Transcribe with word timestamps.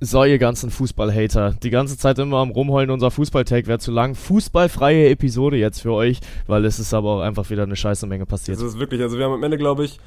So, 0.00 0.22
ihr 0.22 0.38
ganzen 0.38 0.70
Fußball-Hater. 0.70 1.56
Die 1.60 1.70
ganze 1.70 1.98
Zeit 1.98 2.20
immer 2.20 2.36
am 2.36 2.50
Rumheulen, 2.50 2.90
unser 2.90 3.10
Fußball-Tag 3.10 3.66
wäre 3.66 3.80
zu 3.80 3.90
lang. 3.90 4.14
Fußballfreie 4.14 5.08
Episode 5.08 5.56
jetzt 5.56 5.80
für 5.80 5.92
euch, 5.92 6.20
weil 6.46 6.64
es 6.66 6.78
ist 6.78 6.94
aber 6.94 7.16
auch 7.16 7.20
einfach 7.20 7.50
wieder 7.50 7.64
eine 7.64 7.74
scheiße 7.74 8.06
Menge 8.06 8.24
passiert. 8.24 8.58
Das 8.58 8.64
ist 8.64 8.78
wirklich, 8.78 9.02
also 9.02 9.18
wir 9.18 9.24
haben 9.24 9.32
am 9.32 9.42
Ende, 9.42 9.58
glaube 9.58 9.84
ich, 9.84 9.98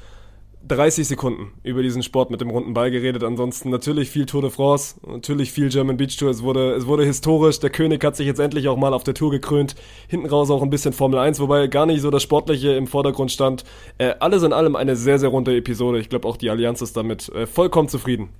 30 0.66 1.06
Sekunden 1.06 1.52
über 1.62 1.82
diesen 1.82 2.02
Sport 2.02 2.30
mit 2.30 2.40
dem 2.40 2.48
runden 2.48 2.72
Ball 2.72 2.90
geredet. 2.90 3.22
Ansonsten 3.22 3.68
natürlich 3.68 4.08
viel 4.08 4.24
Tour 4.24 4.40
de 4.40 4.50
France, 4.50 4.94
natürlich 5.06 5.52
viel 5.52 5.68
German 5.68 5.98
Beach 5.98 6.16
Tour. 6.16 6.30
Es 6.30 6.42
wurde, 6.42 6.72
es 6.72 6.86
wurde 6.86 7.04
historisch. 7.04 7.60
Der 7.60 7.68
König 7.68 8.02
hat 8.02 8.16
sich 8.16 8.26
jetzt 8.26 8.40
endlich 8.40 8.68
auch 8.68 8.78
mal 8.78 8.94
auf 8.94 9.04
der 9.04 9.12
Tour 9.12 9.30
gekrönt. 9.30 9.74
Hinten 10.08 10.26
raus 10.26 10.50
auch 10.50 10.62
ein 10.62 10.70
bisschen 10.70 10.94
Formel 10.94 11.18
1, 11.18 11.38
wobei 11.38 11.66
gar 11.66 11.84
nicht 11.84 12.00
so 12.00 12.10
das 12.10 12.22
Sportliche 12.22 12.72
im 12.72 12.86
Vordergrund 12.86 13.30
stand. 13.30 13.64
Äh, 13.98 14.14
alles 14.20 14.42
in 14.42 14.54
allem 14.54 14.74
eine 14.74 14.96
sehr, 14.96 15.18
sehr 15.18 15.28
runde 15.28 15.54
Episode. 15.54 15.98
Ich 15.98 16.08
glaube 16.08 16.26
auch 16.26 16.38
die 16.38 16.48
Allianz 16.48 16.80
ist 16.80 16.96
damit 16.96 17.28
äh, 17.28 17.46
vollkommen 17.46 17.88
zufrieden. 17.88 18.30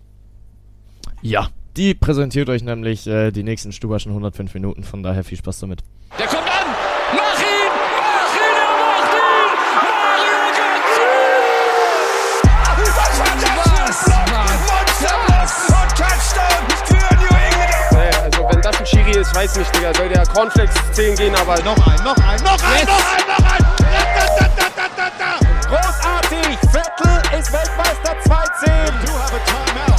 Ja, 1.22 1.48
die 1.76 1.94
präsentiert 1.94 2.48
euch 2.48 2.64
nämlich 2.64 3.06
äh, 3.06 3.30
die 3.30 3.44
nächsten 3.44 3.70
Stubaschen 3.72 4.10
105 4.10 4.52
Minuten, 4.54 4.82
von 4.82 5.04
daher 5.04 5.22
viel 5.22 5.38
Spaß 5.38 5.60
damit. 5.60 5.80
Der 6.18 6.26
kommt 6.26 6.42
an! 6.42 6.66
Mach 7.14 7.38
ihn! 7.38 7.70
Mach 7.96 8.34
ihn! 8.34 8.58
Er 8.58 8.74
macht 8.82 9.14
ihn! 9.14 9.46
Mario 9.86 10.34
Götze! 10.50 11.06
Was 12.98 13.20
war 15.70 15.82
Und 15.82 15.90
Touchdown 15.96 16.62
für 16.86 17.14
New 17.14 17.36
England! 17.38 17.92
Nee, 17.92 18.12
also 18.24 18.40
wenn 18.50 18.60
das 18.60 18.76
ein 18.80 18.86
Schiri 18.86 19.12
ist, 19.20 19.32
weiß 19.34 19.56
nicht, 19.58 19.76
Digga. 19.76 19.94
Soll 19.94 20.08
der 20.08 20.26
Cornflakes 20.26 20.74
10 20.92 21.14
gehen, 21.14 21.34
aber 21.36 21.54
Noch 21.62 21.86
ein, 21.86 22.02
noch 22.02 22.16
ein, 22.16 22.42
noch 22.42 22.62
ein, 22.64 22.84
noch 22.84 22.98
ein, 23.14 23.26
noch 23.28 23.44
ein! 23.48 23.62
Da, 23.78 23.86
da, 24.18 24.48
da, 24.56 24.68
da, 24.76 24.88
da, 24.96 25.10
da. 25.18 25.38
Großartig! 25.68 26.58
Vettel 26.72 27.38
ist 27.38 27.52
Weltmeister 27.52 28.16
2-10. 28.26 29.91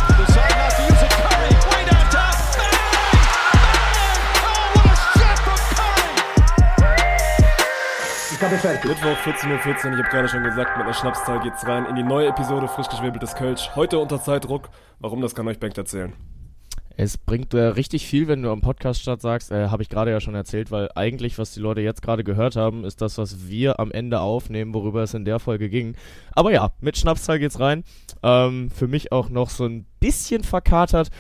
Curry! 8.44 8.78
Mittwoch 8.84 9.18
14.14 9.24 9.52
Uhr, 9.54 9.60
14, 9.60 9.94
ich 9.94 10.00
habe 10.00 10.10
gerade 10.10 10.28
schon 10.28 10.44
gesagt, 10.44 10.76
mit 10.76 10.86
einer 10.86 10.94
Schnapszahl 10.94 11.40
geht's 11.40 11.66
rein 11.66 11.86
in 11.86 11.96
die 11.96 12.04
neue 12.04 12.28
Episode 12.28 12.68
frisch 12.68 12.90
geschwebeltes 12.90 13.36
Kölsch. 13.36 13.70
Heute 13.76 14.00
unter 14.00 14.22
Zeitdruck. 14.22 14.70
Warum, 15.00 15.22
das 15.22 15.34
kann 15.34 15.48
euch 15.48 15.60
Bengt 15.60 15.78
erzählen. 15.78 16.12
Es 16.98 17.18
bringt 17.18 17.54
äh, 17.54 17.62
richtig 17.68 18.06
viel, 18.06 18.28
wenn 18.28 18.42
du 18.42 18.52
am 18.52 18.60
Podcast 18.60 19.02
statt 19.02 19.22
sagst, 19.22 19.50
äh, 19.52 19.70
habe 19.70 19.82
ich 19.82 19.88
gerade 19.88 20.12
ja 20.12 20.20
schon 20.20 20.36
erzählt, 20.36 20.72
weil 20.72 20.90
eigentlich, 20.94 21.40
was 21.40 21.54
die 21.54 21.62
Leute 21.62 21.80
jetzt 21.80 22.02
gerade 22.02 22.26
gehört 22.26 22.58
haben, 22.58 22.84
ist 22.84 23.02
das, 23.02 23.18
was 23.18 23.48
wir 23.48 23.80
am 23.80 23.92
Ende 23.92 24.20
aufnehmen, 24.20 24.74
worüber 24.74 25.04
es 25.04 25.14
in 25.14 25.24
der 25.24 25.40
Folge 25.40 25.70
ging. 25.70 25.96
Aber 26.34 26.52
ja, 26.52 26.72
mit 26.82 26.98
Schnapszahl 26.98 27.40
geht's 27.40 27.62
rein. 27.62 27.86
Ähm, 28.24 28.70
für 28.70 28.90
mich 28.90 29.14
auch 29.14 29.30
noch 29.30 29.50
so 29.50 29.66
ein 29.66 29.86
bisschen 30.02 30.44
verkatert. 30.44 31.12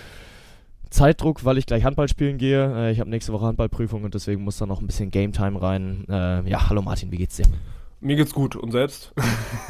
Zeitdruck, 0.93 1.43
weil 1.43 1.57
ich 1.57 1.65
gleich 1.65 1.83
Handball 1.83 2.07
spielen 2.07 2.37
gehe. 2.37 2.87
Äh, 2.87 2.91
ich 2.91 2.99
habe 2.99 3.09
nächste 3.09 3.33
Woche 3.33 3.45
Handballprüfung 3.45 4.03
und 4.03 4.13
deswegen 4.13 4.43
muss 4.43 4.57
da 4.57 4.65
noch 4.65 4.79
ein 4.79 4.87
bisschen 4.87 5.11
Game 5.11 5.33
Time 5.33 5.61
rein. 5.61 6.05
Äh, 6.07 6.47
ja, 6.49 6.69
hallo 6.69 6.81
Martin, 6.81 7.11
wie 7.11 7.17
geht's 7.17 7.35
dir? 7.35 7.45
Mir 7.99 8.15
geht's 8.15 8.33
gut 8.33 8.55
und 8.55 8.71
selbst? 8.71 9.13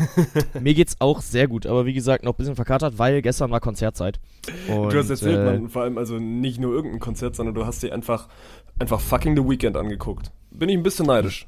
Mir 0.59 0.73
geht's 0.73 0.97
auch 0.99 1.21
sehr 1.21 1.47
gut, 1.47 1.65
aber 1.65 1.85
wie 1.85 1.93
gesagt, 1.93 2.23
noch 2.23 2.33
ein 2.33 2.37
bisschen 2.37 2.55
verkatert, 2.55 2.97
weil 2.97 3.21
gestern 3.21 3.51
war 3.51 3.59
Konzertzeit. 3.59 4.19
Und, 4.67 4.91
du 4.91 4.97
hast 4.97 5.09
erzählt, 5.09 5.39
äh, 5.39 5.45
man, 5.45 5.69
vor 5.69 5.83
allem 5.83 5.97
also 5.97 6.17
nicht 6.17 6.59
nur 6.59 6.73
irgendein 6.73 6.99
Konzert, 6.99 7.35
sondern 7.35 7.55
du 7.55 7.65
hast 7.65 7.83
dir 7.83 7.93
einfach, 7.93 8.27
einfach 8.79 8.99
fucking 8.99 9.37
The 9.37 9.47
Weekend 9.47 9.77
angeguckt. 9.77 10.31
Bin 10.51 10.67
ich 10.67 10.75
ein 10.75 10.83
bisschen 10.83 11.05
neidisch. 11.05 11.47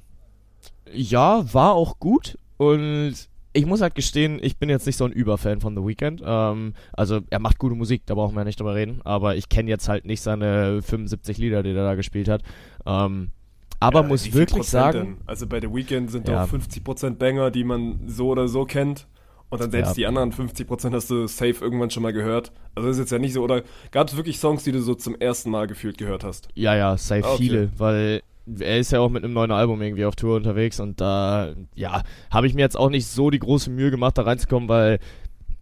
Ja, 0.93 1.51
war 1.53 1.73
auch 1.73 1.99
gut 1.99 2.37
und 2.57 3.15
ich 3.55 3.65
muss 3.65 3.81
halt 3.81 3.95
gestehen, 3.95 4.39
ich 4.41 4.57
bin 4.57 4.69
jetzt 4.69 4.85
nicht 4.85 4.97
so 4.97 5.05
ein 5.05 5.11
Überfan 5.11 5.61
von 5.61 5.75
The 5.75 5.81
Weeknd. 5.81 6.21
Ähm, 6.25 6.73
also 6.93 7.21
er 7.29 7.39
macht 7.39 7.57
gute 7.57 7.75
Musik, 7.75 8.03
da 8.05 8.13
brauchen 8.15 8.35
wir 8.35 8.41
ja 8.41 8.45
nicht 8.45 8.59
drüber 8.59 8.75
reden, 8.75 9.01
aber 9.03 9.35
ich 9.35 9.49
kenne 9.49 9.69
jetzt 9.69 9.87
halt 9.89 10.05
nicht 10.05 10.21
seine 10.21 10.81
75 10.81 11.37
Lieder, 11.37 11.63
die 11.63 11.69
er 11.69 11.83
da 11.83 11.95
gespielt 11.95 12.27
hat. 12.27 12.43
Ähm, 12.85 13.31
aber 13.79 14.01
Ja, 14.01 14.07
muss 14.07 14.25
wirklich 14.33 14.47
Prozent 14.49 14.69
sagen, 14.71 14.99
denn? 14.99 15.17
Also 15.25 15.47
bei 15.47 15.59
The 15.61 15.73
Weekend 15.73 16.11
sind 16.11 16.27
Ja. 16.27 16.43
doch 16.43 16.49
50% 16.51 17.17
Banger, 17.17 17.49
die 17.51 17.63
man 17.63 18.01
so 18.07 18.27
oder 18.29 18.47
so 18.47 18.65
kennt. 18.65 19.07
Und 19.49 19.61
dann 19.61 19.69
selbst 19.71 19.89
Ja. 19.89 19.93
die 19.95 20.07
anderen 20.07 20.31
50% 20.33 20.93
hast 20.93 21.09
du 21.11 21.27
safe 21.27 21.55
irgendwann 21.61 21.89
schon 21.91 22.01
mal 22.03 22.11
gehört. 22.11 22.51
Also 22.73 22.89
ist 22.89 22.97
jetzt 22.97 23.11
ja 23.11 23.19
nicht 23.19 23.33
so, 23.33 23.43
oder 23.43 23.63
gab 23.91 24.07
es 24.09 24.17
wirklich 24.17 24.39
Songs, 24.39 24.63
die 24.63 24.71
du 24.71 24.81
so 24.81 24.95
zum 24.95 25.15
ersten 25.19 25.49
Mal 25.51 25.67
gefühlt 25.67 25.97
gehört 25.97 26.23
hast? 26.23 26.49
ja, 26.55 26.75
ja, 26.75 26.97
safe 26.97 27.23
Ah, 27.23 27.33
okay. 27.33 27.37
viele, 27.43 27.69
weil 27.77 28.21
er 28.59 28.79
ist 28.79 28.91
ja 28.91 28.99
auch 28.99 29.09
mit 29.09 29.23
einem 29.23 29.33
neuen 29.33 29.51
Album 29.51 29.81
irgendwie 29.81 30.05
auf 30.05 30.15
Tour 30.15 30.35
unterwegs 30.35 30.79
und 30.79 31.01
da, 31.01 31.53
ja, 31.73 32.03
habe 32.29 32.47
ich 32.47 32.53
mir 32.53 32.61
jetzt 32.61 32.77
auch 32.77 32.89
nicht 32.89 33.07
so 33.07 33.29
die 33.29 33.39
große 33.39 33.69
Mühe 33.69 33.91
gemacht, 33.91 34.17
da 34.17 34.23
reinzukommen, 34.23 34.69
weil 34.69 34.99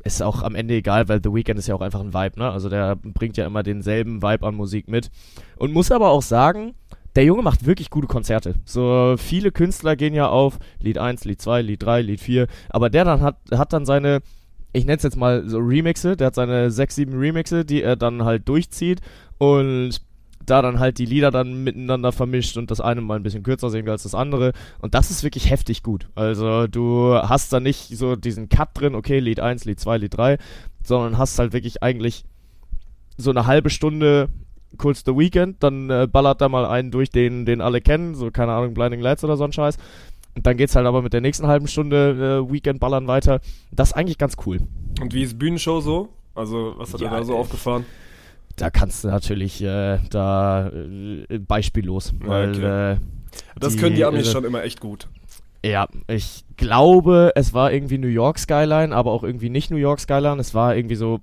ist 0.03 0.21
auch 0.21 0.43
am 0.43 0.55
Ende 0.55 0.73
egal, 0.75 1.07
weil 1.07 1.21
The 1.23 1.33
Weeknd 1.33 1.57
ist 1.57 1.67
ja 1.67 1.75
auch 1.75 1.81
einfach 1.81 2.01
ein 2.01 2.13
Vibe, 2.13 2.39
ne? 2.39 2.51
Also 2.51 2.69
der 2.69 2.95
bringt 2.97 3.37
ja 3.37 3.45
immer 3.45 3.63
denselben 3.63 4.21
Vibe 4.21 4.45
an 4.45 4.55
Musik 4.55 4.89
mit. 4.89 5.09
Und 5.55 5.71
muss 5.71 5.91
aber 5.91 6.09
auch 6.09 6.21
sagen, 6.21 6.73
der 7.15 7.23
Junge 7.23 7.41
macht 7.41 7.65
wirklich 7.65 7.89
gute 7.89 8.07
Konzerte. 8.07 8.55
So 8.65 9.15
viele 9.17 9.51
Künstler 9.51 9.95
gehen 9.95 10.13
ja 10.13 10.27
auf 10.27 10.59
Lied 10.79 10.97
1, 10.97 11.25
Lied 11.25 11.41
2, 11.41 11.61
Lied 11.61 11.83
3, 11.83 12.01
Lied 12.01 12.19
4, 12.19 12.47
aber 12.69 12.89
der 12.89 13.05
dann 13.05 13.21
hat, 13.21 13.37
hat 13.51 13.71
dann 13.71 13.85
seine, 13.85 14.21
ich 14.73 14.85
nenne 14.85 14.97
es 14.97 15.03
jetzt 15.03 15.17
mal 15.17 15.47
so 15.47 15.59
Remixe, 15.59 16.17
der 16.17 16.27
hat 16.27 16.35
seine 16.35 16.69
6, 16.69 16.95
7 16.95 17.17
Remixe, 17.17 17.63
die 17.63 17.81
er 17.81 17.95
dann 17.95 18.25
halt 18.25 18.49
durchzieht 18.49 18.99
und 19.37 20.01
da 20.45 20.61
dann 20.61 20.79
halt 20.79 20.97
die 20.97 21.05
Lieder 21.05 21.31
dann 21.31 21.63
miteinander 21.63 22.11
vermischt 22.11 22.57
und 22.57 22.71
das 22.71 22.81
eine 22.81 23.01
mal 23.01 23.15
ein 23.15 23.23
bisschen 23.23 23.43
kürzer 23.43 23.69
singen 23.69 23.89
als 23.89 24.03
das 24.03 24.15
andere. 24.15 24.53
Und 24.79 24.93
das 24.93 25.11
ist 25.11 25.23
wirklich 25.23 25.49
heftig 25.49 25.83
gut. 25.83 26.09
Also 26.15 26.67
du 26.67 27.13
hast 27.15 27.53
da 27.53 27.59
nicht 27.59 27.97
so 27.97 28.15
diesen 28.15 28.49
Cut 28.49 28.69
drin, 28.73 28.95
okay, 28.95 29.19
Lied 29.19 29.39
1, 29.39 29.65
Lied 29.65 29.79
2, 29.79 29.97
Lied 29.97 30.17
3, 30.17 30.37
sondern 30.83 31.17
hast 31.17 31.39
halt 31.39 31.53
wirklich 31.53 31.83
eigentlich 31.83 32.25
so 33.17 33.29
eine 33.29 33.45
halbe 33.45 33.69
Stunde 33.69 34.29
kurz 34.77 35.03
The 35.05 35.15
Weekend, 35.15 35.61
dann 35.61 35.89
äh, 35.89 36.07
ballert 36.11 36.41
da 36.41 36.49
mal 36.49 36.65
einen 36.65 36.91
durch, 36.91 37.09
den, 37.09 37.45
den 37.45 37.61
alle 37.61 37.81
kennen, 37.81 38.15
so 38.15 38.31
keine 38.31 38.53
Ahnung, 38.53 38.73
Blinding 38.73 39.01
Lights 39.01 39.23
oder 39.23 39.37
so 39.37 39.43
ein 39.43 39.53
Scheiß. 39.53 39.77
Und 40.35 40.47
dann 40.47 40.57
geht's 40.57 40.75
halt 40.75 40.87
aber 40.87 41.03
mit 41.03 41.13
der 41.13 41.21
nächsten 41.21 41.45
halben 41.47 41.67
Stunde 41.67 42.43
äh, 42.47 42.51
Weekend 42.51 42.79
ballern 42.79 43.07
weiter. 43.07 43.39
Das 43.71 43.89
ist 43.89 43.93
eigentlich 43.93 44.17
ganz 44.17 44.35
cool. 44.45 44.61
Und 44.99 45.13
wie 45.13 45.23
ist 45.23 45.37
Bühnenshow 45.37 45.79
so? 45.79 46.09
Also 46.35 46.73
was 46.77 46.93
hat 46.93 47.01
Ja, 47.01 47.11
er 47.11 47.19
da 47.19 47.23
so 47.23 47.33
äh, 47.33 47.37
aufgefahren? 47.37 47.85
Da 48.55 48.69
kannst 48.69 49.03
du 49.03 49.07
natürlich 49.07 49.61
äh, 49.63 49.97
da 50.09 50.67
äh, 50.69 51.39
beispiellos, 51.39 52.13
weil 52.19 52.49
okay. 52.51 52.93
äh, 52.93 52.97
Das 53.59 53.73
die- 53.73 53.79
können 53.79 53.95
die 53.95 54.05
Amis 54.05 54.27
äh, 54.27 54.31
schon 54.31 54.43
immer 54.45 54.63
echt 54.63 54.79
gut. 54.79 55.07
Ja, 55.65 55.87
ich 56.07 56.43
glaube, 56.57 57.31
es 57.35 57.53
war 57.53 57.71
irgendwie 57.71 57.97
New 57.97 58.07
York 58.07 58.37
Skyline, 58.37 58.93
aber 58.93 59.11
auch 59.11 59.23
irgendwie 59.23 59.49
nicht 59.49 59.71
New 59.71 59.77
York 59.77 59.99
Skyline. 60.01 60.39
Es 60.39 60.53
war 60.53 60.75
irgendwie 60.75 60.95
so 60.95 61.19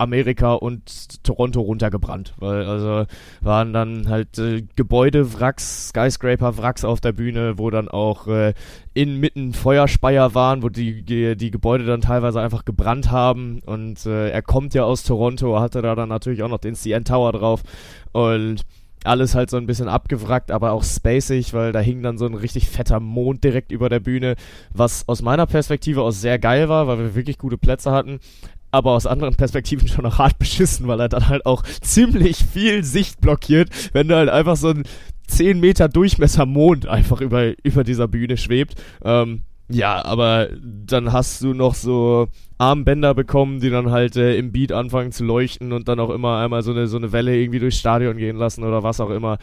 Amerika 0.00 0.54
und 0.54 1.22
Toronto 1.22 1.60
runtergebrannt, 1.60 2.34
weil 2.38 2.64
also 2.64 3.04
waren 3.40 3.72
dann 3.72 4.08
halt 4.08 4.38
äh, 4.38 4.62
Gebäudewracks, 4.74 5.88
Skyscraper-Wracks 5.88 6.84
auf 6.84 7.00
der 7.00 7.12
Bühne, 7.12 7.58
wo 7.58 7.70
dann 7.70 7.88
auch 7.88 8.26
äh, 8.26 8.54
inmitten 8.94 9.52
Feuerspeier 9.52 10.34
waren, 10.34 10.62
wo 10.62 10.68
die, 10.68 11.02
die, 11.02 11.50
Gebäude 11.50 11.84
dann 11.84 12.00
teilweise 12.00 12.40
einfach 12.40 12.64
gebrannt 12.64 13.10
haben. 13.10 13.60
Und 13.66 14.06
äh, 14.06 14.30
er 14.30 14.42
kommt 14.42 14.74
ja 14.74 14.84
aus 14.84 15.04
Toronto, 15.04 15.60
hatte 15.60 15.82
da 15.82 15.94
dann 15.94 16.08
natürlich 16.08 16.42
auch 16.42 16.48
noch 16.48 16.58
den 16.58 16.74
CN 16.74 17.04
Tower 17.04 17.32
drauf. 17.32 17.62
Und 18.12 18.64
alles 19.04 19.34
halt 19.34 19.50
so 19.50 19.56
ein 19.56 19.66
bisschen 19.66 19.88
abgewrackt, 19.88 20.50
aber 20.50 20.72
auch 20.72 20.84
spacig, 20.84 21.54
weil 21.54 21.72
da 21.72 21.80
hing 21.80 22.02
dann 22.02 22.18
so 22.18 22.26
ein 22.26 22.34
richtig 22.34 22.68
fetter 22.68 23.00
Mond 23.00 23.44
direkt 23.44 23.72
über 23.72 23.88
der 23.88 24.00
Bühne, 24.00 24.34
was 24.74 25.08
aus 25.08 25.22
meiner 25.22 25.46
Perspektive 25.46 26.02
aus 26.02 26.20
sehr 26.20 26.38
geil 26.38 26.68
war, 26.68 26.86
weil 26.86 26.98
wir 26.98 27.14
wirklich 27.14 27.38
gute 27.38 27.56
Plätze 27.56 27.92
hatten, 27.92 28.20
aber 28.70 28.92
aus 28.92 29.06
anderen 29.06 29.34
Perspektiven 29.34 29.88
schon 29.88 30.04
noch 30.04 30.18
hart 30.18 30.38
beschissen, 30.38 30.86
weil 30.86 31.00
er 31.00 31.08
dann 31.08 31.28
halt 31.28 31.46
auch 31.46 31.62
ziemlich 31.80 32.38
viel 32.38 32.84
Sicht 32.84 33.20
blockiert, 33.20 33.70
wenn 33.92 34.08
du 34.08 34.16
halt 34.16 34.28
einfach 34.28 34.56
so 34.56 34.68
ein 34.68 34.84
10 35.28 35.60
Meter 35.60 35.88
Durchmesser 35.88 36.44
Mond 36.44 36.86
einfach 36.86 37.20
über, 37.20 37.52
über 37.62 37.84
dieser 37.84 38.08
Bühne 38.08 38.36
schwebt. 38.36 38.74
Ähm, 39.02 39.42
ja, 39.68 40.04
aber 40.04 40.48
dann 40.60 41.12
hast 41.12 41.42
du 41.42 41.54
noch 41.54 41.74
so 41.74 42.26
Armbänder 42.58 43.14
bekommen, 43.14 43.60
die 43.60 43.70
dann 43.70 43.92
halt 43.92 44.16
äh, 44.16 44.36
im 44.36 44.50
Beat 44.50 44.72
anfangen 44.72 45.12
zu 45.12 45.24
leuchten 45.24 45.72
und 45.72 45.86
dann 45.86 46.00
auch 46.00 46.10
immer 46.10 46.38
einmal 46.38 46.62
so 46.62 46.72
eine, 46.72 46.88
so 46.88 46.96
eine 46.96 47.12
Welle 47.12 47.36
irgendwie 47.36 47.60
durchs 47.60 47.78
Stadion 47.78 48.16
gehen 48.16 48.36
lassen 48.36 48.64
oder 48.64 48.82
was 48.82 49.00
auch 49.00 49.10
immer. 49.10 49.38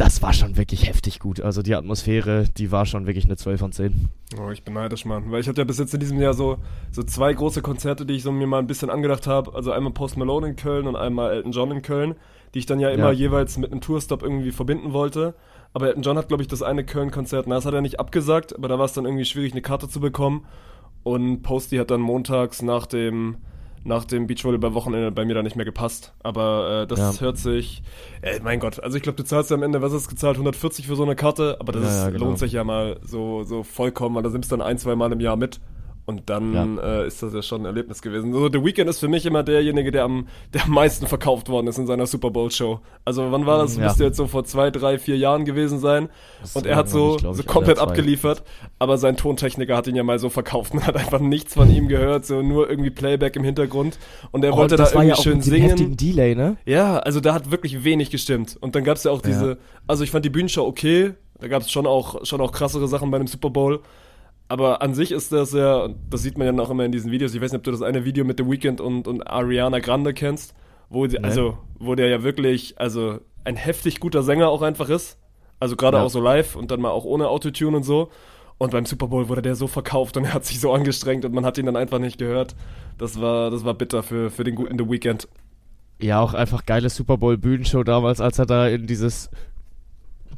Das 0.00 0.22
war 0.22 0.32
schon 0.32 0.56
wirklich 0.56 0.88
heftig 0.88 1.18
gut. 1.18 1.42
Also 1.42 1.60
die 1.60 1.74
Atmosphäre, 1.74 2.46
die 2.56 2.72
war 2.72 2.86
schon 2.86 3.06
wirklich 3.06 3.26
eine 3.26 3.36
12 3.36 3.60
von 3.60 3.70
10. 3.70 4.08
Oh, 4.40 4.50
ich 4.50 4.64
bin 4.64 4.72
neidisch, 4.72 5.04
Mann. 5.04 5.30
Weil 5.30 5.42
ich 5.42 5.46
hatte 5.48 5.60
ja 5.60 5.66
bis 5.66 5.76
jetzt 5.78 5.92
in 5.92 6.00
diesem 6.00 6.18
Jahr 6.18 6.32
so, 6.32 6.56
so 6.90 7.02
zwei 7.02 7.34
große 7.34 7.60
Konzerte, 7.60 8.06
die 8.06 8.14
ich 8.14 8.22
so 8.22 8.32
mir 8.32 8.46
mal 8.46 8.60
ein 8.60 8.66
bisschen 8.66 8.88
angedacht 8.88 9.26
habe. 9.26 9.54
Also 9.54 9.72
einmal 9.72 9.92
Post 9.92 10.16
Malone 10.16 10.48
in 10.48 10.56
Köln 10.56 10.86
und 10.86 10.96
einmal 10.96 11.32
Elton 11.34 11.52
John 11.52 11.70
in 11.70 11.82
Köln, 11.82 12.14
die 12.54 12.60
ich 12.60 12.64
dann 12.64 12.80
ja 12.80 12.88
immer 12.88 13.08
Ja. 13.08 13.12
jeweils 13.12 13.58
mit 13.58 13.72
einem 13.72 13.82
Tourstop 13.82 14.22
irgendwie 14.22 14.52
verbinden 14.52 14.94
wollte. 14.94 15.34
Aber 15.74 15.88
Elton 15.88 16.02
John 16.02 16.16
hat, 16.16 16.28
glaube 16.28 16.42
ich, 16.42 16.48
das 16.48 16.62
eine 16.62 16.82
Köln-Konzert, 16.82 17.46
na, 17.46 17.56
das 17.56 17.66
hat 17.66 17.74
er 17.74 17.82
nicht 17.82 18.00
abgesagt, 18.00 18.56
aber 18.56 18.68
da 18.68 18.78
war 18.78 18.86
es 18.86 18.94
dann 18.94 19.04
irgendwie 19.04 19.26
schwierig, 19.26 19.52
eine 19.52 19.60
Karte 19.60 19.86
zu 19.86 20.00
bekommen. 20.00 20.46
Und 21.02 21.42
Posty 21.42 21.76
hat 21.76 21.90
dann 21.90 22.00
montags 22.00 22.62
nach 22.62 22.86
dem, 22.86 23.36
nach 23.84 24.04
dem 24.04 24.26
Beachvolleyball-Wochenende 24.26 25.10
bei 25.10 25.24
mir 25.24 25.34
dann 25.34 25.44
nicht 25.44 25.56
mehr 25.56 25.64
gepasst. 25.64 26.12
Aber 26.22 26.82
äh, 26.82 26.86
das 26.86 26.98
Ja. 26.98 27.20
hört 27.20 27.38
sich, 27.38 27.82
äh, 28.22 28.38
mein 28.42 28.60
Gott, 28.60 28.78
also 28.80 28.96
ich 28.96 29.02
glaube, 29.02 29.16
du 29.16 29.24
zahlst 29.24 29.50
ja 29.50 29.56
am 29.56 29.62
Ende, 29.62 29.80
was 29.80 29.92
ist 29.92 30.08
gezahlt, 30.08 30.36
140 30.36 30.86
für 30.86 30.96
so 30.96 31.02
eine 31.02 31.16
Karte, 31.16 31.56
aber 31.60 31.72
das 31.72 31.82
Ja, 31.82 32.06
ist, 32.06 32.12
genau. 32.12 32.26
lohnt 32.26 32.38
sich 32.38 32.52
ja 32.52 32.62
mal 32.64 32.98
so, 33.02 33.42
so 33.44 33.62
vollkommen, 33.62 34.14
weil 34.16 34.22
da 34.22 34.28
nimmst 34.30 34.52
du 34.52 34.56
dann 34.56 34.66
ein, 34.66 34.78
zwei 34.78 34.96
Mal 34.96 35.12
im 35.12 35.20
Jahr 35.20 35.36
mit. 35.36 35.60
Und 36.10 36.28
dann 36.28 36.78
äh, 36.78 37.06
ist 37.06 37.22
das 37.22 37.32
ja 37.32 37.40
schon 37.42 37.62
ein 37.62 37.66
Erlebnis 37.66 38.02
gewesen. 38.02 38.32
So, 38.32 38.48
The 38.50 38.64
Weeknd 38.64 38.88
ist 38.90 38.98
für 38.98 39.08
mich 39.08 39.24
immer 39.26 39.42
derjenige, 39.42 39.90
der 39.92 40.04
am, 40.04 40.26
der 40.52 40.64
am 40.64 40.70
meisten 40.72 41.06
verkauft 41.06 41.48
worden 41.48 41.68
ist 41.68 41.78
in 41.78 41.86
seiner 41.86 42.06
Super 42.06 42.30
Bowl 42.30 42.50
Show. 42.50 42.80
Also 43.04 43.30
wann 43.30 43.46
war 43.46 43.58
das? 43.58 43.76
Ja. 43.76 43.84
Müsste 43.84 44.04
jetzt 44.04 44.16
so 44.16 44.26
vor 44.26 44.44
zwei, 44.44 44.70
drei, 44.70 44.98
vier 44.98 45.16
Jahren 45.16 45.44
gewesen 45.44 45.78
sein. 45.78 46.08
Das 46.40 46.56
Und 46.56 46.66
er 46.66 46.76
hat 46.76 46.88
so, 46.88 47.16
glaub 47.16 47.34
so 47.34 47.40
ich, 47.40 47.46
komplett 47.46 47.78
abgeliefert. 47.78 48.42
Aber 48.78 48.98
sein 48.98 49.16
Tontechniker 49.16 49.76
hat 49.76 49.86
ihn 49.86 49.94
ja 49.96 50.02
mal 50.02 50.18
so 50.18 50.28
verkauft. 50.28 50.74
Man 50.74 50.86
hat 50.86 50.96
einfach 50.96 51.20
nichts 51.20 51.54
von 51.54 51.70
ihm 51.70 51.88
gehört, 51.88 52.26
so 52.26 52.42
nur 52.42 52.68
irgendwie 52.68 52.90
Playback 52.90 53.36
im 53.36 53.44
Hintergrund. 53.44 53.98
Und 54.32 54.44
er 54.44 54.52
Oh, 54.52 54.56
wollte 54.56 54.76
da 54.76 54.82
das 54.82 54.94
war 54.94 55.02
irgendwie 55.04 55.16
ja 55.18 55.22
schön 55.22 55.40
singen. 55.42 55.96
Delay, 55.96 56.34
ne? 56.34 56.56
Ja, 56.66 56.98
also 56.98 57.20
da 57.20 57.34
hat 57.34 57.50
wirklich 57.50 57.84
wenig 57.84 58.10
gestimmt. 58.10 58.56
Und 58.60 58.74
dann 58.74 58.82
gab's 58.84 59.04
ja 59.04 59.12
auch 59.12 59.22
diese, 59.22 59.58
also 59.86 60.02
ich 60.04 60.10
fand 60.10 60.24
die 60.24 60.30
Bühnenshow 60.30 60.66
okay, 60.66 61.12
da 61.38 61.48
gab's 61.48 61.70
schon 61.70 61.86
auch, 61.86 62.24
schon 62.26 62.40
auch 62.40 62.52
krassere 62.52 62.88
Sachen 62.88 63.10
bei 63.10 63.18
dem 63.18 63.26
Super 63.26 63.50
Bowl. 63.50 63.80
Aber 64.50 64.82
an 64.82 64.94
sich 64.94 65.12
ist 65.12 65.30
das 65.30 65.52
ja, 65.52 65.88
das 66.10 66.22
sieht 66.22 66.36
man 66.36 66.44
ja 66.56 66.62
auch 66.64 66.70
immer 66.70 66.84
in 66.84 66.90
diesen 66.90 67.12
Videos, 67.12 67.32
ich 67.32 67.40
weiß 67.40 67.52
nicht, 67.52 67.58
ob 67.60 67.62
du 67.62 67.70
das 67.70 67.82
eine 67.82 68.04
Video 68.04 68.24
mit 68.24 68.36
The 68.38 68.50
Weeknd 68.50 68.80
und, 68.80 69.06
und 69.06 69.22
Ariana 69.22 69.78
Grande 69.78 70.12
kennst, 70.12 70.54
wo, 70.88 71.06
die, 71.06 71.22
also, 71.22 71.56
wo 71.78 71.94
der 71.94 72.08
ja 72.08 72.24
wirklich, 72.24 72.74
also 72.76 73.20
ein 73.44 73.54
heftig 73.54 74.00
guter 74.00 74.24
Sänger 74.24 74.48
auch 74.48 74.62
einfach 74.62 74.88
ist. 74.88 75.18
Also 75.60 75.76
gerade 75.76 75.98
Ja. 75.98 76.02
auch 76.02 76.10
so 76.10 76.20
live 76.20 76.56
und 76.56 76.72
dann 76.72 76.80
mal 76.80 76.90
auch 76.90 77.04
ohne 77.04 77.28
Autotune 77.28 77.76
und 77.76 77.84
so. 77.84 78.08
Und 78.58 78.72
beim 78.72 78.86
Super 78.86 79.06
Bowl 79.06 79.28
wurde 79.28 79.40
der 79.40 79.54
so 79.54 79.68
verkauft 79.68 80.16
und 80.16 80.24
er 80.24 80.34
hat 80.34 80.44
sich 80.44 80.58
so 80.58 80.72
angestrengt 80.72 81.24
und 81.24 81.32
man 81.32 81.44
hat 81.46 81.56
ihn 81.56 81.66
dann 81.66 81.76
einfach 81.76 82.00
nicht 82.00 82.18
gehört. 82.18 82.56
Das 82.98 83.20
war, 83.20 83.52
das 83.52 83.64
war 83.64 83.74
bitter 83.74 84.02
für, 84.02 84.30
für 84.30 84.42
den 84.42 84.56
guten 84.56 84.76
The 84.76 84.90
Weeknd. 84.90 85.28
Ja, 86.00 86.20
auch 86.20 86.34
einfach 86.34 86.66
geile 86.66 86.90
Super 86.90 87.18
Bowl 87.18 87.38
Bühnenshow 87.38 87.84
damals, 87.84 88.20
als 88.20 88.40
er 88.40 88.46
da 88.46 88.66
in 88.66 88.88
dieses 88.88 89.30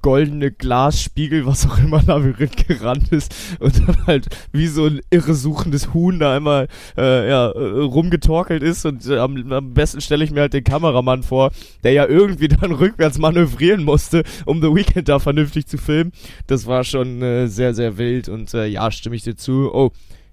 goldene 0.03 0.51
Glasspiegel, 0.51 1.47
was 1.47 1.67
auch 1.67 1.79
immer, 1.79 2.03
Labyrinth 2.03 2.67
gerannt 2.67 3.13
ist 3.13 3.35
und 3.61 3.89
dann 3.89 4.07
halt 4.07 4.29
wie 4.53 4.67
so 4.67 4.87
ein 4.87 5.01
irresuchendes 5.11 5.95
Huhn 5.95 6.19
da 6.19 6.37
einmal 6.37 6.69
äh, 6.99 7.29
ja, 7.29 7.49
äh, 7.51 7.81
rumgetorkelt 7.81 8.63
ist 8.63 8.85
und 8.85 9.07
äh, 9.07 9.19
am, 9.19 9.53
am 9.53 9.75
besten 9.75 10.01
stelle 10.01 10.25
ich 10.25 10.33
mir 10.33 10.41
halt 10.41 10.53
den 10.53 10.65
Kameramann 10.65 11.23
vor, 11.23 11.53
der 11.85 11.93
ja 11.93 12.07
irgendwie 12.07 12.49
dann 12.49 12.73
rückwärts 12.73 13.19
manövrieren 13.19 13.85
musste, 13.85 14.25
um 14.45 14.61
The 14.61 14.75
Weeknd 14.75 15.09
da 15.09 15.19
vernünftig 15.19 15.67
zu 15.67 15.79
filmen. 15.79 16.13
Das 16.47 16.67
war 16.67 16.85
schon 16.85 17.23
äh, 17.23 17.47
sehr, 17.47 17.75
sehr 17.75 17.97
wild 17.97 18.29
und 18.29 18.53
äh, 18.55 18.67
ja, 18.67 18.91
stimme 18.91 19.17
ich 19.17 19.23
dir 19.23 19.37
zu. 19.37 19.73
Oh, 19.73 19.91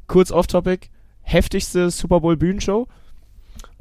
kurz 0.08 0.32
off-topic, 0.32 0.90
heftigste 1.22 1.92
Super 1.92 2.22
Bowl 2.22 2.36
Bühnenshow? 2.36 2.88
Oh, 2.88 2.99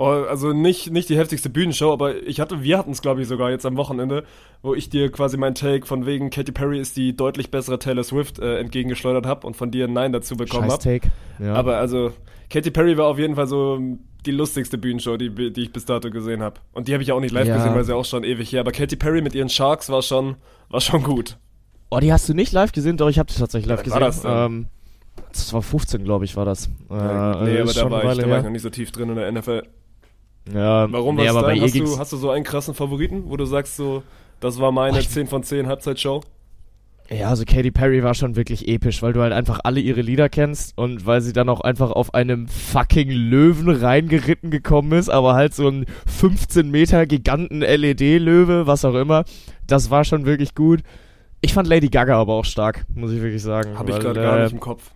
also 0.04 0.52
nicht, 0.52 0.90
nicht 0.90 1.08
die 1.08 1.16
heftigste 1.16 1.50
Bühnenshow, 1.50 1.92
aber 1.92 2.22
ich 2.22 2.40
hatte, 2.40 2.62
wir 2.62 2.78
hatten 2.78 2.92
es, 2.92 3.02
glaube 3.02 3.20
ich, 3.22 3.28
sogar 3.28 3.50
jetzt 3.50 3.66
am 3.66 3.76
Wochenende, 3.76 4.24
wo 4.62 4.74
ich 4.74 4.88
dir 4.90 5.10
quasi 5.10 5.36
mein 5.36 5.54
Take 5.54 5.86
von 5.86 6.06
wegen 6.06 6.30
Katy 6.30 6.52
Perry 6.52 6.78
ist 6.78 6.96
die 6.96 7.16
deutlich 7.16 7.50
bessere 7.50 7.78
Taylor 7.78 8.04
Swift 8.04 8.38
äh, 8.38 8.58
entgegengeschleudert 8.58 9.26
habe 9.26 9.46
und 9.46 9.56
von 9.56 9.70
dir 9.70 9.86
ein 9.86 9.92
Nein 9.92 10.12
dazu 10.12 10.36
bekommen 10.36 10.70
habe. 10.70 10.82
Take. 10.82 11.10
Ja. 11.38 11.54
Aber 11.54 11.78
also, 11.78 12.12
Katy 12.50 12.70
Perry 12.70 12.96
war 12.96 13.06
auf 13.06 13.18
jeden 13.18 13.34
Fall 13.34 13.46
so 13.46 13.78
die 14.24 14.30
lustigste 14.30 14.78
Bühnenshow, 14.78 15.16
die, 15.16 15.52
die 15.52 15.62
ich 15.62 15.72
bis 15.72 15.84
dato 15.84 16.10
gesehen 16.10 16.42
habe. 16.42 16.60
Und 16.72 16.88
die 16.88 16.92
habe 16.92 17.02
ich 17.02 17.12
auch 17.12 17.20
nicht 17.20 17.32
live 17.32 17.46
Ja. 17.48 17.56
gesehen, 17.56 17.74
weil 17.74 17.84
sie 17.84 17.94
auch 17.94 18.04
schon 18.04 18.24
ewig 18.24 18.48
hier. 18.48 18.60
Aber 18.60 18.72
Katy 18.72 18.96
Perry 18.96 19.20
mit 19.22 19.34
ihren 19.34 19.48
Sharks 19.48 19.90
war 19.90 20.02
schon, 20.02 20.36
war 20.70 20.80
schon 20.80 21.02
gut. 21.02 21.38
Oh, 21.90 21.98
die 21.98 22.12
hast 22.12 22.28
du 22.28 22.34
nicht 22.34 22.52
live 22.52 22.72
gesehen? 22.72 22.96
Doch, 22.98 23.08
ich 23.08 23.18
habe 23.18 23.32
die 23.32 23.38
tatsächlich 23.38 23.68
live 23.68 23.78
war 23.78 23.84
gesehen. 23.84 24.00
das 24.00 24.22
denn? 24.22 24.30
ähm, 24.30 24.66
das 25.32 25.52
war 25.52 25.62
15, 25.62 26.04
glaube 26.04 26.24
ich, 26.24 26.36
war 26.36 26.44
das. 26.44 26.66
Äh, 26.66 26.70
nee, 26.90 27.60
aber 27.60 27.72
da 27.72 27.90
war, 27.90 28.12
ich, 28.12 28.18
da 28.18 28.28
war 28.28 28.38
ich 28.38 28.44
noch 28.44 28.50
nicht 28.50 28.62
so 28.62 28.70
tief 28.70 28.92
drin 28.92 29.08
in 29.10 29.16
der 29.16 29.32
NFL. 29.32 29.62
Ja, 30.52 30.90
Warum 30.90 31.17
nee, 31.17 31.23
was 31.25 31.31
aber 31.31 31.43
bei 31.43 31.55
dein? 31.55 31.62
Hast 31.62 31.73
ging's. 31.73 31.93
du, 31.94 31.99
hast 31.99 32.12
du 32.12 32.17
so 32.17 32.31
einen 32.31 32.44
krassen 32.44 32.75
Favoriten, 32.75 33.25
wo 33.26 33.37
du 33.37 33.44
sagst 33.44 33.76
so, 33.76 34.02
das 34.40 34.58
war 34.61 34.73
meine 34.73 34.96
Oh, 34.96 35.00
ich- 35.00 35.08
10 35.11 35.26
von 35.26 35.43
10 35.43 35.67
Halbzeitshow? 35.67 36.23
Ja, 37.11 37.31
also 37.31 37.44
Katy 37.46 37.70
Perry 37.70 38.02
war 38.02 38.12
schon 38.14 38.37
wirklich 38.37 38.69
episch, 38.69 39.00
weil 39.02 39.14
du 39.14 39.23
halt 39.23 39.32
einfach 39.32 39.61
alle 39.64 39.81
ihre 39.81 40.02
Lieder 40.02 40.29
kennst 40.29 40.76
und 40.76 41.06
weil 41.06 41.23
sie 41.23 41.32
dann 41.32 41.49
auch 41.49 41.62
einfach 41.62 41.90
auf 41.90 42.12
einem 42.12 42.49
fucking 42.49 43.08
Löwen 43.11 43.70
reingeritten 43.70 44.50
gekommen 44.50 44.93
ist, 44.93 45.08
aber 45.08 45.32
halt 45.32 45.55
so 45.55 45.69
ein 45.69 45.87
15 46.06 46.70
Meter 46.70 47.06
Giganten 47.06 47.61
LED-Löwe, 47.62 48.67
was 48.67 48.85
auch 48.85 48.94
immer. 48.94 49.25
Das 49.67 49.90
war 49.90 50.05
schon 50.05 50.26
wirklich 50.26 50.55
gut. 50.55 50.81
Ich 51.40 51.55
fand 51.55 51.67
Lady 51.67 51.88
Gaga 51.88 52.19
aber 52.20 52.35
auch 52.35 52.44
stark, 52.44 52.85
muss 52.94 53.11
ich 53.12 53.23
wirklich 53.23 53.43
sagen. 53.43 53.79
Habe 53.79 53.90
ich 53.93 53.99
gerade 54.00 54.20
gar 54.20 54.38
äh, 54.40 54.43
nicht 54.43 54.52
im 54.52 54.61
Kopf. 54.61 54.90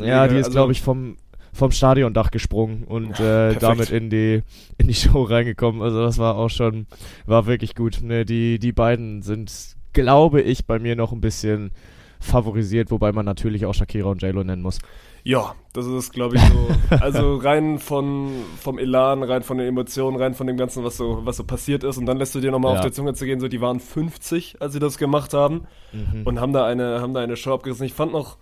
Ja, 0.00 0.28
die 0.28 0.36
ist, 0.36 0.46
Also- 0.46 0.52
glaube 0.56 0.70
ich, 0.72 0.82
vom, 0.82 1.16
vom 1.58 1.72
Stadiondach 1.72 2.30
gesprungen 2.30 2.84
und 2.84 3.18
äh, 3.18 3.56
damit 3.56 3.90
in 3.90 4.10
die, 4.10 4.42
in 4.78 4.86
die 4.86 4.94
Show 4.94 5.24
reingekommen. 5.24 5.82
Also 5.82 6.00
das 6.00 6.16
war 6.18 6.36
auch 6.36 6.50
schon, 6.50 6.86
war 7.26 7.46
wirklich 7.46 7.74
gut. 7.74 7.98
Ne, 8.00 8.24
die, 8.24 8.60
die 8.60 8.70
beiden 8.70 9.22
sind, 9.22 9.52
glaube 9.92 10.40
ich, 10.40 10.66
bei 10.66 10.78
mir 10.78 10.94
noch 10.94 11.10
ein 11.10 11.20
bisschen 11.20 11.72
favorisiert, 12.20 12.92
wobei 12.92 13.10
man 13.10 13.24
natürlich 13.24 13.66
auch 13.66 13.74
Shakira 13.74 14.08
und 14.08 14.22
JLo 14.22 14.44
nennen 14.44 14.62
muss. 14.62 14.78
Ja, 15.24 15.56
das 15.72 15.86
ist, 15.86 16.12
glaube 16.12 16.36
ich, 16.36 16.42
so. 16.42 16.68
Also 17.00 17.36
rein 17.42 17.80
von, 17.80 18.30
vom 18.60 18.78
Elan, 18.78 19.24
rein 19.24 19.42
von 19.42 19.58
den 19.58 19.66
Emotionen, 19.66 20.16
rein 20.16 20.34
von 20.34 20.46
dem 20.46 20.56
Ganzen, 20.56 20.84
was 20.84 20.96
so, 20.96 21.20
was 21.24 21.36
so 21.38 21.44
passiert 21.44 21.82
ist. 21.82 21.98
Und 21.98 22.06
dann 22.06 22.18
lässt 22.18 22.36
du 22.36 22.40
dir 22.40 22.52
nochmal 22.52 22.72
Ja. 22.72 22.78
auf 22.78 22.84
der 22.84 22.92
Zunge 22.92 23.14
zu 23.14 23.24
gehen, 23.26 23.40
so 23.40 23.48
die 23.48 23.60
waren 23.60 23.80
50, 23.80 24.62
als 24.62 24.72
sie 24.74 24.78
das 24.78 24.96
gemacht 24.96 25.34
haben. 25.34 25.62
Mhm. 25.92 26.22
Und 26.24 26.40
haben 26.40 26.52
da 26.52 26.64
eine, 26.66 27.00
haben 27.00 27.14
da 27.14 27.20
eine 27.20 27.36
Show 27.36 27.52
abgerissen. 27.52 27.84
Ich 27.84 27.94
fand 27.94 28.12
noch, 28.12 28.38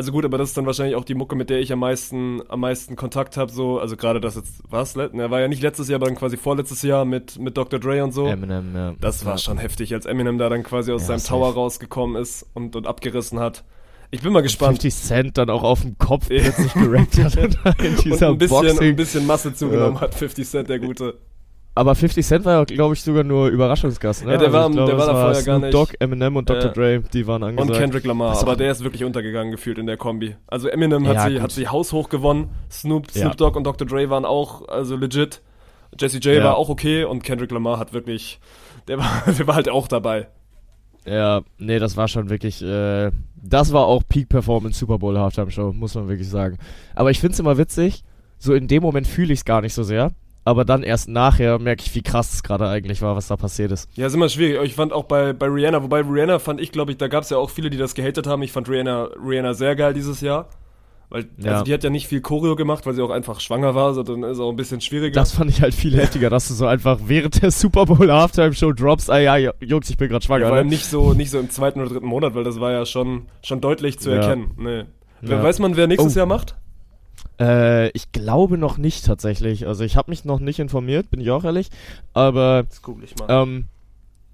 also 0.00 0.12
gut, 0.12 0.24
aber 0.24 0.38
das 0.38 0.48
ist 0.48 0.56
dann 0.56 0.64
wahrscheinlich 0.64 0.96
auch 0.96 1.04
die 1.04 1.14
Mucke, 1.14 1.36
mit 1.36 1.50
der 1.50 1.60
ich 1.60 1.70
am 1.72 1.78
meisten, 1.80 2.40
am 2.48 2.60
meisten 2.60 2.96
Kontakt 2.96 3.36
habe, 3.36 3.52
so, 3.52 3.78
also 3.78 3.96
gerade 3.98 4.18
das 4.18 4.34
jetzt, 4.34 4.62
was, 4.68 4.96
ne, 4.96 5.10
war 5.30 5.40
ja 5.40 5.48
nicht 5.48 5.62
letztes 5.62 5.88
Jahr, 5.88 5.96
aber 5.96 6.06
dann 6.06 6.14
quasi 6.16 6.36
vorletztes 6.38 6.80
Jahr 6.82 7.04
mit, 7.04 7.38
mit 7.38 7.56
Dr. 7.58 7.78
Dre 7.78 8.02
und 8.02 8.12
so. 8.12 8.26
Eminem, 8.26 8.74
ja. 8.74 8.94
Das 9.00 9.24
war 9.26 9.36
schon 9.36 9.58
heftig, 9.58 9.92
als 9.92 10.06
Eminem 10.06 10.38
da 10.38 10.48
dann 10.48 10.62
quasi 10.62 10.90
aus 10.90 11.02
Ja, 11.02 11.18
seinem. 11.18 11.22
Tower 11.24 11.52
rausgekommen 11.52 12.20
ist 12.20 12.46
und, 12.54 12.74
und 12.76 12.86
abgerissen 12.86 13.38
hat. 13.38 13.62
Ich 14.10 14.22
bin 14.22 14.32
mal 14.32 14.40
gespannt. 14.40 14.80
50 14.82 14.94
Cent 14.94 15.38
dann 15.38 15.50
auch 15.50 15.62
auf 15.62 15.82
dem 15.82 15.96
Kopf 15.98 16.28
plötzlich 16.28 16.72
gerappt 16.74 17.18
hat 17.22 17.36
in 17.84 17.94
Und 17.96 18.04
dieser 18.04 18.28
ein 18.30 18.38
bisschen, 18.38 18.56
Boxing. 18.62 18.88
ein 18.88 18.96
bisschen 18.96 19.26
Masse 19.26 19.54
zugenommen 19.54 19.96
Ja. 19.96 20.00
hat, 20.00 20.14
50 20.14 20.48
Cent, 20.48 20.68
der 20.68 20.78
Gute. 20.80 21.18
Aber 21.74 21.94
50 21.94 22.26
Cent 22.26 22.44
war 22.44 22.54
ja, 22.54 22.64
glaube 22.64 22.94
ich, 22.94 23.02
sogar 23.02 23.22
nur 23.22 23.48
Überraschungsgast. 23.48 24.24
Ne? 24.26 24.32
Ja, 24.32 24.38
der 24.38 24.52
war- 24.52 24.66
ich 24.68 24.72
glaube, 24.72 24.90
der 24.90 24.98
war 24.98 25.06
es 25.06 25.12
da 25.12 25.20
vorher 25.22 25.42
gar 25.44 25.58
nicht. 25.60 25.72
Dogg, 25.74 25.94
Eminem 26.00 26.36
und 26.36 26.50
Dr. 26.50 26.64
Ja. 26.64 26.68
Dre, 26.72 27.00
die 27.12 27.26
waren 27.26 27.42
angesagt. 27.44 27.70
Und 27.70 27.76
Kendrick 27.78 28.04
Lamar, 28.04 28.36
aber 28.40 28.56
der 28.56 28.72
ist 28.72 28.82
wirklich 28.82 29.04
untergegangen 29.04 29.52
gefühlt 29.52 29.78
in 29.78 29.86
der 29.86 29.96
Kombi. 29.96 30.34
Also 30.48 30.68
Eminem 30.68 31.06
hat, 31.06 31.14
Ja, 31.14 31.26
sie, 31.28 31.34
gut. 31.34 31.42
hat 31.42 31.52
sie 31.52 31.68
haushoch 31.68 32.08
gewonnen, 32.08 32.50
Snoop, 32.70 33.06
Ja. 33.14 33.22
Snoop 33.22 33.36
Dogg 33.36 33.56
und 33.56 33.64
Dr. 33.64 33.86
Dre 33.86 34.10
waren 34.10 34.24
auch 34.24 34.68
also 34.68 34.96
legit. 34.96 35.42
Jesse 35.98 36.18
J 36.18 36.36
Ja. 36.36 36.44
war 36.44 36.56
auch 36.56 36.68
okay 36.68 37.04
und 37.04 37.22
Kendrick 37.22 37.50
Lamar 37.52 37.78
hat 37.78 37.92
wirklich, 37.92 38.40
der 38.88 38.98
war, 38.98 39.22
der 39.38 39.46
war 39.46 39.54
halt 39.54 39.68
auch 39.68 39.86
dabei. 39.88 40.26
Ja, 41.06 41.42
nee, 41.58 41.78
das 41.78 41.96
war 41.96 42.08
schon 42.08 42.28
wirklich, 42.30 42.62
äh, 42.62 43.10
das 43.42 43.72
war 43.72 43.86
auch 43.86 44.02
Peak 44.06 44.28
Performance 44.28 44.78
Super 44.78 44.98
Bowl 44.98 45.16
Halftime 45.18 45.50
Show, 45.50 45.72
muss 45.72 45.94
man 45.94 46.08
wirklich 46.08 46.28
sagen. 46.28 46.58
Aber 46.94 47.10
ich 47.10 47.20
find's 47.20 47.38
immer 47.38 47.56
witzig, 47.56 48.02
so 48.38 48.52
in 48.54 48.68
dem 48.68 48.82
Moment 48.82 49.06
fühle 49.06 49.32
ich's 49.32 49.44
gar 49.46 49.62
nicht 49.62 49.72
so 49.72 49.82
sehr, 49.82 50.10
aber 50.44 50.64
dann 50.64 50.82
erst 50.82 51.08
nachher 51.08 51.58
merke 51.58 51.82
ich, 51.84 51.94
wie 51.94 52.02
krass 52.02 52.32
es 52.32 52.42
gerade 52.42 52.68
eigentlich 52.68 53.02
war, 53.02 53.14
was 53.16 53.28
da 53.28 53.36
passiert 53.36 53.72
ist. 53.72 53.88
Ja, 53.96 54.06
ist 54.06 54.14
immer 54.14 54.28
schwierig. 54.28 54.62
Ich 54.64 54.74
fand 54.74 54.92
auch 54.92 55.04
bei, 55.04 55.32
bei 55.32 55.46
Rihanna, 55.46 55.82
wobei 55.82 56.00
Rihanna 56.00 56.38
fand 56.38 56.60
ich, 56.60 56.72
glaube 56.72 56.92
ich, 56.92 56.98
da 56.98 57.08
gab 57.08 57.22
es 57.24 57.30
ja 57.30 57.36
auch 57.36 57.50
viele, 57.50 57.70
die 57.70 57.76
das 57.76 57.94
gehatet 57.94 58.26
haben. 58.26 58.42
Ich 58.42 58.52
fand 58.52 58.68
Rihanna, 58.68 59.08
Rihanna 59.24 59.54
sehr 59.54 59.76
geil 59.76 59.94
dieses 59.94 60.20
Jahr. 60.20 60.48
Weil, 61.12 61.26
Ja. 61.38 61.52
also 61.52 61.64
die 61.64 61.74
hat 61.74 61.82
ja 61.82 61.90
nicht 61.90 62.06
viel 62.06 62.20
Choreo 62.20 62.54
gemacht, 62.54 62.86
weil 62.86 62.94
sie 62.94 63.02
auch 63.02 63.10
einfach 63.10 63.40
schwanger 63.40 63.74
war, 63.74 63.94
so 63.94 64.04
dann 64.04 64.22
ist 64.22 64.36
es 64.36 64.38
auch 64.38 64.50
ein 64.50 64.54
bisschen 64.54 64.80
schwieriger. 64.80 65.14
Das 65.20 65.32
fand 65.32 65.50
ich 65.50 65.60
halt 65.60 65.74
viel 65.74 65.96
heftiger, 65.96 66.30
dass 66.30 66.46
du 66.46 66.54
so 66.54 66.66
einfach 66.66 67.00
während 67.06 67.42
der 67.42 67.50
Super 67.50 67.84
Bowl 67.86 68.12
Halftime 68.12 68.52
Show 68.52 68.72
drops, 68.72 69.10
ah 69.10 69.18
ja, 69.18 69.36
Jungs, 69.60 69.90
ich 69.90 69.96
bin 69.96 70.08
gerade 70.08 70.22
ja, 70.22 70.26
schwanger. 70.26 70.46
vor 70.46 70.56
allem 70.56 70.68
ne? 70.68 70.74
nicht 70.74 70.86
so, 70.86 71.12
nicht 71.12 71.30
so 71.30 71.40
im 71.40 71.50
zweiten 71.50 71.80
oder 71.80 71.90
dritten 71.90 72.06
Monat, 72.06 72.36
weil 72.36 72.44
das 72.44 72.60
war 72.60 72.70
ja 72.70 72.86
schon, 72.86 73.22
schon 73.42 73.60
deutlich 73.60 73.98
zu 73.98 74.10
Ja. 74.10 74.18
erkennen. 74.18 74.52
Nee. 74.56 74.84
Wer- 75.20 75.38
Ja. 75.38 75.42
Weiß 75.42 75.58
man, 75.58 75.76
wer 75.76 75.88
nächstes 75.88 76.14
Oh. 76.14 76.18
Jahr 76.18 76.26
macht? 76.26 76.54
Äh, 77.40 77.88
ich 77.90 78.12
glaube 78.12 78.58
noch 78.58 78.78
nicht 78.78 79.06
tatsächlich. 79.06 79.66
Also 79.66 79.84
ich 79.84 79.96
habe 79.96 80.10
mich 80.10 80.24
noch 80.24 80.40
nicht 80.40 80.58
informiert, 80.58 81.10
bin 81.10 81.20
ich 81.20 81.30
auch 81.30 81.44
ehrlich. 81.44 81.70
Aber 82.12 82.64
Das 82.68 82.82
google 82.82 83.04
ich 83.04 83.16
mal. 83.16 83.26
Ähm, 83.30 83.64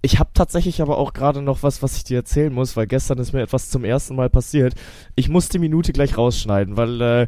ich 0.03 0.19
habe 0.19 0.31
tatsächlich 0.35 0.83
aber 0.83 0.99
auch 0.99 1.13
gerade 1.13 1.43
noch 1.43 1.63
was, 1.63 1.83
was 1.83 1.97
ich 1.97 2.05
dir 2.05 2.19
erzählen 2.19 2.53
muss, 2.53 2.77
weil 2.77 2.87
gestern 2.87 3.19
ist 3.19 3.33
mir 3.33 3.43
etwas 3.43 3.71
zum 3.71 3.85
ersten 3.85 4.15
Mal 4.15 4.31
passiert. 4.31 4.75
Ich 5.15 5.29
muss 5.29 5.49
die 5.49 5.59
Minute 5.59 5.93
gleich 5.93 6.17
rausschneiden, 6.19 6.77
weil 6.77 7.01
äh, 7.01 7.27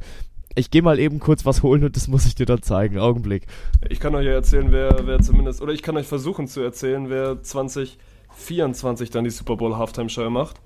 ich 0.55 0.71
gehe 0.71 0.83
mal 0.83 0.99
eben 0.99 1.21
kurz 1.21 1.47
was 1.47 1.63
holen 1.63 1.85
und 1.85 1.97
das 1.97 2.09
muss 2.09 2.27
ich 2.27 2.35
dir 2.35 2.47
dann 2.47 2.63
zeigen. 2.63 2.99
Augenblick. 2.99 3.47
Ich 3.89 4.01
kann 4.01 4.15
euch 4.15 4.27
ja 4.27 4.33
erzählen, 4.33 4.71
wer, 4.71 5.07
wer 5.07 5.21
zumindest, 5.21 5.63
oder 5.63 5.73
ich 5.73 5.83
kann 5.83 5.97
euch 5.97 6.07
versuchen 6.07 6.49
zu 6.49 6.61
erzählen, 6.61 7.09
wer 7.09 7.43
2024 7.43 9.11
dann 9.11 9.25
die 9.25 9.31
Super 9.31 9.57
Bowl 9.57 9.77
Halftime 9.77 10.09
Show 10.09 10.29
macht. 10.31 10.61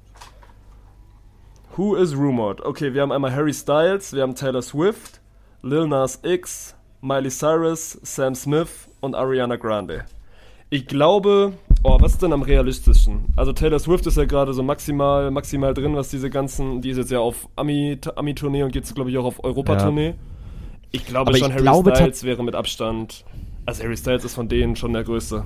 Who 1.77 1.97
is 1.97 2.15
rumored? 2.15 2.61
Okay, 2.61 2.93
wir 2.93 3.01
haben 3.01 3.13
einmal 3.13 3.33
Harry 3.35 3.55
Styles, 3.55 4.13
wir 4.13 4.23
haben 4.23 4.35
Taylor 4.35 4.61
Swift, 4.61 5.21
Lil 5.63 5.87
Nas 5.87 6.21
X, 6.23 6.75
Miley 7.01 7.31
Cyrus, 7.31 7.99
Sam 8.03 8.35
Smith 8.35 8.91
und 9.01 9.15
Ariana 9.15 9.57
Grande. 9.57 10.05
Ich 10.69 10.87
glaube, 10.87 11.55
oh, 11.83 11.97
was 12.01 12.13
ist 12.13 12.23
denn 12.23 12.33
am 12.35 12.43
realistischen? 12.43 13.25
Also 13.37 13.53
Taylor 13.53 13.79
Swift 13.79 14.07
ist 14.07 14.17
ja 14.19 14.27
gerade 14.27 14.53
so 14.53 14.63
maximal, 14.63 15.31
maximal 15.31 15.73
drin, 15.73 15.97
was 15.97 16.11
diese 16.11 16.29
ganzen, 16.29 16.83
die 16.83 16.91
ist 16.91 16.99
jetzt 16.99 17.11
ja 17.11 17.21
auf 17.21 17.49
Ami- 17.57 17.99
Ami-Tournee 18.17 18.63
und 18.65 18.73
geht 18.73 18.95
glaube 18.95 19.11
ich 19.11 19.17
auch 19.17 19.25
auf 19.25 19.43
Europa-Tournee. 19.43 20.15
Ich 20.91 21.07
glaube 21.07 21.31
Aber 21.31 21.39
schon, 21.39 21.49
ich 21.49 21.55
Harry 21.55 21.63
glaube 21.63 21.97
Styles 21.97 22.25
wäre 22.25 22.45
mit 22.45 22.55
Abstand. 22.55 23.25
Also 23.65 23.83
Harry 23.83 23.97
Styles 23.97 24.25
ist 24.25 24.35
von 24.35 24.49
denen 24.49 24.77
schon 24.77 24.93
der 24.93 25.05
größte. 25.05 25.45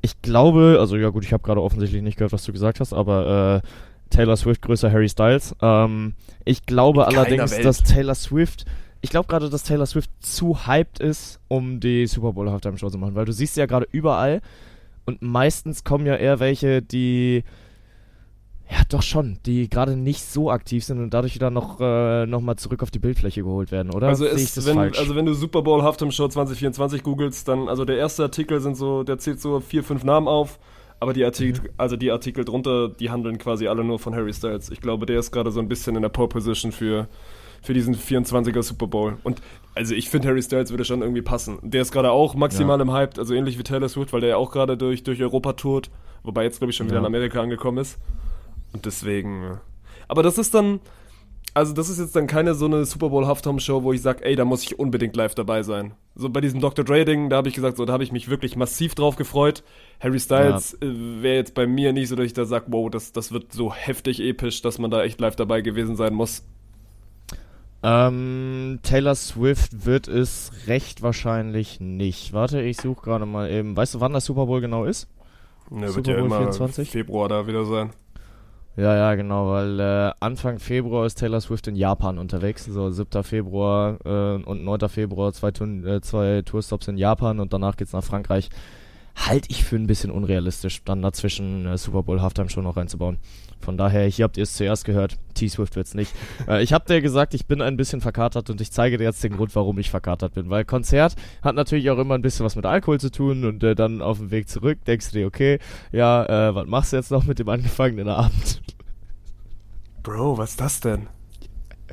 Ich 0.00 0.22
glaube, 0.22 0.76
also 0.78 0.96
ja 0.96 1.08
gut, 1.08 1.24
ich 1.24 1.32
habe 1.32 1.42
gerade 1.42 1.60
offensichtlich 1.60 2.02
nicht 2.02 2.18
gehört, 2.18 2.32
was 2.32 2.44
du 2.44 2.52
gesagt 2.52 2.78
hast, 2.78 2.92
aber 2.92 3.62
äh, 3.64 3.68
Taylor 4.10 4.36
Swift 4.36 4.62
größer 4.62 4.90
Harry 4.90 5.08
Styles. 5.08 5.54
Ähm, 5.60 6.14
ich 6.44 6.66
glaube 6.66 7.06
allerdings, 7.06 7.52
Welt. 7.52 7.64
dass 7.64 7.82
Taylor 7.82 8.14
Swift, 8.14 8.64
ich 9.00 9.10
glaube 9.10 9.28
gerade, 9.28 9.50
dass 9.50 9.62
Taylor 9.62 9.86
Swift 9.86 10.10
zu 10.20 10.66
hyped 10.66 11.00
ist, 11.00 11.40
um 11.48 11.80
die 11.80 12.06
Super 12.06 12.32
Bowl 12.32 12.50
Halftime 12.50 12.78
Show 12.78 12.90
zu 12.90 12.98
machen, 12.98 13.14
weil 13.14 13.24
du 13.24 13.32
siehst 13.32 13.54
sie 13.54 13.60
ja 13.60 13.66
gerade 13.66 13.86
überall 13.92 14.40
und 15.04 15.22
meistens 15.22 15.84
kommen 15.84 16.06
ja 16.06 16.16
eher 16.16 16.40
welche, 16.40 16.82
die 16.82 17.44
ja 18.70 18.82
doch 18.88 19.02
schon, 19.02 19.38
die 19.46 19.68
gerade 19.68 19.96
nicht 19.96 20.22
so 20.22 20.50
aktiv 20.50 20.84
sind 20.84 20.98
und 20.98 21.14
dadurch 21.14 21.34
wieder 21.34 21.50
noch, 21.50 21.80
äh, 21.80 22.26
noch 22.26 22.40
mal 22.40 22.56
zurück 22.56 22.82
auf 22.82 22.90
die 22.90 22.98
Bildfläche 22.98 23.42
geholt 23.42 23.72
werden, 23.72 23.90
oder? 23.90 24.08
Also, 24.08 24.26
das 24.26 24.66
wenn, 24.66 24.74
falsch? 24.74 24.98
also 24.98 25.16
wenn 25.16 25.24
du 25.24 25.32
Super 25.32 25.62
Bowl 25.62 25.82
Halftime 25.82 26.12
Show 26.12 26.28
2024 26.28 27.02
googelst, 27.02 27.48
dann, 27.48 27.68
also 27.68 27.84
der 27.84 27.96
erste 27.96 28.24
Artikel 28.24 28.60
sind 28.60 28.76
so, 28.76 29.02
der 29.04 29.18
zählt 29.18 29.40
so 29.40 29.60
vier, 29.60 29.82
fünf 29.82 30.04
Namen 30.04 30.28
auf, 30.28 30.58
aber 31.00 31.12
die 31.12 31.24
Artikel, 31.24 31.62
Mhm. 31.62 31.68
also 31.76 31.96
die 31.96 32.10
Artikel 32.10 32.44
drunter, 32.44 32.88
die 32.88 33.10
handeln 33.10 33.38
quasi 33.38 33.66
alle 33.68 33.84
nur 33.84 33.98
von 33.98 34.14
Harry 34.14 34.32
Styles. 34.32 34.70
Ich 34.70 34.80
glaube, 34.80 35.06
der 35.06 35.18
ist 35.18 35.30
gerade 35.30 35.50
so 35.50 35.60
ein 35.60 35.68
bisschen 35.68 35.96
in 35.96 36.02
der 36.02 36.08
Pole 36.08 36.28
Position 36.28 36.72
für, 36.72 37.08
für 37.62 37.74
diesen 37.74 37.94
24er 37.94 38.62
Super 38.62 38.86
Bowl. 38.86 39.16
Und 39.24 39.40
also 39.74 39.94
ich 39.94 40.08
finde, 40.10 40.28
Harry 40.28 40.42
Styles 40.42 40.70
würde 40.70 40.84
schon 40.84 41.02
irgendwie 41.02 41.22
passen. 41.22 41.58
Der 41.62 41.82
ist 41.82 41.92
gerade 41.92 42.10
auch 42.10 42.34
maximal 42.34 42.78
Ja. 42.78 42.82
im 42.82 42.92
Hype, 42.92 43.18
also 43.18 43.34
ähnlich 43.34 43.58
wie 43.58 43.62
Taylor 43.62 43.88
Swift, 43.88 44.12
weil 44.12 44.20
der 44.20 44.30
ja 44.30 44.36
auch 44.36 44.50
gerade 44.50 44.76
durch, 44.76 45.02
durch 45.04 45.20
Europa 45.22 45.52
tourt, 45.54 45.90
wobei 46.24 46.44
jetzt 46.44 46.58
glaube 46.58 46.70
ich 46.70 46.76
schon 46.76 46.86
wieder 46.86 46.96
Ja. 46.96 47.00
in 47.00 47.06
Amerika 47.06 47.40
angekommen 47.40 47.78
ist. 47.78 47.98
Und 48.72 48.84
deswegen. 48.86 49.58
Aber 50.08 50.22
das 50.22 50.38
ist 50.38 50.54
dann. 50.54 50.80
Also, 51.54 51.72
das 51.72 51.88
ist 51.88 51.98
jetzt 51.98 52.14
dann 52.14 52.26
keine 52.26 52.54
so 52.54 52.66
eine 52.66 52.84
Super 52.84 53.08
Bowl 53.08 53.26
Halftime 53.26 53.58
Show, 53.58 53.82
wo 53.82 53.92
ich 53.92 54.02
sage, 54.02 54.24
ey, 54.24 54.36
da 54.36 54.44
muss 54.44 54.62
ich 54.62 54.78
unbedingt 54.78 55.16
live 55.16 55.34
dabei 55.34 55.62
sein. 55.62 55.94
So 56.14 56.28
bei 56.28 56.40
diesem 56.40 56.60
Dr. 56.60 56.84
Dre 56.84 57.04
Ding, 57.04 57.30
da 57.30 57.36
habe 57.36 57.48
ich 57.48 57.54
gesagt, 57.54 57.76
so, 57.76 57.84
da 57.84 57.92
habe 57.92 58.04
ich 58.04 58.12
mich 58.12 58.28
wirklich 58.28 58.56
massiv 58.56 58.94
drauf 58.94 59.16
gefreut. 59.16 59.62
Harry 60.00 60.20
Styles 60.20 60.74
äh, 60.74 61.22
wäre 61.22 61.36
jetzt 61.36 61.54
bei 61.54 61.66
mir 61.66 61.92
nicht 61.92 62.08
so, 62.08 62.16
dass 62.16 62.26
ich 62.26 62.34
da 62.34 62.44
sage, 62.44 62.66
wow, 62.68 62.90
das, 62.90 63.12
das 63.12 63.32
wird 63.32 63.52
so 63.52 63.72
heftig 63.72 64.20
episch, 64.20 64.62
dass 64.62 64.78
man 64.78 64.90
da 64.90 65.02
echt 65.02 65.20
live 65.20 65.36
dabei 65.36 65.60
gewesen 65.60 65.96
sein 65.96 66.14
muss. 66.14 66.44
Ähm, 67.82 68.80
Taylor 68.82 69.14
Swift 69.14 69.86
wird 69.86 70.08
es 70.08 70.50
recht 70.66 71.02
wahrscheinlich 71.02 71.78
nicht. 71.80 72.32
Warte, 72.32 72.60
ich 72.60 72.80
suche 72.80 73.02
gerade 73.02 73.24
mal 73.24 73.50
eben. 73.50 73.76
Weißt 73.76 73.94
du, 73.94 74.00
wann 74.00 74.12
das 74.12 74.24
Super 74.24 74.46
Bowl 74.46 74.60
genau 74.60 74.84
ist? 74.84 75.06
Ne, 75.70 75.88
Super 75.88 75.96
wird 75.96 76.06
ja 76.08 76.14
Bowl 76.14 76.26
immer 76.26 76.38
24? 76.38 76.90
Februar 76.90 77.28
da 77.28 77.46
wieder 77.46 77.64
sein. 77.64 77.90
Ja, 78.78 78.94
ja, 78.94 79.14
genau, 79.16 79.50
weil 79.50 79.80
äh, 79.80 80.12
Anfang 80.20 80.60
Februar 80.60 81.04
ist 81.04 81.16
Taylor 81.16 81.40
Swift 81.40 81.66
in 81.66 81.74
Japan 81.74 82.16
unterwegs. 82.16 82.64
So 82.64 82.88
7. 82.92 83.24
Februar 83.24 83.98
äh, 84.04 84.40
und 84.40 84.62
9. 84.62 84.88
Februar 84.88 85.32
zwei, 85.32 85.48
äh, 85.48 86.00
zwei 86.00 86.42
Tourstops 86.42 86.86
in 86.86 86.96
Japan 86.96 87.40
und 87.40 87.52
danach 87.52 87.76
geht's 87.76 87.92
nach 87.92 88.04
Frankreich. 88.04 88.50
Halte 89.16 89.50
ich 89.50 89.64
für 89.64 89.74
ein 89.74 89.88
bisschen 89.88 90.12
unrealistisch, 90.12 90.84
dann 90.84 91.02
dazwischen 91.02 91.66
äh, 91.66 91.76
Super 91.76 92.04
Bowl 92.04 92.22
Halftime 92.22 92.50
Show 92.50 92.62
noch 92.62 92.76
reinzubauen. 92.76 93.18
Von 93.60 93.76
daher, 93.76 94.06
hier 94.06 94.24
habt 94.24 94.36
ihr 94.36 94.44
es 94.44 94.54
zuerst 94.54 94.84
gehört. 94.84 95.18
T-Swift 95.34 95.76
wird's 95.76 95.94
nicht. 95.94 96.14
äh, 96.48 96.62
ich 96.62 96.72
hab 96.72 96.86
dir 96.86 97.00
gesagt, 97.00 97.34
ich 97.34 97.46
bin 97.46 97.60
ein 97.60 97.76
bisschen 97.76 98.00
verkatert 98.00 98.50
und 98.50 98.60
ich 98.60 98.70
zeige 98.70 98.98
dir 98.98 99.04
jetzt 99.04 99.22
den 99.22 99.36
Grund, 99.36 99.54
warum 99.54 99.78
ich 99.78 99.90
verkatert 99.90 100.34
bin. 100.34 100.50
Weil 100.50 100.64
Konzert 100.64 101.14
hat 101.42 101.54
natürlich 101.54 101.90
auch 101.90 101.98
immer 101.98 102.14
ein 102.14 102.22
bisschen 102.22 102.46
was 102.46 102.56
mit 102.56 102.66
Alkohol 102.66 103.00
zu 103.00 103.10
tun 103.10 103.44
und 103.44 103.62
äh, 103.62 103.74
dann 103.74 104.00
auf 104.02 104.18
dem 104.18 104.30
Weg 104.30 104.48
zurück 104.48 104.78
denkst 104.86 105.10
du 105.10 105.18
dir, 105.18 105.26
okay, 105.26 105.58
ja, 105.92 106.24
äh, 106.48 106.54
was 106.54 106.66
machst 106.66 106.92
du 106.92 106.96
jetzt 106.96 107.10
noch 107.10 107.24
mit 107.24 107.38
dem 107.38 107.48
angefangenen 107.48 108.08
Abend? 108.08 108.62
Bro, 110.02 110.38
was 110.38 110.50
ist 110.50 110.60
das 110.60 110.80
denn? 110.80 111.08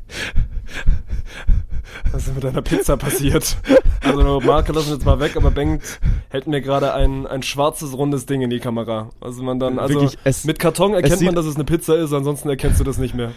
Was 2.12 2.27
ist 2.27 2.35
mit 2.35 2.43
deiner 2.43 2.62
Pizza 2.62 2.97
passiert? 2.97 3.57
Also, 4.01 4.39
Marke 4.41 4.71
lassen 4.71 4.88
wir 4.88 4.93
jetzt 4.95 5.05
mal 5.05 5.19
weg, 5.19 5.35
aber 5.35 5.51
Bengt 5.51 5.81
hält 6.29 6.47
mir 6.47 6.62
gerade 6.62 6.93
ein, 6.93 7.25
ein 7.27 7.43
schwarzes, 7.43 7.93
rundes 7.97 8.25
Ding 8.25 8.41
in 8.41 8.50
die 8.50 8.59
Kamera. 8.59 9.09
Also 9.19 9.43
man 9.43 9.59
dann, 9.59 9.79
also 9.79 9.95
Wirklich, 10.01 10.17
es- 10.24 10.45
mit 10.45 10.59
Karton 10.59 10.93
erkennt 10.93 11.21
man, 11.24 11.35
dass 11.35 11.45
es 11.45 11.55
eine 11.55 11.65
Pizza 11.65 11.95
ist, 11.97 12.13
ansonsten 12.13 12.50
erkennst 12.50 12.79
du 12.79 12.83
das 12.83 12.97
nicht 12.97 13.15
mehr. 13.15 13.31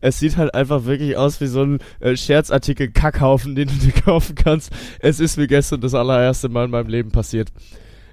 Es 0.00 0.18
sieht 0.18 0.36
halt 0.36 0.52
einfach 0.54 0.84
wirklich 0.84 1.16
aus 1.16 1.40
wie 1.40 1.46
so 1.46 1.62
ein 1.62 1.78
äh, 2.00 2.16
Scherzartikel 2.16 2.90
Kackhaufen, 2.90 3.54
den 3.54 3.68
du 3.68 3.74
dir 3.74 3.92
kaufen 4.04 4.34
kannst. 4.34 4.72
Es 4.98 5.20
ist 5.20 5.36
mir 5.38 5.46
gestern 5.46 5.80
das 5.80 5.94
allererste 5.94 6.48
Mal 6.48 6.64
in 6.64 6.70
meinem 6.72 6.88
Leben 6.88 7.12
passiert. 7.12 7.48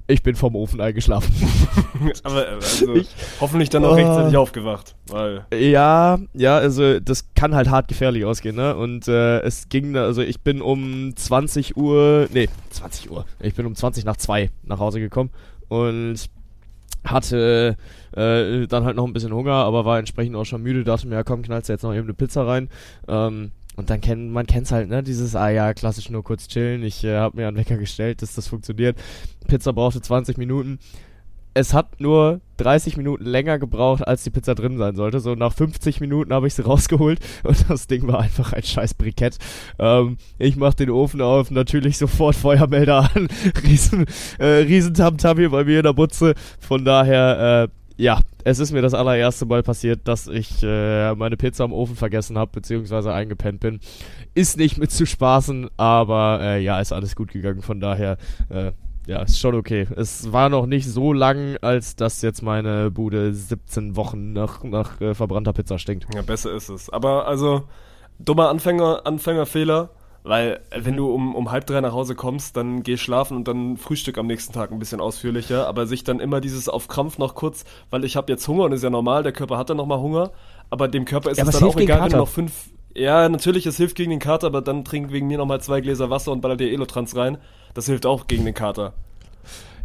Ich 0.10 0.24
bin 0.24 0.36
vom 0.36 0.56
Ofen 0.56 0.82
eingeschlafen. 0.82 1.32
Aber 2.24 2.48
äh, 2.48 2.52
also, 2.56 2.96
Ich- 2.96 3.10
hoffentlich 3.40 3.70
dann 3.70 3.84
noch 3.84 3.92
Oh. 3.92 3.94
rechtzeitig 3.94 4.36
aufgewacht, 4.38 4.96
weil 5.08 5.46
ja, 5.54 6.18
ja, 6.34 6.58
also 6.58 7.00
das 7.00 7.30
kann 7.36 7.54
halt 7.54 7.70
hart 7.70 7.88
gefährlich 7.88 8.26
ausgehen, 8.26 8.56
ne? 8.56 8.76
Und 8.76 9.08
äh, 9.08 9.40
es 9.42 9.70
ging, 9.70 9.96
also 9.96 10.22
ich 10.22 10.42
bin 10.42 10.62
um 10.62 11.16
20 11.16 11.78
Uhr, 11.78 12.28
nee, 12.34 12.50
20 12.72 13.12
Uhr. 13.12 13.26
Ich 13.40 13.54
bin 13.54 13.66
um 13.68 13.76
20 13.76 14.04
nach 14.04 14.18
2 14.18 14.50
nach 14.64 14.80
Hause 14.80 15.00
gekommen 15.00 15.30
und 15.68 16.16
hatte 17.06 17.78
äh, 18.16 18.68
dann 18.68 18.86
halt 18.86 18.96
noch 18.96 19.06
ein 19.06 19.14
bisschen 19.14 19.32
Hunger, 19.34 19.54
aber 19.54 19.86
war 19.86 20.00
entsprechend 20.00 20.36
auch 20.36 20.46
schon 20.46 20.62
müde, 20.64 20.84
dachte 20.84 21.08
mir, 21.08 21.16
ja 21.16 21.24
komm, 21.24 21.44
knallst 21.44 21.70
du 21.70 21.74
jetzt 21.74 21.84
noch 21.84 21.94
eben 21.94 22.04
eine 22.04 22.14
Pizza 22.14 22.46
rein. 22.48 22.70
Ähm, 23.08 23.52
und 23.80 23.90
dann 23.90 24.02
kennt 24.02 24.30
man 24.30 24.46
kennt's 24.46 24.74
halt, 24.74 24.90
ne, 24.90 25.02
dieses, 25.02 25.38
ah 25.38 25.48
ja, 25.50 25.74
klassisch 25.74 26.10
nur 26.10 26.22
kurz 26.22 26.50
chillen. 26.50 26.84
Ich 26.84 27.06
äh, 27.06 27.16
habe 27.16 27.38
mir 27.38 27.48
einen 27.48 27.56
Wecker 27.56 27.78
gestellt, 27.78 28.22
dass 28.22 28.36
das 28.36 28.50
funktioniert. 28.50 28.98
Pizza 29.48 29.72
brauchte 29.72 30.02
20 30.02 30.38
Minuten. 30.38 30.80
Es 31.54 31.74
hat 31.74 32.02
nur 32.02 32.42
30 32.58 32.98
Minuten 32.98 33.24
länger 33.24 33.58
gebraucht, 33.58 34.06
als 34.06 34.24
die 34.24 34.32
Pizza 34.32 34.54
drin 34.54 34.78
sein 34.78 34.98
sollte. 34.98 35.22
So 35.22 35.34
nach 35.34 35.54
50 35.54 36.02
Minuten 36.02 36.34
habe 36.34 36.46
ich 36.48 36.56
sie 36.56 36.62
rausgeholt 36.66 37.22
und 37.44 37.70
das 37.70 37.88
Ding 37.88 38.06
war 38.06 38.20
einfach 38.20 38.52
ein 38.52 38.64
scheiß 38.64 38.96
Brikett. 38.96 39.38
Ähm, 39.80 40.18
ich 40.38 40.58
mach 40.58 40.74
den 40.74 40.90
Ofen 40.90 41.22
auf, 41.22 41.50
natürlich 41.50 41.98
sofort 41.98 42.36
Feuermelder 42.36 43.10
an. 43.16 43.30
riesen, 43.64 44.08
äh, 44.40 44.46
riesen 44.46 44.94
Tamtam 44.94 45.38
hier 45.38 45.52
bei 45.52 45.64
mir 45.64 45.78
in 45.78 45.84
der 45.84 45.94
Butze. 45.94 46.34
Von 46.60 46.84
daher, 46.84 47.70
äh, 47.70 47.79
ja, 48.00 48.22
es 48.46 48.60
ist 48.60 48.72
mir 48.72 48.82
das 48.82 48.94
allererste 48.94 49.46
Mal 49.46 49.62
passiert, 49.62 50.08
dass 50.08 50.28
ich 50.28 50.64
äh, 50.64 51.14
meine 51.16 51.36
Pizza 51.36 51.66
am 51.66 51.74
Ofen 51.74 51.98
vergessen 51.98 52.38
habe, 52.38 52.52
beziehungsweise 52.54 53.14
eingepennt 53.14 53.60
bin. 53.60 53.82
Ist 54.34 54.58
nicht 54.58 54.78
mit 54.78 54.90
zu 54.90 55.06
spaßen, 55.06 55.70
aber 55.76 56.40
äh, 56.42 56.64
ja, 56.64 56.80
ist 56.80 56.94
alles 56.94 57.14
gut 57.18 57.34
gegangen. 57.34 57.62
Von 57.62 57.82
daher, 57.82 58.18
äh, 58.48 58.72
ja, 59.06 59.22
ist 59.22 59.38
schon 59.38 59.54
okay. 59.54 59.86
Es 59.98 60.32
war 60.32 60.48
noch 60.48 60.66
nicht 60.66 60.88
so 60.88 61.12
lang, 61.12 61.58
als 61.62 61.98
dass 61.98 62.22
jetzt 62.22 62.42
meine 62.42 62.90
Bude 62.90 63.34
17 63.34 63.98
Wochen 63.98 64.32
nach, 64.32 64.64
nach 64.64 65.02
äh, 65.02 65.14
verbrannter 65.14 65.52
Pizza 65.52 65.78
stinkt. 65.78 66.08
ja, 66.16 66.22
besser 66.22 66.54
ist 66.54 66.70
es. 66.70 66.90
Aber 66.90 67.28
also, 67.28 67.66
dummer 68.18 68.48
Anfänger, 68.48 69.02
Anfängerfehler, 69.04 69.90
weil 70.24 70.60
wenn 70.76 70.96
du 70.96 71.12
um, 71.14 71.36
um 71.36 71.52
halb 71.52 71.66
drei 71.66 71.82
nach 71.82 71.94
Hause 71.94 72.16
kommst, 72.16 72.58
dann 72.58 72.84
geh 72.84 72.98
schlafen 72.98 73.38
und 73.38 73.48
dann 73.48 73.78
Frühstück 73.78 74.18
am 74.18 74.28
nächsten 74.28 74.54
Tag 74.54 74.72
ein 74.72 74.80
bisschen 74.80 75.00
ausführlicher, 75.02 75.68
aber 75.68 75.88
sich 75.88 76.04
dann 76.04 76.20
immer 76.20 76.42
dieses 76.42 76.70
auf 76.70 76.88
Krampf 76.88 77.18
noch 77.18 77.36
kurz, 77.36 77.64
weil 77.90 78.04
ich 78.06 78.16
habe 78.16 78.32
jetzt 78.32 78.48
Hunger 78.48 78.66
und 78.66 78.72
ist 78.74 78.84
ja 78.84 78.90
normal, 78.90 79.24
der 79.24 79.32
Körper 79.32 79.58
hat 79.58 79.70
dann 79.70 79.78
nochmal 79.78 80.00
Hunger, 80.00 80.32
aber 80.70 80.88
dem 80.88 81.06
Körper 81.06 81.32
ist 81.32 81.38
Ja, 81.38 81.46
es 81.46 81.52
dann 81.52 81.64
auch 81.64 81.78
egal, 81.78 82.04
wenn 82.04 82.12
du 82.12 82.18
noch 82.18 82.28
fünf, 82.28 82.70
ja, 82.96 83.30
natürlich, 83.30 83.66
es 83.66 83.78
hilft 83.78 83.96
gegen 83.96 84.10
den 84.10 84.20
Kater, 84.20 84.48
aber 84.48 84.62
dann 84.62 84.84
trink 84.84 85.12
wegen 85.12 85.28
mir 85.28 85.38
nochmal 85.38 85.62
zwei 85.62 85.82
Gläser 85.82 86.10
Wasser 86.10 86.32
und 86.32 86.42
baller 86.42 86.58
dir 86.58 86.72
Elotrans 86.72 87.16
rein, 87.16 87.38
das 87.74 87.86
hilft 87.86 88.06
auch 88.06 88.28
gegen 88.28 88.46
den 88.46 88.54
Kater. 88.54 88.94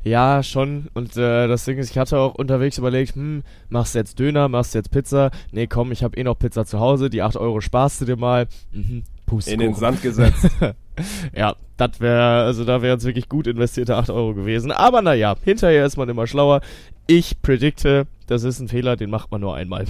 Ja, 0.02 0.42
schon. 0.42 0.88
Und 0.94 1.16
äh, 1.16 1.48
das 1.48 1.64
Ding 1.64 1.78
ist, 1.78 1.90
ich 1.90 1.98
hatte 1.98 2.18
auch 2.18 2.34
unterwegs 2.34 2.76
überlegt, 2.78 3.14
hm, 3.14 3.42
machst 3.70 3.94
du 3.94 3.98
jetzt 3.98 4.18
Döner, 4.18 4.48
machst 4.48 4.74
du 4.74 4.78
jetzt 4.78 4.90
Pizza? 4.90 5.30
Nee, 5.50 5.66
komm, 5.66 5.92
ich 5.92 6.02
habe 6.04 6.16
eh 6.18 6.24
noch 6.24 6.38
Pizza 6.38 6.66
zu 6.66 6.78
Hause, 6.78 7.08
die 7.08 7.22
8 7.22 7.36
Euro 7.36 7.60
sparst 7.60 8.00
du 8.02 8.04
dir 8.04 8.16
mal. 8.16 8.46
Mhm, 8.72 9.04
In 9.46 9.58
den. 9.58 9.74
Sand 9.74 10.02
gesetzt. 10.02 10.48
Ja, 11.34 11.56
das 11.76 11.98
wäre, 11.98 12.44
also 12.44 12.64
da 12.64 12.80
wären 12.80 12.98
es 12.98 13.04
wirklich 13.04 13.28
gut 13.28 13.48
investierte 13.48 13.96
8 13.96 14.10
Euro 14.10 14.32
gewesen. 14.32 14.70
Aber 14.70 15.02
naja, 15.02 15.34
hinterher 15.42 15.84
ist 15.84 15.96
man 15.96 16.08
immer 16.08 16.28
schlauer. 16.28 16.60
Ich 17.08 17.42
predikte, 17.42 18.06
das 18.28 18.44
ist 18.44 18.60
ein 18.60 18.68
Fehler, 18.68 18.94
den 18.94 19.10
macht 19.10 19.32
man 19.32 19.40
nur 19.40 19.56
einmal. 19.56 19.86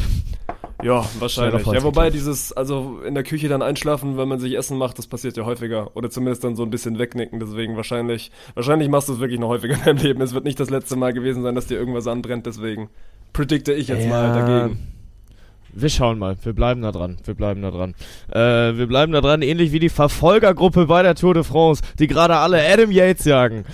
Ja, 0.82 1.04
wahrscheinlich. 1.18 1.66
Ja, 1.66 1.82
wobei 1.82 2.10
dieses, 2.10 2.52
also 2.52 3.00
in 3.06 3.14
der 3.14 3.22
Küche 3.22 3.48
dann 3.48 3.62
einschlafen, 3.62 4.16
wenn 4.16 4.28
man 4.28 4.38
sich 4.38 4.56
Essen 4.56 4.76
macht, 4.76 4.98
das 4.98 5.06
passiert 5.06 5.36
ja 5.36 5.44
häufiger. 5.44 5.94
Oder 5.94 6.10
zumindest 6.10 6.42
dann 6.44 6.56
so 6.56 6.62
ein 6.62 6.70
bisschen 6.70 6.98
wegnicken. 6.98 7.38
Deswegen 7.38 7.76
wahrscheinlich, 7.76 8.30
wahrscheinlich 8.54 8.88
machst 8.88 9.08
du 9.08 9.14
es 9.14 9.20
wirklich 9.20 9.40
noch 9.40 9.48
häufiger 9.48 9.74
in 9.74 9.84
deinem 9.84 9.98
Leben. 9.98 10.20
Es 10.20 10.34
wird 10.34 10.44
nicht 10.44 10.58
das 10.58 10.70
letzte 10.70 10.96
Mal 10.96 11.12
gewesen 11.12 11.42
sein, 11.42 11.54
dass 11.54 11.66
dir 11.66 11.78
irgendwas 11.78 12.06
anbrennt. 12.06 12.46
Deswegen 12.46 12.88
predikte 13.32 13.72
ich 13.72 13.88
jetzt 13.88 14.08
mal 14.08 14.32
dagegen. 14.32 14.93
Wir 15.76 15.88
schauen 15.88 16.18
mal, 16.18 16.36
wir 16.42 16.52
bleiben 16.52 16.82
da 16.82 16.92
dran, 16.92 17.18
wir 17.24 17.34
bleiben 17.34 17.60
da 17.62 17.70
dran. 17.72 17.94
Äh, 18.30 18.76
wir 18.78 18.86
bleiben 18.86 19.12
da 19.12 19.20
dran, 19.20 19.42
ähnlich 19.42 19.72
wie 19.72 19.80
die 19.80 19.88
Verfolgergruppe 19.88 20.86
bei 20.86 21.02
der 21.02 21.14
Tour 21.16 21.34
de 21.34 21.42
France, 21.42 21.82
die 21.98 22.06
gerade 22.06 22.36
alle 22.36 22.62
Adam 22.64 22.92
Yates 22.92 23.24
jagen. 23.24 23.64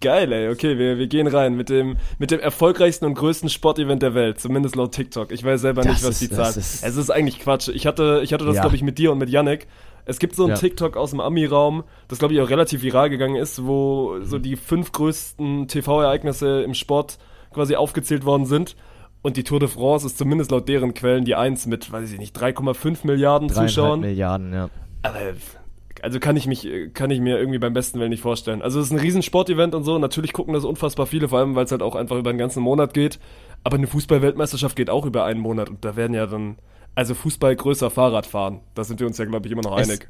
Geil, 0.00 0.32
ey. 0.32 0.48
Okay, 0.50 0.76
wir, 0.78 0.98
wir 0.98 1.06
gehen 1.06 1.26
rein 1.28 1.54
mit 1.56 1.68
dem, 1.68 1.96
mit 2.18 2.30
dem 2.30 2.40
erfolgreichsten 2.40 3.04
und 3.06 3.14
größten 3.14 3.48
Sportevent 3.48 4.02
der 4.02 4.14
Welt. 4.14 4.40
Zumindest 4.40 4.74
laut 4.76 4.92
TikTok. 4.92 5.30
Ich 5.30 5.44
weiß 5.44 5.60
selber 5.60 5.82
Das 5.82 5.92
nicht, 5.92 6.02
was 6.04 6.10
ist- 6.10 6.20
die 6.22 6.28
das 6.28 6.36
Zahl 6.54 6.60
ist- 6.60 6.84
Es 6.84 6.96
ist 6.96 7.10
eigentlich 7.10 7.38
Quatsch. 7.38 7.68
Ich 7.68 7.86
hatte, 7.86 8.20
ich 8.24 8.32
hatte 8.32 8.44
das, 8.44 8.56
Ja. 8.56 8.62
glaube 8.62 8.76
ich, 8.76 8.82
mit 8.82 8.98
dir 8.98 9.12
und 9.12 9.18
mit 9.18 9.30
Yannick. 9.30 9.68
Es 10.04 10.18
gibt 10.18 10.34
so 10.34 10.44
ein 10.44 10.50
Ja. 10.50 10.56
TikTok 10.56 10.96
aus 10.96 11.10
dem 11.10 11.20
Ami-Raum, 11.20 11.84
das, 12.08 12.18
glaube 12.18 12.34
ich, 12.34 12.40
auch 12.40 12.50
relativ 12.50 12.82
viral 12.82 13.08
gegangen 13.08 13.36
ist, 13.36 13.64
wo 13.64 14.16
so 14.22 14.38
die 14.38 14.56
fünf 14.56 14.90
größten 14.90 15.68
TV-Ereignisse 15.68 16.62
im 16.62 16.74
Sport 16.74 17.18
quasi 17.52 17.76
aufgezählt 17.76 18.24
worden 18.24 18.46
sind. 18.46 18.74
Und 19.22 19.36
die 19.36 19.44
Tour 19.44 19.60
de 19.60 19.68
France 19.68 20.04
ist 20.06 20.18
zumindest 20.18 20.50
laut 20.50 20.68
deren 20.68 20.94
Quellen 20.94 21.24
die 21.24 21.34
Eins 21.36 21.66
mit, 21.66 21.90
weiß 21.92 22.10
ich 22.12 22.18
nicht, 22.18 22.36
3,5 22.36 23.06
Milliarden 23.06 23.48
Zuschauern. 23.48 24.00
Milliarden, 24.00 24.52
ja. 24.52 24.68
Aber 25.02 25.18
also 26.02 26.18
kann 26.18 26.36
ich 26.36 26.48
mich, 26.48 26.68
kann 26.94 27.10
ich 27.10 27.20
mir 27.20 27.38
irgendwie 27.38 27.60
beim 27.60 27.72
besten 27.72 28.00
Willen 28.00 28.10
nicht 28.10 28.22
vorstellen. 28.22 28.60
Also 28.62 28.80
es 28.80 28.86
ist 28.86 28.92
ein 28.92 28.98
riesen 28.98 29.22
Sportevent 29.22 29.74
und 29.76 29.84
so. 29.84 29.98
Natürlich 29.98 30.32
gucken 30.32 30.52
das 30.54 30.64
unfassbar 30.64 31.06
viele, 31.06 31.28
vor 31.28 31.38
allem 31.38 31.54
weil 31.54 31.64
es 31.64 31.70
halt 31.70 31.82
auch 31.82 31.94
einfach 31.94 32.16
über 32.18 32.30
einen 32.30 32.40
ganzen 32.40 32.62
Monat 32.62 32.92
geht. 32.92 33.20
Aber 33.62 33.76
eine 33.76 33.86
Fußball-Weltmeisterschaft 33.86 34.74
geht 34.74 34.90
auch 34.90 35.06
über 35.06 35.24
einen 35.24 35.38
Monat 35.38 35.70
und 35.70 35.84
da 35.84 35.94
werden 35.94 36.14
ja 36.14 36.26
dann, 36.26 36.56
also 36.96 37.14
Fußball 37.14 37.54
größer 37.54 37.90
Fahrradfahren. 37.90 38.60
Da 38.74 38.82
sind 38.82 38.98
wir 38.98 39.06
uns 39.06 39.18
ja, 39.18 39.24
glaube 39.24 39.46
ich, 39.46 39.52
immer 39.52 39.62
noch 39.62 39.78
Es- 39.78 39.88
einig. 39.88 40.08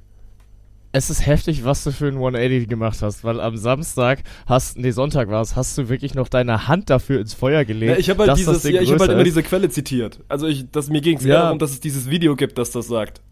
Es 0.94 1.08
ist 1.08 1.24
heftig, 1.26 1.64
was 1.64 1.84
du 1.84 1.90
für 1.90 2.06
ein 2.08 2.14
180 2.14 2.68
gemacht 2.68 3.00
hast, 3.00 3.24
weil 3.24 3.40
am 3.40 3.56
Samstag 3.56 4.22
hast, 4.46 4.76
nee, 4.76 4.90
Sonntag 4.90 5.28
war 5.30 5.40
es, 5.40 5.56
hast 5.56 5.78
du 5.78 5.88
wirklich 5.88 6.14
noch 6.14 6.28
deine 6.28 6.68
Hand 6.68 6.90
dafür 6.90 7.18
ins 7.20 7.32
Feuer 7.32 7.64
gelegt. 7.64 7.92
Ja, 7.92 7.98
ich 7.98 8.10
habe 8.10 8.20
halt, 8.20 8.28
dass 8.30 8.38
dieses, 8.38 8.62
ja, 8.64 8.70
ich 8.72 8.76
hab 8.76 9.00
halt 9.00 9.00
größer 9.00 9.12
immer 9.12 9.22
ist. 9.22 9.26
diese 9.26 9.42
Quelle 9.42 9.70
zitiert. 9.70 10.20
Also 10.28 10.46
ich, 10.46 10.70
das, 10.70 10.90
mir 10.90 11.00
ging 11.00 11.16
es 11.16 11.24
Ja. 11.24 11.44
darum, 11.44 11.58
dass 11.58 11.70
es 11.70 11.80
dieses 11.80 12.10
Video 12.10 12.36
gibt, 12.36 12.58
das 12.58 12.70
das 12.72 12.88
sagt. 12.88 13.22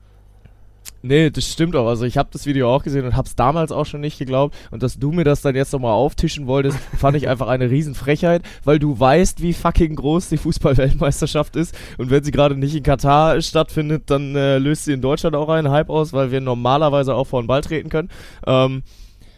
Nee, 1.03 1.31
das 1.31 1.51
stimmt 1.51 1.75
auch. 1.77 1.87
Also 1.87 2.05
ich 2.05 2.19
habe 2.19 2.29
das 2.31 2.45
Video 2.45 2.75
auch 2.75 2.83
gesehen 2.83 3.07
und 3.07 3.17
hab's 3.17 3.35
damals 3.35 3.73
auch 3.73 3.87
schon 3.87 4.03
nicht 4.03 4.19
geglaubt. 4.19 4.55
Und 4.71 4.83
dass 4.83 4.99
du 4.99 5.13
mir 5.13 5.25
das 5.25 5.41
dann 5.41 5.55
jetzt 5.55 5.73
nochmal 5.73 5.93
auftischen 5.93 6.47
wolltest, 6.47 6.79
fand 6.99 7.17
ich 7.17 7.29
einfach 7.29 7.49
eine 7.49 7.71
Riesenfrechheit, 7.71 8.43
weil 8.65 8.79
du 8.79 8.99
weißt, 8.99 9.41
wie 9.41 9.55
fucking 9.55 9.97
groß 9.97 10.29
die 10.29 10.37
Fußball-Weltmeisterschaft 10.37 11.57
ist. 11.57 11.75
Und 11.97 12.11
wenn 12.11 12.23
sie 12.23 12.33
gerade 12.33 12.55
nicht 12.55 12.75
in 12.75 12.83
Katar 12.83 13.41
stattfindet, 13.41 14.05
dann 14.07 14.37
äh, 14.37 14.59
löst 14.59 14.85
sie 14.85 14.93
in 14.93 15.01
Deutschland 15.01 15.35
auch 15.37 15.49
einen 15.49 15.71
Hype 15.71 15.89
aus, 15.89 16.13
weil 16.13 16.33
wir 16.33 16.41
normalerweise 16.41 17.15
auch 17.15 17.27
vor 17.27 17.43
den 17.43 17.47
Ball 17.47 17.63
treten 17.63 17.89
können. 17.89 18.11
Ähm, 18.47 18.83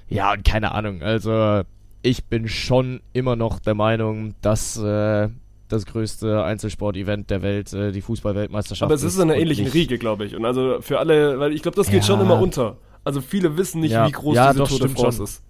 ja, 0.09 0.33
und 0.33 0.45
keine 0.45 0.73
Ahnung. 0.73 1.02
Also 1.02 1.62
ich 2.02 2.25
bin 2.25 2.49
schon 2.49 3.00
immer 3.12 3.37
noch 3.37 3.61
der 3.61 3.75
Meinung, 3.75 4.35
dass 4.40 4.76
äh, 4.76 5.28
das 5.73 5.87
größte 5.87 6.45
Einzelsport-Event 6.45 7.31
der 7.31 7.43
Welt 7.43 7.73
äh, 7.73 7.93
die 7.93 8.00
Fußball-Weltmeisterschaft 8.02 8.83
Aber 8.87 8.95
es 8.95 9.02
ist 9.02 9.17
in 9.17 9.23
einer 9.23 9.37
ähnlichen 9.37 9.64
nicht- 9.64 9.75
Riege, 9.75 9.99
glaube 9.99 10.25
ich. 10.26 10.37
Und 10.37 10.45
also 10.45 10.79
für 10.81 10.99
alle, 10.99 11.38
weil 11.38 11.52
ich 11.52 11.62
glaube, 11.62 11.76
das 11.76 11.87
geht 11.87 11.97
Ja. 11.97 12.02
schon 12.02 12.21
immer 12.21 12.41
unter. 12.41 12.76
Also 13.05 13.21
viele 13.21 13.57
wissen 13.57 13.81
nicht, 13.81 13.93
Ja. 13.93 14.07
wie 14.07 14.12
groß 14.12 14.37
Ja, 14.37 14.49
diese 14.52 14.59
doch, 14.61 14.69
Tour 14.69 14.79
de 14.81 14.88
France 14.91 15.17
schon. 15.17 15.25
ist. 15.25 15.43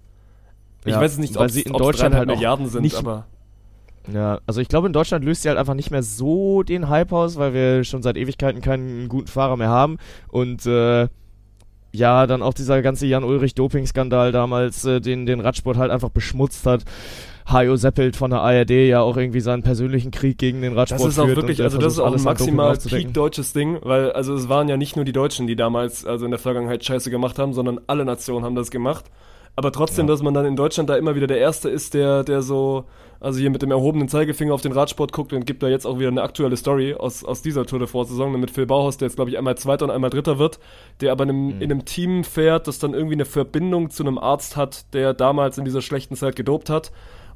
Ich 0.85 0.95
weiß 0.95 1.17
nicht, 1.19 1.35
weil 1.35 1.45
ob 1.45 1.51
sie 1.51 1.59
es 1.61 1.65
in 1.67 1.73
Deutschland 1.73 2.15
halt 2.15 2.27
Milliarden 2.27 2.67
sind, 2.67 2.81
nicht- 2.81 2.95
aber 2.95 3.25
Ja, 4.11 4.39
also 4.47 4.59
ich 4.59 4.67
glaube, 4.67 4.87
in 4.87 4.93
Deutschland 4.93 5.23
löst 5.23 5.43
sie 5.43 5.49
halt 5.49 5.57
einfach 5.57 5.75
nicht 5.75 5.89
mehr 5.91 6.03
so 6.03 6.61
den 6.63 6.89
Hype 6.89 7.13
aus, 7.13 7.37
weil 7.37 7.53
wir 7.53 7.83
schon 7.85 8.03
seit 8.03 8.17
Ewigkeiten 8.17 8.59
keinen 8.61 9.07
guten 9.07 9.27
Fahrer 9.27 9.55
mehr 9.55 9.69
haben. 9.69 9.97
Und 10.27 10.65
äh, 10.65 11.07
ja, 11.93 12.27
dann 12.27 12.41
auch 12.41 12.53
dieser 12.53 12.81
ganze 12.81 13.05
Jan-Ulrich-Doping-Skandal 13.05 14.31
damals, 14.33 14.83
äh, 14.83 14.99
den 14.99 15.25
den 15.25 15.39
Radsport 15.39 15.77
halt 15.77 15.89
einfach 15.91 16.09
beschmutzt 16.09 16.65
hat. 16.65 16.83
Hajo 17.45 17.75
Seppelt 17.75 18.15
von 18.15 18.31
der 18.31 18.41
ARD 18.41 18.71
ja 18.71 19.01
auch 19.01 19.17
irgendwie 19.17 19.41
seinen 19.41 19.63
persönlichen 19.63 20.11
Krieg 20.11 20.37
gegen 20.37 20.61
den 20.61 20.73
Radsport 20.73 21.01
das 21.07 21.13
ist 21.13 21.19
auch 21.19 21.27
wirklich, 21.27 21.61
also 21.61 21.77
das 21.77 21.93
ist 21.93 21.99
auch 21.99 22.13
ein 22.15 22.23
maximal 22.23 22.71
aufzudecken. 22.71 23.05
peak 23.07 23.13
deutsches 23.13 23.53
Ding, 23.53 23.77
weil 23.81 24.11
also 24.11 24.33
es 24.33 24.49
waren 24.49 24.69
ja 24.69 24.77
nicht 24.77 24.95
nur 24.95 25.05
die 25.05 25.11
Deutschen, 25.13 25.47
die 25.47 25.55
damals 25.55 26.05
also 26.05 26.25
in 26.25 26.31
der 26.31 26.39
Vergangenheit 26.39 26.83
Scheiße 26.85 27.09
gemacht 27.09 27.39
haben, 27.39 27.53
sondern 27.53 27.79
alle 27.87 28.05
Nationen 28.05 28.45
haben 28.45 28.55
das 28.55 28.71
gemacht. 28.71 29.05
Aber 29.55 29.71
trotzdem, 29.71 30.07
Ja. 30.07 30.13
dass 30.13 30.23
man 30.23 30.33
dann 30.33 30.45
in 30.45 30.55
Deutschland 30.55 30.89
da 30.89 30.95
immer 30.95 31.15
wieder 31.15 31.27
der 31.27 31.37
Erste 31.37 31.69
ist, 31.69 31.93
der, 31.93 32.23
der 32.23 32.41
so, 32.41 32.85
also 33.19 33.39
hier 33.39 33.51
mit 33.51 33.61
dem 33.61 33.69
erhobenen 33.69 34.07
Zeigefinger 34.07 34.51
auf 34.51 34.61
den 34.61 34.71
Radsport 34.71 35.11
guckt 35.13 35.31
und 35.31 35.45
gibt 35.45 35.61
da 35.61 35.67
jetzt 35.67 35.85
auch 35.85 35.99
wieder 35.99 36.07
eine 36.07 36.23
aktuelle 36.23 36.57
Story 36.57 36.95
aus, 36.95 37.23
aus 37.23 37.43
dieser 37.43 37.63
Tour 37.67 37.77
de 37.77 37.87
France-Saison 37.87 38.39
mit 38.39 38.49
Phil 38.49 38.65
Bauhaus, 38.65 38.97
der 38.97 39.09
jetzt, 39.09 39.15
glaube 39.15 39.29
ich, 39.29 39.37
einmal 39.37 39.55
Zweiter 39.55 39.85
und 39.85 39.91
einmal 39.91 40.09
Dritter 40.09 40.39
wird, 40.39 40.59
der 41.01 41.11
aber 41.11 41.25
in 41.25 41.29
einem, 41.29 41.49
in 41.61 41.71
einem 41.71 41.85
Team 41.85 42.23
fährt, 42.23 42.67
das 42.67 42.79
dann 42.79 42.95
irgendwie 42.95 43.13
eine 43.13 43.25
Verbindung 43.25 43.91
zu 43.91 44.01
einem 44.03 44.17
Arzt 44.17 44.57
hat, 44.57 44.91
der 44.95 45.13
damals 45.13 45.59
in 45.59 45.65
dieser 45.65 45.83
schlechten 45.83 46.15
Zeit 46.15 46.35
gedopt 46.35 46.71
hat. 46.71 46.91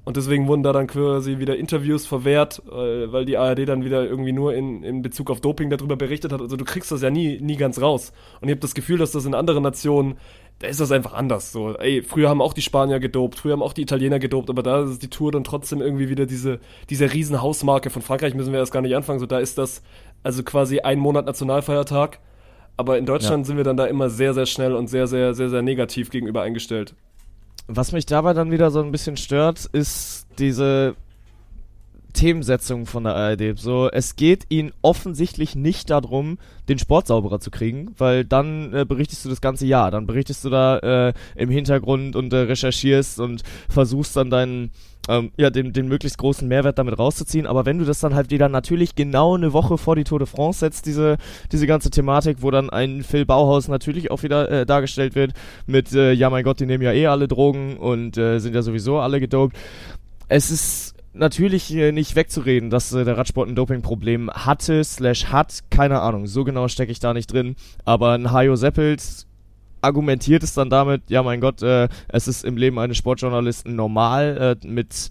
Und 0.08 0.16
deswegen 0.16 0.48
wurden 0.48 0.64
da 0.64 0.72
dann 0.72 0.88
quasi 0.88 1.38
wieder 1.38 1.58
Interviews 1.58 2.06
verwehrt, 2.06 2.64
äh, 2.72 3.12
weil 3.12 3.26
die 3.26 3.36
ARD 3.36 3.68
dann 3.68 3.84
wieder 3.84 4.06
irgendwie 4.06 4.32
nur 4.32 4.54
in, 4.54 4.82
in 4.82 5.02
Bezug 5.02 5.30
auf 5.30 5.42
Doping 5.42 5.70
darüber 5.70 5.98
berichtet 5.98 6.32
hat. 6.32 6.40
Also 6.40 6.56
du 6.56 6.64
kriegst 6.64 6.94
das 6.94 7.02
ja 7.02 7.10
nie, 7.10 7.42
nie 7.42 7.58
ganz 7.58 7.82
raus. 7.82 8.14
Und 8.40 8.48
ich 8.48 8.52
habe 8.52 8.62
das 8.62 8.74
Gefühl, 8.74 9.00
dass 9.00 9.12
das 9.12 9.26
in 9.26 9.34
anderen 9.34 9.64
Nationen, 9.64 10.16
da 10.60 10.68
ist 10.68 10.80
das 10.80 10.94
einfach 10.94 11.12
anders. 11.12 11.52
So, 11.52 11.76
ey, 11.76 12.04
früher 12.04 12.30
haben 12.30 12.42
auch 12.42 12.54
die 12.54 12.62
Spanier 12.62 13.02
gedopt, 13.02 13.40
früher 13.40 13.52
haben 13.52 13.62
auch 13.62 13.74
die 13.74 13.82
Italiener 13.82 14.18
gedopt, 14.18 14.50
aber 14.50 14.64
da 14.64 14.84
ist 14.84 15.04
die 15.04 15.10
Tour 15.10 15.34
dann 15.34 15.44
trotzdem 15.44 15.82
irgendwie 15.82 16.08
wieder 16.08 16.26
diese, 16.26 16.62
diese 16.90 17.12
riesen 17.12 17.42
Hausmarke 17.42 17.90
von 17.90 18.02
Frankreich, 18.02 18.34
müssen 18.34 18.54
wir 18.54 18.60
erst 18.60 18.72
gar 18.72 18.82
nicht 18.82 18.96
anfangen. 18.96 19.20
So, 19.20 19.26
da 19.26 19.40
ist 19.40 19.58
das 19.58 19.84
also 20.24 20.42
quasi 20.44 20.80
ein 20.80 21.00
Monat 21.00 21.26
Nationalfeiertag. 21.26 22.20
Aber 22.78 22.98
in 22.98 23.06
Deutschland 23.06 23.46
sind 23.46 23.58
wir 23.58 23.66
dann 23.66 23.76
da 23.76 23.86
immer 23.88 24.10
sehr, 24.10 24.34
sehr 24.34 24.46
schnell 24.46 24.74
und 24.74 24.88
sehr, 24.88 25.08
sehr, 25.08 25.34
sehr, 25.34 25.50
sehr 25.50 25.64
negativ 25.64 26.12
gegenüber 26.12 26.44
eingestellt. 26.44 26.96
Was 27.67 27.91
mich 27.91 28.05
dabei 28.05 28.33
dann 28.33 28.51
wieder 28.51 28.71
so 28.71 28.81
ein 28.81 28.91
bisschen 28.91 29.17
stört, 29.17 29.65
ist 29.65 30.27
diese 30.39 30.95
Themensetzung 32.17 32.88
von 32.88 33.03
der 33.03 33.15
ARD. 33.15 33.58
So, 33.58 33.89
es 33.91 34.15
geht 34.15 34.45
ihnen 34.49 34.73
offensichtlich 34.82 35.56
nicht 35.56 35.89
darum, 35.91 36.39
den 36.67 36.80
Sport 36.80 37.08
sauberer 37.08 37.39
zu 37.39 37.51
kriegen, 37.51 37.93
weil 37.97 38.25
dann 38.25 38.73
äh, 38.73 38.86
berichtest 38.86 39.23
du 39.23 39.30
das 39.30 39.39
ganze 39.39 39.67
Jahr. 39.67 39.91
Dann 39.91 40.08
berichtest 40.08 40.43
du 40.43 40.49
da 40.49 40.80
äh, 40.80 41.13
im 41.36 41.49
Hintergrund 41.49 42.15
und 42.15 42.34
äh, 42.34 42.38
recherchierst 42.38 43.19
und 43.19 43.43
versuchst 43.69 44.15
dann 44.15 44.32
deinen, 44.32 44.71
ähm, 45.08 45.32
ja, 45.38 45.51
den, 45.51 45.73
den 45.73 45.88
möglichst 45.88 46.17
großen 46.17 46.47
Mehrwert 46.47 46.80
damit 46.80 46.97
rauszuziehen. 46.97 47.45
Aber 47.45 47.67
wenn 47.67 47.77
du 47.77 47.86
das 47.86 47.99
dann 47.99 48.15
halt 48.15 48.32
wieder 48.32 48.49
natürlich 48.49 48.95
genau 48.95 49.36
eine 49.36 49.53
Woche 49.53 49.77
vor 49.77 49.95
die 49.95 50.03
Tour 50.03 50.17
de 50.17 50.27
France 50.27 50.60
setzt, 50.60 50.88
diese, 50.88 51.17
diese 51.51 51.67
ganze 51.67 51.91
Thematik, 51.91 52.38
wo 52.41 52.49
dann 52.49 52.71
ein 52.71 53.03
Phil 53.03 53.27
Bauhaus 53.27 53.67
natürlich 53.67 54.10
auch 54.10 54.23
wieder 54.23 54.49
äh, 54.49 54.65
dargestellt 54.65 55.13
wird 55.13 55.34
mit, 55.67 55.93
äh, 55.93 56.13
ja 56.13 56.32
mein 56.32 56.43
Gott, 56.43 56.60
die 56.60 56.65
nehmen 56.65 56.84
ja 56.84 56.93
eh 56.93 57.06
alle 57.06 57.27
Drogen 57.27 57.77
und 57.77 58.17
äh, 58.17 58.39
sind 58.39 58.56
ja 58.56 58.63
sowieso 58.63 58.97
alle 58.99 59.19
gedopt. 59.19 59.56
Es 60.30 60.49
ist 60.51 60.96
natürlich 61.17 61.73
äh, 61.75 61.91
nicht 61.91 62.15
wegzureden, 62.15 62.69
dass 62.69 62.93
äh, 62.93 63.03
der 63.06 63.17
Radsport 63.17 63.49
ein 63.49 63.56
Dopingproblem 63.56 64.30
hatte, 64.32 64.84
slash 64.84 65.25
hat, 65.27 65.63
keine 65.69 66.01
Ahnung, 66.01 66.27
so 66.27 66.43
genau 66.43 66.67
stecke 66.67 66.91
ich 66.91 66.99
da 66.99 67.13
nicht 67.13 67.32
drin, 67.32 67.56
aber 67.86 68.12
ein 68.13 68.32
Hajo 68.32 68.56
Seppelt 68.56 69.25
argumentiert 69.82 70.43
es 70.43 70.53
dann 70.53 70.69
damit, 70.69 71.03
ja 71.10 71.23
mein 71.23 71.39
Gott, 71.41 71.62
äh, 71.62 71.88
es 72.08 72.27
ist 72.27 72.43
im 72.45 72.58
Leben 72.58 72.80
eines 72.80 72.97
Sportjournalisten 72.97 73.75
normal, 73.75 74.58
äh, 74.63 74.67
mit 74.67 75.10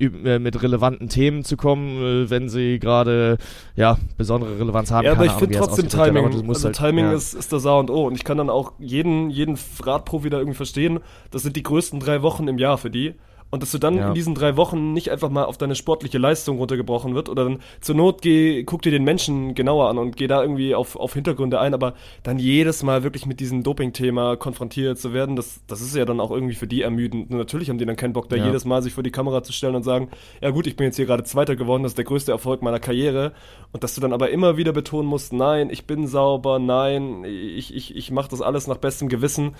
äh, 0.00 0.40
mit 0.40 0.60
relevanten 0.60 1.08
Themen 1.08 1.44
zu 1.44 1.56
kommen, 1.56 2.28
wenn 2.28 2.48
sie 2.48 2.80
gerade 2.80 3.38
ja 3.76 3.98
besondere 4.16 4.58
Relevanz 4.58 4.90
haben. 4.90 5.04
Ja, 5.04 5.12
aber 5.12 5.26
ich 5.26 5.32
finde 5.32 5.58
trotzdem 5.58 5.88
Timing. 5.88 6.24
musst 6.44 6.64
Also 6.64 6.64
halt- 6.66 6.76
Timing 6.76 7.04
ja. 7.04 7.12
ist, 7.12 7.34
ist 7.34 7.52
das 7.52 7.64
A 7.66 7.78
und 7.78 7.88
O. 7.90 8.06
Und 8.06 8.16
ich 8.16 8.24
kann 8.24 8.36
dann 8.36 8.50
auch 8.50 8.72
jeden, 8.80 9.30
jeden 9.30 9.56
Radprofi 9.80 10.28
da 10.28 10.38
irgendwie 10.38 10.56
verstehen. 10.56 10.98
Das 11.30 11.42
sind 11.42 11.54
die 11.54 11.62
größten 11.62 12.00
drei 12.00 12.22
Wochen 12.22 12.48
im 12.48 12.58
Jahr 12.58 12.78
für 12.78 12.90
die. 12.90 13.14
Und 13.52 13.62
dass 13.62 13.70
du 13.70 13.76
dann 13.76 13.96
Ja. 13.98 14.08
in 14.08 14.14
diesen 14.14 14.34
drei 14.34 14.56
Wochen 14.56 14.94
nicht 14.94 15.10
einfach 15.10 15.28
mal 15.28 15.44
auf 15.44 15.58
deine 15.58 15.74
sportliche 15.74 16.16
Leistung 16.16 16.56
runtergebrochen 16.56 17.14
wird 17.14 17.28
oder 17.28 17.44
dann 17.44 17.58
zur 17.82 17.94
Not 17.94 18.22
geh, 18.22 18.64
guck 18.64 18.80
dir 18.80 18.90
den 18.92 19.04
Menschen 19.04 19.54
genauer 19.54 19.90
an 19.90 19.98
und 19.98 20.16
geh 20.16 20.26
da 20.26 20.40
irgendwie 20.40 20.74
auf, 20.74 20.96
auf 20.96 21.12
Hintergründe 21.12 21.60
ein, 21.60 21.74
aber 21.74 21.92
dann 22.22 22.38
jedes 22.38 22.82
Mal 22.82 23.02
wirklich 23.02 23.26
mit 23.26 23.40
diesem 23.40 23.62
Doping-Thema 23.62 24.36
konfrontiert 24.38 24.98
zu 24.98 25.12
werden, 25.12 25.36
das, 25.36 25.60
das 25.66 25.82
ist 25.82 25.94
ja 25.94 26.06
dann 26.06 26.18
auch 26.18 26.30
irgendwie 26.30 26.54
für 26.54 26.66
die 26.66 26.80
ermüdend. 26.80 27.30
Und 27.30 27.36
natürlich 27.36 27.68
haben 27.68 27.76
die 27.76 27.84
dann 27.84 27.96
keinen 27.96 28.14
Bock, 28.14 28.30
da 28.30 28.36
Ja. 28.36 28.46
jedes 28.46 28.64
Mal 28.64 28.82
sich 28.82 28.94
vor 28.94 29.02
die 29.02 29.10
Kamera 29.10 29.42
zu 29.42 29.52
stellen 29.52 29.74
und 29.74 29.82
sagen, 29.82 30.08
ja 30.40 30.48
gut, 30.48 30.66
ich 30.66 30.76
bin 30.76 30.86
jetzt 30.86 30.96
hier 30.96 31.04
gerade 31.04 31.22
Zweiter 31.24 31.54
geworden, 31.54 31.82
das 31.82 31.92
ist 31.92 31.98
der 31.98 32.06
größte 32.06 32.32
Erfolg 32.32 32.62
meiner 32.62 32.80
Karriere. 32.80 33.32
Und 33.72 33.84
dass 33.84 33.94
du 33.94 34.00
dann 34.00 34.14
aber 34.14 34.30
immer 34.30 34.56
wieder 34.56 34.72
betonen 34.72 35.06
musst, 35.08 35.34
nein, 35.34 35.68
ich 35.70 35.86
bin 35.86 36.06
sauber, 36.06 36.58
nein, 36.58 37.22
ich, 37.24 37.74
ich, 37.74 37.94
ich 37.94 38.10
mache 38.10 38.30
das 38.30 38.40
alles 38.40 38.66
nach 38.66 38.78
bestem 38.78 39.10
Gewissen. 39.10 39.54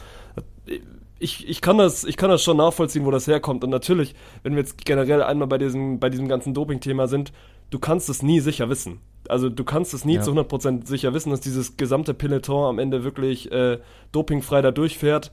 Ich, 1.23 1.49
ich, 1.49 1.61
kann 1.61 1.79
das, 1.79 2.05
ich 2.05 2.17
kann 2.17 2.31
das 2.31 2.43
schon 2.43 2.57
nachvollziehen, 2.57 3.05
wo 3.05 3.11
das 3.11 3.27
herkommt. 3.27 3.63
Und 3.65 3.71
natürlich, 3.71 4.15
wenn 4.43 4.55
wir 4.55 4.61
jetzt 4.61 4.85
generell 4.85 5.23
einmal 5.23 5.49
bei 5.49 5.59
diesem, 5.59 6.01
bei 6.01 6.11
diesem 6.11 6.29
ganzen 6.29 6.53
Doping-Thema 6.55 7.07
sind, 7.07 7.33
du 7.71 7.79
kannst 7.79 8.09
es 8.09 8.23
nie 8.23 8.41
sicher 8.41 8.69
wissen. 8.69 9.01
Also 9.29 9.49
du 9.49 9.65
kannst 9.65 9.95
es 9.95 10.05
nie 10.05 10.17
Ja. 10.17 10.23
zu 10.23 10.33
100% 10.33 10.87
sicher 10.87 11.15
wissen, 11.15 11.31
dass 11.31 11.41
dieses 11.41 11.77
gesamte 11.77 12.13
Peloton 12.13 12.67
am 12.69 12.79
Ende 12.79 13.05
wirklich 13.05 13.51
äh, 13.53 13.79
dopingfrei 14.11 14.63
da 14.63 14.71
durchfährt. 14.73 15.31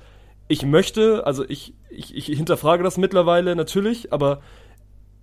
Ich 0.47 0.63
möchte, 0.63 1.25
also 1.25 1.43
ich, 1.47 1.73
ich, 1.89 2.15
ich 2.15 2.25
hinterfrage 2.27 2.83
das 2.83 2.97
mittlerweile 2.97 3.55
natürlich, 3.55 4.13
aber 4.13 4.41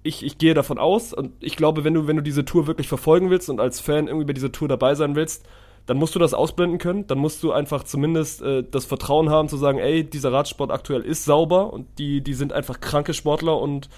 ich, 0.02 0.24
ich 0.24 0.38
gehe 0.38 0.55
davon 0.55 0.79
aus 0.79 1.12
und 1.12 1.33
ich 1.40 1.57
glaube, 1.57 1.85
wenn 1.85 1.94
du, 1.94 2.07
wenn 2.07 2.16
du 2.16 2.22
diese 2.22 2.44
Tour 2.44 2.66
wirklich 2.66 2.87
verfolgen 2.88 3.31
willst 3.31 3.50
und 3.50 3.61
als 3.61 3.81
Fan 3.81 4.07
irgendwie 4.09 4.26
bei 4.26 4.33
dieser 4.35 4.52
Tour 4.52 4.68
dabei 4.68 4.94
sein 4.94 5.16
willst, 5.16 5.44
dann 5.87 5.96
musst 5.96 6.14
du 6.14 6.18
das 6.18 6.35
ausblenden 6.35 6.79
können. 6.79 7.07
Dann 7.07 7.18
musst 7.18 7.42
du 7.42 7.53
einfach 7.53 7.85
zumindest 7.85 8.42
äh, 8.42 8.64
das 8.68 8.85
Vertrauen 8.85 9.31
haben 9.31 9.49
zu 9.49 9.57
sagen, 9.57 9.79
ey, 9.79 10.05
dieser 10.05 10.33
Radsport 10.33 10.70
aktuell 10.70 11.03
ist 11.03 11.25
sauber 11.25 11.72
und 11.72 11.87
die, 11.99 12.20
die 12.20 12.35
sind 12.35 12.53
einfach 12.53 12.81
kranke 12.81 13.14
Sportler 13.14 13.59
und, 13.61 13.88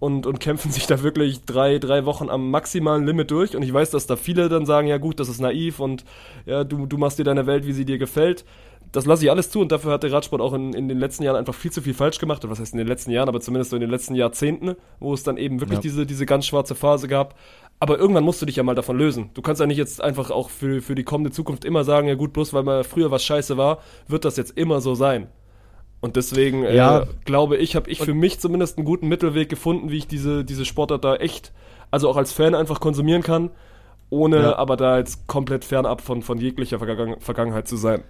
und, 0.00 0.26
und 0.26 0.40
kämpfen 0.40 0.70
sich 0.72 0.86
da 0.86 1.02
wirklich 1.02 1.44
drei, 1.44 1.78
drei 1.78 2.04
Wochen 2.04 2.28
am 2.28 2.50
maximalen 2.50 3.06
Limit 3.06 3.30
durch. 3.30 3.56
Und 3.56 3.62
ich 3.62 3.72
weiß, 3.72 3.90
dass 3.90 4.06
da 4.06 4.16
viele 4.16 4.48
dann 4.48 4.66
sagen, 4.66 4.88
ja 4.88 4.98
gut, 4.98 5.20
das 5.20 5.28
ist 5.28 5.40
naiv 5.40 5.78
und 5.78 6.04
ja, 6.44 6.64
du, 6.64 6.86
du 6.86 6.98
machst 6.98 7.18
dir 7.18 7.24
deine 7.24 7.46
Welt, 7.46 7.66
wie 7.66 7.72
sie 7.72 7.84
dir 7.84 7.98
gefällt. 7.98 8.44
Das 8.92 9.04
lasse 9.04 9.24
ich 9.24 9.30
alles 9.30 9.50
zu 9.50 9.60
und 9.60 9.72
dafür 9.72 9.92
hat 9.92 10.02
der 10.02 10.12
Radsport 10.12 10.40
auch 10.40 10.52
in, 10.54 10.72
in 10.72 10.88
den 10.88 10.98
letzten 10.98 11.22
Jahren 11.24 11.36
einfach 11.36 11.54
viel 11.54 11.70
zu 11.72 11.82
viel 11.82 11.92
falsch 11.94 12.18
gemacht. 12.18 12.44
Und 12.44 12.50
was 12.50 12.60
heißt 12.60 12.72
in 12.72 12.78
den 12.78 12.86
letzten 12.86 13.10
Jahren, 13.10 13.28
aber 13.28 13.40
zumindest 13.40 13.70
so 13.70 13.76
in 13.76 13.80
den 13.80 13.90
letzten 13.90 14.14
Jahrzehnten, 14.14 14.76
wo 15.00 15.12
es 15.12 15.22
dann 15.22 15.36
eben 15.36 15.60
wirklich 15.60 15.78
Ja. 15.78 15.82
diese, 15.82 16.06
diese 16.06 16.24
ganz 16.26 16.46
schwarze 16.46 16.74
Phase 16.74 17.08
gab. 17.08 17.34
Aber 17.78 17.98
irgendwann 17.98 18.24
musst 18.24 18.40
du 18.40 18.46
dich 18.46 18.56
ja 18.56 18.62
mal 18.62 18.74
davon 18.74 18.96
lösen. 18.96 19.30
Du 19.34 19.42
kannst 19.42 19.60
ja 19.60 19.66
nicht 19.66 19.76
jetzt 19.76 20.00
einfach 20.00 20.30
auch 20.30 20.48
für, 20.48 20.80
für 20.80 20.94
die 20.94 21.04
kommende 21.04 21.30
Zukunft 21.30 21.64
immer 21.66 21.84
sagen, 21.84 22.08
ja 22.08 22.14
gut, 22.14 22.32
bloß 22.32 22.54
weil 22.54 22.62
mal 22.62 22.84
früher 22.84 23.10
was 23.10 23.22
scheiße 23.24 23.56
war, 23.58 23.78
wird 24.08 24.24
das 24.24 24.36
jetzt 24.38 24.56
immer 24.56 24.80
so 24.80 24.94
sein. 24.94 25.26
Und 26.00 26.16
deswegen 26.16 26.62
Ja. 26.64 27.00
äh, 27.02 27.06
glaube 27.24 27.56
ich, 27.56 27.76
habe 27.76 27.90
ich 27.90 28.00
für 28.00 28.14
mich 28.14 28.38
zumindest 28.38 28.78
einen 28.78 28.86
guten 28.86 29.08
Mittelweg 29.08 29.48
gefunden, 29.48 29.90
wie 29.90 29.98
ich 29.98 30.06
diese, 30.06 30.44
diese 30.44 30.64
Sportart 30.64 31.04
da 31.04 31.16
echt, 31.16 31.52
also 31.90 32.08
auch 32.08 32.16
als 32.16 32.32
Fan 32.32 32.54
einfach 32.54 32.80
konsumieren 32.80 33.22
kann, 33.22 33.50
ohne 34.08 34.36
Ja. 34.38 34.56
aber 34.56 34.76
da 34.76 34.98
jetzt 34.98 35.26
komplett 35.26 35.64
fernab 35.64 36.00
von, 36.00 36.22
von 36.22 36.38
jeglicher 36.38 36.78
Vergangen 36.78 37.20
Vergangenheit 37.20 37.66
zu 37.68 37.76
sein. 37.76 38.04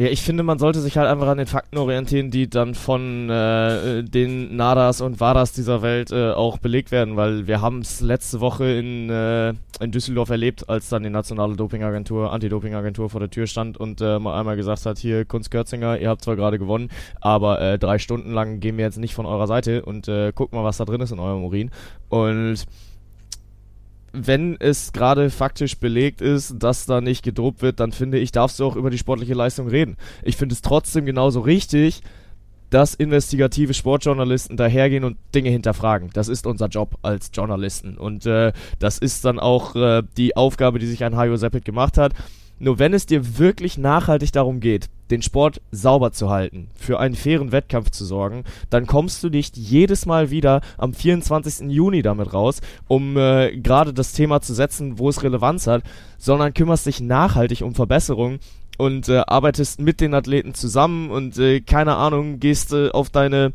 Ja, 0.00 0.06
ich 0.06 0.22
finde, 0.22 0.42
man 0.42 0.58
sollte 0.58 0.80
sich 0.80 0.96
halt 0.96 1.08
einfach 1.08 1.26
an 1.26 1.36
den 1.36 1.46
Fakten 1.46 1.76
orientieren, 1.76 2.30
die 2.30 2.48
dann 2.48 2.74
von 2.74 3.28
äh, 3.28 4.02
den 4.02 4.56
Nadas 4.56 5.02
und 5.02 5.20
Vadas 5.20 5.52
dieser 5.52 5.82
Welt 5.82 6.10
äh, 6.10 6.30
auch 6.30 6.56
belegt 6.56 6.90
werden, 6.90 7.16
weil 7.16 7.46
wir 7.46 7.60
haben 7.60 7.80
es 7.80 8.00
letzte 8.00 8.40
Woche 8.40 8.64
in, 8.64 9.10
äh, 9.10 9.50
in 9.78 9.90
Düsseldorf 9.92 10.30
erlebt, 10.30 10.70
als 10.70 10.88
dann 10.88 11.02
die 11.02 11.10
nationale 11.10 11.54
Dopingagentur, 11.54 12.32
Anti-Doping-Agentur 12.32 13.10
vor 13.10 13.20
der 13.20 13.28
Tür 13.28 13.46
stand 13.46 13.76
und 13.76 14.00
äh, 14.00 14.18
mal 14.18 14.40
einmal 14.40 14.56
gesagt 14.56 14.86
hat, 14.86 14.96
hier 14.96 15.26
Kunst 15.26 15.50
Görzinger, 15.50 15.98
ihr 15.98 16.08
habt 16.08 16.24
zwar 16.24 16.36
gerade 16.36 16.58
gewonnen, 16.58 16.88
aber 17.20 17.60
äh, 17.60 17.78
drei 17.78 17.98
Stunden 17.98 18.32
lang 18.32 18.60
gehen 18.60 18.78
wir 18.78 18.86
jetzt 18.86 18.96
nicht 18.96 19.12
von 19.12 19.26
eurer 19.26 19.48
Seite 19.48 19.84
und 19.84 20.08
äh, 20.08 20.32
guckt 20.34 20.54
mal, 20.54 20.64
was 20.64 20.78
da 20.78 20.86
drin 20.86 21.02
ist 21.02 21.12
in 21.12 21.18
eurem 21.18 21.44
Urin. 21.44 21.70
Und 22.08 22.64
wenn 24.12 24.56
es 24.58 24.92
gerade 24.92 25.30
faktisch 25.30 25.78
belegt 25.78 26.20
ist, 26.20 26.54
dass 26.58 26.86
da 26.86 27.00
nicht 27.00 27.22
gedopt 27.22 27.62
wird, 27.62 27.80
dann 27.80 27.92
finde 27.92 28.18
ich, 28.18 28.32
darfst 28.32 28.58
du 28.58 28.64
auch 28.64 28.76
über 28.76 28.90
die 28.90 28.98
sportliche 28.98 29.34
Leistung 29.34 29.68
reden. 29.68 29.96
Ich 30.22 30.36
finde 30.36 30.54
es 30.54 30.62
trotzdem 30.62 31.04
genauso 31.06 31.40
richtig, 31.40 32.02
dass 32.70 32.94
investigative 32.94 33.74
Sportjournalisten 33.74 34.56
dahergehen 34.56 35.04
und 35.04 35.16
Dinge 35.34 35.50
hinterfragen. 35.50 36.10
Das 36.12 36.28
ist 36.28 36.46
unser 36.46 36.68
Job 36.68 36.96
als 37.02 37.30
Journalisten. 37.34 37.98
Und 37.98 38.26
äh, 38.26 38.52
das 38.78 38.98
ist 38.98 39.24
dann 39.24 39.38
auch 39.40 39.74
äh, 39.74 40.02
die 40.16 40.36
Aufgabe, 40.36 40.78
die 40.78 40.86
sich 40.86 41.04
ein 41.04 41.16
Hajo 41.16 41.36
Seppet 41.36 41.64
gemacht 41.64 41.98
hat. 41.98 42.14
Nur 42.60 42.78
wenn 42.78 42.92
es 42.92 43.06
dir 43.06 43.38
wirklich 43.38 43.78
nachhaltig 43.78 44.32
darum 44.32 44.60
geht, 44.60 44.90
den 45.10 45.22
Sport 45.22 45.60
sauber 45.72 46.12
zu 46.12 46.28
halten, 46.28 46.68
für 46.76 47.00
einen 47.00 47.14
fairen 47.14 47.52
Wettkampf 47.52 47.90
zu 47.90 48.04
sorgen, 48.04 48.44
dann 48.68 48.86
kommst 48.86 49.24
du 49.24 49.30
nicht 49.30 49.56
jedes 49.56 50.04
Mal 50.04 50.30
wieder 50.30 50.60
am 50.76 50.92
24. 50.92 51.70
Juni 51.70 52.02
damit 52.02 52.32
raus, 52.32 52.60
um 52.86 53.16
äh, 53.16 53.56
gerade 53.56 53.94
das 53.94 54.12
Thema 54.12 54.42
zu 54.42 54.52
setzen, 54.54 54.98
wo 54.98 55.08
es 55.08 55.22
Relevanz 55.22 55.66
hat, 55.66 55.82
sondern 56.18 56.54
kümmerst 56.54 56.84
dich 56.84 57.00
nachhaltig 57.00 57.62
um 57.62 57.74
Verbesserungen 57.74 58.40
und 58.76 59.08
äh, 59.08 59.22
arbeitest 59.26 59.80
mit 59.80 60.00
den 60.02 60.14
Athleten 60.14 60.52
zusammen 60.52 61.10
und 61.10 61.38
äh, 61.38 61.62
keine 61.62 61.96
Ahnung, 61.96 62.40
gehst 62.40 62.72
äh, 62.74 62.90
auf 62.90 63.08
deine 63.08 63.52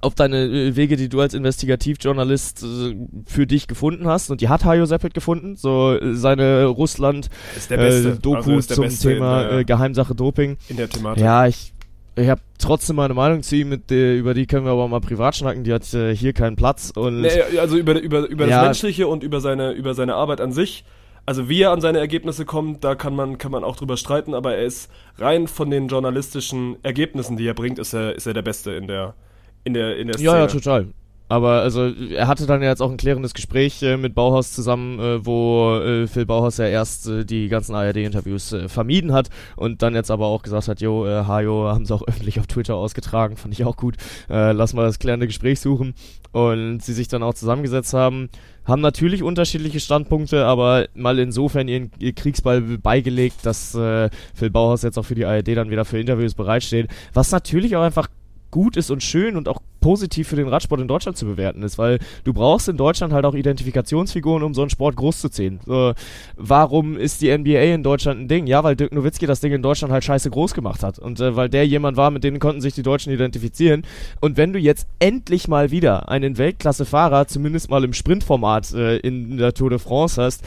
auf 0.00 0.14
deine 0.14 0.44
äh, 0.44 0.76
Wege, 0.76 0.96
die 0.96 1.08
du 1.08 1.20
als 1.20 1.34
Investigativjournalist 1.34 2.62
äh, 2.62 2.96
für 3.26 3.46
dich 3.46 3.66
gefunden 3.68 4.06
hast. 4.06 4.30
Und 4.30 4.40
die 4.40 4.48
hat 4.48 4.64
Hajo 4.64 4.86
Seppelt 4.86 5.14
gefunden. 5.14 5.56
So 5.56 5.94
äh, 5.94 6.14
seine 6.14 6.66
Russland 6.66 7.28
Ist 7.56 7.70
der 7.70 7.76
Beste. 7.76 8.18
äh, 8.22 8.34
Also 8.34 8.60
zum 8.60 8.88
Thema 8.88 9.44
der- 9.44 9.64
Geheimsache 9.64 10.14
Doping. 10.14 10.56
In 10.68 10.76
der 10.76 10.88
Thematik. 10.88 11.22
Ja, 11.22 11.46
ich, 11.46 11.72
ich 12.16 12.28
habe 12.28 12.40
trotzdem 12.58 12.96
meine 12.96 13.14
Meinung 13.14 13.42
zu 13.42 13.56
ihm, 13.56 13.68
mit 13.68 13.90
der, 13.90 14.16
über 14.16 14.34
die 14.34 14.46
können 14.46 14.64
wir 14.64 14.72
aber 14.72 14.88
mal 14.88 15.00
privat 15.00 15.36
schnacken. 15.36 15.64
Die 15.64 15.72
hat 15.72 15.92
äh, 15.94 16.14
hier 16.14 16.32
keinen 16.32 16.56
Platz. 16.56 16.92
Und 16.94 17.20
Nee, 17.22 17.30
also 17.60 17.76
über, 17.76 18.00
über, 18.00 18.28
über 18.28 18.46
Ja. 18.46 18.56
das 18.58 18.64
Menschliche 18.64 19.06
und 19.06 19.22
über 19.22 19.40
seine, 19.40 19.72
über 19.72 19.94
seine 19.94 20.14
Arbeit 20.14 20.40
an 20.40 20.52
sich. 20.52 20.84
Also 21.24 21.48
wie 21.48 21.62
er 21.62 21.70
an 21.70 21.80
seine 21.80 21.98
Ergebnisse 22.00 22.44
kommt, 22.44 22.82
da 22.82 22.96
kann 22.96 23.14
man, 23.14 23.38
kann 23.38 23.52
man 23.52 23.62
auch 23.62 23.76
drüber 23.76 23.96
streiten, 23.96 24.34
aber 24.34 24.56
er 24.56 24.64
ist 24.64 24.90
rein 25.18 25.46
von 25.46 25.70
den 25.70 25.86
journalistischen 25.86 26.76
Ergebnissen, 26.82 27.36
die 27.36 27.46
er 27.46 27.54
bringt, 27.54 27.78
ist 27.78 27.92
er, 27.92 28.16
ist 28.16 28.26
er 28.26 28.34
der 28.34 28.42
Beste 28.42 28.72
in 28.72 28.88
der, 28.88 29.14
in 29.64 29.74
der, 29.74 29.96
in 29.96 30.08
der 30.08 30.14
Szene. 30.14 30.30
Ja, 30.30 30.38
ja, 30.38 30.46
total. 30.46 30.88
Aber 31.32 31.62
also 31.62 31.90
er 32.10 32.26
hatte 32.26 32.44
dann 32.44 32.60
ja 32.60 32.68
jetzt 32.68 32.82
auch 32.82 32.90
ein 32.90 32.98
klärendes 32.98 33.32
Gespräch 33.32 33.82
äh, 33.82 33.96
mit 33.96 34.14
Bauhaus 34.14 34.52
zusammen, 34.52 35.00
äh, 35.00 35.24
wo 35.24 35.76
äh, 35.76 36.06
Phil 36.06 36.26
Bauhaus 36.26 36.58
ja 36.58 36.66
erst 36.66 37.08
äh, 37.08 37.24
die 37.24 37.48
ganzen 37.48 37.74
ARD-Interviews 37.74 38.52
äh, 38.52 38.68
vermieden 38.68 39.14
hat 39.14 39.30
und 39.56 39.80
dann 39.80 39.94
jetzt 39.94 40.10
aber 40.10 40.26
auch 40.26 40.42
gesagt 40.42 40.68
hat, 40.68 40.82
jo, 40.82 41.06
äh, 41.06 41.24
Hajo 41.24 41.68
haben 41.68 41.86
sie 41.86 41.94
auch 41.94 42.06
öffentlich 42.06 42.38
auf 42.38 42.48
Twitter 42.48 42.74
ausgetragen, 42.74 43.38
fand 43.38 43.54
ich 43.54 43.64
auch 43.64 43.78
gut. 43.78 43.96
Äh, 44.28 44.52
lass 44.52 44.74
mal 44.74 44.84
das 44.84 44.98
klärende 44.98 45.26
Gespräch 45.26 45.58
suchen 45.60 45.94
und 46.32 46.82
sie 46.82 46.92
sich 46.92 47.08
dann 47.08 47.22
auch 47.22 47.32
zusammengesetzt 47.32 47.94
haben. 47.94 48.28
Haben 48.66 48.82
natürlich 48.82 49.22
unterschiedliche 49.22 49.80
Standpunkte, 49.80 50.44
aber 50.44 50.86
mal 50.94 51.18
insofern 51.18 51.66
ihren, 51.66 51.92
ihr 51.98 52.12
Kriegsball 52.12 52.60
beigelegt, 52.60 53.44
dass 53.44 53.72
Phil 53.72 54.50
Bauhaus 54.50 54.82
jetzt 54.82 54.98
auch 54.98 55.04
für 55.04 55.16
die 55.16 55.24
ARD 55.24 55.48
dann 55.48 55.70
wieder 55.70 55.84
für 55.84 55.98
Interviews 55.98 56.34
bereitsteht. 56.34 56.88
Was 57.12 57.32
natürlich 57.32 57.74
auch 57.74 57.82
einfach 57.82 58.08
gut 58.52 58.76
ist 58.76 58.92
und 58.92 59.02
schön 59.02 59.36
und 59.36 59.48
auch 59.48 59.60
positiv 59.80 60.28
für 60.28 60.36
den 60.36 60.46
Radsport 60.46 60.80
in 60.80 60.86
Deutschland 60.86 61.18
zu 61.18 61.26
bewerten 61.26 61.64
ist, 61.64 61.76
weil 61.76 61.98
du 62.22 62.32
brauchst 62.32 62.68
in 62.68 62.76
Deutschland 62.76 63.12
halt 63.12 63.24
auch 63.24 63.34
Identifikationsfiguren, 63.34 64.44
um 64.44 64.54
so 64.54 64.62
einen 64.62 64.70
Sport 64.70 64.94
groß 64.94 65.20
zu 65.20 65.28
ziehen. 65.28 65.58
So, 65.66 65.92
warum 66.36 66.96
ist 66.96 67.20
die 67.20 67.36
NBA 67.36 67.74
in 67.74 67.82
Deutschland 67.82 68.20
ein 68.20 68.28
Ding? 68.28 68.46
Ja, 68.46 68.62
weil 68.62 68.76
Dirk 68.76 68.92
Nowitzki 68.92 69.26
das 69.26 69.40
Ding 69.40 69.52
in 69.52 69.62
Deutschland 69.62 69.92
halt 69.92 70.04
scheiße 70.04 70.30
groß 70.30 70.54
gemacht 70.54 70.84
hat 70.84 71.00
und 71.00 71.18
äh, 71.18 71.34
weil 71.34 71.48
der 71.48 71.66
jemand 71.66 71.96
war, 71.96 72.12
mit 72.12 72.22
dem 72.22 72.38
konnten 72.38 72.60
sich 72.60 72.74
die 72.74 72.84
Deutschen 72.84 73.12
identifizieren. 73.12 73.82
Und 74.20 74.36
wenn 74.36 74.52
du 74.52 74.60
jetzt 74.60 74.86
endlich 75.00 75.48
mal 75.48 75.72
wieder 75.72 76.08
einen 76.08 76.38
Weltklasse-Fahrer, 76.38 77.26
zumindest 77.26 77.68
mal 77.68 77.82
im 77.82 77.92
Sprintformat 77.92 78.72
äh, 78.74 78.98
in 78.98 79.36
der 79.38 79.52
Tour 79.52 79.70
de 79.70 79.80
France 79.80 80.22
hast, 80.22 80.44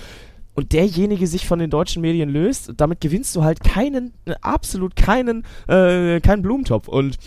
und 0.56 0.72
derjenige 0.72 1.28
sich 1.28 1.46
von 1.46 1.60
den 1.60 1.70
deutschen 1.70 2.02
Medien 2.02 2.30
löst, 2.30 2.72
damit 2.78 3.02
gewinnst 3.02 3.36
du 3.36 3.44
halt 3.44 3.60
keinen, 3.62 4.13
äh, 4.26 4.36
absolut 4.41 4.96
keinen, 4.96 5.44
äh, 5.68 6.22
keinen 6.22 6.41
Blumentopf. 6.41 6.88
Und 6.88 7.18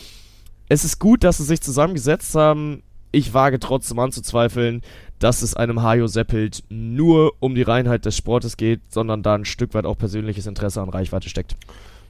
es 0.68 0.84
ist 0.84 0.98
gut, 0.98 1.24
dass 1.24 1.38
sie 1.38 1.44
sich 1.44 1.60
zusammengesetzt 1.60 2.34
haben. 2.34 2.82
Ich 3.10 3.32
wage 3.32 3.58
trotzdem 3.58 3.98
anzuzweifeln, 3.98 4.82
dass 5.18 5.42
es 5.42 5.54
einem 5.54 5.82
Hajo 5.82 6.06
Seppelt 6.06 6.62
nur 6.68 7.32
um 7.40 7.54
die 7.54 7.62
Reinheit 7.62 8.04
des 8.04 8.16
Sportes 8.16 8.56
geht, 8.56 8.80
sondern 8.90 9.22
da 9.22 9.34
ein 9.34 9.44
Stück 9.44 9.74
weit 9.74 9.86
auch 9.86 9.96
persönliches 9.96 10.46
Interesse 10.46 10.82
an 10.82 10.90
Reichweite 10.90 11.28
steckt. 11.28 11.56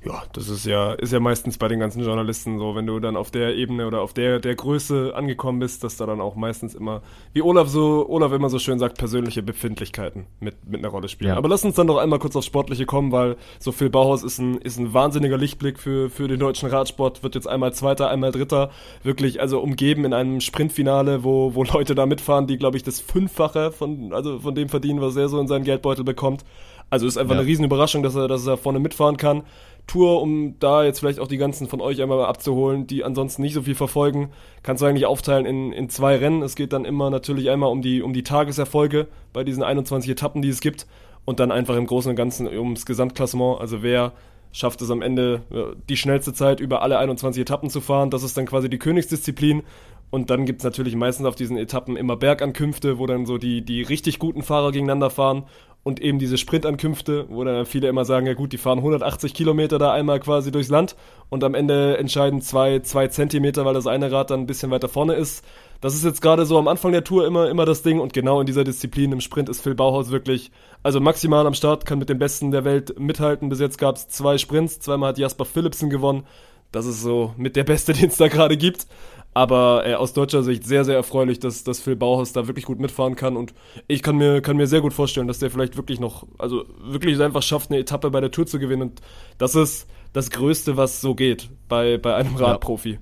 Ja, 0.04 0.22
das 0.32 0.48
ist 0.48 0.64
ja, 0.64 0.92
ist 0.92 1.12
ja 1.12 1.18
meistens 1.18 1.58
bei 1.58 1.66
den 1.66 1.80
ganzen 1.80 2.04
Journalisten 2.04 2.58
so, 2.58 2.76
wenn 2.76 2.86
du 2.86 3.00
dann 3.00 3.16
auf 3.16 3.30
der 3.30 3.56
Ebene 3.56 3.86
oder 3.86 4.00
auf 4.00 4.12
der, 4.12 4.38
der 4.38 4.54
Größe 4.54 5.12
angekommen 5.14 5.58
bist, 5.58 5.82
dass 5.82 5.96
da 5.96 6.06
dann 6.06 6.20
auch 6.20 6.36
meistens 6.36 6.74
immer, 6.74 7.02
wie 7.32 7.42
Olaf 7.42 7.68
so, 7.68 8.08
Olaf 8.08 8.32
immer 8.32 8.48
so 8.48 8.60
schön 8.60 8.78
sagt, 8.78 8.96
persönliche 8.96 9.42
Befindlichkeiten 9.42 10.26
mit, 10.38 10.54
mit 10.68 10.78
einer 10.78 10.88
Rolle 10.88 11.08
spielen. 11.08 11.30
Ja. 11.30 11.36
Aber 11.36 11.48
lass 11.48 11.64
uns 11.64 11.74
dann 11.74 11.88
doch 11.88 11.98
einmal 11.98 12.20
kurz 12.20 12.36
aufs 12.36 12.46
Sportliche 12.46 12.86
kommen, 12.86 13.10
weil 13.10 13.36
so 13.58 13.72
Phil 13.72 13.90
Bauhaus 13.90 14.22
ist 14.22 14.38
ein, 14.38 14.58
ist 14.58 14.78
ein 14.78 14.94
wahnsinniger 14.94 15.36
Lichtblick 15.36 15.80
für, 15.80 16.10
für 16.10 16.28
den 16.28 16.38
deutschen 16.38 16.68
Radsport, 16.68 17.24
wird 17.24 17.34
jetzt 17.34 17.48
einmal 17.48 17.72
Zweiter, 17.72 18.08
einmal 18.08 18.30
Dritter, 18.30 18.70
wirklich 19.02 19.40
also 19.40 19.58
umgeben 19.60 20.04
in 20.04 20.14
einem 20.14 20.40
Sprintfinale, 20.40 21.24
wo, 21.24 21.54
wo 21.56 21.64
Leute 21.64 21.96
da 21.96 22.06
mitfahren, 22.06 22.46
die, 22.46 22.56
glaube 22.56 22.76
ich, 22.76 22.84
das 22.84 23.00
Fünffache 23.00 23.72
von, 23.72 24.12
also 24.12 24.38
von 24.38 24.54
dem 24.54 24.68
verdienen, 24.68 25.00
was 25.00 25.16
er 25.16 25.28
so 25.28 25.40
in 25.40 25.48
seinen 25.48 25.64
Geldbeutel 25.64 26.04
bekommt. 26.04 26.44
Also 26.90 27.06
ist 27.06 27.18
einfach 27.18 27.34
Ja. 27.34 27.40
eine 27.40 27.48
riesen 27.48 27.64
Überraschung, 27.64 28.02
dass 28.02 28.14
er, 28.14 28.28
dass 28.28 28.46
er 28.46 28.56
vorne 28.56 28.78
mitfahren 28.78 29.16
kann. 29.16 29.42
Tour, 29.86 30.20
um 30.20 30.58
da 30.60 30.84
jetzt 30.84 30.98
vielleicht 31.00 31.18
auch 31.18 31.28
die 31.28 31.38
ganzen 31.38 31.66
von 31.66 31.80
euch 31.80 32.02
einmal 32.02 32.22
abzuholen, 32.24 32.86
die 32.86 33.04
ansonsten 33.04 33.40
nicht 33.42 33.54
so 33.54 33.62
viel 33.62 33.74
verfolgen, 33.74 34.30
kannst 34.62 34.82
du 34.82 34.86
eigentlich 34.86 35.06
aufteilen 35.06 35.46
in, 35.46 35.72
in 35.72 35.88
zwei 35.88 36.16
Rennen. 36.16 36.42
Es 36.42 36.56
geht 36.56 36.72
dann 36.74 36.84
immer 36.84 37.08
natürlich 37.08 37.48
einmal 37.48 37.70
um 37.70 37.80
die, 37.80 38.02
um 38.02 38.12
die 38.12 38.22
Tageserfolge 38.22 39.06
bei 39.32 39.44
diesen 39.44 39.62
21 39.62 40.10
Etappen, 40.10 40.42
die 40.42 40.48
es 40.50 40.60
gibt 40.60 40.86
und 41.24 41.40
dann 41.40 41.50
einfach 41.50 41.76
im 41.76 41.86
Großen 41.86 42.10
und 42.10 42.16
Ganzen 42.16 42.46
ums 42.46 42.84
Gesamtklassement. 42.84 43.60
Also 43.60 43.82
wer 43.82 44.12
schafft 44.52 44.82
es 44.82 44.90
am 44.90 45.02
Ende, 45.02 45.42
ja, 45.50 45.66
die 45.88 45.96
schnellste 45.96 46.32
Zeit 46.34 46.60
über 46.60 46.82
alle 46.82 46.98
21 46.98 47.40
Etappen 47.40 47.70
zu 47.70 47.80
fahren. 47.80 48.10
Das 48.10 48.22
ist 48.22 48.36
dann 48.36 48.46
quasi 48.46 48.68
die 48.68 48.78
Königsdisziplin. 48.78 49.62
Und 50.10 50.30
dann 50.30 50.46
gibt 50.46 50.60
es 50.60 50.64
natürlich 50.64 50.96
meistens 50.96 51.26
auf 51.26 51.34
diesen 51.34 51.58
Etappen 51.58 51.94
immer 51.96 52.16
Bergankünfte, 52.16 52.98
wo 52.98 53.04
dann 53.06 53.26
so 53.26 53.36
die, 53.36 53.60
die 53.62 53.82
richtig 53.82 54.18
guten 54.18 54.42
Fahrer 54.42 54.72
gegeneinander 54.72 55.10
fahren 55.10 55.44
und 55.82 56.00
eben 56.00 56.18
diese 56.18 56.36
Sprintankünfte, 56.36 57.26
wo 57.28 57.44
dann 57.44 57.64
viele 57.64 57.88
immer 57.88 58.04
sagen, 58.04 58.26
ja 58.26 58.34
gut, 58.34 58.52
die 58.52 58.58
fahren 58.58 58.78
180 58.78 59.32
Kilometer 59.32 59.78
da 59.78 59.92
einmal 59.92 60.20
quasi 60.20 60.50
durchs 60.50 60.68
Land 60.68 60.96
und 61.30 61.44
am 61.44 61.54
Ende 61.54 61.96
entscheiden 61.96 62.40
zwei, 62.42 62.80
zwei 62.80 63.08
Zentimeter, 63.08 63.64
weil 63.64 63.74
das 63.74 63.86
eine 63.86 64.12
Rad 64.12 64.30
dann 64.30 64.40
ein 64.40 64.46
bisschen 64.46 64.70
weiter 64.70 64.88
vorne 64.88 65.14
ist. 65.14 65.44
Das 65.80 65.94
ist 65.94 66.04
jetzt 66.04 66.20
gerade 66.20 66.44
so 66.44 66.58
am 66.58 66.68
Anfang 66.68 66.92
der 66.92 67.04
Tour 67.04 67.26
immer, 67.26 67.48
immer 67.48 67.64
das 67.64 67.82
Ding 67.82 68.00
und 68.00 68.12
genau 68.12 68.40
in 68.40 68.46
dieser 68.46 68.64
Disziplin 68.64 69.12
im 69.12 69.20
Sprint 69.20 69.48
ist 69.48 69.62
Phil 69.62 69.74
Bauhaus 69.74 70.10
wirklich, 70.10 70.50
also 70.82 71.00
maximal 71.00 71.46
am 71.46 71.54
Start, 71.54 71.86
kann 71.86 71.98
mit 71.98 72.08
den 72.08 72.18
Besten 72.18 72.50
der 72.50 72.64
Welt 72.64 72.98
mithalten. 72.98 73.48
Bis 73.48 73.60
jetzt 73.60 73.78
gab 73.78 73.96
es 73.96 74.08
zwei 74.08 74.38
Sprints, 74.38 74.80
zweimal 74.80 75.10
hat 75.10 75.18
Jasper 75.18 75.44
Philipsen 75.44 75.88
gewonnen. 75.88 76.24
Das 76.72 76.84
ist 76.84 77.00
so 77.00 77.32
mit 77.36 77.56
der 77.56 77.64
Beste, 77.64 77.92
den 77.94 78.08
es 78.08 78.16
da 78.16 78.28
gerade 78.28 78.56
gibt. 78.56 78.86
Aber 79.34 79.86
äh, 79.86 79.94
aus 79.94 80.14
deutscher 80.14 80.42
Sicht 80.42 80.64
sehr, 80.64 80.84
sehr 80.84 80.96
erfreulich, 80.96 81.38
dass, 81.38 81.62
dass 81.62 81.80
Phil 81.80 81.96
Bauhaus 81.96 82.32
da 82.32 82.46
wirklich 82.46 82.64
gut 82.64 82.80
mitfahren 82.80 83.14
kann. 83.14 83.36
Und 83.36 83.54
ich 83.86 84.02
kann 84.02 84.16
mir, 84.16 84.40
kann 84.40 84.56
mir 84.56 84.66
sehr 84.66 84.80
gut 84.80 84.92
vorstellen, 84.92 85.28
dass 85.28 85.38
der 85.38 85.50
vielleicht 85.50 85.76
wirklich 85.76 86.00
noch, 86.00 86.26
also 86.38 86.64
wirklich 86.82 87.20
einfach 87.20 87.42
schafft, 87.42 87.70
eine 87.70 87.78
Etappe 87.78 88.10
bei 88.10 88.20
der 88.20 88.30
Tour 88.30 88.46
zu 88.46 88.58
gewinnen. 88.58 88.82
Und 88.82 89.00
das 89.38 89.54
ist 89.54 89.86
das 90.12 90.30
Größte, 90.30 90.76
was 90.76 91.00
so 91.00 91.14
geht 91.14 91.50
bei, 91.68 91.98
bei 91.98 92.14
einem 92.14 92.36
Radprofi. 92.36 92.92
Ja, 92.92 92.98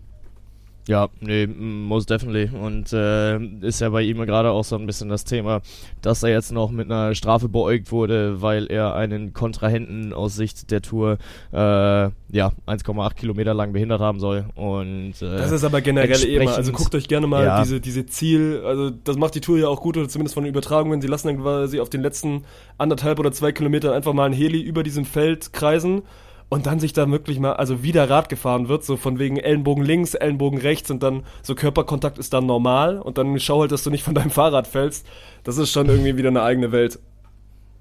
nee, 1.20 1.46
mm, 1.46 1.84
most 1.84 2.10
definitely. 2.10 2.48
Und 2.56 2.92
äh, 2.92 3.38
ist 3.60 3.80
ja 3.80 3.88
bei 3.90 4.02
ihm 4.02 4.18
gerade 4.24 4.50
auch 4.50 4.64
so 4.64 4.76
ein 4.76 4.86
bisschen 4.86 5.08
das 5.08 5.24
Thema, 5.24 5.60
dass 6.00 6.22
er 6.22 6.30
jetzt 6.30 6.52
noch 6.52 6.70
mit 6.70 6.90
einer 6.90 7.14
Strafe 7.14 7.48
beäugt 7.48 7.90
wurde, 7.90 8.40
weil 8.40 8.66
er 8.66 8.94
einen 8.94 9.32
Kontrahenten 9.32 10.12
aus 10.12 10.36
Sicht 10.36 10.70
der 10.70 10.82
Tour 10.82 11.18
äh, 11.52 11.56
ja 11.56 12.52
1,8 12.66 13.14
Kilometer 13.14 13.54
lang 13.54 13.72
behindert 13.72 14.00
haben 14.00 14.20
soll. 14.20 14.46
Und 14.54 15.14
äh, 15.20 15.36
Das 15.36 15.50
ist 15.50 15.64
aber 15.64 15.80
generell 15.80 16.22
immer. 16.22 16.56
Also 16.56 16.72
guckt 16.72 16.94
euch 16.94 17.08
gerne 17.08 17.26
mal 17.26 17.44
Ja. 17.44 17.62
diese, 17.62 17.80
diese 17.80 18.06
Ziel, 18.06 18.62
also 18.64 18.90
das 18.90 19.16
macht 19.16 19.34
die 19.34 19.40
Tour 19.40 19.58
ja 19.58 19.68
auch 19.68 19.80
gut, 19.80 19.96
oder 19.96 20.08
zumindest 20.08 20.34
von 20.34 20.44
den 20.44 20.50
Übertragungen. 20.50 21.00
Sie 21.00 21.08
lassen 21.08 21.28
dann 21.28 21.42
quasi 21.42 21.80
auf 21.80 21.90
den 21.90 22.02
letzten 22.02 22.44
anderthalb 22.78 23.18
oder 23.18 23.32
zwei 23.32 23.52
Kilometern 23.52 23.92
einfach 23.92 24.12
mal 24.12 24.26
ein 24.26 24.32
Heli 24.32 24.60
über 24.60 24.82
diesem 24.82 25.04
Feld 25.04 25.52
kreisen 25.52 26.02
und 26.48 26.66
dann 26.66 26.78
sich 26.78 26.92
da 26.92 27.10
wirklich 27.10 27.40
mal, 27.40 27.54
also 27.54 27.82
wieder 27.82 28.08
Rad 28.08 28.28
gefahren 28.28 28.68
wird, 28.68 28.84
so 28.84 28.96
von 28.96 29.18
wegen 29.18 29.36
Ellenbogen 29.36 29.84
links, 29.84 30.14
Ellenbogen 30.14 30.60
rechts 30.60 30.90
und 30.90 31.02
dann 31.02 31.24
so 31.42 31.54
Körperkontakt 31.54 32.18
ist 32.18 32.32
dann 32.32 32.46
normal 32.46 32.98
und 32.98 33.18
dann 33.18 33.38
schau 33.40 33.60
halt, 33.60 33.72
dass 33.72 33.82
du 33.82 33.90
nicht 33.90 34.04
von 34.04 34.14
deinem 34.14 34.30
Fahrrad 34.30 34.66
fällst. 34.66 35.06
Das 35.44 35.58
ist 35.58 35.72
schon 35.72 35.88
irgendwie 35.88 36.16
wieder 36.16 36.28
eine 36.28 36.42
eigene 36.42 36.72
Welt. 36.72 37.00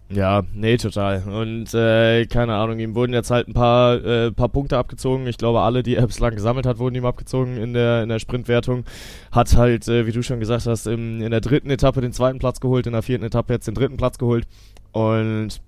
Ja, 0.10 0.44
nee, 0.54 0.78
total. 0.78 1.24
Und 1.24 1.74
äh, 1.74 2.28
keine 2.28 2.54
Ahnung, 2.56 2.78
ihm 2.78 2.94
wurden 2.94 3.14
jetzt 3.14 3.32
halt 3.32 3.48
ein 3.48 3.54
paar, 3.54 3.96
äh, 4.06 4.32
paar 4.32 4.50
Punkte 4.50 4.78
abgezogen. 4.78 5.26
Ich 5.26 5.38
glaube, 5.38 5.62
alle, 5.62 5.82
die 5.82 5.96
er 5.96 6.06
bislang 6.06 6.36
gesammelt 6.36 6.68
hat, 6.68 6.78
wurden 6.78 6.96
ihm 6.96 7.06
abgezogen 7.06 7.58
in 7.58 7.74
der, 7.74 8.04
in 8.04 8.10
der 8.10 8.20
Sprintwertung. 8.20 8.84
Hat 9.32 9.56
halt, 9.56 9.88
äh, 9.88 10.06
wie 10.06 10.12
du 10.12 10.22
schon 10.22 10.40
gesagt 10.40 10.68
hast, 10.68 10.86
im, 10.86 11.22
in 11.22 11.32
der 11.32 11.42
dritten 11.42 11.72
Etappe 11.72 12.02
den 12.02 12.14
zweiten 12.14 12.38
Platz 12.38 12.60
geholt, 12.60 12.86
in 12.86 12.94
der 12.94 13.02
vierten 13.02 13.26
Etappe 13.26 13.54
jetzt 13.54 13.68
den 13.68 13.74
dritten 13.74 13.98
Platz 13.98 14.20
geholt. 14.20 14.48
Und 14.92 15.60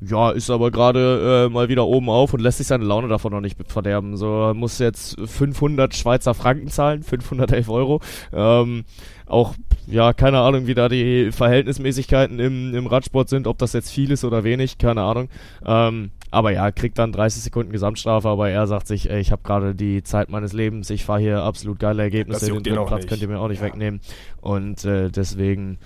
ja, 0.00 0.30
ist 0.30 0.50
aber 0.50 0.70
gerade 0.70 1.46
äh, 1.46 1.52
mal 1.52 1.68
wieder 1.68 1.86
oben 1.86 2.10
auf 2.10 2.34
und 2.34 2.40
lässt 2.40 2.58
sich 2.58 2.66
seine 2.66 2.84
Laune 2.84 3.08
davon 3.08 3.32
noch 3.32 3.40
nicht 3.40 3.56
verderben. 3.68 4.16
So 4.16 4.52
muss 4.54 4.78
jetzt 4.78 5.18
500 5.18 5.94
Schweizer 5.94 6.34
Franken 6.34 6.68
zahlen, 6.68 7.02
511 7.02 7.68
Euro. 7.68 8.00
Ähm, 8.32 8.84
auch, 9.26 9.54
ja, 9.86 10.12
keine 10.12 10.40
Ahnung, 10.40 10.66
wie 10.66 10.74
da 10.74 10.88
die 10.88 11.32
Verhältnismäßigkeiten 11.32 12.38
im, 12.38 12.74
im 12.74 12.86
Radsport 12.86 13.28
sind, 13.28 13.46
ob 13.46 13.58
das 13.58 13.72
jetzt 13.72 13.90
viel 13.90 14.10
ist 14.10 14.24
oder 14.24 14.44
wenig, 14.44 14.78
keine 14.78 15.02
Ahnung. 15.02 15.28
Ähm, 15.64 16.10
aber 16.30 16.50
ja, 16.50 16.70
kriegt 16.70 16.98
dann 16.98 17.12
30 17.12 17.42
Sekunden 17.42 17.72
Gesamtstrafe, 17.72 18.28
aber 18.28 18.50
er 18.50 18.66
sagt 18.66 18.86
sich, 18.86 19.08
ey, 19.08 19.20
ich 19.20 19.32
habe 19.32 19.42
gerade 19.42 19.74
die 19.74 20.02
Zeit 20.02 20.28
meines 20.28 20.52
Lebens, 20.52 20.90
ich 20.90 21.04
fahre 21.04 21.20
hier 21.20 21.42
absolut 21.42 21.78
geile 21.78 22.02
Ergebnisse, 22.02 22.46
den 22.46 22.62
dritten 22.62 22.86
Platz 22.86 23.00
nicht. 23.02 23.08
könnt 23.08 23.22
ihr 23.22 23.28
mir 23.28 23.40
auch 23.40 23.48
nicht 23.48 23.62
wegnehmen. 23.62 24.00
Und 24.40 24.84
äh, 24.84 25.10
deswegen, 25.10 25.78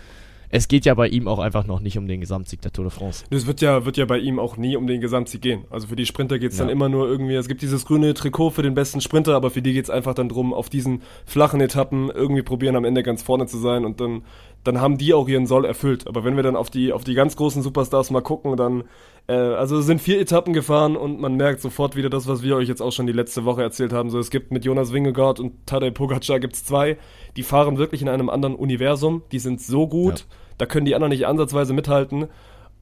es 0.50 0.68
geht 0.68 0.84
ja 0.84 0.94
bei 0.94 1.08
ihm 1.08 1.28
auch 1.28 1.38
einfach 1.38 1.66
noch 1.66 1.80
nicht 1.80 1.96
um 1.96 2.08
den 2.08 2.20
Gesamtsieg 2.20 2.60
der 2.60 2.72
Tour 2.72 2.84
de 2.86 2.92
France. 2.92 3.24
Das 3.30 3.46
wird 3.46 3.60
ja, 3.60 3.84
wird 3.86 3.96
ja 3.96 4.04
bei 4.04 4.18
ihm 4.18 4.38
auch 4.38 4.56
nie 4.56 4.76
um 4.76 4.86
den 4.86 5.00
Gesamtsieg 5.00 5.42
gehen. 5.42 5.64
Also 5.70 5.86
für 5.86 5.96
die 5.96 6.06
Sprinter 6.06 6.38
geht's 6.38 6.56
dann 6.56 6.66
Ja. 6.68 6.72
immer 6.72 6.88
nur 6.88 7.08
irgendwie, 7.08 7.34
es 7.34 7.46
gibt 7.48 7.62
dieses 7.62 7.86
grüne 7.86 8.14
Trikot 8.14 8.50
für 8.50 8.62
den 8.62 8.74
besten 8.74 9.00
Sprinter, 9.00 9.34
aber 9.36 9.50
für 9.50 9.62
die 9.62 9.72
geht's 9.72 9.90
einfach 9.90 10.14
dann 10.14 10.28
drum, 10.28 10.52
auf 10.52 10.68
diesen 10.68 11.02
flachen 11.24 11.60
Etappen 11.60 12.10
irgendwie 12.10 12.42
probieren, 12.42 12.76
am 12.76 12.84
Ende 12.84 13.02
ganz 13.02 13.22
vorne 13.22 13.46
zu 13.46 13.58
sein 13.58 13.84
und 13.84 14.00
dann, 14.00 14.22
dann 14.64 14.80
haben 14.80 14.98
die 14.98 15.14
auch 15.14 15.28
ihren 15.28 15.46
Soll 15.46 15.64
erfüllt. 15.64 16.06
Aber 16.08 16.24
wenn 16.24 16.36
wir 16.36 16.42
dann 16.42 16.56
auf 16.56 16.68
die, 16.68 16.92
auf 16.92 17.04
die 17.04 17.14
ganz 17.14 17.36
großen 17.36 17.62
Superstars 17.62 18.10
mal 18.10 18.20
gucken, 18.20 18.56
dann, 18.56 18.84
äh, 19.30 19.54
also 19.54 19.78
es 19.78 19.86
sind 19.86 20.00
vier 20.00 20.20
Etappen 20.20 20.52
gefahren 20.52 20.96
und 20.96 21.20
man 21.20 21.36
merkt 21.36 21.60
sofort 21.60 21.94
wieder 21.94 22.10
das, 22.10 22.26
was 22.26 22.42
wir 22.42 22.56
euch 22.56 22.68
jetzt 22.68 22.82
auch 22.82 22.90
schon 22.90 23.06
die 23.06 23.12
letzte 23.12 23.44
Woche 23.44 23.62
erzählt 23.62 23.92
haben. 23.92 24.10
So, 24.10 24.18
es 24.18 24.30
gibt 24.30 24.50
mit 24.50 24.64
Jonas 24.64 24.92
Wingegaard 24.92 25.38
und 25.38 25.66
Tadej 25.66 25.92
Pogacar 25.92 26.40
gibt's 26.40 26.64
zwei, 26.64 26.98
die 27.36 27.44
fahren 27.44 27.78
wirklich 27.78 28.02
in 28.02 28.08
einem 28.08 28.28
anderen 28.28 28.56
Universum, 28.56 29.22
die 29.30 29.38
sind 29.38 29.60
so 29.60 29.86
gut, 29.86 30.26
da 30.58 30.66
können 30.66 30.84
die 30.84 30.96
anderen 30.96 31.10
nicht 31.10 31.26
ansatzweise 31.26 31.72
mithalten. 31.72 32.26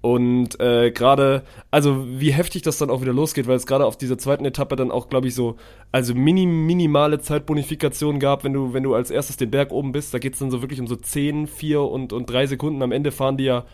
Und 0.01 0.61
äh, 0.61 0.93
gerade, 0.93 1.43
also 1.73 2.07
wie 2.07 2.31
heftig 2.31 2.63
das 2.63 2.79
dann 2.79 2.89
auch 2.89 3.03
wieder 3.03 3.13
losgeht, 3.13 3.49
weil 3.49 3.57
es 3.57 3.67
gerade 3.67 3.85
auf 3.85 3.99
dieser 3.99 4.17
zweiten 4.17 4.45
Etappe 4.45 4.77
dann 4.77 4.93
auch, 4.93 5.09
glaube 5.09 5.27
ich, 5.27 5.35
so, 5.35 5.57
also 5.91 6.15
mini, 6.15 6.47
minimale 6.47 7.19
Zeitbonifikation 7.19 8.21
gab, 8.21 8.45
wenn 8.45 8.53
du, 8.53 8.73
wenn 8.73 8.85
du 8.85 8.95
als 8.95 9.11
erstes 9.11 9.39
den 9.39 9.51
Berg 9.51 9.73
oben 9.73 9.91
bist, 9.91 10.15
da 10.15 10.21
geht's 10.21 10.39
dann 10.39 10.53
so 10.53 10.63
wirklich 10.63 10.81
um 10.81 10.87
so 10.87 10.95
10, 10.95 11.49
4 11.49 11.83
und, 11.83 12.13
und 12.13 12.31
3 12.31 12.47
Sekunden. 12.47 12.81
Am 12.83 12.93
Ende 12.93 13.11
fahren 13.11 13.37
die 13.37 13.45
ja, 13.45 13.65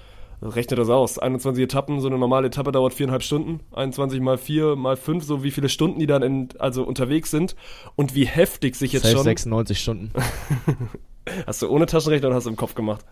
rechne 0.42 0.76
das 0.76 0.88
aus, 0.88 1.18
21 1.18 1.64
Etappen, 1.64 2.00
so 2.00 2.08
eine 2.08 2.18
normale 2.18 2.48
Etappe 2.48 2.72
dauert 2.72 2.94
viereinhalb 2.94 3.22
Stunden, 3.22 3.60
21 3.72 4.20
mal 4.20 4.38
4 4.38 4.76
mal 4.76 4.96
5, 4.96 5.24
so 5.24 5.42
wie 5.42 5.50
viele 5.50 5.68
Stunden 5.68 5.98
die 5.98 6.06
dann 6.06 6.22
in, 6.22 6.48
also 6.58 6.84
unterwegs 6.84 7.30
sind 7.30 7.56
und 7.96 8.14
wie 8.14 8.26
heftig 8.26 8.76
sich 8.76 8.92
jetzt 8.92 9.02
Safe 9.02 9.16
schon. 9.16 9.24
96 9.24 9.80
Stunden. 9.80 10.10
Hast 11.46 11.62
du 11.62 11.68
ohne 11.68 11.86
Taschenrechner 11.86 12.28
oder 12.28 12.36
hast 12.36 12.44
du 12.44 12.50
im 12.50 12.56
Kopf 12.56 12.74
gemacht? 12.74 13.04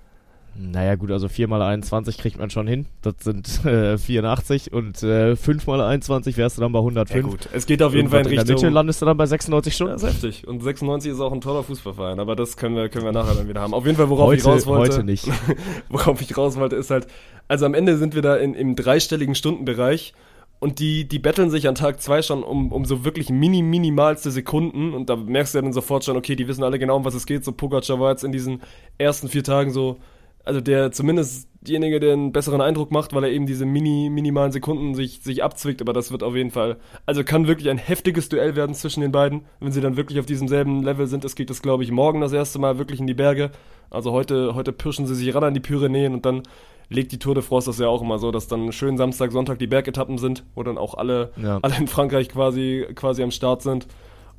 Naja 0.54 0.96
gut, 0.96 1.10
also 1.10 1.28
4 1.28 1.48
mal 1.48 1.62
21 1.62 2.18
kriegt 2.18 2.38
man 2.38 2.50
schon 2.50 2.66
hin. 2.66 2.86
Das 3.00 3.14
sind 3.22 3.64
äh, 3.64 3.96
84 3.96 4.72
und 4.72 5.02
äh, 5.02 5.34
5 5.34 5.66
mal 5.66 5.80
21 5.80 6.36
wärst 6.36 6.58
du 6.58 6.62
dann 6.62 6.72
bei 6.72 6.78
105. 6.78 7.48
es 7.52 7.66
geht 7.66 7.82
auf 7.82 7.94
jeden 7.94 8.08
Fall 8.10 8.20
in 8.20 8.26
Irgendwas 8.26 8.42
in 8.42 8.46
der 8.48 8.54
Richtung. 8.56 8.66
Mitte 8.68 8.74
landest 8.74 9.00
du 9.02 9.06
dann 9.06 9.16
bei 9.16 9.26
96 9.26 9.72
Ja, 9.72 9.74
Stunden. 9.74 9.94
ist 9.94 10.02
heftig. 10.04 10.46
Und 10.46 10.62
96 10.62 11.12
ist 11.12 11.20
auch 11.20 11.32
ein 11.32 11.40
toller 11.40 11.62
Fußballverein, 11.62 12.20
aber 12.20 12.36
das 12.36 12.56
können 12.56 12.76
wir, 12.76 12.88
können 12.88 13.04
wir 13.04 13.12
nachher 13.12 13.34
dann 13.34 13.48
wieder 13.48 13.60
haben. 13.62 13.72
Auf 13.74 13.86
jeden 13.86 13.96
Fall, 13.96 14.10
worauf 14.10 14.32
ich 14.32 14.44
Heute, 14.44 14.50
raus 14.54 14.66
wollte. 14.66 14.96
heute 14.96 15.04
nicht. 15.04 15.26
worauf 15.88 16.20
ich 16.20 16.36
raus 16.36 16.56
wollte, 16.56 16.76
ist 16.76 16.90
halt, 16.90 17.06
also 17.48 17.64
am 17.64 17.74
Ende 17.74 17.96
sind 17.96 18.14
wir 18.14 18.22
da 18.22 18.36
in, 18.36 18.54
im 18.54 18.76
dreistelligen 18.76 19.34
Stundenbereich 19.34 20.12
und 20.60 20.78
die, 20.78 21.08
die 21.08 21.18
betteln 21.18 21.50
sich 21.50 21.66
an 21.66 21.74
Tag 21.74 22.00
zwei 22.00 22.22
schon 22.22 22.42
um, 22.44 22.70
um 22.70 22.84
so 22.84 23.04
wirklich 23.04 23.30
mini, 23.30 23.62
minimalste 23.62 24.30
Sekunden 24.30 24.92
und 24.94 25.08
da 25.10 25.16
merkst 25.16 25.54
du 25.54 25.58
ja 25.58 25.62
dann 25.62 25.72
sofort 25.72 26.04
schon, 26.04 26.16
okay, 26.16 26.36
die 26.36 26.46
wissen 26.46 26.62
alle 26.62 26.78
genau, 26.78 26.96
um 26.96 27.04
was 27.04 27.14
es 27.14 27.26
geht. 27.26 27.44
So 27.44 27.50
Pogacar 27.52 27.98
war 27.98 28.10
jetzt 28.10 28.22
in 28.22 28.30
diesen 28.32 28.60
ersten 28.98 29.28
vier 29.28 29.42
Tagen 29.42 29.72
so, 29.72 29.96
also 30.44 30.60
der 30.60 30.92
zumindest 30.92 31.48
diejenige, 31.60 32.00
der 32.00 32.14
einen 32.14 32.32
besseren 32.32 32.60
Eindruck 32.60 32.90
macht, 32.90 33.14
weil 33.14 33.24
er 33.24 33.30
eben 33.30 33.46
diese 33.46 33.64
mini, 33.64 34.10
minimalen 34.10 34.50
Sekunden 34.50 34.94
sich, 34.94 35.20
sich 35.22 35.44
abzwickt, 35.44 35.80
aber 35.80 35.92
das 35.92 36.10
wird 36.10 36.22
auf 36.24 36.34
jeden 36.34 36.50
Fall, 36.50 36.76
also 37.06 37.22
kann 37.22 37.46
wirklich 37.46 37.70
ein 37.70 37.78
heftiges 37.78 38.28
Duell 38.28 38.56
werden 38.56 38.74
zwischen 38.74 39.00
den 39.00 39.12
beiden, 39.12 39.42
wenn 39.60 39.70
sie 39.70 39.80
dann 39.80 39.96
wirklich 39.96 40.18
auf 40.18 40.26
diesem 40.26 40.48
selben 40.48 40.82
Level 40.82 41.06
sind. 41.06 41.24
Es 41.24 41.36
geht 41.36 41.50
das, 41.50 41.62
glaube 41.62 41.84
ich, 41.84 41.92
morgen 41.92 42.20
das 42.20 42.32
erste 42.32 42.58
Mal 42.58 42.78
wirklich 42.78 42.98
in 42.98 43.06
die 43.06 43.14
Berge. 43.14 43.52
Also 43.90 44.10
heute, 44.10 44.54
heute 44.56 44.72
pirschen 44.72 45.06
sie 45.06 45.14
sich 45.14 45.32
ran 45.34 45.44
an 45.44 45.54
die 45.54 45.60
Pyrenäen 45.60 46.14
und 46.14 46.26
dann 46.26 46.42
legt 46.88 47.12
die 47.12 47.18
Tour 47.18 47.34
de 47.34 47.42
France 47.44 47.70
das 47.70 47.78
ja 47.78 47.86
auch 47.86 48.02
immer 48.02 48.18
so, 48.18 48.32
dass 48.32 48.48
dann 48.48 48.72
schön 48.72 48.96
Samstag, 48.96 49.30
Sonntag 49.32 49.58
die 49.60 49.66
Bergetappen 49.68 50.18
sind, 50.18 50.44
wo 50.56 50.62
dann 50.64 50.78
auch 50.78 50.94
alle, 50.94 51.30
Ja. 51.40 51.60
alle 51.62 51.76
in 51.78 51.86
Frankreich 51.86 52.28
quasi, 52.28 52.86
quasi 52.96 53.22
am 53.22 53.30
Start 53.30 53.62
sind. 53.62 53.86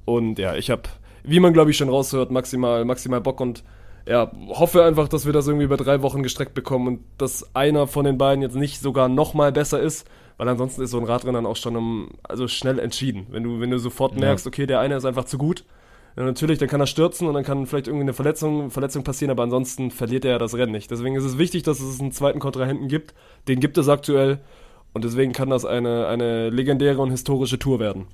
Und 0.06 0.38
ja, 0.40 0.56
ich 0.56 0.70
habe, 0.70 0.84
wie 1.24 1.40
man 1.40 1.54
glaube 1.54 1.72
ich 1.72 1.78
schon 1.78 1.88
raushört, 1.90 2.32
maximal, 2.32 2.84
maximal 2.84 3.22
Bock 3.22 3.40
und 3.40 3.64
ja, 4.08 4.32
hoffe 4.50 4.84
einfach, 4.84 5.08
dass 5.08 5.26
wir 5.26 5.34
das 5.34 5.48
irgendwie 5.48 5.66
über 5.66 5.78
drei 5.78 6.02
Wochen 6.02 6.24
gestreckt 6.24 6.54
bekommen 6.54 6.88
und 6.88 7.00
dass 7.18 7.56
einer 7.56 7.88
von 7.88 8.06
den 8.06 8.18
beiden 8.18 8.42
jetzt 8.42 8.56
nicht 8.56 8.82
sogar 8.82 9.08
noch 9.08 9.34
mal 9.34 9.52
besser 9.52 9.80
ist, 9.80 10.08
weil 10.38 10.48
ansonsten 10.50 10.82
ist 10.82 10.92
so 10.92 11.00
ein 11.00 11.06
Radrennen 11.06 11.36
dann 11.36 11.46
auch 11.46 11.56
schon 11.56 11.76
um, 11.76 12.10
also 12.24 12.48
schnell 12.48 12.80
entschieden. 12.80 13.28
Wenn 13.30 13.44
du, 13.44 13.60
wenn 13.60 13.70
du 13.70 13.78
sofort 13.78 14.18
merkst, 14.18 14.46
okay, 14.48 14.66
der 14.66 14.80
eine 14.80 14.96
ist 14.96 15.06
einfach 15.06 15.26
zu 15.26 15.38
gut, 15.38 15.64
ja, 16.16 16.24
natürlich, 16.24 16.60
dann 16.60 16.68
kann 16.68 16.82
er 16.82 16.88
stürzen 16.88 17.28
und 17.28 17.34
dann 17.34 17.44
kann 17.44 17.66
vielleicht 17.66 17.88
irgendwie 17.88 18.04
eine 18.04 18.14
Verletzung, 18.14 18.70
Verletzung 18.70 19.04
passieren, 19.04 19.32
aber 19.32 19.44
ansonsten 19.44 19.90
verliert 19.90 20.26
er 20.26 20.32
ja 20.32 20.38
das 20.38 20.56
Rennen 20.56 20.72
nicht. 20.72 20.92
Deswegen 20.92 21.16
ist 21.16 21.24
es 21.24 21.38
wichtig, 21.38 21.64
dass 21.64 21.80
es 21.80 22.00
einen 22.00 22.12
zweiten 22.12 22.40
Kontrahenten 22.40 22.88
gibt. 22.88 23.16
Den 23.48 23.60
gibt 23.60 23.78
es 23.78 23.90
aktuell 23.90 24.40
und 24.94 25.04
deswegen 25.04 25.34
kann 25.34 25.50
das 25.50 25.66
eine, 25.66 26.08
eine 26.08 26.50
legendäre 26.50 27.02
und 27.02 27.10
historische 27.10 27.58
Tour 27.58 27.80
werden. 27.80 28.08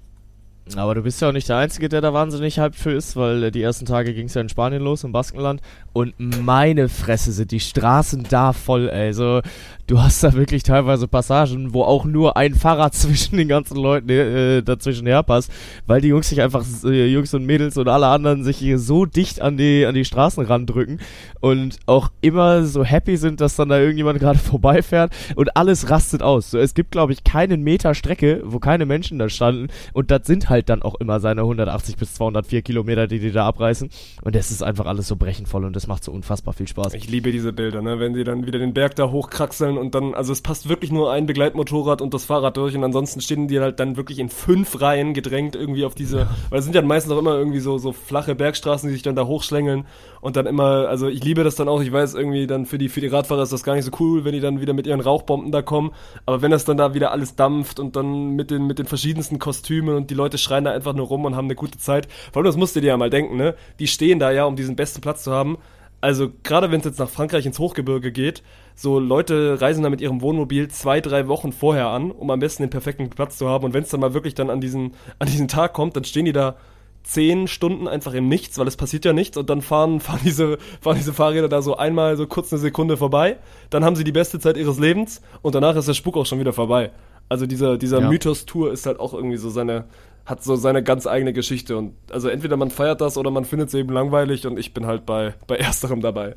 Aber 0.75 0.93
du 0.93 1.01
bist 1.01 1.21
ja 1.21 1.29
auch 1.29 1.33
nicht 1.33 1.49
der 1.49 1.57
Einzige, 1.57 1.89
der 1.89 2.01
da 2.01 2.13
wahnsinnig 2.13 2.59
hyped 2.59 2.75
für 2.75 2.91
ist, 2.91 3.15
weil 3.15 3.43
äh, 3.43 3.51
die 3.51 3.61
ersten 3.61 3.85
Tage 3.85 4.13
ging 4.13 4.27
es 4.27 4.35
ja 4.35 4.41
in 4.41 4.49
Spanien 4.49 4.83
los, 4.83 5.03
im 5.03 5.11
Baskenland. 5.11 5.61
Und 5.93 6.13
meine 6.19 6.89
Fresse 6.89 7.31
sind 7.31 7.51
die 7.51 7.59
Straßen 7.59 8.27
da 8.29 8.53
voll, 8.53 8.89
ey. 8.89 9.13
So, 9.13 9.41
du 9.87 10.01
hast 10.01 10.23
da 10.23 10.33
wirklich 10.33 10.63
teilweise 10.63 11.07
Passagen, 11.07 11.73
wo 11.73 11.83
auch 11.83 12.05
nur 12.05 12.37
ein 12.37 12.53
Fahrrad 12.53 12.93
zwischen 12.93 13.37
den 13.37 13.47
ganzen 13.47 13.77
Leuten 13.77 14.09
äh, 14.09 14.61
dazwischen 14.61 15.07
herpasst, 15.07 15.51
weil 15.87 16.01
die 16.01 16.09
Jungs 16.09 16.29
sich 16.29 16.41
einfach, 16.41 16.63
äh, 16.83 17.07
Jungs 17.07 17.33
und 17.33 17.45
Mädels 17.45 17.77
und 17.77 17.87
alle 17.87 18.07
anderen 18.07 18.43
sich 18.43 18.57
hier 18.57 18.77
so 18.77 19.05
dicht 19.05 19.41
an 19.41 19.57
die, 19.57 19.85
an 19.85 19.95
die 19.95 20.05
Straßen 20.05 20.45
randrücken 20.45 20.99
und 21.39 21.77
auch 21.87 22.11
immer 22.21 22.65
so 22.65 22.83
happy 22.83 23.17
sind, 23.17 23.41
dass 23.41 23.55
dann 23.55 23.69
da 23.69 23.79
irgendjemand 23.79 24.19
gerade 24.19 24.39
vorbeifährt 24.39 25.11
und 25.35 25.57
alles 25.57 25.89
rastet 25.89 26.21
aus. 26.21 26.51
So, 26.51 26.59
es 26.59 26.75
gibt, 26.75 26.91
glaube 26.91 27.13
ich, 27.13 27.23
keinen 27.23 27.63
Meter 27.63 27.95
Strecke, 27.95 28.41
wo 28.45 28.59
keine 28.59 28.85
Menschen 28.85 29.17
da 29.17 29.29
standen 29.29 29.69
und 29.93 30.11
das 30.11 30.27
sind 30.27 30.49
halt 30.49 30.58
dann 30.67 30.81
auch 30.81 30.95
immer 30.95 31.19
seine 31.19 31.41
180 31.41 31.95
bis 31.95 32.13
204 32.15 32.61
Kilometer, 32.61 33.07
die 33.07 33.19
die 33.19 33.31
da 33.31 33.45
abreißen 33.47 33.89
und 34.23 34.35
es 34.35 34.51
ist 34.51 34.63
einfach 34.63 34.85
alles 34.85 35.07
so 35.07 35.15
brechenvoll 35.15 35.65
und 35.65 35.75
das 35.75 35.87
macht 35.87 36.03
so 36.03 36.11
unfassbar 36.11 36.53
viel 36.53 36.67
Spaß. 36.67 36.93
Ich 36.93 37.09
liebe 37.09 37.31
diese 37.31 37.53
Bilder, 37.53 37.81
ne? 37.81 37.99
wenn 37.99 38.13
sie 38.13 38.23
dann 38.23 38.45
wieder 38.45 38.59
den 38.59 38.73
Berg 38.73 38.95
da 38.95 39.11
hochkraxeln 39.11 39.77
und 39.77 39.95
dann, 39.95 40.13
also 40.13 40.33
es 40.33 40.41
passt 40.41 40.69
wirklich 40.69 40.91
nur 40.91 41.11
ein 41.11 41.25
Begleitmotorrad 41.25 42.01
und 42.01 42.13
das 42.13 42.25
Fahrrad 42.25 42.57
durch 42.57 42.75
und 42.75 42.83
ansonsten 42.83 43.21
stehen 43.21 43.47
die 43.47 43.59
halt 43.59 43.79
dann 43.79 43.97
wirklich 43.97 44.19
in 44.19 44.29
fünf 44.29 44.81
Reihen 44.81 45.13
gedrängt 45.13 45.55
irgendwie 45.55 45.85
auf 45.85 45.95
diese, 45.95 46.27
weil 46.49 46.59
es 46.59 46.65
sind 46.65 46.75
ja 46.75 46.81
meistens 46.81 47.13
auch 47.13 47.19
immer 47.19 47.35
irgendwie 47.35 47.59
so, 47.59 47.77
so 47.77 47.91
flache 47.91 48.35
Bergstraßen, 48.35 48.89
die 48.89 48.93
sich 48.93 49.03
dann 49.03 49.15
da 49.15 49.25
hochschlängeln 49.25 49.85
und 50.21 50.35
dann 50.35 50.45
immer, 50.45 50.87
also 50.87 51.07
ich 51.07 51.23
liebe 51.23 51.43
das 51.43 51.55
dann 51.55 51.69
auch, 51.69 51.81
ich 51.81 51.91
weiß 51.91 52.15
irgendwie 52.15 52.47
dann 52.47 52.65
für 52.65 52.77
die, 52.77 52.89
für 52.89 53.01
die 53.01 53.07
Radfahrer 53.07 53.43
ist 53.43 53.53
das 53.53 53.63
gar 53.63 53.75
nicht 53.75 53.85
so 53.85 53.91
cool, 53.99 54.25
wenn 54.25 54.33
die 54.33 54.39
dann 54.39 54.61
wieder 54.61 54.73
mit 54.73 54.87
ihren 54.87 54.99
Rauchbomben 54.99 55.51
da 55.51 55.61
kommen, 55.61 55.91
aber 56.25 56.41
wenn 56.41 56.51
das 56.51 56.65
dann 56.65 56.77
da 56.77 56.93
wieder 56.93 57.11
alles 57.11 57.35
dampft 57.35 57.79
und 57.79 57.95
dann 57.95 58.31
mit 58.31 58.51
den, 58.51 58.67
mit 58.67 58.79
den 58.79 58.85
verschiedensten 58.85 59.39
Kostümen 59.39 59.95
und 59.95 60.09
die 60.09 60.15
Leute 60.15 60.37
schreien 60.37 60.48
da 60.49 60.71
einfach 60.71 60.93
nur 60.93 61.07
rum 61.07 61.25
und 61.25 61.35
haben 61.35 61.45
eine 61.45 61.55
gute 61.55 61.77
Zeit, 61.77 62.07
vor 62.31 62.41
allem 62.41 62.45
das 62.45 62.57
musst 62.57 62.75
du 62.75 62.81
dir 62.81 62.87
ja 62.87 62.97
mal 62.97 63.09
denken, 63.09 63.37
ne, 63.37 63.55
die 63.79 63.87
stehen 63.87 64.19
da 64.19 64.31
ja, 64.31 64.45
um 64.45 64.55
diesen 64.55 64.75
besten 64.75 65.01
Platz 65.01 65.23
zu 65.23 65.31
haben, 65.31 65.57
also 66.01 66.29
gerade 66.43 66.71
wenn 66.71 66.79
es 66.79 66.85
jetzt 66.85 66.99
nach 66.99 67.09
Frankreich 67.09 67.45
ins 67.45 67.59
Hochgebirge 67.59 68.11
geht, 68.11 68.43
so 68.75 68.99
Leute 68.99 69.59
reisen 69.59 69.83
da 69.83 69.89
mit 69.89 69.99
ihrem 69.99 70.21
Wohnmobil 70.21 70.69
zwei, 70.69 71.01
drei 71.01 71.27
Wochen 71.27 71.51
vorher 71.51 71.87
an, 71.87 72.11
um 72.11 72.29
am 72.31 72.39
besten 72.39 72.63
den 72.63 72.69
perfekten 72.69 73.09
Platz 73.09 73.37
zu 73.37 73.49
haben. 73.49 73.65
Und 73.65 73.73
wenn 73.73 73.83
es 73.83 73.89
dann 73.89 73.99
mal 73.99 74.13
wirklich 74.13 74.35
dann 74.35 74.49
an 74.49 74.61
diesen, 74.61 74.93
an 75.19 75.27
diesen 75.27 75.49
Tag 75.49 75.73
kommt, 75.73 75.97
dann 75.97 76.05
stehen 76.05 76.25
die 76.25 76.31
da 76.31 76.55
zehn 77.03 77.47
Stunden 77.47 77.87
einfach 77.87 78.13
im 78.13 78.27
Nichts, 78.29 78.57
weil 78.57 78.67
es 78.67 78.77
passiert 78.77 79.03
ja 79.03 79.13
nichts 79.13 79.35
und 79.35 79.49
dann 79.49 79.61
fahren, 79.61 79.99
fahren, 79.99 80.21
diese, 80.23 80.57
fahren 80.79 80.97
diese 80.97 81.13
Fahrräder 81.13 81.49
da 81.49 81.61
so 81.61 81.75
einmal 81.75 82.15
so 82.15 82.27
kurz 82.27 82.53
eine 82.53 82.59
Sekunde 82.61 82.95
vorbei, 82.95 83.37
dann 83.69 83.83
haben 83.83 83.95
sie 83.95 84.03
die 84.03 84.11
beste 84.11 84.39
Zeit 84.39 84.57
ihres 84.57 84.79
Lebens 84.79 85.21
und 85.41 85.55
danach 85.55 85.75
ist 85.75 85.87
der 85.87 85.93
Spuk 85.93 86.15
auch 86.15 86.25
schon 86.25 86.39
wieder 86.39 86.53
vorbei. 86.53 86.91
Also 87.27 87.45
dieser, 87.45 87.77
dieser 87.77 87.99
Ja. 88.01 88.09
Mythos-Tour 88.09 88.71
ist 88.71 88.85
halt 88.85 88.99
auch 88.99 89.13
irgendwie 89.13 89.37
so 89.37 89.49
seine, 89.49 89.85
hat 90.25 90.43
so 90.43 90.55
seine 90.55 90.83
ganz 90.83 91.07
eigene 91.07 91.33
Geschichte 91.33 91.77
und 91.77 91.93
also 92.11 92.29
entweder 92.29 92.57
man 92.57 92.71
feiert 92.71 93.01
das 93.01 93.17
oder 93.17 93.31
man 93.31 93.45
findet 93.45 93.69
es 93.69 93.73
eben 93.73 93.93
langweilig 93.93 94.45
und 94.45 94.59
ich 94.59 94.73
bin 94.73 94.85
halt 94.85 95.05
bei, 95.05 95.33
bei 95.47 95.55
ersterem 95.57 96.01
dabei. 96.01 96.35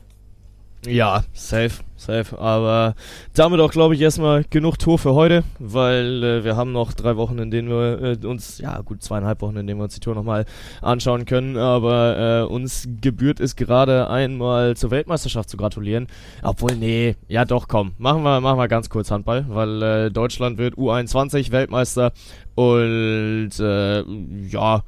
Ja, 0.84 1.22
safe, 1.32 1.84
safe. 1.96 2.36
Aber 2.40 2.96
damit 3.34 3.60
auch, 3.60 3.70
glaube 3.70 3.94
ich, 3.94 4.00
erstmal 4.00 4.42
genug 4.50 4.80
Tour 4.80 4.98
für 4.98 5.14
heute, 5.14 5.44
weil 5.60 6.24
äh, 6.24 6.44
wir 6.44 6.56
haben 6.56 6.72
noch 6.72 6.92
drei 6.92 7.16
Wochen, 7.16 7.38
in 7.38 7.52
denen 7.52 7.68
wir 7.68 8.18
äh, 8.20 8.26
uns, 8.26 8.58
ja 8.58 8.80
gut, 8.80 9.00
zweieinhalb 9.00 9.42
Wochen, 9.42 9.56
in 9.58 9.68
denen 9.68 9.78
wir 9.78 9.84
uns 9.84 9.94
die 9.94 10.00
Tour 10.00 10.16
nochmal 10.16 10.44
anschauen 10.80 11.24
können. 11.24 11.56
Aber 11.56 12.46
äh, 12.48 12.52
uns 12.52 12.88
gebührt 13.00 13.38
es 13.38 13.54
gerade 13.54 14.10
einmal 14.10 14.76
zur 14.76 14.90
Weltmeisterschaft 14.90 15.50
zu 15.50 15.56
gratulieren. 15.56 16.08
Obwohl, 16.42 16.74
nee, 16.74 17.14
ja 17.28 17.44
doch, 17.44 17.68
komm, 17.68 17.92
machen 17.98 18.24
wir, 18.24 18.40
machen 18.40 18.58
wir 18.58 18.66
ganz 18.66 18.90
kurz 18.90 19.12
Handball, 19.12 19.46
weil 19.48 19.82
äh, 19.82 20.10
Deutschland 20.10 20.58
wird 20.58 20.74
U21 20.74 21.52
Weltmeister 21.52 22.12
und 22.56 23.52
äh, 23.60 24.02
ja, 24.48 24.82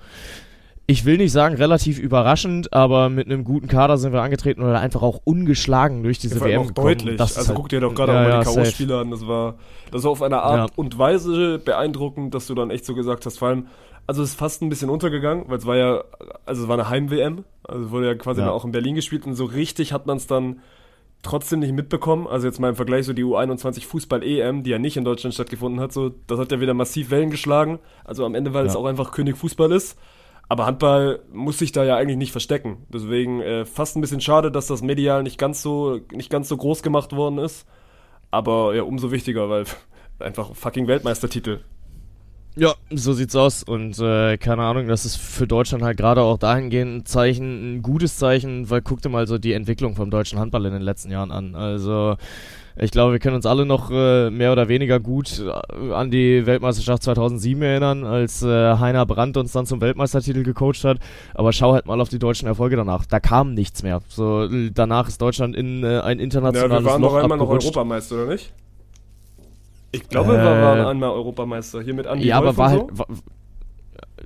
ich 0.86 1.04
will 1.06 1.16
nicht 1.16 1.32
sagen 1.32 1.54
relativ 1.54 1.98
überraschend, 1.98 2.72
aber 2.74 3.08
mit 3.08 3.26
einem 3.26 3.44
guten 3.44 3.68
Kader 3.68 3.96
sind 3.96 4.12
wir 4.12 4.20
angetreten 4.22 4.62
oder 4.62 4.80
einfach 4.80 5.00
auch 5.02 5.20
ungeschlagen 5.24 6.02
durch 6.02 6.18
diese 6.18 6.34
allem 6.40 6.44
WM 6.52 6.60
auch 6.60 6.66
gekommen. 6.68 6.86
deutlich. 6.88 7.16
Das 7.16 7.36
also 7.38 7.48
halt- 7.48 7.56
guck 7.56 7.68
dir 7.70 7.80
doch 7.80 7.94
gerade 7.94 8.12
Ja, 8.12 8.18
auch 8.18 8.22
mal 8.24 8.30
ja, 8.30 8.40
die. 8.40 8.44
K.O.-Spiele 8.54 9.00
an. 9.00 9.10
Das 9.10 9.26
war, 9.26 9.54
das 9.90 10.04
war 10.04 10.10
auf 10.10 10.20
eine 10.22 10.42
Art 10.42 10.70
Ja. 10.70 10.76
und 10.76 10.98
Weise 10.98 11.58
beeindruckend, 11.58 12.34
dass 12.34 12.46
du 12.46 12.54
dann 12.54 12.70
echt 12.70 12.84
so 12.84 12.94
gesagt 12.94 13.24
hast, 13.24 13.38
vor 13.38 13.48
allem, 13.48 13.66
also 14.06 14.22
es 14.22 14.30
ist 14.30 14.38
fast 14.38 14.60
ein 14.60 14.68
bisschen 14.68 14.90
untergegangen, 14.90 15.44
weil 15.48 15.56
es 15.56 15.64
war 15.64 15.76
ja, 15.76 16.04
also 16.44 16.62
es 16.64 16.68
war 16.68 16.74
eine 16.78 16.90
Heim-WM, 16.90 17.44
also 17.66 17.90
wurde 17.90 18.08
ja 18.08 18.14
quasi 18.14 18.42
Ja. 18.42 18.50
auch 18.50 18.66
in 18.66 18.72
Berlin 18.72 18.94
gespielt 18.94 19.24
und 19.26 19.34
so 19.34 19.46
richtig 19.46 19.94
hat 19.94 20.06
man 20.06 20.18
es 20.18 20.26
dann 20.26 20.60
trotzdem 21.22 21.60
nicht 21.60 21.72
mitbekommen. 21.72 22.26
Also 22.26 22.46
jetzt 22.46 22.60
mal 22.60 22.68
im 22.68 22.76
Vergleich 22.76 23.06
so 23.06 23.14
die 23.14 23.24
U21 23.24 23.86
Fußball-EM, 23.86 24.62
die 24.62 24.68
ja 24.68 24.78
nicht 24.78 24.98
in 24.98 25.04
Deutschland 25.06 25.32
stattgefunden 25.32 25.80
hat, 25.80 25.92
so, 25.94 26.10
das 26.26 26.38
hat 26.38 26.52
ja 26.52 26.60
wieder 26.60 26.74
massiv 26.74 27.10
Wellen 27.10 27.30
geschlagen. 27.30 27.78
Also 28.04 28.26
am 28.26 28.34
Ende, 28.34 28.52
weil 28.52 28.66
es 28.66 28.74
Ja. 28.74 28.80
auch 28.80 28.84
einfach 28.84 29.12
König 29.12 29.38
Fußball 29.38 29.72
ist. 29.72 29.96
Aber 30.48 30.66
Handball 30.66 31.20
muss 31.32 31.58
sich 31.58 31.72
da 31.72 31.84
ja 31.84 31.96
eigentlich 31.96 32.18
nicht 32.18 32.32
verstecken. 32.32 32.86
Deswegen 32.92 33.40
äh, 33.40 33.64
fast 33.64 33.96
ein 33.96 34.00
bisschen 34.00 34.20
schade, 34.20 34.50
dass 34.50 34.66
das 34.66 34.82
medial 34.82 35.22
nicht 35.22 35.38
ganz 35.38 35.62
so 35.62 36.00
nicht 36.12 36.30
ganz 36.30 36.48
so 36.48 36.56
groß 36.56 36.82
gemacht 36.82 37.14
worden 37.14 37.38
ist. 37.38 37.66
Aber 38.30 38.74
ja, 38.74 38.82
umso 38.82 39.10
wichtiger, 39.10 39.48
weil 39.48 39.64
einfach 40.18 40.54
fucking 40.54 40.86
Weltmeistertitel. 40.86 41.60
Ja, 42.56 42.74
so 42.90 43.12
sieht's 43.14 43.34
aus. 43.34 43.64
Und 43.64 43.98
äh, 43.98 44.36
keine 44.38 44.62
Ahnung, 44.62 44.86
das 44.86 45.04
ist 45.04 45.16
für 45.16 45.46
Deutschland 45.46 45.82
halt 45.82 45.96
gerade 45.96 46.22
auch 46.22 46.38
dahingehend 46.38 46.96
ein 46.96 47.06
Zeichen, 47.06 47.76
ein 47.76 47.82
gutes 47.82 48.16
Zeichen, 48.16 48.70
weil 48.70 48.80
guck 48.80 49.02
dir 49.02 49.08
mal 49.08 49.26
so 49.26 49.38
die 49.38 49.54
Entwicklung 49.54 49.96
vom 49.96 50.10
deutschen 50.10 50.38
Handball 50.38 50.66
in 50.66 50.72
den 50.72 50.82
letzten 50.82 51.10
Jahren 51.10 51.32
an. 51.32 51.56
Also 51.56 52.16
ich 52.76 52.90
glaube, 52.90 53.12
wir 53.12 53.18
können 53.20 53.36
uns 53.36 53.46
alle 53.46 53.64
noch 53.66 53.90
äh, 53.90 54.30
mehr 54.30 54.50
oder 54.52 54.68
weniger 54.68 54.98
gut 54.98 55.40
äh, 55.40 55.92
an 55.92 56.10
die 56.10 56.44
Weltmeisterschaft 56.46 57.04
2007 57.04 57.62
erinnern, 57.62 58.04
als 58.04 58.42
äh, 58.42 58.48
Heiner 58.78 59.06
Brandt 59.06 59.36
uns 59.36 59.52
dann 59.52 59.64
zum 59.66 59.80
Weltmeistertitel 59.80 60.42
gecoacht 60.42 60.82
hat. 60.84 60.98
Aber 61.34 61.52
schau 61.52 61.72
halt 61.72 61.86
mal 61.86 62.00
auf 62.00 62.08
die 62.08 62.18
deutschen 62.18 62.48
Erfolge 62.48 62.76
danach. 62.76 63.06
Da 63.06 63.20
kam 63.20 63.54
nichts 63.54 63.82
mehr. 63.82 64.00
So 64.08 64.44
äh, 64.44 64.70
danach 64.74 65.06
ist 65.08 65.20
Deutschland 65.20 65.54
in 65.54 65.84
äh, 65.84 66.00
ein 66.00 66.18
Ja, 66.18 66.24
internationales 66.24 66.84
wir 66.84 66.90
waren 66.90 67.02
Loch 67.02 67.12
noch 67.12 67.22
einmal 67.22 67.38
noch. 67.38 67.48
Europameister, 67.48 68.16
oder 68.16 68.32
nicht? 68.32 68.52
Ich 69.92 70.08
glaube, 70.08 70.32
Äh, 70.34 70.38
wir 70.38 70.44
waren 70.44 70.86
einmal 70.86 71.10
Europameister. 71.10 71.80
Hier 71.80 71.94
mit 71.94 72.06
Andi 72.08 72.26
ja, 72.26 72.38
aber 72.38 72.56
Wolf 72.56 72.58
war 72.58 72.72
und 72.72 72.80
halt. 72.80 72.98
War, 72.98 73.06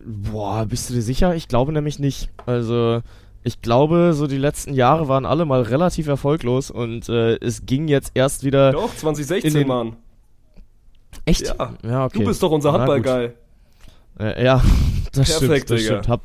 boah, 0.06 0.64
bist 0.66 0.88
du 0.88 0.94
dir 0.94 1.02
sicher? 1.02 1.34
Ich 1.34 1.48
glaube 1.48 1.72
nämlich 1.72 1.98
nicht. 1.98 2.30
Also, 2.46 3.00
ich 3.44 3.62
glaube, 3.62 4.12
so 4.14 4.26
die 4.26 4.36
letzten 4.38 4.74
Jahre 4.74 5.08
waren 5.08 5.24
alle 5.24 5.44
mal 5.44 5.62
relativ 5.62 6.06
erfolglos 6.08 6.70
und 6.70 7.08
äh, 7.08 7.36
es 7.36 7.66
ging 7.66 7.88
jetzt 7.88 8.12
erst 8.14 8.44
wieder. 8.44 8.72
Doch, 8.72 8.94
2016, 8.94 9.50
in 9.52 9.58
den- 9.58 9.68
Mann. 9.68 9.96
Echt? 11.24 11.46
Ja. 11.58 11.74
ja 11.82 12.04
okay. 12.04 12.18
Du 12.18 12.24
bist 12.26 12.42
doch 12.42 12.50
unser. 12.50 12.72
Handball-Guy. 12.72 13.30
Äh, 14.20 14.44
ja, 14.44 14.62
das 15.12 15.38
Perfekt, 15.38 15.66
stimmt, 15.66 15.70
das 15.70 15.80
Digga. 15.80 16.02
stimmt. 16.02 16.08
Hab, 16.08 16.20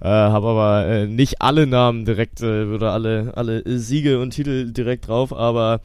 äh, 0.00 0.08
hab 0.08 0.44
aber 0.44 0.86
äh, 0.86 1.06
nicht 1.06 1.42
alle 1.42 1.66
Namen 1.66 2.04
direkt 2.04 2.40
äh, 2.40 2.64
oder 2.64 2.92
alle, 2.92 3.32
alle 3.36 3.62
Siege 3.78 4.20
und 4.20 4.30
Titel 4.30 4.72
direkt 4.72 5.08
drauf, 5.08 5.32
aber 5.32 5.80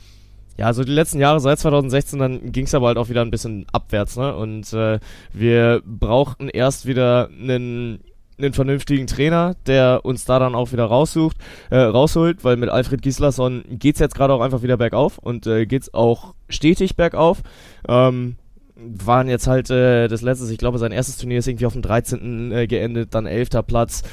ja, 0.58 0.74
so 0.74 0.84
die 0.84 0.92
letzten 0.92 1.20
Jahre 1.20 1.40
seit 1.40 1.58
2016, 1.60 2.20
dann 2.20 2.52
ging 2.52 2.66
es 2.66 2.76
aber 2.76 2.88
halt 2.88 2.98
auch 2.98 3.08
wieder 3.08 3.22
ein 3.22 3.32
bisschen 3.32 3.66
abwärts, 3.72 4.18
ne? 4.18 4.36
Und 4.36 4.74
äh, 4.74 5.00
wir 5.32 5.82
brauchten 5.86 6.50
erst 6.50 6.86
wieder 6.86 7.30
einen 7.30 8.02
einen 8.40 8.54
vernünftigen 8.54 9.08
Trainer, 9.08 9.56
der 9.66 10.02
uns 10.04 10.26
da 10.26 10.40
dann 10.40 10.56
auch 10.56 10.72
wieder 10.72 10.86
raussucht, 10.86 11.38
äh, 11.70 11.78
rausholt, 11.78 12.44
weil 12.44 12.58
mit 12.58 12.70
Alfred 12.70 13.02
Gislason 13.02 13.64
geht's 13.70 14.00
jetzt 14.00 14.16
gerade 14.16 14.34
auch 14.34 14.42
einfach 14.42 14.64
wieder 14.64 14.78
bergauf 14.78 15.18
und 15.18 15.48
äh, 15.48 15.66
geht's 15.66 15.94
auch 15.94 16.34
stetig 16.50 16.96
bergauf. 16.96 17.42
Ähm, 17.88 18.36
waren 18.76 19.28
jetzt 19.28 19.48
halt 19.48 19.70
äh, 19.70 20.08
das 20.08 20.22
letzte, 20.22 20.52
ich 20.52 20.58
glaube, 20.58 20.78
sein 20.78 20.92
erstes 20.92 21.18
Turnier 21.18 21.40
ist 21.40 21.48
irgendwie 21.48 21.66
auf 21.66 21.74
dem 21.74 21.82
13. 21.82 22.52
Äh, 22.52 22.68
geendet, 22.68 23.14
dann 23.14 23.26
11. 23.26 23.50
Platz. 23.68 24.04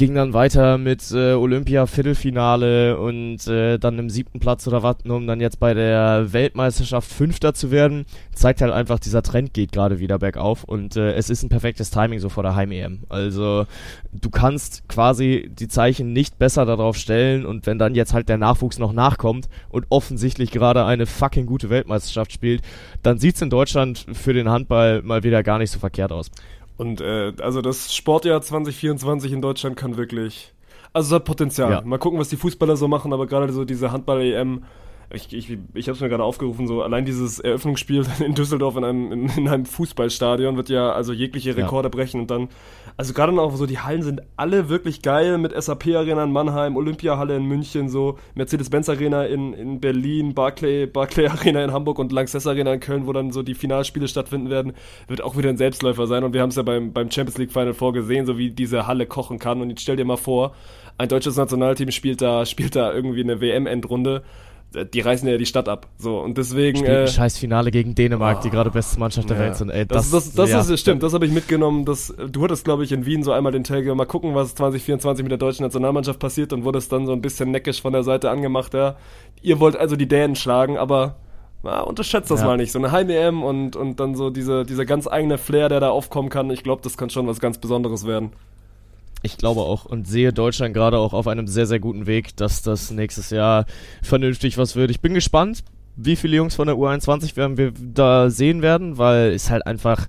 Ging 0.00 0.14
dann 0.14 0.32
weiter 0.32 0.78
mit 0.78 1.10
äh, 1.12 1.34
Olympia 1.34 1.84
Viertelfinale 1.84 2.98
und 2.98 3.46
äh, 3.46 3.76
dann 3.76 3.98
im 3.98 4.08
siebten 4.08 4.40
Platz 4.40 4.66
oder 4.66 4.82
was, 4.82 4.96
um 5.06 5.26
dann 5.26 5.40
jetzt 5.40 5.60
bei 5.60 5.74
der 5.74 6.32
Weltmeisterschaft 6.32 7.12
Fünfter 7.12 7.52
zu 7.52 7.70
werden. 7.70 8.06
Zeigt 8.34 8.62
halt 8.62 8.72
einfach, 8.72 8.98
dieser 8.98 9.20
Trend 9.20 9.52
geht 9.52 9.72
gerade 9.72 9.98
wieder 9.98 10.18
bergauf 10.18 10.64
und 10.64 10.96
äh, 10.96 11.12
es 11.12 11.28
ist 11.28 11.42
ein 11.42 11.50
perfektes 11.50 11.90
Timing 11.90 12.18
so 12.18 12.30
vor 12.30 12.42
der 12.42 12.54
Heim-EM. 12.54 13.00
Also 13.10 13.66
du 14.10 14.30
kannst 14.30 14.88
quasi 14.88 15.50
die 15.52 15.68
Zeichen 15.68 16.14
nicht 16.14 16.38
besser 16.38 16.64
darauf 16.64 16.96
stellen 16.96 17.44
und 17.44 17.66
wenn 17.66 17.78
dann 17.78 17.94
jetzt 17.94 18.14
halt 18.14 18.30
der 18.30 18.38
Nachwuchs 18.38 18.78
noch 18.78 18.94
nachkommt 18.94 19.50
und 19.68 19.84
offensichtlich 19.90 20.50
gerade 20.50 20.86
eine 20.86 21.04
fucking 21.04 21.44
gute 21.44 21.68
Weltmeisterschaft 21.68 22.32
spielt, 22.32 22.62
dann 23.02 23.18
sieht's 23.18 23.42
in 23.42 23.50
Deutschland 23.50 24.06
für 24.14 24.32
den 24.32 24.48
Handball 24.48 25.02
mal 25.02 25.24
wieder 25.24 25.42
gar 25.42 25.58
nicht 25.58 25.72
so 25.72 25.78
verkehrt 25.78 26.10
aus. 26.10 26.30
Und 26.80 27.02
äh, 27.02 27.34
also 27.42 27.60
das 27.60 27.94
Sportjahr 27.94 28.40
2024 28.40 29.32
in 29.32 29.42
Deutschland 29.42 29.76
kann 29.76 29.98
wirklich. 29.98 30.54
Also 30.94 31.08
es 31.08 31.20
hat 31.20 31.26
Potenzial. 31.26 31.70
Ja. 31.70 31.80
Mal 31.82 31.98
gucken, 31.98 32.18
was 32.18 32.30
die 32.30 32.38
Fußballer 32.38 32.74
so 32.78 32.88
machen, 32.88 33.12
aber 33.12 33.26
gerade 33.26 33.52
so 33.52 33.66
diese 33.66 33.92
Handball-EM, 33.92 34.64
ich, 35.12 35.32
ich, 35.32 35.58
ich 35.74 35.88
habe 35.88 35.96
es 35.96 36.00
mir 36.00 36.08
gerade 36.08 36.22
aufgerufen, 36.22 36.68
so 36.68 36.82
allein 36.82 37.04
dieses 37.04 37.40
Eröffnungsspiel 37.40 38.06
in 38.24 38.34
Düsseldorf 38.34 38.76
in 38.76 38.84
einem, 38.84 39.12
in, 39.12 39.28
in 39.28 39.48
einem 39.48 39.66
Fußballstadion 39.66 40.56
wird 40.56 40.68
ja 40.68 40.92
also 40.92 41.12
jegliche 41.12 41.56
Rekorde 41.56 41.90
brechen 41.90 42.20
und 42.20 42.30
dann, 42.30 42.48
also 42.96 43.12
gerade 43.12 43.32
noch 43.32 43.54
so, 43.56 43.66
die 43.66 43.80
Hallen 43.80 44.02
sind 44.02 44.22
alle 44.36 44.68
wirklich 44.68 45.02
geil 45.02 45.38
mit 45.38 45.60
SAP-Arena 45.60 46.22
in 46.22 46.32
Mannheim, 46.32 46.76
Olympiahalle 46.76 47.36
in 47.36 47.44
München, 47.44 47.88
so 47.88 48.18
Mercedes-Benz-Arena 48.34 49.24
in, 49.24 49.52
in 49.52 49.80
Berlin, 49.80 50.34
Barclay, 50.34 50.86
Barclay 50.86 51.26
Arena 51.26 51.64
in 51.64 51.72
Hamburg 51.72 51.98
und 51.98 52.12
Lanxess 52.12 52.46
Arena 52.46 52.72
in 52.72 52.80
Köln, 52.80 53.06
wo 53.06 53.12
dann 53.12 53.32
so 53.32 53.42
die 53.42 53.54
Finalspiele 53.54 54.06
stattfinden 54.06 54.48
werden, 54.48 54.74
wird 55.08 55.22
auch 55.22 55.36
wieder 55.36 55.48
ein 55.48 55.56
Selbstläufer 55.56 56.06
sein 56.06 56.22
und 56.22 56.34
wir 56.34 56.42
haben 56.42 56.50
es 56.50 56.56
ja 56.56 56.62
beim, 56.62 56.92
beim 56.92 57.10
Champions 57.10 57.38
League 57.38 57.52
Final 57.52 57.74
vorgesehen, 57.74 58.26
so 58.26 58.38
wie 58.38 58.50
diese 58.50 58.86
Halle 58.86 59.06
kochen 59.06 59.40
kann 59.40 59.60
und 59.60 59.70
jetzt 59.70 59.82
stell 59.82 59.96
dir 59.96 60.04
mal 60.04 60.16
vor, 60.16 60.54
ein 60.98 61.08
deutsches 61.08 61.36
Nationalteam 61.36 61.90
spielt 61.90 62.20
da, 62.20 62.44
spielt 62.44 62.76
da 62.76 62.92
irgendwie 62.92 63.22
eine 63.22 63.40
WM-Endrunde, 63.40 64.22
die 64.72 65.00
reißen 65.00 65.28
ja 65.28 65.36
die 65.36 65.46
Stadt 65.46 65.68
ab, 65.68 65.88
so 65.98 66.20
und 66.20 66.38
deswegen... 66.38 66.78
Spielt 66.78 66.90
äh, 66.90 67.00
ein 67.02 67.08
scheiß 67.08 67.38
Finale 67.38 67.70
gegen 67.70 67.94
Dänemark, 67.94 68.40
die 68.42 68.50
gerade 68.50 68.70
beste 68.70 69.00
Mannschaft 69.00 69.28
der 69.28 69.36
ja. 69.36 69.42
Welt 69.44 69.56
sind. 69.56 69.70
Ey, 69.70 69.86
das, 69.86 70.10
das, 70.10 70.32
das, 70.32 70.50
ja. 70.50 70.60
ist, 70.60 70.80
stimmt, 70.80 71.02
das 71.02 71.12
habe 71.12 71.26
ich 71.26 71.32
mitgenommen. 71.32 71.84
Das, 71.84 72.14
du 72.30 72.42
hattest, 72.42 72.64
glaube 72.64 72.84
ich, 72.84 72.92
in 72.92 73.04
Wien 73.04 73.24
so 73.24 73.32
einmal 73.32 73.52
den 73.52 73.64
Take, 73.64 73.92
mal 73.94 74.04
gucken, 74.04 74.34
was 74.34 74.54
2024 74.54 75.24
mit 75.24 75.30
der 75.30 75.38
deutschen 75.38 75.64
Nationalmannschaft 75.64 76.20
passiert 76.20 76.52
und 76.52 76.64
wurdest 76.64 76.92
dann 76.92 77.06
so 77.06 77.12
ein 77.12 77.20
bisschen 77.20 77.50
neckisch 77.50 77.82
von 77.82 77.92
der 77.92 78.04
Seite 78.04 78.30
angemacht, 78.30 78.74
ja. 78.74 78.96
Ihr 79.42 79.58
wollt 79.58 79.76
also 79.76 79.96
die 79.96 80.06
Dänen 80.06 80.36
schlagen, 80.36 80.78
aber 80.78 81.16
na, 81.62 81.80
unterschätzt 81.80 82.30
das 82.30 82.40
Ja. 82.40 82.46
mal 82.46 82.56
nicht. 82.56 82.72
So 82.72 82.78
eine 82.78 82.92
Heim-EM 82.92 83.42
und, 83.42 83.76
und 83.76 84.00
dann 84.00 84.14
so 84.14 84.30
diese, 84.30 84.64
dieser 84.64 84.84
ganz 84.84 85.06
eigene 85.06 85.36
Flair, 85.36 85.68
der 85.68 85.80
da 85.80 85.90
aufkommen 85.90 86.28
kann, 86.28 86.50
ich 86.50 86.62
glaube, 86.62 86.82
das 86.82 86.96
kann 86.96 87.10
schon 87.10 87.26
was 87.26 87.40
ganz 87.40 87.58
Besonderes 87.58 88.06
werden. 88.06 88.30
Ich 89.22 89.36
glaube 89.36 89.60
auch 89.60 89.84
und 89.84 90.06
sehe 90.08 90.32
Deutschland 90.32 90.74
gerade 90.74 90.98
auch 90.98 91.12
auf 91.12 91.26
einem 91.26 91.46
sehr, 91.46 91.66
sehr 91.66 91.80
guten 91.80 92.06
Weg, 92.06 92.36
dass 92.36 92.62
das 92.62 92.90
nächstes 92.90 93.30
Jahr 93.30 93.66
vernünftig 94.02 94.56
was 94.56 94.76
wird. 94.76 94.90
Ich 94.90 95.00
bin 95.00 95.14
gespannt, 95.14 95.62
wie 95.96 96.16
viele 96.16 96.36
Jungs 96.36 96.54
von 96.54 96.66
der 96.66 96.76
U21 96.76 97.36
werden 97.36 97.58
wir 97.58 97.72
da 97.72 98.30
sehen 98.30 98.62
werden, 98.62 98.96
weil 98.96 99.32
es 99.32 99.50
halt 99.50 99.66
einfach 99.66 100.06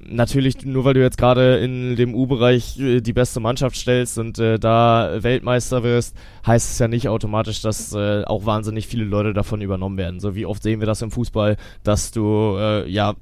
natürlich 0.00 0.64
nur 0.64 0.84
weil 0.84 0.94
du 0.94 1.02
jetzt 1.02 1.18
gerade 1.18 1.58
in 1.58 1.96
dem 1.96 2.14
U-Bereich 2.14 2.78
äh, 2.80 3.00
die 3.00 3.12
beste 3.12 3.40
Mannschaft 3.40 3.76
stellst 3.76 4.18
und 4.18 4.38
äh, 4.38 4.58
da 4.58 5.18
Weltmeister 5.22 5.82
wirst, 5.82 6.16
heißt 6.46 6.72
es 6.72 6.78
ja 6.78 6.88
nicht 6.88 7.08
automatisch, 7.08 7.60
dass 7.60 7.92
äh, 7.92 8.24
auch 8.24 8.46
wahnsinnig 8.46 8.86
viele 8.86 9.04
Leute 9.04 9.34
davon 9.34 9.60
übernommen 9.60 9.98
werden. 9.98 10.20
So 10.20 10.34
wie 10.34 10.46
oft 10.46 10.62
sehen 10.62 10.80
wir 10.80 10.86
das 10.86 11.02
im 11.02 11.10
Fußball, 11.10 11.56
dass 11.84 12.10
du 12.10 12.56
äh, 12.58 12.88
ja 12.88 13.14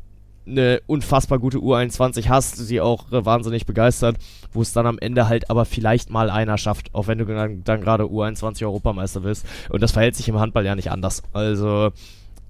eine 0.49 0.81
unfassbar 0.87 1.39
gute 1.39 1.59
U21 1.59 2.29
hast, 2.29 2.69
die 2.71 2.81
auch 2.81 3.11
äh, 3.13 3.25
wahnsinnig 3.25 3.67
begeistert, 3.67 4.17
wo 4.53 4.63
es 4.63 4.73
dann 4.73 4.87
am 4.87 4.99
Ende 4.99 5.29
halt 5.29 5.51
aber 5.51 5.65
vielleicht 5.65 6.11
mal 6.11 6.31
einer 6.31 6.59
schafft, 6.59 6.95
auch 6.95 7.07
wenn 7.07 7.19
du 7.19 7.25
dann, 7.25 7.65
dann 7.65 7.81
gerade 7.81 8.05
U21 8.05 8.65
Europameister 8.65 9.21
bist. 9.21 9.47
Und 9.69 9.83
das 9.83 9.93
verhält 9.93 10.17
sich 10.17 10.29
im 10.29 10.39
Handball 10.39 10.65
ja 10.65 10.75
nicht 10.75 10.91
anders. 10.91 11.23
Also 11.33 11.91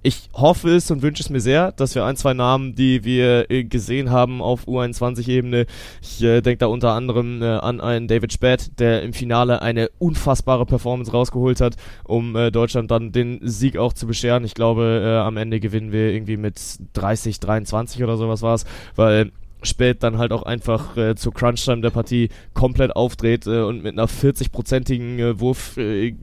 ich 0.02 0.30
hoffe 0.32 0.70
es 0.70 0.90
und 0.90 1.02
wünsche 1.02 1.22
es 1.22 1.30
mir 1.30 1.40
sehr, 1.40 1.72
dass 1.72 1.94
wir 1.94 2.04
ein, 2.04 2.16
zwei 2.16 2.32
Namen, 2.32 2.74
die 2.74 3.04
wir 3.04 3.50
äh, 3.50 3.64
gesehen 3.64 4.10
haben 4.10 4.40
auf 4.40 4.68
U21-Ebene, 4.68 5.66
ich 6.00 6.22
äh, 6.22 6.40
denke 6.40 6.58
da 6.58 6.66
unter 6.66 6.92
anderem 6.92 7.42
äh, 7.42 7.46
an 7.46 7.80
einen 7.80 8.06
David 8.06 8.32
Späth, 8.32 8.78
der 8.78 9.02
im 9.02 9.12
Finale 9.12 9.60
eine 9.60 9.90
unfassbare 9.98 10.66
Performance 10.66 11.10
rausgeholt 11.10 11.60
hat, 11.60 11.76
um 12.04 12.36
äh, 12.36 12.50
Deutschland 12.50 12.90
dann 12.90 13.10
den 13.10 13.40
Sieg 13.42 13.76
auch 13.76 13.92
zu 13.92 14.06
bescheren. 14.06 14.44
Ich 14.44 14.54
glaube, 14.54 15.02
äh, 15.04 15.18
am 15.18 15.36
Ende 15.36 15.58
gewinnen 15.58 15.90
wir 15.90 16.12
irgendwie 16.12 16.36
mit 16.36 16.60
30, 16.92 17.40
23 17.40 18.02
oder 18.02 18.16
sowas 18.16 18.42
war 18.42 18.54
es, 18.54 18.64
weil 18.94 19.32
spät 19.62 20.04
dann 20.04 20.18
halt 20.18 20.32
auch 20.32 20.44
einfach 20.44 20.96
äh, 20.96 21.16
zur 21.16 21.34
Crunch-Time 21.34 21.80
der 21.80 21.90
Partie 21.90 22.28
komplett 22.54 22.94
aufdreht 22.94 23.48
äh, 23.48 23.62
und 23.62 23.82
mit 23.82 23.94
einer 23.94 24.06
40-prozentigen 24.06 25.18
äh, 25.18 25.40
Wurf 25.40 25.76
äh, 25.76 26.14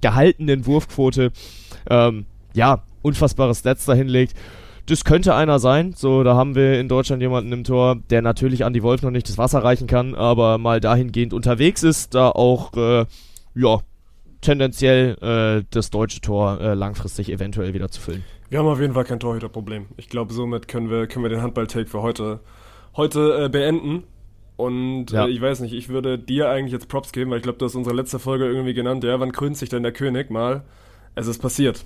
gehaltenen 0.00 0.66
Wurfquote, 0.66 1.30
ähm, 1.88 2.26
ja, 2.54 2.82
unfassbare 3.06 3.54
Stats 3.54 3.84
dahinlegt. 3.86 4.34
Das 4.88 5.04
könnte 5.04 5.34
einer 5.34 5.58
sein. 5.58 5.94
So, 5.96 6.22
da 6.22 6.36
haben 6.36 6.54
wir 6.54 6.78
in 6.78 6.88
Deutschland 6.88 7.20
jemanden 7.22 7.52
im 7.52 7.64
Tor, 7.64 7.96
der 8.10 8.22
natürlich 8.22 8.60
Andy 8.60 8.82
Wolf 8.82 9.02
noch 9.02 9.10
nicht 9.10 9.28
das 9.28 9.38
Wasser 9.38 9.64
reichen 9.64 9.86
kann, 9.86 10.14
aber 10.14 10.58
mal 10.58 10.80
dahingehend 10.80 11.32
unterwegs 11.32 11.82
ist, 11.82 12.14
da 12.14 12.28
auch, 12.30 12.72
äh, 12.76 13.04
ja, 13.54 13.80
tendenziell 14.42 15.16
äh, 15.20 15.64
das 15.70 15.90
deutsche 15.90 16.20
Tor 16.20 16.60
äh, 16.60 16.74
langfristig 16.74 17.30
eventuell 17.32 17.74
wieder 17.74 17.88
zu 17.88 18.00
füllen. 18.00 18.22
Wir 18.48 18.60
haben 18.60 18.66
auf 18.66 18.80
jeden 18.80 18.94
Fall 18.94 19.04
kein 19.04 19.18
Torhüterproblem. 19.18 19.86
Ich 19.96 20.08
glaube, 20.08 20.32
somit 20.32 20.68
können 20.68 20.88
wir, 20.88 21.06
können 21.08 21.24
wir 21.24 21.30
den 21.30 21.42
Handball-Take 21.42 21.88
für 21.88 22.02
heute, 22.02 22.40
heute 22.96 23.44
äh, 23.44 23.48
beenden. 23.48 24.04
Und 24.56 25.10
Ja. 25.10 25.26
äh, 25.26 25.30
ich 25.30 25.40
weiß 25.40 25.60
nicht, 25.60 25.72
ich 25.74 25.88
würde 25.88 26.16
dir 26.18 26.48
eigentlich 26.48 26.72
jetzt 26.72 26.88
Props 26.88 27.10
geben, 27.12 27.30
weil 27.30 27.38
ich 27.38 27.42
glaube, 27.42 27.58
du 27.58 27.64
hast 27.64 27.74
unsere 27.74 27.96
letzte 27.96 28.18
Folge 28.20 28.46
irgendwie 28.46 28.72
genannt. 28.74 29.02
Ja, 29.02 29.18
wann 29.18 29.32
krönt 29.32 29.56
sich 29.56 29.68
denn 29.68 29.82
der 29.82 29.92
König 29.92 30.30
mal? 30.30 30.62
Es 31.16 31.26
ist 31.26 31.40
passiert. 31.42 31.84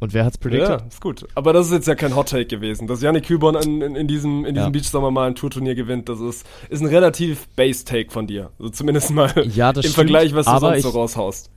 Und 0.00 0.14
wer 0.14 0.24
hat's 0.24 0.38
predicted? 0.38 0.68
Ja, 0.68 0.86
ist 0.86 1.00
gut. 1.00 1.26
Aber 1.34 1.52
das 1.52 1.66
ist 1.66 1.72
jetzt 1.72 1.88
ja 1.88 1.94
kein 1.96 2.14
Hot 2.14 2.28
Take 2.28 2.46
gewesen. 2.46 2.86
Dass 2.86 3.02
Yannick 3.02 3.24
Kühlborn 3.26 3.56
in, 3.56 3.82
in, 3.82 3.96
in 3.96 4.06
diesem, 4.06 4.44
in 4.44 4.54
diesem 4.54 4.66
Ja. 4.66 4.70
Beachsommer 4.70 5.10
mal 5.10 5.26
ein 5.26 5.34
Tourturnier 5.34 5.74
gewinnt, 5.74 6.08
das 6.08 6.20
ist, 6.20 6.46
ist 6.68 6.80
ein 6.80 6.86
relativ 6.86 7.48
Base 7.56 7.84
Take 7.84 8.10
von 8.12 8.26
dir. 8.26 8.50
Also 8.58 8.70
zumindest 8.70 9.10
mal 9.10 9.30
Ja, 9.54 9.72
das 9.72 9.84
im 9.84 9.90
stimmt, 9.92 9.94
Vergleich, 10.10 10.34
was 10.34 10.46
du 10.46 10.52
aber 10.52 10.70
sonst 10.70 10.82
so 10.82 10.88
ich- 10.90 10.94
raushaust. 10.94 11.50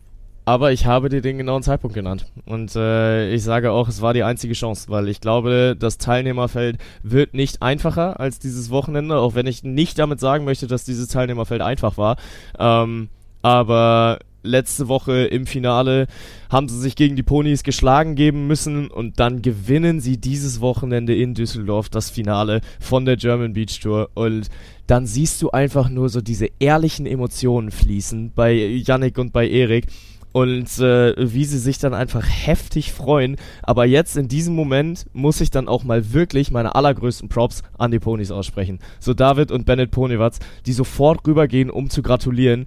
Aber 0.44 0.72
ich 0.72 0.88
habe 0.88 1.10
dir 1.10 1.22
den 1.22 1.38
genauen 1.38 1.62
Zeitpunkt 1.62 1.94
genannt. 1.94 2.26
Und 2.48 2.76
äh, 2.76 3.32
ich 3.32 3.44
sage 3.44 3.72
auch, 3.72 3.88
es 3.88 4.02
war 4.02 4.16
die 4.16 4.24
einzige 4.24 4.56
Chance, 4.56 4.89
weil 4.89 5.08
ich 5.08 5.22
glaube, 5.22 5.76
das 5.78 6.00
Teilnehmerfeld 6.00 6.80
wird 7.04 7.36
nicht 7.36 7.62
einfacher 7.62 8.20
als 8.20 8.39
dieses 8.39 8.72
Wochenende, 8.72 9.18
auch 9.20 9.36
wenn 9.36 9.46
ich 9.46 9.64
nicht 9.64 10.00
damit 10.00 10.20
sagen 10.20 10.44
möchte, 10.44 10.66
dass 10.66 10.84
dieses 10.84 11.10
Teilnehmerfeld 11.10 11.62
einfach 11.62 11.96
war. 11.98 12.16
Ähm, 12.58 13.10
aber 13.44 14.18
letzte 14.44 14.88
Woche 14.88 15.26
im 15.26 15.46
Finale 15.46 16.08
haben 16.50 16.68
sie 16.68 16.80
sich 16.80 16.96
gegen 16.96 17.16
die 17.16 17.24
Ponys 17.24 17.64
geschlagen 17.64 18.16
geben 18.16 18.48
müssen 18.48 18.89
und 18.89 19.20
dann 19.20 19.42
gewinnen 19.42 20.00
sie 20.00 20.18
dieses 20.18 20.62
Wochenende 20.62 21.16
in 21.16 21.34
Düsseldorf 21.34 21.89
das 21.89 22.10
Finale 22.10 22.62
von 22.80 23.06
der 23.06 23.18
German 23.18 23.54
Beach 23.54 23.80
Tour 23.80 24.10
und 24.14 24.50
dann 24.88 25.06
siehst 25.06 25.42
du 25.42 25.52
einfach 25.52 25.89
nur 25.89 26.10
so 26.10 26.22
diese 26.22 26.48
ehrlichen 26.60 27.06
Emotionen 27.06 27.72
fließen 27.72 28.34
bei 28.36 28.54
Yannick 28.54 29.18
und 29.18 29.32
bei 29.32 29.48
Erik 29.48 29.88
und 30.32 30.80
äh, 30.80 31.14
wie 31.18 31.46
sie 31.46 31.60
sich 31.60 31.78
dann 31.78 31.94
einfach 31.94 32.26
heftig 32.26 32.94
freuen. 32.94 33.36
Aber 33.64 33.86
jetzt 33.86 34.18
in 34.18 34.28
diesem 34.28 34.56
Moment 34.56 35.06
muss 35.14 35.42
ich 35.42 35.52
dann 35.52 35.68
auch 35.68 35.84
mal 35.84 36.14
wirklich 36.14 36.52
meine 36.52 36.76
allergrößten 36.76 37.30
Props 37.30 37.64
an 37.78 37.92
die 37.92 38.00
Ponys 38.00 38.32
aussprechen. 38.32 38.80
So 39.00 39.14
David 39.14 39.52
und 39.52 39.66
Bennett 39.66 39.92
Ponywatz, 39.92 40.39
die 40.66 40.74
sofort 40.74 41.28
rübergehen, 41.28 41.70
um 41.70 41.89
zu 41.89 42.02
gratulieren. 42.02 42.66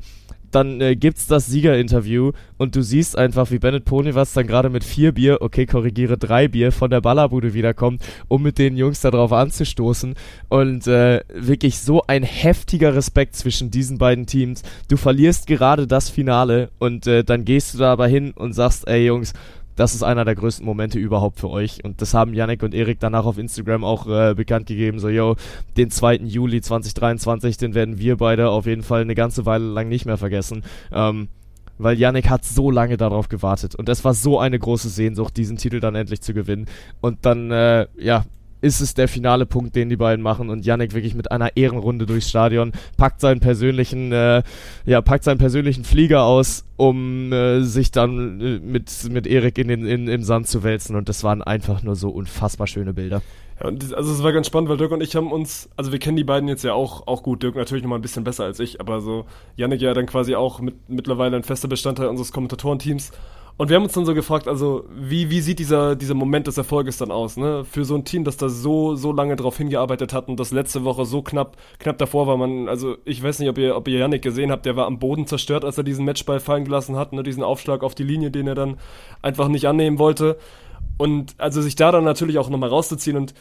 Dann 0.55 0.81
äh, 0.81 0.95
gibt's 0.95 1.27
das 1.27 1.47
Siegerinterview 1.47 2.31
und 2.59 2.77
du 2.77 2.83
siehst 2.83 3.19
einfach, 3.19 3.51
wie 3.51 3.59
Bennett 3.59 3.85
Ponywatz 3.85 4.35
dann 4.35 4.47
gerade 4.47 4.71
mit 4.71 4.85
vier 4.85 5.13
Bier, 5.13 5.39
okay, 5.41 5.67
korrigiere, 5.67 6.17
drei 6.17 6.47
Bier 6.47 6.71
von 6.71 6.91
der 6.91 7.01
Ballerbude 7.01 7.55
wiederkommt, 7.55 8.03
um 8.29 8.43
mit 8.43 8.59
den 8.59 8.77
Jungs 8.77 9.01
da 9.01 9.11
drauf 9.11 9.33
anzustoßen. 9.33 10.15
Und 10.49 10.87
äh, 10.87 11.23
wirklich 11.35 11.81
so 11.81 12.03
ein 12.07 12.23
heftiger 12.23 12.95
Respekt 12.95 13.35
zwischen 13.35 13.73
diesen 13.73 13.99
beiden 13.99 14.27
Teams. 14.27 14.63
Du 14.89 14.97
verlierst 14.97 15.49
gerade 15.49 15.89
das 15.89 16.09
Finale 16.09 16.71
und 16.79 17.09
äh, 17.09 17.25
dann 17.25 17.45
gehst 17.45 17.75
du 17.75 17.79
da 17.79 17.93
aber 17.93 18.07
hin 18.07 18.33
und 18.37 18.53
sagst, 18.53 18.87
ey 18.87 19.07
Jungs, 19.07 19.33
das 19.77 19.95
ist 19.95 20.03
einer 20.03 20.25
der 20.25 20.35
größten 20.35 20.65
Momente 20.65 20.99
überhaupt 20.99 21.41
für 21.41 21.51
euch. 21.51 21.85
Und 21.85 22.01
das 22.01 22.15
haben 22.15 22.35
Yannick 22.35 22.63
und 22.63 22.75
Erik 22.75 23.01
danach 23.01 23.25
auf 23.25 23.39
Instagram 23.39 23.85
auch 23.85 24.07
äh, 24.07 24.35
bekannt 24.35 24.67
gegeben. 24.67 24.99
So, 24.99 25.09
yo, 25.09 25.37
den 25.77 25.91
2. 25.91 26.17
Juli 26.17 26.61
2023, 26.61 27.57
den 27.57 27.75
werden 27.75 27.99
wir 27.99 28.17
beide 28.17 28.51
auf 28.51 28.67
jeden 28.67 28.83
Fall 28.83 29.03
eine 29.03 29.15
ganze 29.15 29.47
Weile 29.47 29.65
lang 29.65 29.89
nicht 29.89 30.07
mehr 30.07 30.19
vergessen. 30.19 30.63
Ähm, 30.93 31.29
weil 31.79 31.99
Yannick 31.99 32.31
hat 32.31 32.45
so 32.45 32.71
lange 32.71 32.97
darauf 32.97 33.29
gewartet. 33.29 33.75
Und 33.75 33.89
es 33.89 34.05
war 34.05 34.15
so 34.15 34.39
eine 34.39 34.59
große 34.59 34.89
Sehnsucht, 34.89 35.37
diesen 35.37 35.57
Titel 35.57 35.81
dann 35.81 35.95
endlich 35.95 36.21
zu 36.21 36.35
gewinnen. 36.35 36.67
Und 37.01 37.27
dann, 37.27 37.51
äh, 37.51 37.87
ja, 37.99 38.25
ist 38.65 38.81
es 38.81 38.95
der 38.95 39.09
finale 39.09 39.45
Punkt, 39.45 39.77
den 39.77 39.91
die 39.91 39.97
beiden 39.97 40.23
machen 40.23 40.49
und 40.49 40.65
Yannick 40.65 40.95
wirklich 40.95 41.15
mit 41.15 41.31
einer 41.31 41.55
Ehrenrunde 41.55 42.07
durchs 42.07 42.31
Stadion 42.31 42.73
packt 42.97 43.21
seinen 43.21 43.41
persönlichen, 43.41 44.11
äh, 44.11 44.43
ja, 44.87 45.03
packt 45.03 45.25
seinen 45.25 45.37
persönlichen 45.37 45.85
Flieger 45.85 46.25
aus, 46.25 46.65
um 46.79 47.31
äh, 47.31 47.61
sich 47.61 47.91
dann 47.91 48.41
äh, 48.41 48.59
mit, 48.59 48.91
mit 49.11 49.27
Erik 49.27 49.59
in 49.59 49.69
den, 49.69 49.87
in, 49.87 50.09
im 50.09 50.23
Sand 50.23 50.49
zu 50.49 50.63
wälzen 50.63 50.97
und 50.97 51.11
das 51.11 51.23
waren 51.23 51.43
einfach 51.43 51.83
nur 51.83 51.95
so 51.95 52.09
unfassbar 52.09 52.67
schöne 52.67 52.95
Bilder. 52.95 53.21
Ja, 53.61 53.69
und 53.69 53.83
das, 53.83 53.93
also 53.93 54.11
es 54.11 54.23
war 54.23 54.33
ganz 54.33 54.47
spannend, 54.47 54.71
weil 54.71 54.79
Dirk 54.79 54.93
und 54.93 55.03
ich 55.03 55.15
haben 55.15 55.31
uns, 55.31 55.69
also 55.77 55.93
wir 55.93 55.99
kennen 55.99 56.17
die 56.17 56.25
beiden 56.25 56.49
jetzt 56.49 56.65
ja 56.65 56.73
auch, 56.73 57.07
auch 57.07 57.23
gut. 57.23 57.43
Dirk 57.43 57.57
natürlich 57.57 57.85
noch 57.85 57.91
mal 57.91 57.97
ein 57.97 58.03
bisschen 58.03 58.25
besser 58.25 58.45
als 58.45 58.61
ich, 58.61 58.81
aber 58.81 59.03
so 59.03 59.27
Yannick 59.57 59.83
ja 59.83 59.93
dann 59.93 60.07
quasi 60.07 60.35
auch 60.35 60.61
mit, 60.61 60.89
mittlerweile 60.89 61.37
ein 61.37 61.45
fester 61.45 61.69
Bestandteil 61.69 62.09
unseres 62.09 62.33
Kommentatorenteams. 62.33 63.13
Und 63.57 63.69
wir 63.69 63.77
haben 63.77 63.85
uns 63.85 63.93
dann 63.93 64.05
so 64.05 64.15
gefragt, 64.15 64.49
also 64.49 64.85
wie, 64.93 65.31
wie 65.31 65.41
sieht 65.41 65.61
dieser, 65.61 65.95
dieser 65.95 66.15
Moment 66.15 66.49
des 66.49 66.59
Erfolges 66.59 66.97
dann 66.97 67.13
aus, 67.13 67.37
ne? 67.37 67.65
Für 67.65 67.85
so 67.85 67.95
ein 67.95 68.05
Team, 68.05 68.25
das 68.25 68.37
da 68.37 68.49
so, 68.49 68.97
so 68.97 69.13
lange 69.13 69.37
drauf 69.37 69.57
hingearbeitet 69.57 70.13
hat 70.13 70.27
und 70.27 70.41
das 70.41 70.51
letzte 70.51 70.83
Woche 70.83 71.05
so 71.05 71.23
knapp, 71.23 71.57
knapp 71.79 71.99
davor 71.99 72.27
war. 72.27 72.37
Man, 72.37 72.69
also 72.69 72.97
ich 73.05 73.23
weiß 73.23 73.39
nicht, 73.39 73.49
ob 73.49 73.59
ihr, 73.59 73.77
ob 73.77 73.87
ihr 73.87 74.01
Yannick 74.01 74.23
gesehen 74.23 74.51
habt, 74.51 74.67
der 74.67 74.75
war 74.75 74.87
am 74.87 74.99
Boden 74.99 75.29
zerstört, 75.29 75.65
als 75.65 75.79
er 75.79 75.85
diesen 75.85 76.05
Matchball 76.05 76.41
fallen 76.41 76.65
gelassen 76.65 76.97
hat, 76.97 77.13
ne? 77.13 77.23
Diesen 77.23 77.45
Aufschlag 77.45 77.85
auf 77.85 77.95
die 77.95 78.03
Linie, 78.03 78.33
den 78.33 78.49
er 78.49 78.57
dann 78.57 78.77
einfach 79.23 79.47
nicht 79.47 79.69
annehmen 79.69 80.01
wollte. 80.01 80.37
Und 80.97 81.37
also 81.39 81.63
sich 81.63 81.77
da 81.77 81.93
dann 81.93 82.05
natürlich 82.05 82.39
auch 82.39 82.51
nochmal 82.51 82.71
rauszuziehen 82.71 83.17
und 83.17 83.35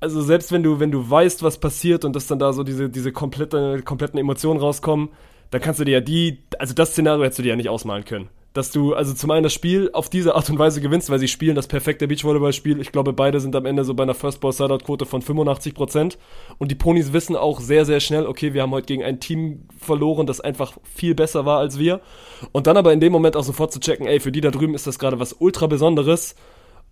also 0.00 0.22
selbst 0.22 0.52
wenn 0.52 0.62
du, 0.62 0.78
wenn 0.78 0.92
du 0.92 1.10
weißt, 1.10 1.42
was 1.42 1.58
passiert 1.58 2.04
und 2.04 2.14
dass 2.14 2.28
dann 2.28 2.38
da 2.38 2.52
so 2.52 2.62
diese, 2.62 2.88
diese 2.88 3.10
komplette, 3.10 3.82
kompletten 3.82 4.18
Emotionen 4.18 4.60
rauskommen, 4.60 5.08
dann 5.50 5.60
kannst 5.60 5.80
du 5.80 5.84
dir 5.84 5.92
ja 5.92 6.00
die, 6.00 6.44
also 6.60 6.74
das 6.74 6.92
Szenario 6.92 7.24
hättest 7.24 7.40
du 7.40 7.42
dir 7.42 7.50
ja 7.50 7.56
nicht 7.56 7.68
ausmalen 7.68 8.04
können. 8.04 8.28
Dass 8.58 8.72
du 8.72 8.92
also 8.92 9.14
zum 9.14 9.30
einen 9.30 9.44
das 9.44 9.52
Spiel 9.52 9.88
auf 9.92 10.10
diese 10.10 10.34
Art 10.34 10.50
und 10.50 10.58
Weise 10.58 10.80
gewinnst, 10.80 11.10
weil 11.10 11.20
sie 11.20 11.28
spielen 11.28 11.54
das 11.54 11.68
perfekte 11.68 12.08
Beachvolleyballspiel. 12.08 12.80
Ich 12.80 12.90
glaube, 12.90 13.12
beide 13.12 13.38
sind 13.38 13.54
am 13.54 13.66
Ende 13.66 13.84
so 13.84 13.94
bei 13.94 14.02
einer 14.02 14.14
First 14.14 14.40
Ball 14.40 14.50
Sideout 14.50 14.78
Quote 14.78 15.06
von 15.06 15.22
85%. 15.22 16.16
Und 16.58 16.68
die 16.72 16.74
Ponys 16.74 17.12
wissen 17.12 17.36
auch 17.36 17.60
sehr, 17.60 17.84
sehr 17.84 18.00
schnell, 18.00 18.26
okay, 18.26 18.54
wir 18.54 18.62
haben 18.62 18.72
heute 18.72 18.88
gegen 18.88 19.04
ein 19.04 19.20
Team 19.20 19.68
verloren, 19.78 20.26
das 20.26 20.40
einfach 20.40 20.72
viel 20.82 21.14
besser 21.14 21.46
war 21.46 21.60
als 21.60 21.78
wir. 21.78 22.00
Und 22.50 22.66
dann 22.66 22.76
aber 22.76 22.92
in 22.92 22.98
dem 22.98 23.12
Moment 23.12 23.36
auch 23.36 23.44
sofort 23.44 23.72
zu 23.72 23.78
checken, 23.78 24.08
ey, 24.08 24.18
für 24.18 24.32
die 24.32 24.40
da 24.40 24.50
drüben 24.50 24.74
ist 24.74 24.88
das 24.88 24.98
gerade 24.98 25.20
was 25.20 25.34
ultra 25.34 25.68
Besonderes. 25.68 26.34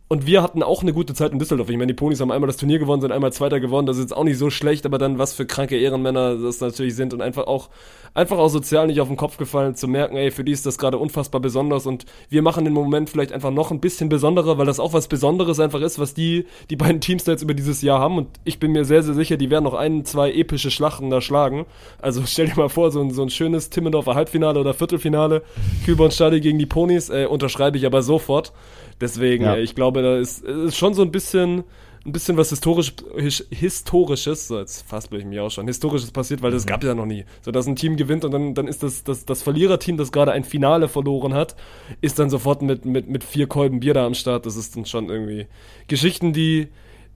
Und 0.09 0.24
wir 0.24 0.40
hatten 0.40 0.62
auch 0.62 0.82
eine 0.82 0.92
gute 0.92 1.14
Zeit 1.14 1.32
in 1.32 1.40
Düsseldorf. 1.40 1.68
Ich 1.68 1.76
meine, 1.76 1.88
die 1.88 1.94
Ponys 1.94 2.20
haben 2.20 2.30
einmal 2.30 2.46
das 2.46 2.59
Turnier 2.59 2.78
gewonnen, 2.78 3.00
sind 3.00 3.11
einmal 3.11 3.32
Zweiter 3.32 3.59
gewonnen. 3.59 3.88
Das 3.88 3.96
ist 3.96 4.04
jetzt 4.04 4.16
auch 4.16 4.22
nicht 4.22 4.38
so 4.38 4.50
schlecht, 4.50 4.86
aber 4.86 4.98
dann 4.98 5.18
was 5.18 5.34
für 5.34 5.46
kranke 5.46 5.76
Ehrenmänner 5.76 6.36
das 6.36 6.61
natürlich 6.61 6.94
sind 6.94 7.12
und 7.12 7.22
einfach 7.22 7.48
auch, 7.48 7.70
einfach 8.14 8.38
auch 8.38 8.48
sozial 8.48 8.86
nicht 8.86 9.00
auf 9.00 9.09
den 9.09 9.16
Kopf 9.16 9.36
gefallen, 9.36 9.74
zu 9.74 9.88
merken, 9.88 10.16
ey, 10.16 10.30
für 10.30 10.44
die 10.44 10.52
ist 10.52 10.64
das 10.64 10.78
gerade 10.78 10.96
unfassbar 10.96 11.40
besonders 11.40 11.86
und 11.86 12.07
wir 12.28 12.42
machen 12.42 12.64
den 12.64 12.72
Moment 12.72 13.11
vielleicht 13.11 13.32
einfach 13.32 13.50
noch 13.50 13.72
ein 13.72 13.80
bisschen 13.80 14.09
besonderer, 14.09 14.59
weil 14.59 14.66
das 14.66 14.78
auch 14.78 14.92
was 14.92 15.09
Besonderes 15.09 15.59
einfach 15.59 15.80
ist, 15.80 15.98
was 15.98 16.14
die, 16.14 16.46
die 16.70 16.76
beiden 16.76 17.00
Teams 17.00 17.24
da 17.24 17.32
jetzt 17.32 17.42
über 17.42 17.54
dieses 17.54 17.82
Jahr 17.82 17.98
haben. 17.98 18.16
Und 18.16 18.28
ich 18.44 18.61
bin 18.61 18.70
mir 18.70 18.84
sehr, 18.84 19.02
sehr 19.02 19.14
sicher, 19.14 19.36
die 19.36 19.50
werden 19.50 19.64
noch 19.64 19.74
ein, 19.74 20.04
zwei 20.04 20.30
epische 20.30 20.70
Schlachten 20.70 21.11
da 21.11 21.20
schlagen. 21.20 21.66
Also 22.00 22.22
stell 22.26 22.46
dir 22.46 22.54
mal 22.54 22.68
vor, 22.68 22.92
so 22.92 23.00
ein, 23.00 23.11
so 23.11 23.22
ein 23.22 23.30
schönes 23.30 23.70
Timmendorfer 23.70 24.14
Halbfinale 24.14 24.61
oder 24.61 24.72
Viertelfinale, 24.72 25.42
Kühlborn 25.84 26.12
Stadi 26.12 26.40
gegen 26.40 26.61
die 26.61 26.66
Ponys, 26.66 27.11
äh, 27.11 27.26
unterschreibe 27.26 27.76
ich 27.76 27.86
aber 27.86 28.04
sofort. 28.04 28.52
Deswegen, 29.01 29.44
Ja. 29.44 29.57
ich 29.57 29.74
glaube, 29.74 30.03
da 30.03 30.16
ist, 30.18 30.42
ist 30.42 30.76
schon 30.76 30.94
so 30.94 31.03
ein 31.03 31.11
bisschen, 31.11 31.64
ein 32.05 32.12
bisschen 32.12 32.36
was 32.36 32.51
historisch, 32.51 32.94
his, 33.16 33.47
historisches, 33.51 34.49
so 34.49 34.59
jetzt 34.59 34.86
fast 34.88 35.11
bin 35.11 35.20
ich 35.20 35.26
mich 35.26 35.40
auch 35.40 35.51
schon, 35.51 35.66
historisches 35.66 36.11
passiert, 36.12 36.40
weil 36.42 36.51
das 36.53 36.64
Mhm. 36.64 36.68
gab 36.68 36.84
ja 36.84 36.94
noch 36.94 37.05
nie. 37.07 37.24
So, 37.42 37.51
dass 37.51 37.66
ein 37.66 37.76
Team 37.76 37.97
gewinnt 37.97 38.24
und 38.24 38.30
dann, 38.30 38.55
dann 38.55 38.68
ist 38.68 38.82
das, 38.82 39.05
das, 39.05 39.24
das 39.26 39.42
Verliererteam, 39.42 39.97
das 39.97 40.12
gerade 40.12 40.32
ein 40.32 40.44
Finale 40.44 40.88
verloren 40.88 41.34
hat, 41.34 41.57
ist 42.01 42.18
dann 42.18 42.30
sofort 42.30 42.62
mit, 42.62 42.84
mit, 42.84 43.09
mit 43.09 43.24
vier 43.24 43.47
Kolben 43.49 43.80
Bier 43.80 43.92
da 43.94 44.07
am 44.07 44.14
Start. 44.14 44.47
Das 44.47 44.57
ist 44.57 44.76
dann 44.76 44.86
schon 44.86 45.09
irgendwie 45.11 45.47
Geschichten, 45.88 46.32
die, 46.32 46.68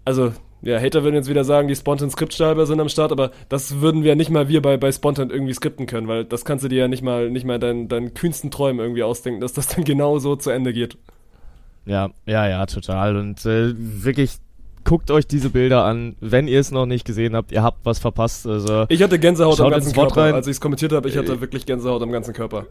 also, 0.05 0.33
ja, 0.63 0.79
Hater 0.79 1.05
würden 1.05 1.15
jetzt 1.15 1.31
wieder 1.31 1.45
sagen, 1.45 1.69
die 1.69 1.77
Spontan 1.77 2.11
Skriptschreiber 2.11 2.67
sind 2.67 2.81
am 2.81 2.91
Start, 2.91 3.13
aber 3.13 3.31
das 3.49 3.81
würden 3.81 4.05
wir 4.05 4.15
nicht 4.17 4.29
mal 4.31 4.49
wir 4.49 4.61
bei, 4.61 4.77
bei 4.77 4.93
Spontan 4.93 5.31
irgendwie 5.31 5.55
skripten 5.55 5.87
können, 5.87 6.07
weil 6.09 6.25
das 6.27 6.45
kannst 6.45 6.65
du 6.65 6.69
dir 6.69 6.81
ja 6.81 6.89
nicht 6.89 7.03
mal, 7.03 7.31
nicht 7.31 7.47
mal 7.47 7.59
deinen, 7.59 7.89
deinen 7.89 8.13
kühnsten 8.13 8.51
Träumen 8.51 8.81
irgendwie 8.81 9.03
ausdenken, 9.03 9.41
dass 9.41 9.55
das 9.55 9.69
dann 9.69 9.85
genau 9.85 10.19
so 10.19 10.37
zu 10.37 10.51
Ende 10.51 10.73
geht. 10.75 10.99
Ja, 11.87 12.11
ja, 12.27 12.49
ja, 12.49 12.67
total. 12.67 13.17
Und 13.17 13.45
äh, 13.47 13.73
wirklich, 13.77 14.37
guckt 14.85 15.11
euch 15.11 15.27
diese 15.27 15.51
Bilder 15.51 15.85
an. 15.85 16.17
Wenn 16.21 16.49
ihr 16.49 16.61
es 16.61 16.71
noch 16.71 16.87
nicht 16.87 17.05
gesehen 17.05 17.35
habt, 17.35 17.53
ihr 17.53 17.63
habt 17.63 17.85
was 17.85 17.99
verpasst. 17.99 18.47
Also 18.47 18.87
Ich 18.89 19.03
hatte 19.03 19.19
Gänsehaut 19.19 19.61
am 19.61 19.71
ganzen 19.71 19.93
Körper. 19.93 20.23
rein. 20.23 20.35
Als 20.35 20.47
ich 20.47 20.53
es 20.53 20.61
kommentiert 20.61 20.93
habe, 20.93 21.09
ich 21.09 21.17
hatte 21.17 21.41
wirklich 21.41 21.67
Gänsehaut 21.67 22.03
am 22.03 22.13
ganzen 22.13 22.35
Körper. 22.35 22.67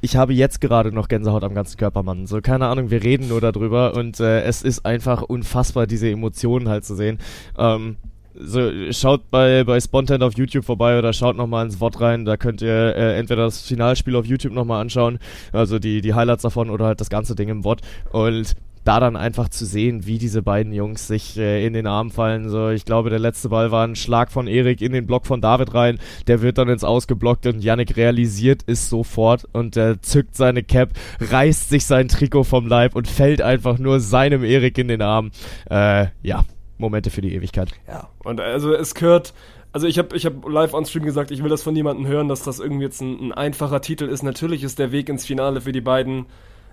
ich 0.00 0.16
habe 0.16 0.32
jetzt 0.32 0.60
gerade 0.60 0.92
noch 0.92 1.08
Gänsehaut 1.08 1.44
am 1.44 1.54
ganzen 1.54 1.76
Körper, 1.76 2.02
Mann. 2.02 2.26
So, 2.26 2.40
keine 2.40 2.66
Ahnung, 2.66 2.90
wir 2.90 3.02
reden 3.02 3.28
nur 3.28 3.40
darüber 3.40 3.94
und 3.94 4.18
äh, 4.20 4.42
es 4.42 4.62
ist 4.62 4.84
einfach 4.84 5.22
unfassbar, 5.22 5.86
diese 5.86 6.10
Emotionen 6.10 6.68
halt 6.68 6.84
zu 6.84 6.94
sehen. 6.96 7.18
Ähm, 7.56 7.96
so, 8.34 8.70
schaut 8.90 9.30
bei, 9.30 9.64
bei 9.64 9.80
Spontan 9.80 10.22
auf 10.22 10.36
YouTube 10.36 10.64
vorbei 10.64 10.98
oder 10.98 11.12
schaut 11.12 11.36
nochmal 11.36 11.66
ins 11.66 11.80
Wort 11.80 12.00
rein. 12.00 12.24
Da 12.24 12.36
könnt 12.36 12.62
ihr 12.62 12.96
äh, 12.96 13.18
entweder 13.18 13.44
das 13.44 13.62
Finalspiel 13.62 14.16
auf 14.16 14.26
YouTube 14.26 14.52
nochmal 14.52 14.80
anschauen, 14.80 15.18
also 15.52 15.78
die, 15.78 16.00
die 16.00 16.14
Highlights 16.14 16.42
davon 16.42 16.70
oder 16.70 16.86
halt 16.86 17.00
das 17.00 17.10
ganze 17.10 17.34
Ding 17.34 17.48
im 17.48 17.64
Wort. 17.64 17.82
Und 18.10 18.54
da 18.84 18.98
dann 18.98 19.16
einfach 19.16 19.48
zu 19.48 19.64
sehen, 19.64 20.06
wie 20.06 20.18
diese 20.18 20.42
beiden 20.42 20.72
Jungs 20.72 21.06
sich 21.06 21.38
äh, 21.38 21.64
in 21.64 21.72
den 21.72 21.86
Arm 21.86 22.10
fallen. 22.10 22.48
So, 22.48 22.70
ich 22.70 22.84
glaube, 22.84 23.10
der 23.10 23.18
letzte 23.18 23.48
Ball 23.48 23.70
war 23.70 23.86
ein 23.86 23.96
Schlag 23.96 24.32
von 24.32 24.46
Erik 24.46 24.80
in 24.80 24.92
den 24.92 25.06
Block 25.06 25.26
von 25.26 25.40
David 25.40 25.74
rein. 25.74 25.98
Der 26.26 26.42
wird 26.42 26.58
dann 26.58 26.68
ins 26.68 26.84
Ausgeblockt 26.84 27.46
und 27.46 27.62
Yannick 27.62 27.96
realisiert 27.96 28.62
es 28.66 28.88
sofort 28.88 29.46
und 29.52 29.76
äh, 29.76 30.00
zückt 30.00 30.34
seine 30.34 30.62
Cap, 30.62 30.90
reißt 31.20 31.68
sich 31.68 31.86
sein 31.86 32.08
Trikot 32.08 32.44
vom 32.44 32.66
Leib 32.66 32.96
und 32.96 33.06
fällt 33.06 33.40
einfach 33.40 33.78
nur 33.78 34.00
seinem 34.00 34.42
Erik 34.42 34.78
in 34.78 34.88
den 34.88 35.02
Arm. 35.02 35.30
Äh, 35.70 36.06
ja, 36.22 36.44
Momente 36.82 37.08
für 37.08 37.22
die 37.22 37.34
Ewigkeit. 37.34 37.72
Ja. 37.88 38.08
Und 38.22 38.40
also 38.40 38.74
es 38.74 38.94
gehört, 38.94 39.32
also 39.72 39.86
ich 39.86 39.98
habe 39.98 40.14
ich 40.14 40.26
hab 40.26 40.46
live 40.46 40.74
on 40.74 40.84
Stream 40.84 41.04
gesagt, 41.04 41.30
ich 41.30 41.42
will 41.42 41.48
das 41.48 41.62
von 41.62 41.72
niemandem 41.72 42.06
hören, 42.06 42.28
dass 42.28 42.42
das 42.42 42.58
irgendwie 42.58 42.84
jetzt 42.84 43.00
ein, 43.00 43.28
ein 43.28 43.32
einfacher 43.32 43.80
Titel 43.80 44.04
ist. 44.04 44.22
Natürlich 44.22 44.62
ist 44.62 44.78
der 44.78 44.92
Weg 44.92 45.08
ins 45.08 45.24
Finale 45.24 45.62
für 45.62 45.72
die 45.72 45.80
beiden. 45.80 46.26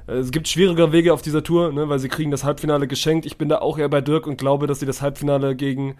äh, 0.07 0.15
Es 0.15 0.31
gibt 0.31 0.49
schwierigere 0.49 0.91
Wege 0.91 1.13
auf 1.13 1.21
dieser 1.21 1.43
Tour, 1.43 1.71
ne, 1.71 1.87
weil 1.87 1.99
sie 1.99 2.09
kriegen 2.09 2.31
das 2.31 2.43
Halbfinale 2.43 2.87
geschenkt. 2.87 3.25
Ich 3.25 3.37
bin 3.37 3.47
da 3.47 3.59
auch 3.59 3.77
eher 3.77 3.87
bei 3.89 4.01
Dirk 4.01 4.27
und 4.27 4.37
glaube, 4.37 4.67
dass 4.67 4.81
sie 4.81 4.85
das 4.85 5.01
Halbfinale 5.01 5.55
gegen, 5.55 5.95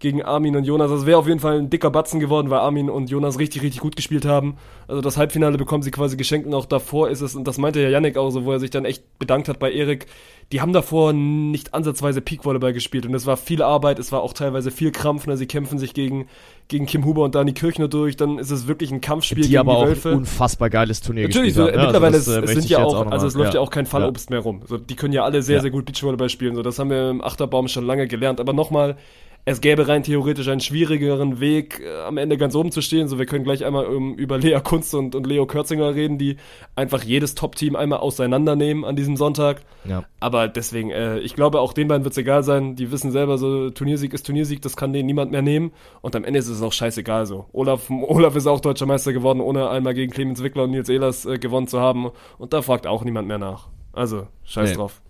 gegen 0.00 0.22
Armin 0.22 0.56
und 0.56 0.64
Jonas, 0.64 0.90
das 0.90 1.06
wäre 1.06 1.18
auf 1.18 1.28
jeden 1.28 1.40
Fall 1.40 1.58
ein 1.58 1.70
dicker 1.70 1.90
Batzen 1.90 2.18
geworden, 2.20 2.50
weil 2.50 2.58
Armin 2.58 2.88
und 2.90 3.10
Jonas 3.10 3.38
richtig, 3.38 3.62
richtig 3.62 3.80
gut 3.80 3.96
gespielt 3.96 4.24
haben. 4.24 4.56
Also 4.88 5.02
das 5.02 5.16
Halbfinale 5.16 5.58
bekommen 5.58 5.82
sie 5.82 5.90
quasi 5.90 6.16
geschenkt 6.16 6.46
und 6.46 6.54
auch 6.54 6.64
davor 6.64 7.10
ist 7.10 7.20
es, 7.20 7.36
und 7.36 7.46
das 7.46 7.58
meinte 7.58 7.80
ja 7.80 7.90
Yannick 7.90 8.16
auch 8.16 8.30
so, 8.30 8.44
wo 8.44 8.52
er 8.52 8.60
sich 8.60 8.70
dann 8.70 8.84
echt 8.86 9.18
bedankt 9.18 9.48
hat 9.48 9.58
bei 9.58 9.70
Erik, 9.70 10.06
die 10.52 10.60
haben 10.60 10.72
davor 10.72 11.12
nicht 11.12 11.74
ansatzweise 11.74 12.22
Peak-Volleyball 12.22 12.72
gespielt 12.72 13.04
und 13.06 13.14
es 13.14 13.26
war 13.26 13.36
viel 13.36 13.62
Arbeit, 13.62 13.98
es 13.98 14.10
war 14.10 14.22
auch 14.22 14.32
teilweise 14.32 14.70
viel 14.70 14.90
Krampf, 14.90 15.26
ne? 15.26 15.36
sie 15.36 15.46
kämpfen 15.46 15.78
sich 15.78 15.92
gegen, 15.94 16.26
gegen 16.68 16.86
Kim 16.86 17.04
Huber 17.04 17.22
und 17.22 17.34
Dani 17.34 17.52
Kirchner 17.52 17.86
durch, 17.86 18.16
dann 18.16 18.38
ist 18.38 18.50
es 18.50 18.66
wirklich 18.66 18.90
ein 18.90 19.02
Kampfspiel 19.02 19.42
Die 19.44 19.50
gegen 19.50 19.60
aber 19.60 19.72
die 19.72 19.76
auch 19.78 19.86
Wölfe. 19.86 20.08
ein 20.08 20.16
unfassbar 20.16 20.70
geiles 20.70 21.02
Turnier 21.02 21.28
Natürlich, 21.28 21.54
so, 21.54 21.68
haben. 21.68 21.78
mittlerweile 21.78 22.16
also 22.16 22.40
das, 22.40 22.50
äh, 22.50 22.52
es, 22.54 22.62
sind 22.62 22.70
ja 22.70 22.82
auch, 22.82 23.04
noch 23.04 23.12
also 23.12 23.26
es 23.26 23.34
läuft 23.34 23.54
ja, 23.54 23.60
auch 23.60 23.70
kein 23.70 23.84
Fallobst 23.86 24.30
mehr 24.30 24.40
rum. 24.40 24.62
So, 24.66 24.78
die 24.78 24.96
können 24.96 25.12
ja 25.12 25.24
alle 25.24 25.42
sehr, 25.42 25.56
Ja. 25.56 25.62
sehr 25.62 25.70
gut 25.70 25.84
Beachvolleyball 25.84 26.30
spielen. 26.30 26.54
So, 26.56 26.62
das 26.62 26.78
haben 26.78 26.88
wir 26.90 27.10
im 27.10 27.22
Achterbaum 27.22 27.68
schon 27.68 27.84
lange 27.84 28.08
gelernt. 28.08 28.40
Aber 28.40 28.52
nochmal, 28.52 28.96
es 29.44 29.60
gäbe 29.60 29.88
rein 29.88 30.02
theoretisch 30.02 30.48
einen 30.48 30.60
schwierigeren 30.60 31.40
Weg, 31.40 31.80
äh, 31.80 32.02
am 32.02 32.18
Ende 32.18 32.36
ganz 32.36 32.54
oben 32.54 32.70
zu 32.72 32.82
stehen. 32.82 33.08
So, 33.08 33.18
wir 33.18 33.26
können 33.26 33.44
gleich 33.44 33.64
einmal 33.64 33.86
um, 33.86 34.14
über 34.14 34.38
Lea 34.38 34.60
Kunst 34.62 34.94
und, 34.94 35.14
und 35.14 35.26
Leo 35.26 35.46
Kürzinger 35.46 35.94
reden, 35.94 36.18
die 36.18 36.36
einfach 36.76 37.02
jedes 37.02 37.34
Top-Team 37.34 37.74
einmal 37.74 38.00
auseinandernehmen 38.00 38.84
an 38.84 38.96
diesem 38.96 39.16
Sonntag. 39.16 39.62
Ja. 39.84 40.04
Aber 40.20 40.48
deswegen, 40.48 40.90
äh, 40.90 41.18
ich 41.20 41.34
glaube, 41.34 41.60
auch 41.60 41.72
den 41.72 41.88
beiden 41.88 42.04
wird 42.04 42.12
es 42.12 42.18
egal 42.18 42.42
sein. 42.42 42.76
Die 42.76 42.92
wissen 42.92 43.10
selber, 43.12 43.38
so 43.38 43.70
Turniersieg 43.70 44.12
ist 44.12 44.26
Turniersieg, 44.26 44.62
das 44.62 44.76
kann 44.76 44.92
denen 44.92 45.06
niemand 45.06 45.32
mehr 45.32 45.42
nehmen. 45.42 45.72
Und 46.02 46.14
am 46.14 46.24
Ende 46.24 46.38
ist 46.38 46.48
es 46.48 46.62
auch 46.62 46.72
scheißegal 46.72 47.26
so. 47.26 47.46
Olaf, 47.52 47.90
Olaf 47.90 48.36
ist 48.36 48.46
auch 48.46 48.60
deutscher 48.60 48.86
Meister 48.86 49.12
geworden, 49.12 49.40
ohne 49.40 49.70
einmal 49.70 49.94
gegen 49.94 50.12
Clemens 50.12 50.42
Wickler 50.42 50.64
und 50.64 50.72
Nils 50.72 50.88
Ehlers 50.88 51.24
äh, 51.24 51.38
gewonnen 51.38 51.66
zu 51.66 51.80
haben. 51.80 52.10
Und 52.38 52.52
da 52.52 52.62
fragt 52.62 52.86
auch 52.86 53.04
niemand 53.04 53.26
mehr 53.26 53.38
nach. 53.38 53.68
Also, 53.92 54.28
scheiß 54.44 54.70
Nee. 54.70 54.76
drauf. 54.76 55.00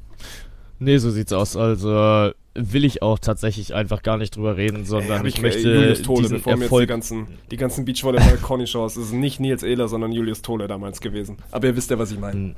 Nee, 0.78 0.96
so 0.96 1.10
sieht's 1.10 1.32
aus. 1.32 1.56
Also 1.56 1.90
äh, 1.94 2.32
will 2.54 2.84
ich 2.84 3.02
auch 3.02 3.18
tatsächlich 3.18 3.74
einfach 3.74 4.02
gar 4.02 4.16
nicht 4.16 4.36
drüber 4.36 4.56
reden, 4.56 4.84
sondern 4.84 5.20
Hab 5.20 5.26
ich, 5.26 5.38
äh, 5.38 5.42
möchte 5.42 5.72
Julius 5.72 6.02
Tole, 6.02 6.22
diesen 6.22 6.36
bevor 6.38 6.52
mir 6.54 6.58
jetzt 6.58 6.60
die 6.60 6.64
Erfolg 6.64 6.88
ganzen, 6.88 7.26
die 7.50 7.56
ganzen 7.56 7.84
Beachvolleyball-Conny-Shows, 7.84 8.96
es 8.96 9.06
ist 9.06 9.12
nicht 9.12 9.40
Nils 9.40 9.62
Ehler, 9.62 9.88
sondern 9.88 10.12
Julius 10.12 10.42
Tole 10.42 10.66
damals 10.66 11.00
gewesen. 11.00 11.36
Aber 11.50 11.68
ihr 11.68 11.76
wisst 11.76 11.90
ja, 11.90 11.98
was 11.98 12.10
ich 12.10 12.18
meine. 12.18 12.54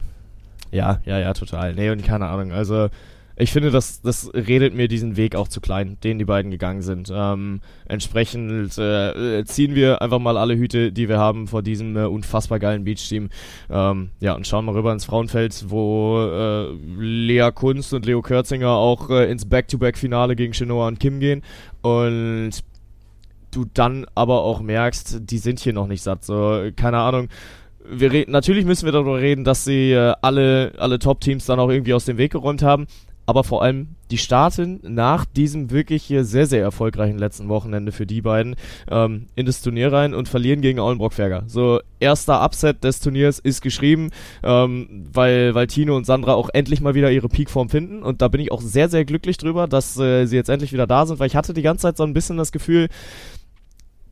Ja, 0.70 1.00
ja, 1.04 1.18
ja, 1.18 1.34
total. 1.34 1.74
Nee, 1.74 1.90
und 1.90 2.02
keine 2.02 2.28
Ahnung. 2.28 2.52
Also, 2.52 2.88
ich 3.36 3.52
finde, 3.52 3.70
das, 3.70 4.02
das 4.02 4.30
redet 4.34 4.74
mir 4.74 4.88
diesen 4.88 5.16
Weg 5.16 5.36
auch 5.36 5.48
zu 5.48 5.60
klein, 5.60 5.96
den 6.04 6.18
die 6.18 6.24
beiden 6.24 6.50
gegangen 6.50 6.82
sind. 6.82 7.10
Ähm, 7.14 7.60
entsprechend 7.86 8.76
äh, 8.78 9.44
ziehen 9.44 9.74
wir 9.74 10.02
einfach 10.02 10.18
mal 10.18 10.36
alle 10.36 10.56
Hüte, 10.56 10.92
die 10.92 11.08
wir 11.08 11.18
haben 11.18 11.48
vor 11.48 11.62
diesem 11.62 11.96
äh, 11.96 12.04
unfassbar 12.04 12.58
geilen 12.58 12.84
Beach-Team. 12.84 13.30
Ähm, 13.70 14.10
ja, 14.20 14.34
und 14.34 14.46
schauen 14.46 14.64
mal 14.64 14.74
rüber 14.74 14.92
ins 14.92 15.04
Frauenfeld, 15.04 15.64
wo 15.68 16.20
äh, 16.20 16.72
Lea 16.98 17.50
Kunst 17.54 17.94
und 17.94 18.06
Leo 18.06 18.22
Kürzinger 18.22 18.70
auch 18.70 19.10
äh, 19.10 19.30
ins 19.30 19.46
Back-to-Back-Finale 19.46 20.36
gegen 20.36 20.52
Shinoa 20.52 20.88
und 20.88 21.00
Kim 21.00 21.20
gehen. 21.20 21.42
Und 21.80 22.62
du 23.50 23.66
dann 23.72 24.06
aber 24.14 24.42
auch 24.42 24.60
merkst, 24.60 25.20
die 25.20 25.38
sind 25.38 25.60
hier 25.60 25.72
noch 25.72 25.86
nicht 25.86 26.02
satt. 26.02 26.24
So, 26.24 26.68
keine 26.76 26.98
Ahnung. 26.98 27.28
Wir 27.84 28.24
natürlich 28.28 28.64
müssen 28.64 28.84
wir 28.84 28.92
darüber 28.92 29.18
reden, 29.18 29.42
dass 29.44 29.64
sie 29.64 29.92
äh, 29.92 30.14
alle, 30.22 30.72
alle 30.78 30.98
Top-Teams 30.98 31.46
dann 31.46 31.58
auch 31.58 31.68
irgendwie 31.68 31.94
aus 31.94 32.04
dem 32.04 32.16
Weg 32.16 32.32
geräumt 32.32 32.62
haben. 32.62 32.86
Aber 33.24 33.44
vor 33.44 33.62
allem, 33.62 33.94
die 34.10 34.18
starten 34.18 34.80
nach 34.82 35.24
diesem 35.24 35.70
wirklich 35.70 36.02
hier 36.02 36.24
sehr, 36.24 36.46
sehr 36.46 36.62
erfolgreichen 36.62 37.18
letzten 37.18 37.48
Wochenende 37.48 37.92
für 37.92 38.04
die 38.04 38.20
beiden 38.20 38.56
ähm, 38.90 39.26
in 39.36 39.46
das 39.46 39.62
Turnier 39.62 39.92
rein 39.92 40.12
und 40.12 40.28
verlieren 40.28 40.60
gegen 40.60 40.80
Aulenbrock-Ferger. 40.80 41.44
So, 41.46 41.80
erster 42.00 42.42
Upset 42.44 42.82
des 42.82 43.00
Turniers 43.00 43.38
ist 43.38 43.62
geschrieben, 43.62 44.10
ähm, 44.42 45.06
weil, 45.12 45.54
weil 45.54 45.66
Tino 45.68 45.96
und 45.96 46.04
Sandra 46.04 46.34
auch 46.34 46.50
endlich 46.52 46.80
mal 46.80 46.94
wieder 46.94 47.10
ihre 47.12 47.28
Peakform 47.28 47.68
finden. 47.68 48.02
Und 48.02 48.22
da 48.22 48.28
bin 48.28 48.40
ich 48.40 48.50
auch 48.50 48.60
sehr, 48.60 48.88
sehr 48.88 49.04
glücklich 49.04 49.36
drüber, 49.36 49.68
dass 49.68 49.96
äh, 49.98 50.26
sie 50.26 50.36
jetzt 50.36 50.50
endlich 50.50 50.72
wieder 50.72 50.86
da 50.86 51.06
sind, 51.06 51.20
weil 51.20 51.28
ich 51.28 51.36
hatte 51.36 51.54
die 51.54 51.62
ganze 51.62 51.82
Zeit 51.82 51.96
so 51.96 52.04
ein 52.04 52.14
bisschen 52.14 52.36
das 52.36 52.52
Gefühl, 52.52 52.88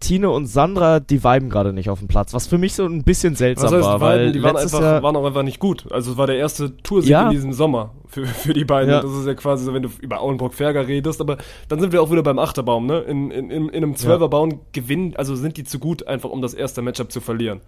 Tine 0.00 0.30
und 0.30 0.46
Sandra, 0.46 0.98
die 0.98 1.22
viben 1.22 1.50
gerade 1.50 1.72
nicht 1.72 1.90
auf 1.90 1.98
dem 1.98 2.08
Platz, 2.08 2.32
was 2.32 2.46
für 2.46 2.56
mich 2.58 2.74
so 2.74 2.84
ein 2.86 3.04
bisschen 3.04 3.36
seltsam 3.36 3.66
Was 3.66 3.72
heißt, 3.74 3.84
war, 3.84 4.00
weil 4.00 4.32
die 4.32 4.42
waren, 4.42 4.56
einfach, 4.56 4.80
Jahr, 4.80 5.02
waren 5.02 5.14
auch 5.14 5.26
einfach 5.26 5.42
nicht 5.42 5.60
gut. 5.60 5.84
Also 5.92 6.12
es 6.12 6.16
war 6.16 6.26
der 6.26 6.36
erste 6.36 6.76
Toursieg 6.78 7.10
Ja. 7.10 7.24
in 7.24 7.30
diesem 7.30 7.52
Sommer 7.52 7.90
für, 8.06 8.26
für 8.26 8.54
die 8.54 8.64
beiden. 8.64 8.90
Ja. 8.90 9.02
Das 9.02 9.12
ist 9.12 9.26
ja 9.26 9.34
quasi 9.34 9.64
so, 9.64 9.74
wenn 9.74 9.82
du 9.82 9.90
über 10.00 10.20
Auenbrock-Ferger 10.20 10.88
redest, 10.88 11.20
aber 11.20 11.36
dann 11.68 11.80
sind 11.80 11.92
wir 11.92 12.02
auch 12.02 12.10
wieder 12.10 12.22
beim 12.22 12.38
Achterbaum, 12.38 12.86
ne? 12.86 13.00
In, 13.00 13.30
in, 13.30 13.50
in, 13.50 13.68
in 13.68 13.74
einem 13.84 13.94
Zwölferbaum 13.94 14.60
gewinnen, 14.72 15.14
also 15.16 15.36
sind 15.36 15.56
die 15.58 15.64
zu 15.64 15.78
gut, 15.78 16.06
einfach 16.06 16.30
um 16.30 16.40
das 16.42 16.54
erste 16.54 16.80
Matchup 16.82 17.12
zu 17.12 17.20
verlieren. 17.20 17.60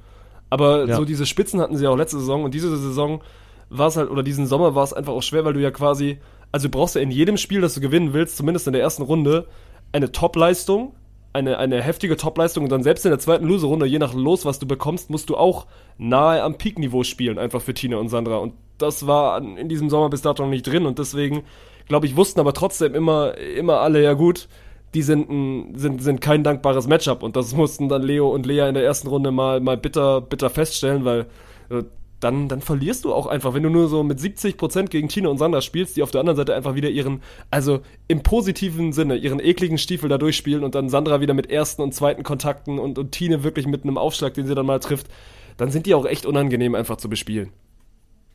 Aber 0.51 0.87
Ja. 0.87 0.97
so 0.97 1.05
diese 1.05 1.27
Spitzen 1.27 1.61
hatten 1.61 1.77
sie 1.77 1.87
auch 1.87 1.97
letzte 1.97 2.19
Saison 2.19 2.45
und 2.45 2.55
diese 2.55 2.75
Saison 2.77 3.21
war 3.69 3.89
es 3.89 3.97
halt, 3.97 4.11
oder 4.11 4.23
diesen 4.23 4.47
Sommer 4.47 4.75
war 4.75 4.85
es 4.85 4.93
einfach 4.93 5.13
auch 5.13 5.23
schwer, 5.23 5.45
weil 5.45 5.53
du 5.53 5.61
ja 5.61 5.71
quasi, 5.71 6.19
also 6.51 6.69
du 6.69 6.71
brauchst 6.79 6.95
ja 6.95 7.01
in 7.03 7.11
jedem 7.11 7.37
Spiel, 7.37 7.61
das 7.61 7.75
du 7.75 7.81
gewinnen 7.81 8.13
willst, 8.15 8.37
zumindest 8.39 8.67
in 8.67 8.73
der 8.73 8.83
ersten 8.83 9.03
Runde, 9.03 9.47
eine 9.93 10.13
Top-Leistung, 10.13 10.95
eine, 11.33 11.59
eine 11.59 11.83
heftige 11.83 12.17
Top-Leistung 12.17 12.65
und 12.65 12.71
dann 12.71 12.83
selbst 12.83 13.05
in 13.05 13.11
der 13.11 13.19
zweiten 13.19 13.47
Loser-Runde, 13.47 13.87
je 13.87 13.99
nach 13.99 14.15
Los, 14.15 14.45
was 14.45 14.59
du 14.59 14.67
bekommst, 14.67 15.11
musst 15.11 15.31
du 15.31 15.37
auch 15.37 15.67
nahe 15.99 16.43
am 16.43 16.59
Peak-Niveau 16.59 17.05
spielen, 17.05 17.39
einfach 17.39 17.63
für 17.63 17.75
Tina 17.75 17.97
und 17.97 18.09
Sandra. 18.09 18.39
Und 18.39 18.55
das 18.79 19.07
war 19.07 19.41
in 19.41 19.69
diesem 19.69 19.89
Sommer 19.89 20.11
bis 20.11 20.23
dato 20.23 20.43
noch 20.43 20.51
nicht 20.51 20.67
drin 20.67 20.87
und 20.87 20.99
deswegen, 20.99 21.43
glaube 21.89 22.07
ich, 22.07 22.17
wussten 22.17 22.41
aber 22.41 22.53
trotzdem 22.53 22.95
immer, 22.95 23.39
immer 23.39 23.81
alle, 23.81 24.03
ja 24.03 24.13
gut, 24.13 24.49
die 24.95 25.03
sind, 25.03 25.79
sind, 25.79 26.03
sind 26.03 26.21
kein 26.21 26.45
dankbares 26.45 26.87
Matchup 26.87 27.23
und 27.23 27.35
das 27.37 27.55
mussten 27.55 27.89
dann 27.89 28.03
Leo 28.03 28.29
und 28.29 28.45
Lea 28.45 28.69
in 28.69 28.75
der 28.75 28.85
ersten 28.85 29.09
Runde 29.09 29.31
mal, 29.31 29.61
mal 29.61 29.79
bitter, 29.79 30.21
bitter 30.21 30.51
feststellen, 30.51 31.05
weil 31.05 31.27
äh, 31.71 31.83
dann, 32.23 32.49
dann 32.49 32.61
verlierst 32.61 33.05
du 33.05 33.13
auch 33.13 33.27
einfach, 33.27 33.53
wenn 33.53 33.65
du 33.65 33.69
nur 33.69 33.89
so 33.89 34.05
mit 34.05 34.21
70% 34.21 34.87
gegen 34.87 35.09
Tina 35.09 35.29
und 35.29 35.39
Sandra 35.39 35.61
spielst, 35.61 35.97
die 35.97 36.05
auf 36.05 36.13
der 36.13 36.21
anderen 36.21 36.37
Seite 36.37 36.55
einfach 36.55 36.77
wieder 36.77 36.89
ihren, 36.89 37.21
also 37.51 37.81
im 38.07 38.23
positiven 38.23 38.93
Sinne, 38.93 39.17
ihren 39.17 39.41
ekligen 39.41 39.77
Stiefel 39.77 40.09
da 40.09 40.19
durchspielen 40.19 40.63
und 40.63 40.77
dann 40.77 40.89
Sandra 40.89 41.21
wieder 41.21 41.35
mit 41.35 41.51
ersten 41.51 41.83
und 41.83 41.93
zweiten 41.93 42.23
Kontakten 42.23 42.79
und, 42.79 42.97
und 42.97 43.11
Tine 43.11 43.43
wirklich 43.43 43.67
mit 43.67 43.83
einem 43.83 43.99
Aufschlag, 43.99 44.35
den 44.35 44.47
sie 44.47 44.55
dann 44.55 44.67
mal 44.67 44.79
trifft, 44.79 45.09
dann 45.57 45.73
sind 45.73 45.87
die 45.87 45.95
auch 45.95 46.07
echt 46.07 46.25
unangenehm 46.25 46.77
einfach 46.77 46.97
zu 46.97 47.09
bespielen. 47.09 47.51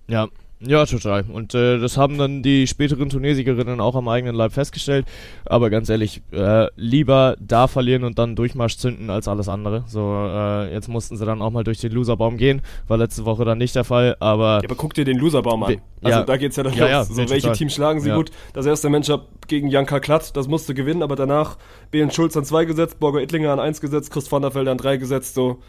Ja, 0.10 0.28
ja, 0.60 0.86
total. 0.86 1.24
Und 1.32 1.54
äh, 1.54 1.78
das 1.78 1.98
haben 1.98 2.18
dann 2.18 2.42
die 2.42 2.66
späteren 2.68 3.10
Turniersiegerinnen 3.10 3.80
auch 3.80 3.96
am 3.96 4.08
eigenen 4.08 4.36
Leib 4.36 4.54
festgestellt. 4.54 5.06
Aber 5.46 5.70
ganz 5.70 5.88
ehrlich, 5.90 6.22
äh, 6.32 6.68
lieber 6.76 7.36
da 7.40 7.68
verlieren 7.68 8.04
und 8.04 8.18
dann 8.18 8.36
Durchmarsch 8.36 8.78
zünden 8.78 9.10
als 9.10 9.28
alles 9.28 9.50
andere. 9.50 9.84
So, 9.88 10.00
äh, 10.28 10.74
jetzt 10.74 10.88
mussten 10.88 11.16
sie 11.16 11.26
dann 11.26 11.42
auch 11.42 11.52
mal 11.52 11.64
durch 11.64 11.80
den 11.80 11.92
Loserbaum 11.92 12.38
gehen. 12.38 12.62
War 12.88 12.98
letzte 12.98 13.26
Woche 13.26 13.46
dann 13.46 13.60
nicht 13.60 13.76
der 13.76 13.84
Fall, 13.84 14.18
aber 14.20 14.62
Ja, 14.64 14.70
aber 14.70 14.76
guck 14.76 14.94
dir 14.96 15.06
den 15.06 15.18
Loserbaum 15.20 15.64
an. 15.64 15.78
Also 16.02 16.20
ja. 16.20 16.26
da 16.26 16.38
geht's 16.38 16.56
ja 16.56 16.64
dann 16.64 16.74
Ja, 16.74 16.82
los. 16.82 16.90
ja, 16.92 17.04
so, 17.04 17.18
welche 17.18 17.42
total. 17.42 17.56
Teams 17.56 17.74
schlagen 17.76 18.00
sie 18.02 18.10
gut? 18.12 18.32
Das 18.54 18.66
erste 18.66 18.90
Matchup 18.90 19.48
gegen 19.48 19.68
Janka 19.68 20.00
Klatt, 20.00 20.36
das 20.36 20.48
musste 20.48 20.74
gewinnen, 20.74 21.04
aber 21.04 21.16
danach 21.16 21.58
Belen 21.92 22.10
Schulz 22.12 22.36
an 22.36 22.46
zwei 22.46 22.66
gesetzt, 22.66 23.00
Borger 23.00 23.22
Ittlinger 23.22 23.52
an 23.52 23.60
eins 23.60 23.80
gesetzt, 23.82 24.12
Chris 24.12 24.32
van 24.32 24.42
der 24.42 24.54
Velde 24.56 24.72
an 24.72 24.78
drei 24.78 24.98
gesetzt. 24.98 25.36
So, 25.36 25.60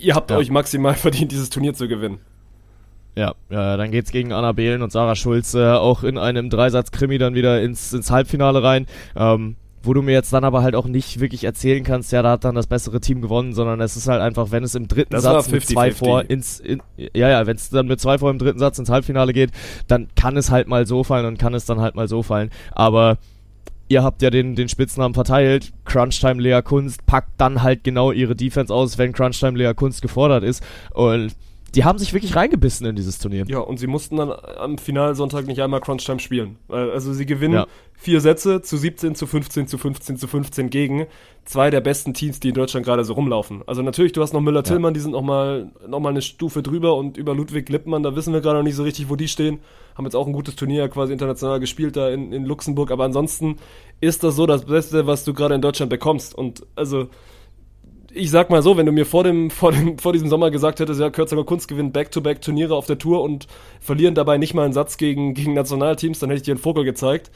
ihr 0.00 0.14
habt 0.14 0.30
Ja. 0.30 0.36
euch 0.36 0.50
maximal 0.50 0.94
verdient, 0.96 1.32
dieses 1.32 1.50
Turnier 1.50 1.74
zu 1.74 1.86
gewinnen. 1.88 2.18
Ja, 3.16 3.34
ja, 3.50 3.76
dann 3.76 3.90
geht's 3.90 4.12
gegen 4.12 4.32
Anna 4.32 4.52
Behlen 4.52 4.82
und 4.82 4.92
Sarah 4.92 5.16
Schulz 5.16 5.54
äh, 5.54 5.72
auch 5.72 6.04
in 6.04 6.16
einem 6.16 6.48
Dreisatz-Krimi 6.48 7.18
dann 7.18 7.34
wieder 7.34 7.60
ins, 7.60 7.92
ins 7.92 8.10
Halbfinale 8.10 8.62
rein. 8.62 8.86
Ähm, 9.16 9.56
wo 9.82 9.94
du 9.94 10.02
mir 10.02 10.12
jetzt 10.12 10.32
dann 10.32 10.44
aber 10.44 10.62
halt 10.62 10.74
auch 10.74 10.86
nicht 10.86 11.20
wirklich 11.20 11.44
erzählen 11.44 11.82
kannst, 11.84 12.12
ja, 12.12 12.22
da 12.22 12.32
hat 12.32 12.44
dann 12.44 12.54
das 12.54 12.66
bessere 12.66 13.00
Team 13.00 13.22
gewonnen, 13.22 13.54
sondern 13.54 13.80
es 13.80 13.96
ist 13.96 14.08
halt 14.08 14.20
einfach, 14.20 14.50
wenn 14.50 14.62
es 14.62 14.74
im 14.74 14.88
dritten 14.88 15.14
Das 15.14 15.22
Satz 15.22 15.46
war 15.46 15.54
mit 15.54 15.66
zwei 15.66 15.88
50-50. 15.88 15.94
vor 15.94 16.24
ins, 16.28 16.60
in, 16.60 16.82
ja, 16.96 17.30
ja, 17.30 17.46
wenn 17.46 17.56
es 17.56 17.70
dann 17.70 17.86
mit 17.86 18.00
zwei 18.00 18.18
vor 18.18 18.30
im 18.30 18.38
dritten 18.38 18.58
Satz 18.58 18.78
ins 18.78 18.90
Halbfinale 18.90 19.32
geht, 19.32 19.50
dann 19.88 20.08
kann 20.16 20.36
es 20.36 20.50
halt 20.50 20.68
mal 20.68 20.86
so 20.86 21.02
fallen 21.02 21.24
und 21.24 21.38
kann 21.38 21.54
es 21.54 21.64
dann 21.64 21.80
halt 21.80 21.94
mal 21.94 22.08
so 22.08 22.22
fallen. 22.22 22.50
Aber 22.72 23.16
ihr 23.88 24.02
habt 24.02 24.20
ja 24.22 24.28
den, 24.28 24.54
den 24.54 24.68
Spitznamen 24.68 25.14
verteilt. 25.14 25.72
Crunchtime 25.84 26.42
Lea 26.42 26.60
Kunst 26.62 27.06
packt 27.06 27.32
dann 27.38 27.62
halt 27.62 27.82
genau 27.82 28.12
ihre 28.12 28.36
Defense 28.36 28.72
aus, 28.72 28.98
wenn 28.98 29.12
Crunchtime 29.12 29.56
Lea 29.56 29.72
Kunst 29.74 30.02
gefordert 30.02 30.44
ist. 30.44 30.62
Und 30.92 31.34
die 31.74 31.84
haben 31.84 31.98
sich 31.98 32.12
wirklich 32.12 32.34
reingebissen 32.36 32.86
in 32.86 32.96
dieses 32.96 33.18
Turnier. 33.18 33.44
Ja, 33.48 33.58
und 33.60 33.78
sie 33.78 33.86
mussten 33.86 34.16
dann 34.16 34.32
am 34.32 34.78
Finalsonntag 34.78 35.46
nicht 35.46 35.60
einmal 35.62 35.80
Crunch-Time 35.80 36.18
spielen. 36.18 36.56
Also 36.68 37.12
sie 37.12 37.26
gewinnen 37.26 37.54
Ja. 37.54 37.66
vier 37.94 38.20
Sätze 38.20 38.60
zu 38.62 38.76
17, 38.76 39.14
zu 39.14 39.26
15, 39.26 39.66
zu 39.68 39.78
15, 39.78 40.16
zu 40.16 40.26
15 40.26 40.70
gegen 40.70 41.06
zwei 41.44 41.70
der 41.70 41.80
besten 41.80 42.12
Teams, 42.14 42.40
die 42.40 42.48
in 42.48 42.54
Deutschland 42.54 42.84
gerade 42.84 43.04
so 43.04 43.12
rumlaufen. 43.12 43.62
Also 43.66 43.82
natürlich, 43.82 44.12
du 44.12 44.22
hast 44.22 44.32
noch 44.32 44.40
Müller-Tillmann, 44.40 44.94
die 44.94 45.00
sind 45.00 45.12
noch 45.12 45.22
mal, 45.22 45.70
noch 45.86 46.00
mal 46.00 46.08
eine 46.10 46.22
Stufe 46.22 46.62
drüber 46.62 46.96
und 46.96 47.16
über 47.16 47.34
Ludwig 47.34 47.68
Lippmann, 47.68 48.02
da 48.02 48.16
wissen 48.16 48.32
wir 48.32 48.40
gerade 48.40 48.58
noch 48.58 48.64
nicht 48.64 48.76
so 48.76 48.82
richtig, 48.82 49.08
wo 49.08 49.16
die 49.16 49.28
stehen. 49.28 49.60
Haben 49.96 50.04
jetzt 50.06 50.16
auch 50.16 50.26
ein 50.26 50.32
gutes 50.32 50.56
Turnier 50.56 50.88
quasi 50.88 51.12
international 51.12 51.60
gespielt 51.60 51.96
da 51.96 52.08
in, 52.10 52.32
in 52.32 52.44
Luxemburg, 52.46 52.90
aber 52.90 53.04
ansonsten 53.04 53.56
ist 54.00 54.24
das 54.24 54.34
so 54.36 54.46
das 54.46 54.64
Beste, 54.64 55.06
was 55.06 55.24
du 55.24 55.34
gerade 55.34 55.54
in 55.54 55.60
Deutschland 55.60 55.90
bekommst. 55.90 56.34
Und 56.34 56.66
also 56.74 57.08
ich 58.12 58.30
sag 58.30 58.50
mal 58.50 58.62
so, 58.62 58.76
wenn 58.76 58.86
du 58.86 58.92
mir 58.92 59.06
vor 59.06 59.24
dem, 59.24 59.50
vor 59.50 59.72
dem, 59.72 59.98
vor 59.98 60.12
diesem 60.12 60.28
Sommer 60.28 60.50
gesagt 60.50 60.80
hättest, 60.80 61.00
ja, 61.00 61.10
Kürzinger 61.10 61.44
Kunst 61.44 61.68
gewinnt 61.68 61.92
Back-to-Back 61.92 62.40
Turniere 62.42 62.74
auf 62.74 62.86
der 62.86 62.98
Tour 62.98 63.22
und 63.22 63.46
verlieren 63.80 64.14
dabei 64.14 64.38
nicht 64.38 64.54
mal 64.54 64.64
einen 64.64 64.72
Satz 64.72 64.96
gegen, 64.96 65.34
gegen 65.34 65.54
Nationalteams, 65.54 66.18
dann 66.18 66.30
hätte 66.30 66.38
ich 66.38 66.44
dir 66.44 66.52
einen 66.54 66.60
Vogel 66.60 66.84
gezeigt. 66.84 67.30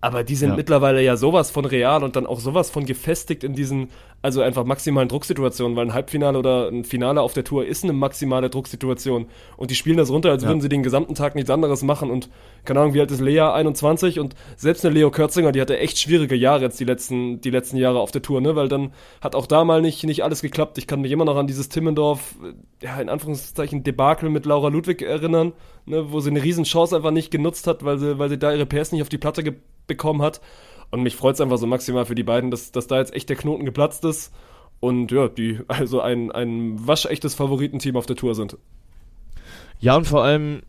Aber 0.00 0.24
die 0.24 0.34
sind 0.34 0.50
Ja. 0.50 0.56
mittlerweile 0.56 1.00
ja 1.02 1.16
sowas 1.16 1.52
von 1.52 1.64
real 1.64 2.02
und 2.02 2.16
dann 2.16 2.26
auch 2.26 2.40
sowas 2.40 2.70
von 2.70 2.86
gefestigt 2.86 3.44
in 3.44 3.54
diesen, 3.54 3.90
also 4.22 4.40
einfach 4.40 4.64
maximalen 4.64 5.08
Drucksituationen, 5.08 5.76
weil 5.76 5.86
ein 5.86 5.94
Halbfinale 5.94 6.38
oder 6.38 6.68
ein 6.68 6.84
Finale 6.84 7.20
auf 7.20 7.32
der 7.32 7.42
Tour 7.42 7.66
ist 7.66 7.82
eine 7.82 7.92
maximale 7.92 8.50
Drucksituation. 8.50 9.26
Und 9.56 9.70
die 9.70 9.74
spielen 9.74 9.96
das 9.96 10.10
runter, 10.10 10.30
als 10.30 10.44
Ja. 10.44 10.48
würden 10.48 10.60
sie 10.60 10.68
den 10.68 10.84
gesamten 10.84 11.16
Tag 11.16 11.34
nichts 11.34 11.50
anderes 11.50 11.82
machen. 11.82 12.08
Und 12.10 12.30
keine 12.64 12.80
Ahnung, 12.80 12.94
wie 12.94 13.00
alt 13.00 13.10
ist 13.10 13.20
Lea? 13.20 13.40
21 13.40 14.20
und 14.20 14.36
selbst 14.56 14.84
eine 14.86 14.94
Leo 14.94 15.10
Kürzinger, 15.10 15.50
die 15.50 15.60
hatte 15.60 15.76
echt 15.78 15.98
schwierige 15.98 16.36
Jahre 16.36 16.62
jetzt 16.62 16.78
die 16.78 16.84
letzten, 16.84 17.40
die 17.40 17.50
letzten 17.50 17.76
Jahre 17.76 17.98
auf 17.98 18.12
der 18.12 18.22
Tour, 18.22 18.40
ne? 18.40 18.54
Weil 18.54 18.68
dann 18.68 18.92
hat 19.20 19.34
auch 19.34 19.46
da 19.46 19.64
mal 19.64 19.82
nicht, 19.82 20.04
nicht 20.04 20.22
alles 20.22 20.40
geklappt. 20.40 20.78
Ich 20.78 20.86
kann 20.86 21.00
mich 21.00 21.10
immer 21.10 21.24
noch 21.24 21.36
an 21.36 21.48
dieses 21.48 21.68
Timmendorf, 21.68 22.36
äh, 22.44 22.86
ja, 22.86 23.00
in 23.00 23.08
Anführungszeichen 23.08 23.82
Debakel 23.82 24.30
mit 24.30 24.46
Laura 24.46 24.68
Ludwig 24.68 25.02
erinnern, 25.02 25.52
ne? 25.84 26.12
Wo 26.12 26.20
sie 26.20 26.30
eine 26.30 26.42
riesen 26.44 26.62
Chance 26.64 26.94
einfach 26.94 27.10
nicht 27.10 27.32
genutzt 27.32 27.66
hat, 27.66 27.84
weil 27.84 27.98
sie, 27.98 28.18
weil 28.20 28.28
sie 28.28 28.38
da 28.38 28.52
ihre 28.52 28.66
PS 28.66 28.92
nicht 28.92 29.02
auf 29.02 29.08
die 29.08 29.18
Platte 29.18 29.42
bekommen 29.88 30.22
hat. 30.22 30.40
Und 30.92 31.02
mich 31.02 31.16
freut 31.16 31.34
es 31.34 31.40
einfach 31.40 31.56
so 31.56 31.66
maximal 31.66 32.04
für 32.04 32.14
die 32.14 32.22
beiden, 32.22 32.50
dass, 32.50 32.70
dass 32.70 32.86
da 32.86 32.98
jetzt 32.98 33.14
echt 33.14 33.28
der 33.28 33.36
Knoten 33.36 33.64
geplatzt 33.64 34.04
ist. 34.04 34.32
Und 34.78 35.10
ja, 35.10 35.28
die 35.28 35.58
also 35.68 36.00
ein, 36.00 36.30
ein 36.30 36.86
waschechtes 36.86 37.34
Favoritenteam 37.34 37.96
auf 37.96 38.06
der 38.06 38.14
Tour 38.14 38.34
sind. 38.34 38.56
Ja, 39.80 39.96
und 39.96 40.06
vor 40.06 40.22
allem, 40.22 40.60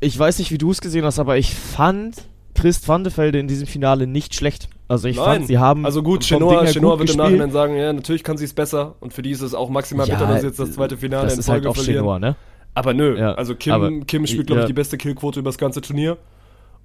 ich 0.00 0.18
weiß 0.18 0.38
nicht, 0.38 0.50
wie 0.50 0.58
du 0.58 0.70
es 0.70 0.80
gesehen 0.80 1.04
hast, 1.04 1.18
aber 1.18 1.36
ich 1.36 1.54
fand 1.54 2.24
Christ 2.54 2.88
Vandefelde 2.88 3.38
in 3.38 3.48
diesem 3.48 3.66
Finale 3.66 4.06
nicht 4.06 4.34
schlecht. 4.34 4.68
Also 4.88 5.08
ich 5.08 5.16
fand, 5.16 5.46
sie 5.46 5.58
haben 5.58 5.84
also 5.84 6.02
gut, 6.02 6.24
Chenoa, 6.24 6.64
Chenoa 6.64 6.92
gut 6.92 7.00
wird 7.00 7.10
im 7.10 7.16
gespielt. 7.16 7.18
Nachhinein 7.18 7.50
sagen, 7.50 7.76
ja, 7.76 7.92
natürlich 7.92 8.24
kann 8.24 8.38
sie 8.38 8.46
es 8.46 8.54
besser. 8.54 8.94
Und 9.00 9.12
für 9.12 9.20
die 9.20 9.30
ist 9.30 9.42
es 9.42 9.54
auch 9.54 9.68
maximal 9.68 10.06
bitter, 10.06 10.26
dass 10.26 10.40
sie 10.40 10.46
jetzt 10.46 10.58
das 10.58 10.72
zweite 10.72 10.96
Finale 10.96 11.24
das 11.24 11.34
in 11.34 11.40
ist 11.40 11.46
Folge 11.46 11.68
halt 11.68 11.76
auch 11.76 11.82
verlieren. 11.82 12.04
Chenoa, 12.04 12.18
ne? 12.18 12.36
Aber 12.74 12.94
nö, 12.94 13.18
Ja, 13.18 13.34
also 13.34 13.54
Kim, 13.54 14.06
Kim 14.06 14.26
spielt, 14.26 14.46
glaube 14.46 14.60
ich, 14.60 14.64
ja. 14.64 14.68
die 14.68 14.72
beste 14.72 14.96
Killquote 14.96 15.40
über 15.40 15.48
das 15.48 15.58
ganze 15.58 15.82
Turnier. 15.82 16.16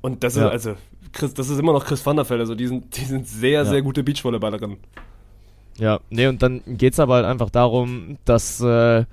Und 0.04 0.24
das 0.24 0.36
Ja. 0.36 0.47
ist, 0.49 0.51
also, 0.68 0.76
Chris, 1.14 1.34
das 1.34 1.49
ist 1.49 1.58
immer 1.60 1.74
noch 1.74 1.86
Chris 1.86 2.06
Vanderfeld. 2.06 2.41
Also, 2.41 2.54
die 2.56 2.68
sind, 2.68 2.95
die 2.97 3.06
sind 3.06 3.26
sehr, 3.28 3.51
Ja. 3.64 3.66
sehr 3.66 3.82
gute 3.82 4.04
Beachvolleyballerinnen. 4.04 4.78
Ja, 5.78 5.99
nee, 6.12 6.28
und 6.28 6.43
dann 6.43 6.62
geht's 6.68 6.99
aber 6.99 7.16
halt 7.16 7.26
einfach 7.26 7.49
darum, 7.49 8.18
dass 8.26 8.62
äh, 8.62 9.06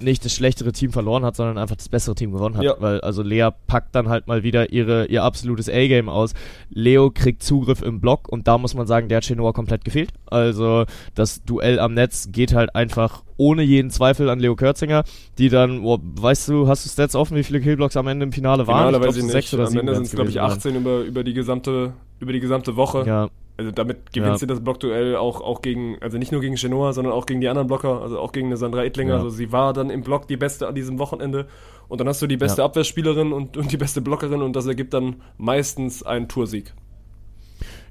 nicht 0.00 0.24
das 0.24 0.32
schlechtere 0.32 0.72
Team 0.72 0.92
verloren 0.92 1.24
hat, 1.24 1.36
sondern 1.36 1.58
einfach 1.58 1.76
das 1.76 1.88
bessere 1.88 2.14
Team 2.14 2.32
gewonnen 2.32 2.56
hat. 2.56 2.64
Ja. 2.64 2.74
Weil, 2.78 3.00
also 3.00 3.22
Lea 3.22 3.50
packt 3.66 3.94
dann 3.94 4.08
halt 4.08 4.26
mal 4.26 4.42
wieder 4.42 4.72
ihre, 4.72 5.06
ihr 5.06 5.22
absolutes 5.22 5.68
A-Game 5.68 6.08
aus. 6.08 6.34
Leo 6.70 7.10
kriegt 7.10 7.42
Zugriff 7.42 7.82
im 7.82 8.00
Block 8.00 8.28
und 8.28 8.48
da 8.48 8.58
muss 8.58 8.74
man 8.74 8.86
sagen, 8.86 9.08
der 9.08 9.18
hat 9.18 9.24
Chenoa 9.24 9.52
komplett 9.52 9.84
gefehlt. 9.84 10.10
Also 10.26 10.84
das 11.14 11.42
Duell 11.44 11.78
am 11.78 11.94
Netz 11.94 12.28
geht 12.30 12.54
halt 12.54 12.74
einfach 12.74 13.22
ohne 13.36 13.62
jeden 13.62 13.90
Zweifel 13.90 14.28
an 14.28 14.40
Leo 14.40 14.56
Kürzinger, 14.56 15.04
die 15.38 15.48
dann, 15.48 15.84
oh, 15.84 15.98
weißt 16.02 16.48
du, 16.48 16.68
hast 16.68 16.84
du 16.84 16.90
Stats 16.90 17.14
offen, 17.14 17.36
wie 17.36 17.44
viele 17.44 17.60
Killblocks 17.60 17.96
am 17.96 18.08
Ende 18.08 18.24
im 18.24 18.32
Finale 18.32 18.66
waren? 18.66 18.78
Finale 18.78 18.98
glaub, 18.98 19.08
weiß 19.08 19.16
ich 19.16 19.22
nicht. 19.22 19.32
sechs 19.32 19.54
oder 19.54 19.66
Am 19.66 19.76
Ende 19.76 19.94
sind 19.94 20.06
es, 20.06 20.12
glaube 20.12 20.30
ich, 20.30 20.36
gewesen 20.36 20.60
sein. 20.60 20.72
18 20.72 20.76
über, 20.76 21.00
über, 21.00 21.24
die 21.24 21.34
gesamte, 21.34 21.92
über 22.18 22.32
die 22.32 22.40
gesamte 22.40 22.76
Woche. 22.76 23.04
Ja, 23.06 23.28
Also 23.58 23.72
damit 23.72 24.12
gewinnt 24.12 24.34
Ja. 24.34 24.38
sie 24.38 24.46
das 24.46 24.62
Blockduell 24.62 25.16
auch, 25.16 25.40
auch 25.40 25.62
gegen, 25.62 25.98
also 26.00 26.16
nicht 26.16 26.30
nur 26.32 26.40
gegen 26.40 26.56
Chenoa, 26.56 26.92
sondern 26.92 27.12
auch 27.12 27.26
gegen 27.26 27.40
die 27.40 27.48
anderen 27.48 27.66
Blocker, 27.66 28.00
also 28.00 28.18
auch 28.20 28.30
gegen 28.32 28.46
eine 28.46 28.56
Sandra 28.56 28.84
Ettlinger. 28.84 29.14
Ja. 29.14 29.16
Also 29.16 29.30
sie 29.30 29.50
war 29.52 29.72
dann 29.72 29.90
im 29.90 30.02
Block 30.02 30.28
die 30.28 30.36
beste 30.36 30.68
an 30.68 30.74
diesem 30.76 30.98
Wochenende. 31.00 31.48
Und 31.88 32.00
dann 32.00 32.06
hast 32.08 32.22
du 32.22 32.26
die 32.28 32.36
beste 32.36 32.60
Ja. 32.62 32.66
Abwehrspielerin 32.66 33.32
und, 33.32 33.56
und 33.56 33.72
die 33.72 33.76
beste 33.76 34.00
Blockerin 34.00 34.42
und 34.42 34.54
das 34.54 34.66
ergibt 34.66 34.94
dann 34.94 35.16
meistens 35.38 36.02
einen 36.04 36.28
Toursieg. 36.28 36.72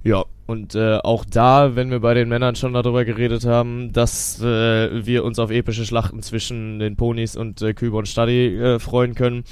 Ja, 0.03 0.23
und 0.45 0.73
äh, 0.75 0.99
auch 1.03 1.25
da, 1.25 1.75
wenn 1.75 1.91
wir 1.91 1.99
bei 1.99 2.13
den 2.13 2.29
Männern 2.29 2.55
schon 2.55 2.71
darüber 2.71 3.03
geredet 3.03 3.45
haben, 3.45 3.91
dass 3.91 4.41
äh, 4.41 5.05
wir 5.05 5.25
uns 5.25 5.37
auf 5.37 5.51
epische 5.51 5.85
Schlachten 5.85 6.21
zwischen 6.21 6.79
den 6.79 6.95
Ponys 6.95 7.35
und 7.35 7.61
äh, 7.61 7.73
Küber 7.73 7.97
und 7.97 8.07
Stadi 8.07 8.55
äh, 8.57 8.79
freuen 8.79 9.15
können. 9.15 9.43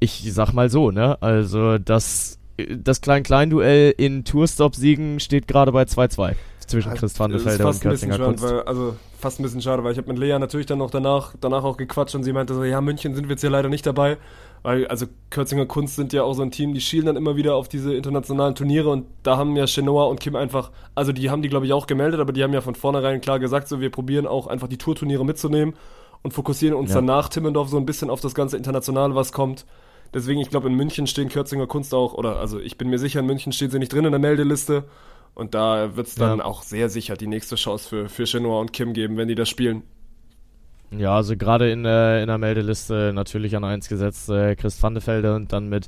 Ich 0.00 0.22
sag 0.32 0.52
mal 0.52 0.68
so, 0.68 0.90
ne? 0.90 1.16
Also 1.22 1.78
das, 1.78 2.38
das 2.76 3.00
Klein-Klein-Duell 3.00 3.94
in 3.96 4.24
Tourstop-Siegen 4.24 5.20
steht 5.20 5.46
gerade 5.48 5.72
bei 5.72 5.82
2-2 5.82 6.34
zwischen 6.66 6.92
Christ 6.94 7.18
van 7.18 7.30
der 7.30 7.38
Das 7.40 7.46
ist 7.54 7.56
Felde 7.56 7.66
und 7.86 7.98
schade, 7.98 8.24
Kunst. 8.24 8.42
weil, 8.44 8.60
also 8.62 8.96
fast 9.18 9.40
ein 9.40 9.42
bisschen 9.42 9.62
schade, 9.62 9.82
weil 9.84 9.92
ich 9.92 9.98
habe 9.98 10.08
mit 10.08 10.18
Lea 10.18 10.38
natürlich 10.38 10.66
dann 10.66 10.78
noch 10.78 10.90
danach, 10.90 11.34
danach 11.40 11.64
auch 11.64 11.76
gequatscht 11.78 12.14
und 12.14 12.24
sie 12.24 12.32
meinte 12.32 12.54
so, 12.54 12.62
ja, 12.62 12.80
München 12.80 13.14
sind 13.14 13.24
wir 13.24 13.30
jetzt 13.32 13.40
hier 13.40 13.48
leider 13.50 13.68
nicht 13.70 13.86
dabei. 13.86 14.18
Weil, 14.62 14.86
also 14.88 15.06
Kürzinger 15.30 15.66
Kunst 15.66 15.94
sind 15.96 16.12
ja 16.12 16.24
auch 16.24 16.34
so 16.34 16.42
ein 16.42 16.50
Team, 16.50 16.74
die 16.74 16.80
schielen 16.80 17.06
dann 17.06 17.16
immer 17.16 17.36
wieder 17.36 17.54
auf 17.54 17.68
diese 17.68 17.94
internationalen 17.94 18.54
Turniere 18.56 18.90
und 18.90 19.06
da 19.22 19.36
haben 19.36 19.54
ja 19.56 19.66
Chenoa 19.66 20.04
und 20.06 20.18
Kim 20.20 20.34
einfach, 20.34 20.70
also 20.96 21.12
die 21.12 21.30
haben 21.30 21.42
die 21.42 21.48
glaube 21.48 21.64
ich 21.64 21.72
auch 21.72 21.86
gemeldet, 21.86 22.18
aber 22.20 22.32
die 22.32 22.42
haben 22.42 22.52
ja 22.52 22.60
von 22.60 22.74
vornherein 22.74 23.20
klar 23.20 23.38
gesagt, 23.38 23.68
so 23.68 23.80
wir 23.80 23.90
probieren 23.90 24.26
auch 24.26 24.48
einfach 24.48 24.66
die 24.66 24.76
Tourturniere 24.76 25.24
mitzunehmen 25.24 25.74
und 26.22 26.34
fokussieren 26.34 26.76
uns 26.76 26.90
Ja. 26.90 26.96
dann 26.96 27.04
nach 27.04 27.28
Timmendorf 27.28 27.68
so 27.68 27.76
ein 27.76 27.86
bisschen 27.86 28.10
auf 28.10 28.20
das 28.20 28.34
ganze 28.34 28.56
Internationale, 28.56 29.14
was 29.14 29.32
kommt. 29.32 29.64
Deswegen, 30.14 30.40
ich 30.40 30.50
glaube, 30.50 30.68
in 30.68 30.74
München 30.74 31.06
stehen 31.06 31.28
Kürzinger 31.28 31.66
Kunst 31.66 31.92
auch, 31.94 32.14
oder 32.14 32.36
also 32.38 32.58
ich 32.58 32.78
bin 32.78 32.88
mir 32.88 32.98
sicher, 32.98 33.20
in 33.20 33.26
München 33.26 33.52
stehen 33.52 33.70
sie 33.70 33.78
nicht 33.78 33.92
drin 33.92 34.04
in 34.04 34.12
der 34.12 34.20
Meldeliste. 34.20 34.84
Und 35.34 35.54
da 35.54 35.94
wird 35.96 36.08
es 36.08 36.14
dann 36.16 36.38
Ja. 36.38 36.44
auch 36.44 36.62
sehr 36.62 36.88
sicher 36.88 37.16
die 37.16 37.28
nächste 37.28 37.54
Chance 37.54 37.88
für, 37.88 38.08
für 38.08 38.24
Chenoa 38.24 38.60
und 38.60 38.72
Kim 38.72 38.92
geben, 38.92 39.16
wenn 39.16 39.28
die 39.28 39.36
das 39.36 39.48
spielen. 39.48 39.82
Ja, 40.90 41.14
also 41.16 41.36
gerade 41.36 41.70
in, 41.70 41.84
äh, 41.84 42.22
in 42.22 42.28
der 42.28 42.38
Meldeliste 42.38 43.12
natürlich 43.14 43.54
an 43.54 43.62
1 43.62 43.88
gesetzt 43.90 44.30
äh, 44.30 44.56
Chris 44.56 44.82
van 44.82 44.94
de 44.94 45.06
Velde 45.06 45.34
und 45.34 45.52
dann 45.52 45.68
mit 45.68 45.86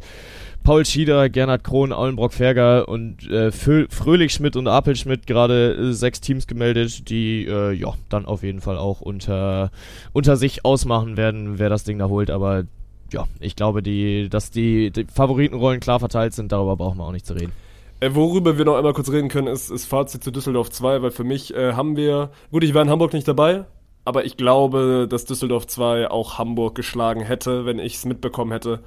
Paul 0.63 0.85
Schieder, 0.85 1.31
Gernot 1.31 1.65
Krohn, 1.65 1.91
Aulenbrock 1.91 2.35
Ferger 2.35 2.87
und 2.87 3.27
äh, 3.31 3.51
Fröhlich 3.51 4.33
Schmidt 4.35 4.57
und 4.57 4.69
Apel 4.69 4.95
Schmidt 4.97 5.27
gerade 5.27 5.73
äh, 5.75 5.93
sechs 5.95 6.21
Teams 6.21 6.47
gemeldet, 6.47 7.09
die 7.09 7.47
äh, 7.47 7.73
ja 7.73 7.95
dann 8.11 8.27
auf 8.27 8.43
jeden 8.43 8.61
Fall 8.61 8.77
auch 8.77 9.01
unter, 9.01 9.71
unter 10.13 10.37
sich 10.37 10.67
ausmachen 10.67 11.17
werden, 11.17 11.59
wer 11.59 11.71
das 11.71 11.85
Ding 11.85 11.99
da 11.99 12.09
holt. 12.09 12.31
Aber 12.31 12.65
ja, 13.13 13.27
ich 13.41 13.57
glaube, 13.57 13.83
die, 13.83 14.29
dass 14.29 14.51
die, 14.51 14.91
die 14.91 15.07
Favoritenrollen 15.07 15.81
klar 15.81 16.01
verteilt 16.01 16.35
sind, 16.35 16.53
darüber 16.53 16.77
brauchen 16.77 16.99
wir 16.99 17.05
auch 17.05 17.13
nicht 17.13 17.27
zu 17.27 17.35
reden. 17.35 17.53
Äh, 18.01 18.15
worüber 18.15 18.57
wir 18.57 18.65
noch 18.65 18.77
einmal 18.77 18.95
kurz 18.95 19.11
reden 19.11 19.29
können, 19.29 19.47
ist, 19.47 19.71
ist 19.71 19.87
Fazit 19.87 20.25
zu 20.25 20.31
Düsseldorf 20.31 20.71
2, 20.71 21.03
weil 21.03 21.11
für 21.11 21.25
mich 21.25 21.55
äh, 21.55 21.75
haben 21.75 21.97
wir, 21.97 22.31
gut, 22.51 22.65
ich 22.65 22.75
war 22.75 22.83
in 22.83 22.91
Hamburg 22.91 23.13
nicht 23.13 23.29
dabei, 23.29 23.65
aber 24.05 24.25
ich 24.25 24.37
glaube, 24.37 25.07
dass 25.09 25.27
Düsseldorf 25.27 25.67
2 25.67 26.11
auch 26.11 26.39
Hamburg 26.39 26.75
geschlagen 26.75 27.23
hätte, 27.23 27.67
wenn 27.67 27.79
ich 27.79 27.97
es 27.97 28.05
mitbekommen 28.07 28.53
hätte. 28.53 28.81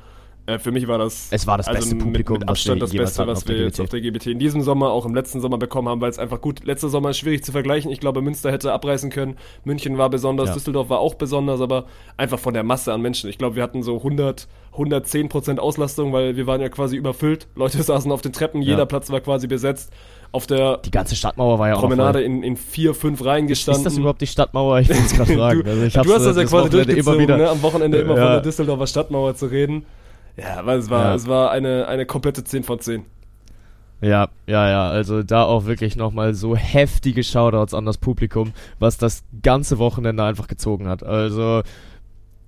Äh, 0.45 0.59
für 0.59 0.71
mich 0.71 0.87
war 0.89 0.97
das, 0.97 1.27
Es 1.31 1.47
war 1.47 1.57
das 1.57 1.67
beste 1.71 1.95
mit, 1.95 2.03
Publikum, 2.03 2.33
mit 2.39 2.43
was 2.47 2.49
Abstand 2.51 2.75
wir 2.81 2.81
das 2.81 2.91
Beste, 2.91 3.27
was 3.27 3.47
wir 3.47 3.57
jetzt 3.59 3.79
auf 3.79 3.87
der 3.87 4.01
GBT 4.01 4.27
in 4.27 4.39
diesem 4.39 4.61
Sommer, 4.61 4.91
auch 4.91 5.05
im 5.05 5.15
letzten 5.15 5.39
Sommer 5.39 5.57
bekommen 5.57 5.87
haben, 5.87 6.01
weil 6.01 6.09
es 6.09 6.19
einfach 6.19 6.41
gut, 6.41 6.65
letzter 6.65 6.89
Sommer 6.89 7.11
ist 7.11 7.17
schwierig 7.19 7.45
zu 7.45 7.53
vergleichen. 7.53 7.89
Ich 7.91 8.01
glaube, 8.01 8.21
Münster 8.21 8.51
hätte 8.51 8.73
abreißen 8.73 9.09
können, 9.09 9.37
München 9.63 9.97
war 9.97 10.09
besonders, 10.09 10.49
Ja. 10.49 10.53
Düsseldorf 10.55 10.89
war 10.89 10.99
auch 10.99 11.13
besonders, 11.15 11.61
aber 11.61 11.85
einfach 12.17 12.39
von 12.39 12.53
der 12.53 12.63
Masse 12.63 12.91
an 12.91 13.01
Menschen. 13.01 13.29
Ich 13.29 13.37
glaube, 13.37 13.55
wir 13.55 13.63
hatten 13.63 13.83
so 13.83 13.95
100, 13.97 14.49
110 14.73 15.29
Prozent 15.29 15.59
Auslastung, 15.61 16.11
weil 16.11 16.35
wir 16.35 16.45
waren 16.45 16.59
ja 16.59 16.67
quasi 16.67 16.97
überfüllt. 16.97 17.47
Leute 17.55 17.81
saßen 17.83 18.11
auf 18.11 18.21
den 18.21 18.33
Treppen, 18.33 18.61
jeder 18.61 18.79
Ja. 18.79 18.85
Platz 18.85 19.09
war 19.11 19.21
quasi 19.21 19.47
besetzt. 19.47 19.93
Auf 20.33 20.45
der 20.47 20.77
Die 20.79 20.91
ganze 20.91 21.15
Stadtmauer 21.15 21.57
war 21.59 21.69
ja 21.69 21.75
auch 21.75 21.79
Promenade 21.81 22.17
voll. 22.19 22.25
in, 22.25 22.43
in 22.43 22.57
vier, 22.57 22.93
fünf 22.95 23.23
Reihen 23.23 23.47
gestanden. 23.47 23.81
Ist 23.85 23.93
das 23.93 23.97
überhaupt 23.97 24.19
die 24.19 24.27
Stadtmauer? 24.27 24.79
Ich 24.79 24.89
will 24.89 24.97
es 24.97 25.13
gerade 25.13 25.33
fragen. 25.35 25.63
Du, 25.63 25.69
Also 25.69 26.01
du 26.01 26.13
hast 26.13 26.25
das 26.25 26.35
ja 26.35 26.43
quasi 26.43 26.69
durchgezogen, 26.71 27.27
ne? 27.27 27.49
am 27.49 27.61
Wochenende 27.61 27.99
immer 27.99 28.17
Ja. 28.17 28.23
von 28.23 28.31
der 28.33 28.41
Düsseldorfer 28.41 28.87
Stadtmauer 28.87 29.35
zu 29.35 29.45
reden. 29.45 29.85
Ja, 30.37 30.59
aber 30.59 30.75
es 30.75 30.89
war, 30.89 31.05
Ja. 31.05 31.15
es 31.15 31.27
war 31.27 31.51
eine, 31.51 31.87
eine 31.87 32.05
komplette 32.05 32.43
10 32.43 32.63
von 32.63 32.79
10. 32.79 33.05
Ja, 34.01 34.27
ja, 34.47 34.69
ja, 34.69 34.89
also 34.89 35.23
da 35.23 35.43
auch 35.43 35.65
wirklich 35.65 35.95
nochmal 35.95 36.33
so 36.33 36.55
heftige 36.57 37.23
Shoutouts 37.23 37.73
an 37.73 37.85
das 37.85 37.97
Publikum, 37.97 38.51
was 38.77 38.97
das 38.97 39.23
ganze 39.41 39.77
Wochenende 39.77 40.23
einfach 40.23 40.47
gezogen 40.47 40.89
hat. 40.89 41.03
Also 41.03 41.61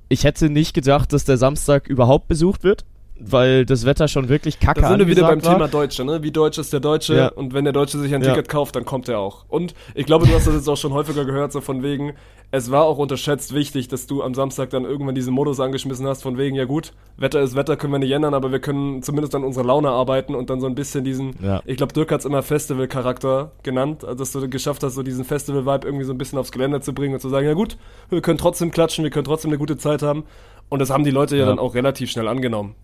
ich 0.10 0.26
hätte 0.26 0.50
nicht 0.50 0.74
gedacht, 0.74 1.14
dass 1.14 1.24
der 1.24 1.38
Samstag 1.38 1.88
überhaupt 1.88 2.28
besucht 2.28 2.64
wird. 2.64 2.86
Weil 3.20 3.66
das 3.66 3.86
Wetter 3.86 4.08
schon 4.08 4.28
wirklich 4.30 4.60
kacke 4.60 4.82
Da 4.82 4.90
sind 4.90 5.00
wir 5.00 5.08
wieder 5.08 5.28
beim 5.28 5.44
war. 5.44 5.54
Thema 5.54 5.68
Deutsche, 5.68 6.04
ne? 6.04 6.22
Wie 6.24 6.32
deutsch 6.32 6.58
ist 6.58 6.74
der 6.74 6.80
Deutsche? 6.82 7.16
Ja. 7.16 7.28
Und 7.30 7.54
wenn 7.54 7.64
der 7.64 7.74
Deutsche 7.74 7.98
sich 7.98 8.14
ein 8.14 8.22
Ja. 8.22 8.30
Ticket 8.32 8.50
kauft, 8.50 8.76
dann 8.76 8.84
kommt 8.86 9.08
er 9.08 9.20
auch. 9.20 9.46
Und 9.48 9.74
ich 9.94 10.06
glaube, 10.06 10.28
du 10.28 10.34
hast 10.34 10.48
das 10.48 10.56
jetzt 10.56 10.68
auch 10.68 10.78
schon 10.78 10.92
häufiger 10.94 11.24
gehört, 11.26 11.52
so 11.54 11.62
von 11.62 11.82
wegen, 11.82 12.14
es 12.52 12.72
war 12.72 12.84
auch 12.84 12.98
unterschätzt 12.98 13.54
wichtig, 13.54 13.88
dass 13.88 14.06
du 14.08 14.22
am 14.22 14.34
Samstag 14.34 14.70
dann 14.70 14.84
irgendwann 14.86 15.16
diesen 15.16 15.34
Modus 15.34 15.60
angeschmissen 15.60 16.06
hast, 16.08 16.24
von 16.24 16.38
wegen, 16.38 16.56
ja 16.56 16.66
gut, 16.66 16.94
Wetter 17.18 17.42
ist 17.42 17.56
Wetter, 17.56 17.76
können 17.78 17.94
wir 17.94 18.00
nicht 18.00 18.12
ändern, 18.12 18.34
aber 18.34 18.52
wir 18.52 18.60
können 18.60 19.02
zumindest 19.02 19.34
an 19.34 19.44
unserer 19.44 19.64
Laune 19.66 19.90
arbeiten 19.90 20.36
und 20.36 20.50
dann 20.50 20.60
so 20.62 20.68
ein 20.68 20.76
bisschen 20.76 21.04
diesen, 21.04 21.36
Ja. 21.42 21.62
ich 21.66 21.78
glaube, 21.78 21.94
Dirk 21.94 22.12
hat 22.12 22.20
es 22.20 22.26
immer 22.26 22.44
Festival-Charakter 22.44 23.52
genannt, 23.64 24.04
also 24.04 24.16
dass 24.18 24.32
du 24.32 24.48
geschafft 24.50 24.84
hast, 24.84 24.94
so 24.96 25.04
diesen 25.04 25.24
Festival-Vibe 25.26 25.88
irgendwie 25.88 26.06
so 26.06 26.14
ein 26.14 26.18
bisschen 26.18 26.38
aufs 26.38 26.52
Gelände 26.52 26.82
zu 26.82 26.94
bringen 26.94 27.14
und 27.16 27.20
zu 27.20 27.30
sagen, 27.30 27.48
ja 27.48 27.54
gut, 27.54 27.78
wir 28.10 28.22
können 28.22 28.38
trotzdem 28.38 28.72
klatschen, 28.72 29.04
wir 29.04 29.12
können 29.12 29.26
trotzdem 29.26 29.50
eine 29.52 29.58
gute 29.58 29.78
Zeit 29.78 30.02
haben. 30.02 30.24
Und 30.70 30.80
das 30.80 30.90
haben 30.90 31.04
die 31.04 31.12
Leute 31.12 31.36
ja, 31.36 31.44
Ja. 31.44 31.50
dann 31.50 31.60
auch 31.60 31.76
relativ 31.76 32.10
schnell 32.12 32.28
angenommen. 32.28 32.76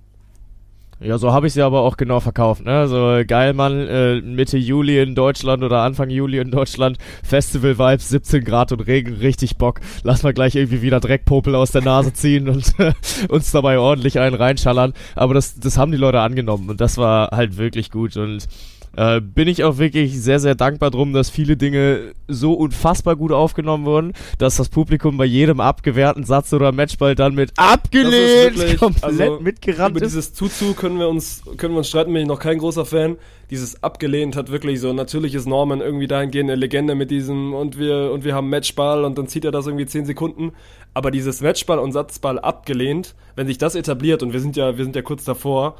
Ja, 1.03 1.17
so 1.17 1.33
habe 1.33 1.47
ich 1.47 1.53
sie 1.53 1.63
aber 1.63 1.81
auch 1.81 1.97
genau 1.97 2.19
verkauft. 2.19 2.63
Ne? 2.63 2.87
So 2.87 3.21
geil, 3.25 3.53
Mann, 3.53 3.87
äh, 3.87 4.21
Mitte 4.21 4.59
Juli 4.59 5.01
in 5.01 5.15
Deutschland 5.15 5.63
oder 5.63 5.81
Anfang 5.81 6.11
Juli 6.11 6.37
in 6.37 6.51
Deutschland, 6.51 6.99
Festival-Vibes, 7.23 8.09
17 8.09 8.43
Grad 8.43 8.71
und 8.71 8.81
Regen, 8.81 9.15
richtig 9.15 9.57
Bock. 9.57 9.81
Lass 10.03 10.21
mal 10.21 10.33
gleich 10.33 10.55
irgendwie 10.55 10.83
wieder 10.83 10.99
Dreckpopel 10.99 11.55
aus 11.55 11.71
der 11.71 11.81
Nase 11.81 12.13
ziehen 12.13 12.47
und 12.47 12.75
uns 13.29 13.51
dabei 13.51 13.79
ordentlich 13.79 14.19
einen 14.19 14.35
reinschallern. 14.35 14.93
Aber 15.15 15.33
das, 15.33 15.59
das 15.59 15.75
haben 15.75 15.91
die 15.91 15.97
Leute 15.97 16.19
angenommen 16.19 16.69
und 16.69 16.79
das 16.79 16.99
war 16.99 17.31
halt 17.31 17.57
wirklich 17.57 17.89
gut 17.89 18.15
und 18.15 18.47
äh, 18.95 19.21
bin 19.21 19.47
ich 19.47 19.63
auch 19.63 19.77
wirklich 19.77 20.21
sehr, 20.21 20.39
sehr 20.39 20.55
dankbar 20.55 20.91
drum, 20.91 21.13
dass 21.13 21.29
viele 21.29 21.55
Dinge 21.55 22.13
so 22.27 22.53
unfassbar 22.53 23.15
gut 23.15 23.31
aufgenommen 23.31 23.85
wurden, 23.85 24.13
dass 24.37 24.57
das 24.57 24.69
Publikum 24.69 25.17
bei 25.17 25.25
jedem 25.25 25.59
abgewehrten 25.59 26.23
Satz 26.23 26.51
oder 26.53 26.71
Matchball 26.71 27.15
dann 27.15 27.33
mit 27.33 27.51
abgelehnt 27.55 28.77
komplett 28.79 29.03
also, 29.03 29.39
mitgerannt 29.39 29.95
Über 29.95 30.05
ist. 30.05 30.11
dieses 30.11 30.33
Zuzu 30.33 30.73
können 30.73 30.99
wir 30.99 31.07
uns 31.07 31.43
können 31.57 31.73
wir 31.73 31.79
uns 31.79 31.89
streiten, 31.89 32.11
bin 32.11 32.23
ich 32.23 32.27
noch 32.27 32.39
kein 32.39 32.57
großer 32.57 32.85
Fan. 32.85 33.17
Dieses 33.49 33.83
abgelehnt 33.83 34.35
hat 34.35 34.51
wirklich 34.51 34.79
so 34.79 34.93
natürlich 34.93 35.35
ist 35.35 35.47
Norman 35.47 35.81
irgendwie 35.81 36.07
dahingehend 36.07 36.49
eine 36.49 36.59
Legende 36.59 36.95
mit 36.95 37.11
diesem 37.11 37.53
und 37.53 37.77
wir 37.77 38.11
und 38.11 38.23
wir 38.23 38.35
haben 38.35 38.49
Matchball 38.49 39.05
und 39.05 39.17
dann 39.17 39.27
zieht 39.27 39.45
er 39.45 39.51
das 39.51 39.67
irgendwie 39.67 39.85
10 39.85 40.05
Sekunden, 40.05 40.51
aber 40.93 41.11
dieses 41.11 41.41
Matchball 41.41 41.79
und 41.79 41.91
Satzball 41.93 42.39
abgelehnt, 42.39 43.15
wenn 43.35 43.47
sich 43.47 43.57
das 43.57 43.75
etabliert 43.75 44.23
und 44.23 44.33
wir 44.33 44.41
sind 44.41 44.57
ja 44.57 44.77
wir 44.77 44.83
sind 44.83 44.95
ja 44.95 45.01
kurz 45.01 45.23
davor, 45.23 45.75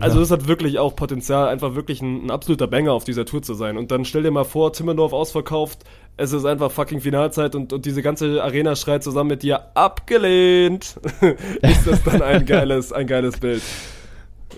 also 0.00 0.20
das 0.20 0.30
hat 0.30 0.48
wirklich 0.48 0.78
auch 0.78 0.96
Potenzial, 0.96 1.48
einfach 1.48 1.74
wirklich 1.74 2.02
ein, 2.02 2.26
ein 2.26 2.30
absoluter 2.30 2.66
Banger 2.66 2.92
auf 2.92 3.04
dieser 3.04 3.24
Tour 3.24 3.42
zu 3.42 3.54
sein. 3.54 3.76
Und 3.76 3.90
dann 3.90 4.04
stell 4.04 4.22
dir 4.22 4.30
mal 4.30 4.44
vor, 4.44 4.72
Timmendorf 4.72 5.12
ausverkauft, 5.12 5.84
es 6.16 6.32
ist 6.32 6.44
einfach 6.44 6.70
fucking 6.70 7.00
Finalzeit 7.00 7.54
und, 7.54 7.72
und 7.72 7.86
diese 7.86 8.02
ganze 8.02 8.42
Arena 8.42 8.76
schreit 8.76 9.02
zusammen 9.02 9.30
mit 9.30 9.42
dir 9.42 9.76
abgelehnt. 9.76 10.96
ist 11.62 11.86
das 11.86 12.02
dann 12.04 12.22
ein 12.22 12.46
geiles, 12.46 12.92
ein 12.92 13.06
geiles 13.06 13.38
Bild. 13.38 13.62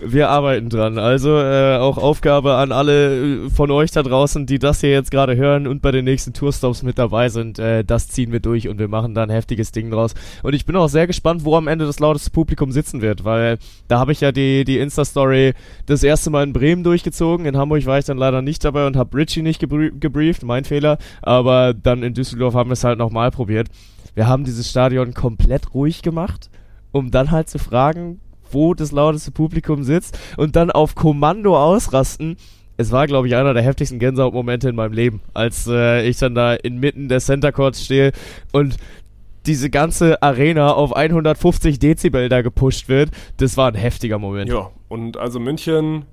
Wir 0.03 0.29
arbeiten 0.29 0.69
dran. 0.69 0.97
Also 0.97 1.37
äh, 1.37 1.77
auch 1.77 1.97
Aufgabe 1.97 2.55
an 2.55 2.71
alle 2.71 3.45
äh, 3.45 3.49
von 3.49 3.71
euch 3.71 3.91
da 3.91 4.03
draußen, 4.03 4.45
die 4.45 4.59
das 4.59 4.81
hier 4.81 4.91
jetzt 4.91 5.11
gerade 5.11 5.35
hören 5.35 5.67
und 5.67 5.81
bei 5.81 5.91
den 5.91 6.05
nächsten 6.05 6.33
Tourstops 6.33 6.83
mit 6.83 6.97
dabei 6.97 7.29
sind. 7.29 7.59
Äh, 7.59 7.83
das 7.83 8.07
ziehen 8.07 8.31
wir 8.31 8.39
durch 8.39 8.67
und 8.67 8.79
wir 8.79 8.87
machen 8.87 9.15
da 9.15 9.23
ein 9.23 9.29
heftiges 9.29 9.71
Ding 9.71 9.89
draus. 9.89 10.13
Und 10.43 10.53
ich 10.53 10.65
bin 10.65 10.75
auch 10.75 10.87
sehr 10.87 11.07
gespannt, 11.07 11.45
wo 11.45 11.55
am 11.55 11.67
Ende 11.67 11.85
das 11.85 11.99
lauteste 11.99 12.29
Publikum 12.29 12.71
sitzen 12.71 13.01
wird, 13.01 13.23
weil 13.23 13.57
da 13.87 13.99
habe 13.99 14.11
ich 14.11 14.21
ja 14.21 14.31
die, 14.31 14.63
die 14.65 14.77
Insta-Story 14.77 15.53
das 15.85 16.03
erste 16.03 16.29
Mal 16.29 16.43
in 16.43 16.53
Bremen 16.53 16.83
durchgezogen. 16.83 17.45
In 17.45 17.57
Hamburg 17.57 17.85
war 17.85 17.97
ich 17.97 18.05
dann 18.05 18.17
leider 18.17 18.41
nicht 18.41 18.63
dabei 18.63 18.87
und 18.87 18.95
habe 18.95 19.17
Richie 19.17 19.41
nicht 19.41 19.59
gebrie 19.59 19.91
gebrieft, 19.99 20.43
mein 20.43 20.65
Fehler. 20.65 20.97
Aber 21.21 21.73
dann 21.73 22.03
in 22.03 22.13
Düsseldorf 22.13 22.53
haben 22.53 22.69
wir 22.69 22.73
es 22.73 22.83
halt 22.83 22.99
nochmal 22.99 23.31
probiert. 23.31 23.67
Wir 24.13 24.27
haben 24.27 24.43
dieses 24.43 24.69
Stadion 24.69 25.13
komplett 25.13 25.73
ruhig 25.73 26.01
gemacht, 26.01 26.49
um 26.91 27.11
dann 27.11 27.31
halt 27.31 27.49
zu 27.49 27.59
fragen, 27.59 28.19
wo 28.51 28.73
das 28.73 28.91
lauteste 28.91 29.31
Publikum 29.31 29.83
sitzt 29.83 30.17
und 30.37 30.55
dann 30.55 30.71
auf 30.71 30.95
Kommando 30.95 31.57
ausrasten. 31.57 32.37
Es 32.77 32.91
war, 32.91 33.07
glaube 33.07 33.27
ich, 33.27 33.35
einer 33.35 33.53
der 33.53 33.63
heftigsten 33.63 33.97
Gänsehautmomente 33.97 34.69
in 34.69 34.75
meinem 34.75 34.93
Leben, 34.93 35.21
als 35.33 35.67
äh, 35.67 36.07
ich 36.07 36.17
dann 36.17 36.35
da 36.35 36.53
inmitten 36.53 37.09
der 37.09 37.19
Center 37.19 37.51
Courts 37.51 37.83
stehe 37.83 38.11
und 38.51 38.77
diese 39.47 39.69
ganze 39.69 40.21
Arena 40.21 40.73
auf 40.73 40.95
150 40.95 41.79
Dezibel 41.79 42.29
da 42.29 42.41
gepusht 42.41 42.89
wird. 42.89 43.09
Das 43.37 43.57
war 43.57 43.69
ein 43.69 43.75
heftiger 43.75 44.19
Moment. 44.19 44.49
Ja, 44.49 44.69
und 44.89 45.17
also 45.17 45.39
München, 45.39 46.05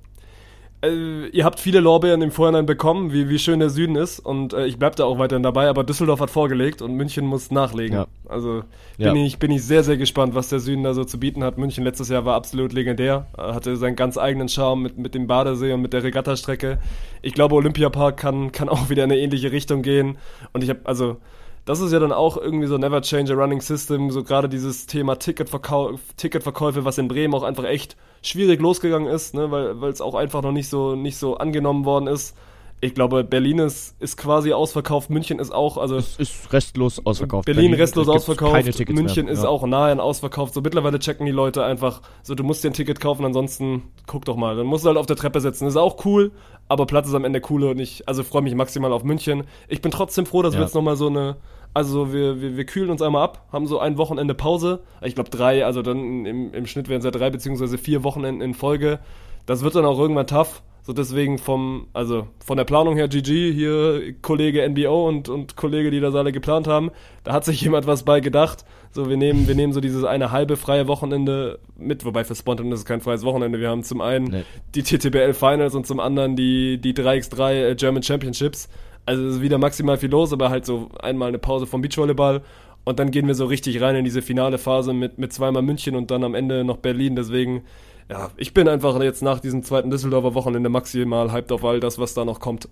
äh, 0.87 1.27
ihr 1.27 1.43
habt 1.45 1.59
viele 1.59 1.79
Lorbeeren 1.79 2.21
im 2.21 2.31
Vorhinein 2.31 2.65
bekommen, 2.65 3.11
wie, 3.11 3.29
wie 3.29 3.39
schön 3.39 3.59
der 3.59 3.69
Süden 3.69 3.95
ist. 3.95 4.19
Und 4.19 4.53
äh, 4.53 4.65
ich 4.65 4.77
bleib 4.77 4.95
da 4.95 5.05
auch 5.05 5.19
weiterhin 5.19 5.43
dabei, 5.43 5.67
aber 5.67 5.83
Düsseldorf 5.83 6.19
hat 6.19 6.29
vorgelegt 6.29 6.81
und 6.81 6.95
München 6.95 7.25
muss 7.25 7.51
nachlegen. 7.51 7.95
Ja. 7.95 8.07
Also 8.27 8.63
Ja. 8.97 9.11
bin, 9.11 9.23
ich, 9.23 9.39
bin 9.39 9.51
ich 9.51 9.63
sehr, 9.63 9.83
sehr 9.83 9.97
gespannt, 9.97 10.35
was 10.35 10.49
der 10.49 10.59
Süden 10.59 10.83
da 10.83 10.93
so 10.93 11.03
zu 11.03 11.19
bieten 11.19 11.43
hat. 11.43 11.57
München 11.57 11.83
letztes 11.83 12.09
Jahr 12.09 12.25
war 12.25 12.35
absolut 12.35 12.73
legendär, 12.73 13.27
äh, 13.37 13.41
hatte 13.41 13.75
seinen 13.77 13.95
ganz 13.95 14.17
eigenen 14.17 14.49
Charme 14.49 14.83
mit, 14.83 14.97
mit 14.97 15.15
dem 15.15 15.27
Badesee 15.27 15.73
und 15.73 15.81
mit 15.81 15.93
der 15.93 16.03
Regattastrecke. 16.03 16.79
Ich 17.21 17.33
glaube, 17.33 17.55
Olympiapark 17.55 18.17
kann, 18.17 18.51
kann 18.51 18.69
auch 18.69 18.89
wieder 18.89 19.03
in 19.03 19.11
eine 19.11 19.19
ähnliche 19.19 19.51
Richtung 19.51 19.81
gehen. 19.81 20.17
Und 20.53 20.63
ich 20.63 20.69
habe, 20.69 20.79
also 20.85 21.17
das 21.65 21.79
ist 21.79 21.91
ja 21.91 21.99
dann 21.99 22.11
auch 22.11 22.37
irgendwie 22.37 22.67
so 22.67 22.77
Never 22.77 23.01
Change 23.01 23.33
a 23.33 23.35
Running 23.35 23.61
System, 23.61 24.11
so 24.11 24.23
gerade 24.23 24.47
dieses 24.49 24.85
Thema 24.85 25.15
Ticketverkau 25.17 25.93
Ticketverkäufe, 26.17 26.85
was 26.85 26.97
in 26.97 27.07
Bremen 27.07 27.33
auch 27.33 27.43
einfach 27.43 27.65
echt 27.65 27.97
schwierig 28.21 28.61
losgegangen 28.61 29.07
ist, 29.07 29.33
ne, 29.33 29.51
weil 29.51 29.81
weil 29.81 29.91
es 29.91 30.01
auch 30.01 30.15
einfach 30.15 30.41
noch 30.41 30.51
nicht 30.51 30.69
so 30.69 30.95
nicht 30.95 31.17
so 31.17 31.37
angenommen 31.37 31.85
worden 31.85 32.07
ist. 32.07 32.35
Ich 32.81 32.93
glaube, 32.93 33.23
Berlin 33.23 33.59
ist, 33.59 33.95
ist 34.01 34.17
quasi 34.17 34.51
ausverkauft, 34.51 35.09
München 35.09 35.39
ist 35.39 35.51
auch, 35.51 35.77
also 35.77 35.95
Es 35.95 36.17
ist 36.17 36.51
restlos 36.51 37.03
ausverkauft. 37.03 37.45
Berlin 37.45 37.73
restlos 37.73 38.03
es 38.05 38.07
gibt 38.11 38.17
ausverkauft, 38.17 38.53
keine 38.53 38.71
Tickets 38.71 38.99
München 38.99 39.25
mehr. 39.25 39.33
ist 39.33 39.43
Ja. 39.43 39.49
auch 39.49 39.65
nahe 39.65 39.91
an 39.93 39.99
ausverkauft. 40.01 40.53
So 40.53 40.61
mittlerweile 40.61 40.99
checken 40.99 41.25
die 41.25 41.31
Leute 41.31 41.63
einfach, 41.63 42.01
so 42.21 42.35
du 42.35 42.43
musst 42.43 42.63
dir 42.63 42.69
ein 42.69 42.73
Ticket 42.73 42.99
kaufen, 42.99 43.25
ansonsten 43.25 43.83
guck 44.07 44.25
doch 44.25 44.35
mal. 44.35 44.57
Dann 44.57 44.67
musst 44.67 44.83
du 44.83 44.89
halt 44.89 44.97
auf 44.97 45.05
der 45.05 45.15
Treppe 45.15 45.39
sitzen. 45.39 45.65
Ist 45.65 45.77
auch 45.77 46.05
cool, 46.05 46.31
aber 46.67 46.85
Platz 46.85 47.07
ist 47.07 47.13
am 47.13 47.25
Ende 47.25 47.41
cooler 47.41 47.69
und 47.71 47.79
ich, 47.79 48.07
also 48.07 48.23
freue 48.23 48.41
mich 48.41 48.55
maximal 48.55 48.91
auf 48.91 49.03
München. 49.03 49.43
Ich 49.67 49.81
bin 49.81 49.91
trotzdem 49.91 50.25
froh, 50.25 50.41
dass 50.41 50.53
wir 50.53 50.59
Ja. 50.61 50.65
jetzt 50.65 50.75
nochmal 50.75 50.95
so 50.95 51.07
eine, 51.07 51.35
also 51.73 52.11
wir, 52.13 52.41
wir, 52.41 52.57
wir 52.57 52.65
kühlen 52.65 52.89
uns 52.89 53.01
einmal 53.01 53.23
ab, 53.23 53.45
haben 53.51 53.67
so 53.67 53.79
ein 53.79 53.97
Wochenende 53.97 54.33
Pause. 54.33 54.81
Ich 55.01 55.15
glaube 55.15 55.29
drei, 55.29 55.65
also 55.65 55.81
dann 55.81 56.25
im, 56.25 56.53
im 56.53 56.65
Schnitt 56.65 56.89
wären 56.89 56.99
es 56.99 57.05
ja 57.05 57.11
drei 57.11 57.29
beziehungsweise 57.29 57.77
vier 57.77 58.03
Wochenenden 58.03 58.41
in 58.41 58.53
Folge. 58.53 58.99
Das 59.45 59.63
wird 59.63 59.75
dann 59.75 59.85
auch 59.85 59.99
irgendwann 59.99 60.27
tough. 60.27 60.63
So 60.83 60.93
deswegen 60.93 61.39
vom, 61.39 61.87
also 61.93 62.27
von 62.45 62.57
der 62.57 62.63
Planung 62.63 62.95
her 62.95 63.07
GG, 63.07 63.51
hier 63.53 64.13
Kollege 64.21 64.67
NBO 64.69 65.07
und, 65.07 65.29
und 65.29 65.55
Kollege, 65.55 65.89
die 65.89 65.99
das 65.99 66.13
alle 66.13 66.31
geplant 66.31 66.67
haben, 66.67 66.91
da 67.23 67.33
hat 67.33 67.43
sich 67.43 67.59
jemand 67.59 67.87
was 67.87 68.03
bei 68.03 68.19
gedacht. 68.19 68.65
So, 68.95 69.09
wir 69.09 69.17
nehmen, 69.17 69.45
wir 69.45 69.55
nehmen 69.55 69.73
so 69.73 69.81
dieses 69.81 70.05
eine 70.05 70.31
halbe 70.31 70.55
freie 70.55 70.87
Wochenende 70.87 71.59
mit, 71.77 72.05
wobei 72.05 72.23
für 72.23 72.33
Spontan 72.33 72.71
ist 72.71 72.79
es 72.79 72.85
kein 72.85 73.01
freies 73.01 73.25
Wochenende. 73.25 73.59
Wir 73.59 73.67
haben 73.67 73.83
zum 73.83 73.99
einen 73.99 74.27
Nee. 74.27 74.43
die 74.73 74.83
TTBL 74.83 75.33
Finals 75.33 75.75
und 75.75 75.85
zum 75.85 75.99
anderen 75.99 76.37
die, 76.37 76.77
die 76.77 76.93
3x3 76.93 77.71
äh, 77.71 77.75
German 77.75 78.03
Championships. 78.03 78.69
Also 79.05 79.25
es 79.27 79.35
ist 79.35 79.41
wieder 79.41 79.57
maximal 79.57 79.97
viel 79.97 80.11
los, 80.11 80.31
aber 80.31 80.49
halt 80.49 80.65
so 80.65 80.87
einmal 81.01 81.27
eine 81.27 81.39
Pause 81.39 81.65
vom 81.67 81.81
Beachvolleyball 81.81 82.41
und 82.85 82.97
dann 82.97 83.11
gehen 83.11 83.27
wir 83.27 83.35
so 83.35 83.47
richtig 83.47 83.81
rein 83.81 83.97
in 83.97 84.05
diese 84.05 84.21
finale 84.21 84.57
Phase 84.57 84.93
mit, 84.93 85.17
mit 85.17 85.33
zweimal 85.33 85.61
München 85.61 85.97
und 85.97 86.09
dann 86.09 86.23
am 86.23 86.33
Ende 86.33 86.63
noch 86.63 86.77
Berlin. 86.77 87.17
Deswegen, 87.17 87.63
ja, 88.09 88.31
ich 88.37 88.53
bin 88.53 88.69
einfach 88.69 88.97
jetzt 89.03 89.21
nach 89.21 89.41
diesem 89.41 89.61
zweiten 89.63 89.89
Düsseldorfer 89.89 90.35
Wochenende 90.35 90.69
maximal 90.69 91.33
hyped 91.33 91.51
auf 91.51 91.65
all 91.65 91.81
das, 91.81 91.99
was 91.99 92.13
da 92.13 92.23
noch 92.23 92.39
kommt. 92.39 92.69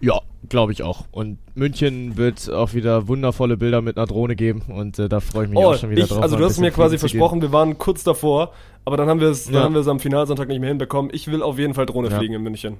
Ja, 0.00 0.20
glaube 0.48 0.72
ich 0.72 0.82
auch. 0.82 1.04
Und 1.10 1.38
München 1.54 2.16
wird 2.16 2.50
auch 2.50 2.74
wieder 2.74 3.08
wundervolle 3.08 3.56
Bilder 3.56 3.80
mit 3.80 3.96
einer 3.96 4.06
Drohne 4.06 4.36
geben 4.36 4.62
und 4.68 4.98
äh, 4.98 5.08
da 5.08 5.20
freue 5.20 5.44
ich 5.44 5.50
mich 5.50 5.58
Oh, 5.58 5.70
auch 5.72 5.76
schon 5.76 5.90
wieder 5.90 6.02
ich, 6.02 6.08
drauf. 6.08 6.22
also 6.22 6.36
du 6.36 6.44
hast 6.44 6.58
mir 6.60 6.70
quasi 6.70 6.98
versprochen, 6.98 7.40
wir 7.42 7.52
waren 7.52 7.78
kurz 7.78 8.04
davor, 8.04 8.52
aber 8.84 8.96
dann 8.96 9.08
haben 9.08 9.20
wir 9.20 9.28
es, 9.28 9.44
dann 9.46 9.54
Ja. 9.54 9.62
haben 9.62 9.74
wir 9.74 9.80
es 9.80 9.88
am 9.88 10.00
Finalsonntag 10.00 10.48
nicht 10.48 10.60
mehr 10.60 10.68
hinbekommen. 10.68 11.10
Ich 11.14 11.26
will 11.30 11.42
auf 11.42 11.58
jeden 11.58 11.74
Fall 11.74 11.86
Drohne 11.86 12.08
Ja. 12.10 12.18
fliegen 12.18 12.34
in 12.34 12.42
München. 12.42 12.76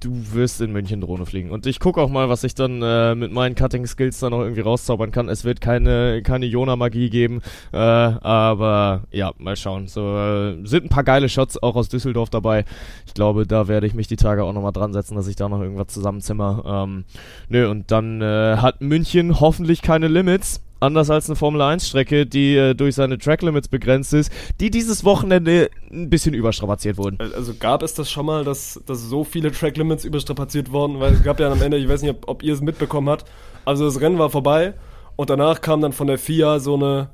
Du 0.00 0.10
wirst 0.32 0.60
in 0.60 0.72
München 0.72 1.00
Drohne 1.00 1.26
fliegen. 1.26 1.50
Und 1.50 1.66
ich 1.66 1.80
gucke 1.80 2.00
auch 2.00 2.08
mal, 2.08 2.28
was 2.28 2.44
ich 2.44 2.54
dann 2.54 2.82
äh, 2.82 3.14
mit 3.14 3.32
meinen 3.32 3.54
Cutting-Skills 3.54 4.20
dann 4.20 4.30
noch 4.30 4.40
irgendwie 4.40 4.60
rauszaubern 4.60 5.10
kann. 5.10 5.28
Es 5.28 5.44
wird 5.44 5.60
keine, 5.60 6.22
keine 6.22 6.46
Jona-Magie 6.46 7.10
geben, 7.10 7.42
äh, 7.72 7.76
aber 7.76 9.02
ja, 9.10 9.32
mal 9.38 9.56
schauen. 9.56 9.88
So 9.88 10.16
äh, 10.16 10.64
sind 10.64 10.84
ein 10.84 10.88
paar 10.88 11.04
geile 11.04 11.28
Shots 11.28 11.62
auch 11.62 11.76
aus 11.76 11.88
Düsseldorf 11.88 12.30
dabei. 12.30 12.64
Ich 13.06 13.14
glaube, 13.14 13.46
da 13.46 13.68
werde 13.68 13.86
ich 13.86 13.94
mich 13.94 14.06
die 14.06 14.16
Tage 14.16 14.44
auch 14.44 14.52
nochmal 14.52 14.72
dran 14.72 14.92
setzen, 14.92 15.16
dass 15.16 15.26
ich 15.26 15.36
da 15.36 15.48
noch 15.48 15.60
irgendwas 15.60 15.88
zusammenzimmer. 15.88 16.84
Ähm, 16.84 17.04
nö, 17.48 17.68
und 17.68 17.90
dann 17.90 18.20
äh, 18.20 18.56
hat 18.58 18.80
München 18.80 19.40
hoffentlich 19.40 19.82
keine 19.82 20.08
Limits. 20.08 20.60
Anders 20.82 21.10
als 21.10 21.28
eine 21.28 21.36
Formel-1-Strecke, 21.36 22.26
die 22.26 22.56
äh, 22.56 22.74
durch 22.74 22.96
seine 22.96 23.16
Track-Limits 23.16 23.68
begrenzt 23.68 24.12
ist, 24.14 24.32
die 24.58 24.68
dieses 24.68 25.04
Wochenende 25.04 25.70
ein 25.92 26.10
bisschen 26.10 26.34
überstrapaziert 26.34 26.98
wurden. 26.98 27.18
Also 27.20 27.54
gab 27.54 27.84
es 27.84 27.94
das 27.94 28.10
schon 28.10 28.26
mal, 28.26 28.42
dass, 28.42 28.80
dass 28.84 29.00
so 29.00 29.22
viele 29.22 29.52
Track 29.52 29.76
Limits 29.76 30.04
überstrapaziert 30.04 30.72
wurden? 30.72 30.98
Weil 30.98 31.12
es 31.12 31.22
gab 31.22 31.38
ja 31.38 31.52
am 31.52 31.62
Ende, 31.62 31.76
ich 31.76 31.88
weiß 31.88 32.02
nicht, 32.02 32.10
ob, 32.10 32.28
ob 32.28 32.42
ihr 32.42 32.52
es 32.52 32.60
mitbekommen 32.60 33.08
habt, 33.08 33.30
also 33.64 33.84
das 33.84 34.00
Rennen 34.00 34.18
war 34.18 34.28
vorbei 34.28 34.74
und 35.14 35.30
danach 35.30 35.60
kam 35.60 35.80
dann 35.80 35.92
von 35.92 36.08
der 36.08 36.18
FIA 36.18 36.58
so 36.58 36.74
eine, 36.74 37.10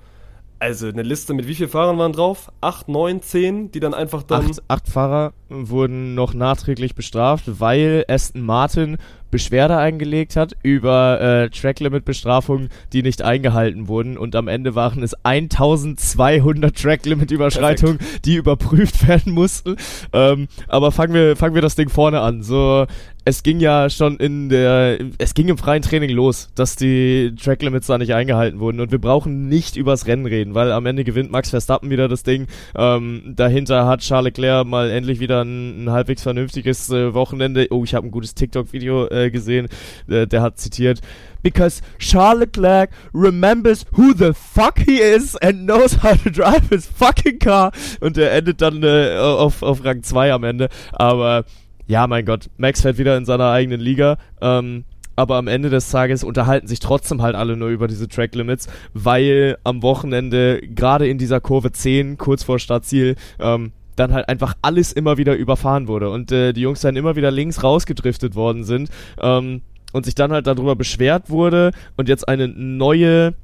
also 0.58 0.86
eine 0.86 1.02
Liste 1.02 1.34
mit 1.34 1.46
wie 1.46 1.54
vielen 1.54 1.68
Fahrern 1.68 1.98
waren 1.98 2.14
drauf? 2.14 2.50
Acht, 2.62 2.88
neun, 2.88 3.20
zehn, 3.20 3.70
die 3.70 3.80
dann 3.80 3.92
einfach 3.92 4.22
dann... 4.22 4.46
Acht, 4.46 4.62
acht 4.68 4.88
Fahrer 4.88 5.34
wurden 5.48 6.14
noch 6.14 6.34
nachträglich 6.34 6.94
bestraft, 6.94 7.44
weil 7.60 8.04
Aston 8.08 8.42
Martin 8.42 8.98
Beschwerde 9.30 9.76
eingelegt 9.76 10.36
hat 10.36 10.56
über 10.62 11.20
äh, 11.20 11.50
Tracklimit-Bestrafungen, 11.50 12.70
die 12.92 13.02
nicht 13.02 13.22
eingehalten 13.22 13.88
wurden. 13.88 14.16
Und 14.16 14.34
am 14.34 14.48
Ende 14.48 14.74
waren 14.74 15.02
es 15.02 15.14
1200 15.22 16.74
Tracklimit-Überschreitungen, 16.74 17.98
die 18.24 18.36
überprüft 18.36 19.06
werden 19.08 19.32
mussten. 19.32 19.76
Ähm, 20.12 20.48
aber 20.66 20.92
fangen 20.92 21.14
wir, 21.14 21.36
fangen 21.36 21.54
wir 21.54 21.62
das 21.62 21.76
Ding 21.76 21.90
vorne 21.90 22.20
an. 22.20 22.42
So, 22.42 22.86
es 23.24 23.42
ging 23.42 23.60
ja 23.60 23.90
schon 23.90 24.16
in 24.16 24.48
der, 24.48 24.98
es 25.18 25.34
ging 25.34 25.48
im 25.48 25.58
freien 25.58 25.82
Training 25.82 26.10
los, 26.10 26.48
dass 26.54 26.76
die 26.76 27.34
Tracklimits 27.38 27.86
da 27.86 27.98
nicht 27.98 28.14
eingehalten 28.14 28.58
wurden. 28.60 28.80
Und 28.80 28.90
wir 28.90 28.98
brauchen 28.98 29.48
nicht 29.48 29.76
übers 29.76 30.06
Rennen 30.06 30.24
reden, 30.24 30.54
weil 30.54 30.72
am 30.72 30.86
Ende 30.86 31.04
gewinnt 31.04 31.30
Max 31.30 31.50
Verstappen 31.50 31.90
wieder 31.90 32.08
das 32.08 32.22
Ding. 32.22 32.46
Ähm, 32.74 33.34
dahinter 33.36 33.86
hat 33.86 34.00
Charles 34.00 34.28
Leclerc 34.28 34.66
mal 34.66 34.90
endlich 34.90 35.20
wieder 35.20 35.37
ein, 35.42 35.84
ein 35.84 35.90
halbwegs 35.90 36.22
vernünftiges 36.22 36.90
äh, 36.90 37.14
Wochenende. 37.14 37.66
Oh, 37.70 37.84
ich 37.84 37.94
habe 37.94 38.06
ein 38.06 38.10
gutes 38.10 38.34
TikTok-Video 38.34 39.08
äh, 39.08 39.30
gesehen. 39.30 39.68
Äh, 40.08 40.26
der 40.26 40.42
hat 40.42 40.58
zitiert. 40.58 41.00
Because 41.42 41.82
Charles 41.98 42.40
Leclerc 42.40 42.90
remembers 43.14 43.86
who 43.96 44.12
the 44.16 44.32
fuck 44.34 44.78
he 44.78 45.00
is 45.00 45.36
and 45.36 45.66
knows 45.66 46.02
how 46.02 46.16
to 46.22 46.30
drive 46.30 46.68
his 46.70 46.86
fucking 46.86 47.38
car. 47.38 47.72
Und 48.00 48.18
er 48.18 48.32
endet 48.32 48.60
dann 48.60 48.82
äh, 48.82 49.16
auf, 49.18 49.62
auf 49.62 49.84
Rang 49.84 50.02
2 50.02 50.32
am 50.32 50.44
Ende. 50.44 50.68
Aber 50.92 51.44
ja, 51.86 52.06
mein 52.06 52.24
Gott, 52.24 52.50
Max 52.58 52.82
fährt 52.82 52.98
wieder 52.98 53.16
in 53.16 53.24
seiner 53.24 53.50
eigenen 53.50 53.80
Liga. 53.80 54.18
Ähm, 54.40 54.84
aber 55.18 55.34
am 55.34 55.48
Ende 55.48 55.68
des 55.68 55.90
Tages 55.90 56.22
unterhalten 56.22 56.68
sich 56.68 56.78
trotzdem 56.78 57.22
halt 57.22 57.34
alle 57.34 57.56
nur 57.56 57.70
über 57.70 57.88
diese 57.88 58.06
Track 58.06 58.36
Limits, 58.36 58.68
weil 58.94 59.58
am 59.64 59.82
Wochenende, 59.82 60.60
gerade 60.60 61.08
in 61.08 61.18
dieser 61.18 61.40
Kurve 61.40 61.72
10, 61.72 62.18
kurz 62.18 62.44
vor 62.44 62.60
Startziel, 62.60 63.16
ähm, 63.40 63.72
dann 63.98 64.12
halt 64.12 64.28
einfach 64.28 64.54
alles 64.62 64.92
immer 64.92 65.16
wieder 65.18 65.34
überfahren 65.34 65.88
wurde 65.88 66.10
und 66.10 66.32
äh, 66.32 66.52
die 66.52 66.62
Jungs 66.62 66.80
dann 66.80 66.96
immer 66.96 67.16
wieder 67.16 67.30
links 67.30 67.62
rausgedriftet 67.62 68.34
worden 68.34 68.64
sind 68.64 68.90
ähm, 69.20 69.62
und 69.92 70.04
sich 70.04 70.14
dann 70.14 70.32
halt 70.32 70.46
darüber 70.46 70.76
beschwert 70.76 71.30
wurde 71.30 71.72
und 71.96 72.08
jetzt 72.08 72.28
eine 72.28 72.48
neue 72.48 73.34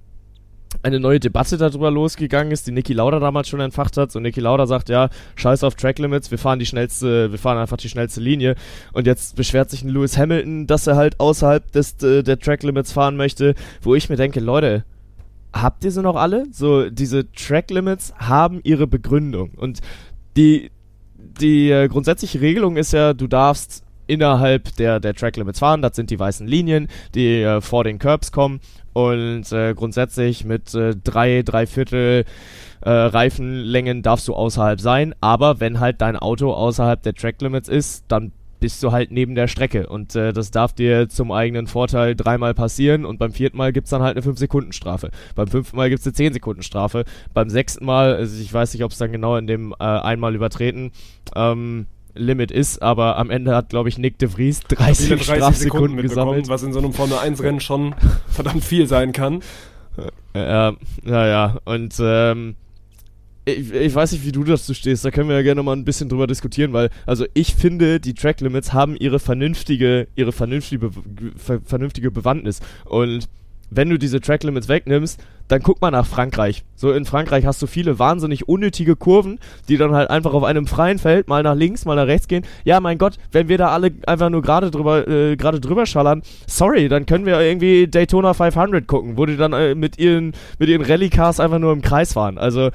eine 0.82 1.00
neue 1.00 1.20
Debatte 1.20 1.56
darüber 1.56 1.90
losgegangen 1.90 2.52
ist, 2.52 2.66
die 2.66 2.72
Niki 2.72 2.92
Lauda 2.92 3.20
damals 3.20 3.48
schon 3.48 3.60
entfacht 3.60 3.96
hat. 3.96 4.10
So 4.10 4.20
Niki 4.20 4.40
Lauda 4.40 4.66
sagt, 4.66 4.88
ja, 4.88 5.08
scheiß 5.36 5.64
auf 5.64 5.74
Track 5.76 5.98
Limits, 5.98 6.30
wir 6.30 6.38
fahren 6.38 6.58
die 6.58 6.66
schnellste, 6.66 7.30
wir 7.30 7.38
fahren 7.38 7.58
einfach 7.58 7.76
die 7.76 7.88
schnellste 7.88 8.20
Linie. 8.20 8.56
Und 8.92 9.06
jetzt 9.06 9.36
beschwert 9.36 9.70
sich 9.70 9.82
ein 9.82 9.88
Lewis 9.88 10.18
Hamilton, 10.18 10.66
dass 10.66 10.86
er 10.86 10.96
halt 10.96 11.20
außerhalb 11.20 11.70
des, 11.72 12.02
äh, 12.02 12.22
der 12.22 12.38
Track 12.38 12.62
Limits 12.62 12.92
fahren 12.92 13.16
möchte, 13.16 13.54
wo 13.82 13.94
ich 13.94 14.08
mir 14.08 14.16
denke, 14.16 14.40
Leute, 14.40 14.84
habt 15.52 15.84
ihr 15.84 15.90
sie 15.90 16.02
noch 16.02 16.16
alle? 16.16 16.46
So, 16.50 16.90
diese 16.90 17.30
Track 17.32 17.70
Limits 17.70 18.12
haben 18.18 18.60
ihre 18.64 18.86
Begründung. 18.86 19.52
Und 19.56 19.80
die, 20.36 20.70
die 21.16 21.70
äh, 21.70 21.88
grundsätzliche 21.88 22.40
Regelung 22.40 22.76
ist 22.76 22.92
ja, 22.92 23.14
du 23.14 23.26
darfst 23.26 23.84
innerhalb 24.06 24.76
der, 24.76 25.00
der 25.00 25.14
Track 25.14 25.36
Limits 25.36 25.58
fahren. 25.58 25.82
Das 25.82 25.96
sind 25.96 26.10
die 26.10 26.18
weißen 26.18 26.46
Linien, 26.46 26.88
die 27.14 27.42
äh, 27.42 27.60
vor 27.60 27.84
den 27.84 27.98
Curbs 27.98 28.32
kommen. 28.32 28.60
Und 28.92 29.50
äh, 29.52 29.74
grundsätzlich 29.74 30.44
mit 30.44 30.74
äh, 30.74 30.94
drei, 31.02 31.42
drei 31.42 31.66
Viertel 31.66 32.24
äh, 32.82 32.90
Reifenlängen 32.90 34.02
darfst 34.02 34.28
du 34.28 34.34
außerhalb 34.34 34.80
sein. 34.80 35.14
Aber 35.20 35.60
wenn 35.60 35.80
halt 35.80 36.00
dein 36.00 36.16
Auto 36.16 36.52
außerhalb 36.52 37.02
der 37.02 37.14
Track 37.14 37.40
Limits 37.40 37.68
ist, 37.68 38.04
dann 38.08 38.32
bist 38.64 38.82
du 38.82 38.92
halt 38.92 39.10
neben 39.10 39.34
der 39.34 39.46
Strecke. 39.46 39.88
Und 39.88 40.16
äh, 40.16 40.32
das 40.32 40.50
darf 40.50 40.72
dir 40.72 41.10
zum 41.10 41.32
eigenen 41.32 41.66
Vorteil 41.66 42.16
dreimal 42.16 42.54
passieren. 42.54 43.04
Und 43.04 43.18
beim 43.18 43.30
vierten 43.30 43.58
Mal 43.58 43.74
gibt's 43.74 43.90
dann 43.90 44.00
halt 44.00 44.16
eine 44.16 44.24
5-Sekunden-Strafe. 44.24 45.10
Beim 45.34 45.48
fünften 45.48 45.76
Mal 45.76 45.90
gibt's 45.90 46.06
eine 46.06 46.14
10-Sekunden-Strafe. 46.14 47.04
Beim 47.34 47.50
sechsten 47.50 47.84
Mal, 47.84 48.14
also 48.14 48.40
ich 48.40 48.50
weiß 48.50 48.72
nicht, 48.72 48.82
ob 48.82 48.92
es 48.92 48.96
dann 48.96 49.12
genau 49.12 49.36
in 49.36 49.46
dem 49.46 49.74
äh, 49.78 49.84
einmal 49.84 50.34
übertreten, 50.34 50.92
ähm, 51.36 51.84
Limit 52.14 52.52
ist, 52.52 52.80
aber 52.80 53.18
am 53.18 53.28
Ende 53.28 53.54
hat, 53.54 53.68
glaube 53.68 53.90
ich, 53.90 53.98
Nick 53.98 54.16
de 54.16 54.30
Vries 54.30 54.60
30, 54.60 55.08
Viele 55.08 55.16
30 55.16 55.26
Sekunden 55.26 55.42
Strafsekunden 55.42 55.96
gesammelt. 56.00 56.48
was 56.48 56.62
in 56.62 56.72
so 56.72 56.78
einem 56.78 56.94
Formel-1-Rennen 56.94 57.60
schon 57.60 57.94
verdammt 58.28 58.64
viel 58.64 58.86
sein 58.86 59.12
kann. 59.12 59.42
Ja, 60.34 60.72
naja, 61.02 61.58
und 61.66 61.96
ähm, 62.00 62.56
ich, 63.44 63.72
ich 63.72 63.94
weiß 63.94 64.12
nicht, 64.12 64.24
wie 64.24 64.32
du 64.32 64.44
dazu 64.44 64.74
stehst, 64.74 65.04
da 65.04 65.10
können 65.10 65.28
wir 65.28 65.36
ja 65.36 65.42
gerne 65.42 65.62
mal 65.62 65.76
ein 65.76 65.84
bisschen 65.84 66.08
drüber 66.08 66.26
diskutieren, 66.26 66.72
weil, 66.72 66.90
also 67.06 67.26
ich 67.34 67.54
finde, 67.54 68.00
die 68.00 68.14
Track 68.14 68.40
Limits 68.40 68.72
haben 68.72 68.96
ihre 68.96 69.18
vernünftige, 69.18 70.08
ihre 70.16 70.32
vernünftige, 70.32 70.90
ver 71.36 71.60
vernünftige 71.64 72.10
Bewandtnis. 72.10 72.60
Und 72.84 73.28
wenn 73.70 73.90
du 73.90 73.98
diese 73.98 74.20
Track 74.20 74.44
Limits 74.44 74.68
wegnimmst, 74.68 75.20
dann 75.48 75.62
guck 75.62 75.80
mal 75.80 75.90
nach 75.90 76.06
Frankreich. 76.06 76.64
So 76.74 76.92
in 76.92 77.04
Frankreich 77.04 77.44
hast 77.44 77.60
du 77.60 77.66
viele 77.66 77.98
wahnsinnig 77.98 78.48
unnötige 78.48 78.96
Kurven, 78.96 79.38
die 79.68 79.76
dann 79.76 79.92
halt 79.92 80.10
einfach 80.10 80.32
auf 80.32 80.44
einem 80.44 80.66
freien 80.66 80.98
Feld 80.98 81.28
mal 81.28 81.42
nach 81.42 81.54
links, 81.54 81.84
mal 81.84 81.96
nach 81.96 82.06
rechts 82.06 82.28
gehen. 82.28 82.46
Ja, 82.64 82.80
mein 82.80 82.98
Gott, 82.98 83.18
wenn 83.32 83.48
wir 83.48 83.58
da 83.58 83.68
alle 83.68 83.90
einfach 84.06 84.30
nur 84.30 84.42
gerade 84.42 84.70
drüber, 84.70 85.06
äh, 85.06 85.36
gerade 85.36 85.60
drüber 85.60 85.86
schallern, 85.86 86.22
sorry, 86.46 86.88
dann 86.88 87.04
können 87.04 87.26
wir 87.26 87.40
irgendwie 87.40 87.86
Daytona 87.88 88.32
500 88.32 88.86
gucken, 88.86 89.18
wo 89.18 89.26
die 89.26 89.36
dann 89.36 89.52
äh, 89.52 89.74
mit 89.74 89.98
ihren, 89.98 90.32
mit 90.58 90.68
ihren 90.68 90.82
Rallye-Cars 90.82 91.40
einfach 91.40 91.58
nur 91.58 91.72
im 91.72 91.82
Kreis 91.82 92.14
fahren. 92.14 92.38
Also, 92.38 92.70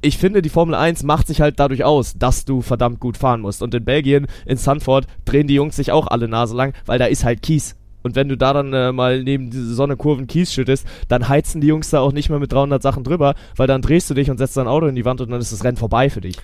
ich 0.00 0.18
finde, 0.18 0.42
die 0.42 0.48
Formel 0.48 0.74
1 0.74 1.02
macht 1.02 1.26
sich 1.26 1.40
halt 1.40 1.58
dadurch 1.58 1.84
aus, 1.84 2.14
dass 2.16 2.44
du 2.44 2.62
verdammt 2.62 3.00
gut 3.00 3.16
fahren 3.16 3.40
musst. 3.40 3.62
Und 3.62 3.74
in 3.74 3.84
Belgien, 3.84 4.26
in 4.46 4.56
Sanford, 4.56 5.06
drehen 5.24 5.46
die 5.46 5.54
Jungs 5.54 5.76
sich 5.76 5.90
auch 5.92 6.06
alle 6.06 6.28
Nase 6.28 6.56
lang, 6.56 6.72
weil 6.86 6.98
da 6.98 7.06
ist 7.06 7.24
halt 7.24 7.42
Kies. 7.42 7.74
Und 8.02 8.14
wenn 8.14 8.28
du 8.28 8.36
da 8.36 8.52
dann 8.52 8.72
äh, 8.72 8.92
mal 8.92 9.22
neben 9.22 9.50
diese 9.50 9.74
Sonnekurven 9.74 10.28
Kies 10.28 10.52
schüttest, 10.52 10.86
dann 11.08 11.28
heizen 11.28 11.60
die 11.60 11.66
Jungs 11.66 11.90
da 11.90 12.00
auch 12.00 12.12
nicht 12.12 12.30
mehr 12.30 12.38
mit 12.38 12.52
300 12.52 12.80
Sachen 12.80 13.02
drüber, 13.02 13.34
weil 13.56 13.66
dann 13.66 13.82
drehst 13.82 14.08
du 14.08 14.14
dich 14.14 14.30
und 14.30 14.38
setzt 14.38 14.56
dein 14.56 14.68
Auto 14.68 14.86
in 14.86 14.94
die 14.94 15.04
Wand 15.04 15.20
und 15.20 15.30
dann 15.30 15.40
ist 15.40 15.52
das 15.52 15.64
Rennen 15.64 15.76
vorbei 15.76 16.08
für 16.08 16.20
dich. 16.20 16.36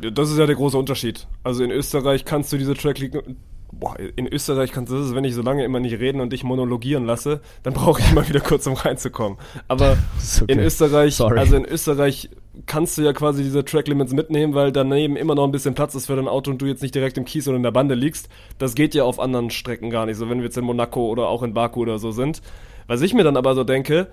Das 0.00 0.30
ist 0.30 0.38
ja 0.38 0.46
der 0.46 0.54
große 0.54 0.76
Unterschied. 0.76 1.26
Also 1.42 1.64
in 1.64 1.70
Österreich 1.70 2.24
kannst 2.24 2.52
du 2.52 2.58
diese 2.58 2.74
Track 2.74 2.98
Boah, 3.70 3.96
in 4.16 4.26
Österreich 4.26 4.72
kannst 4.72 4.90
du 4.90 4.96
das, 4.96 5.08
ist, 5.08 5.14
wenn 5.14 5.24
ich 5.24 5.34
so 5.34 5.42
lange 5.42 5.62
immer 5.62 5.78
nicht 5.78 5.98
reden 5.98 6.20
und 6.20 6.32
dich 6.32 6.42
monologieren 6.42 7.04
lasse, 7.04 7.42
dann 7.62 7.74
brauche 7.74 8.00
ich 8.00 8.12
mal 8.12 8.26
wieder 8.26 8.40
kurz, 8.40 8.66
um 8.66 8.72
reinzukommen. 8.72 9.38
Aber 9.68 9.98
okay. 10.40 10.52
in 10.52 10.58
Österreich, 10.58 11.16
Sorry. 11.16 11.38
also 11.38 11.56
in 11.56 11.66
Österreich 11.66 12.30
kannst 12.66 12.98
du 12.98 13.02
ja 13.02 13.12
quasi 13.12 13.42
diese 13.42 13.64
Track 13.64 13.88
Limits 13.88 14.12
mitnehmen, 14.12 14.54
weil 14.54 14.72
daneben 14.72 15.16
immer 15.16 15.34
noch 15.34 15.44
ein 15.44 15.52
bisschen 15.52 15.74
Platz 15.74 15.94
ist 15.94 16.06
für 16.06 16.16
dein 16.16 16.28
Auto 16.28 16.50
und 16.50 16.60
du 16.60 16.66
jetzt 16.66 16.82
nicht 16.82 16.94
direkt 16.94 17.18
im 17.18 17.24
Kies 17.24 17.48
oder 17.48 17.56
in 17.56 17.62
der 17.62 17.70
Bande 17.70 17.94
liegst. 17.94 18.28
Das 18.58 18.74
geht 18.74 18.94
ja 18.94 19.04
auf 19.04 19.20
anderen 19.20 19.50
Strecken 19.50 19.90
gar 19.90 20.06
nicht, 20.06 20.16
so 20.16 20.28
wenn 20.28 20.38
wir 20.38 20.44
jetzt 20.44 20.58
in 20.58 20.64
Monaco 20.64 21.08
oder 21.08 21.28
auch 21.28 21.42
in 21.42 21.54
Baku 21.54 21.80
oder 21.80 21.98
so 21.98 22.10
sind. 22.10 22.42
Was 22.86 23.02
ich 23.02 23.14
mir 23.14 23.22
dann 23.22 23.36
aber 23.36 23.54
so 23.54 23.64
denke, 23.64 24.08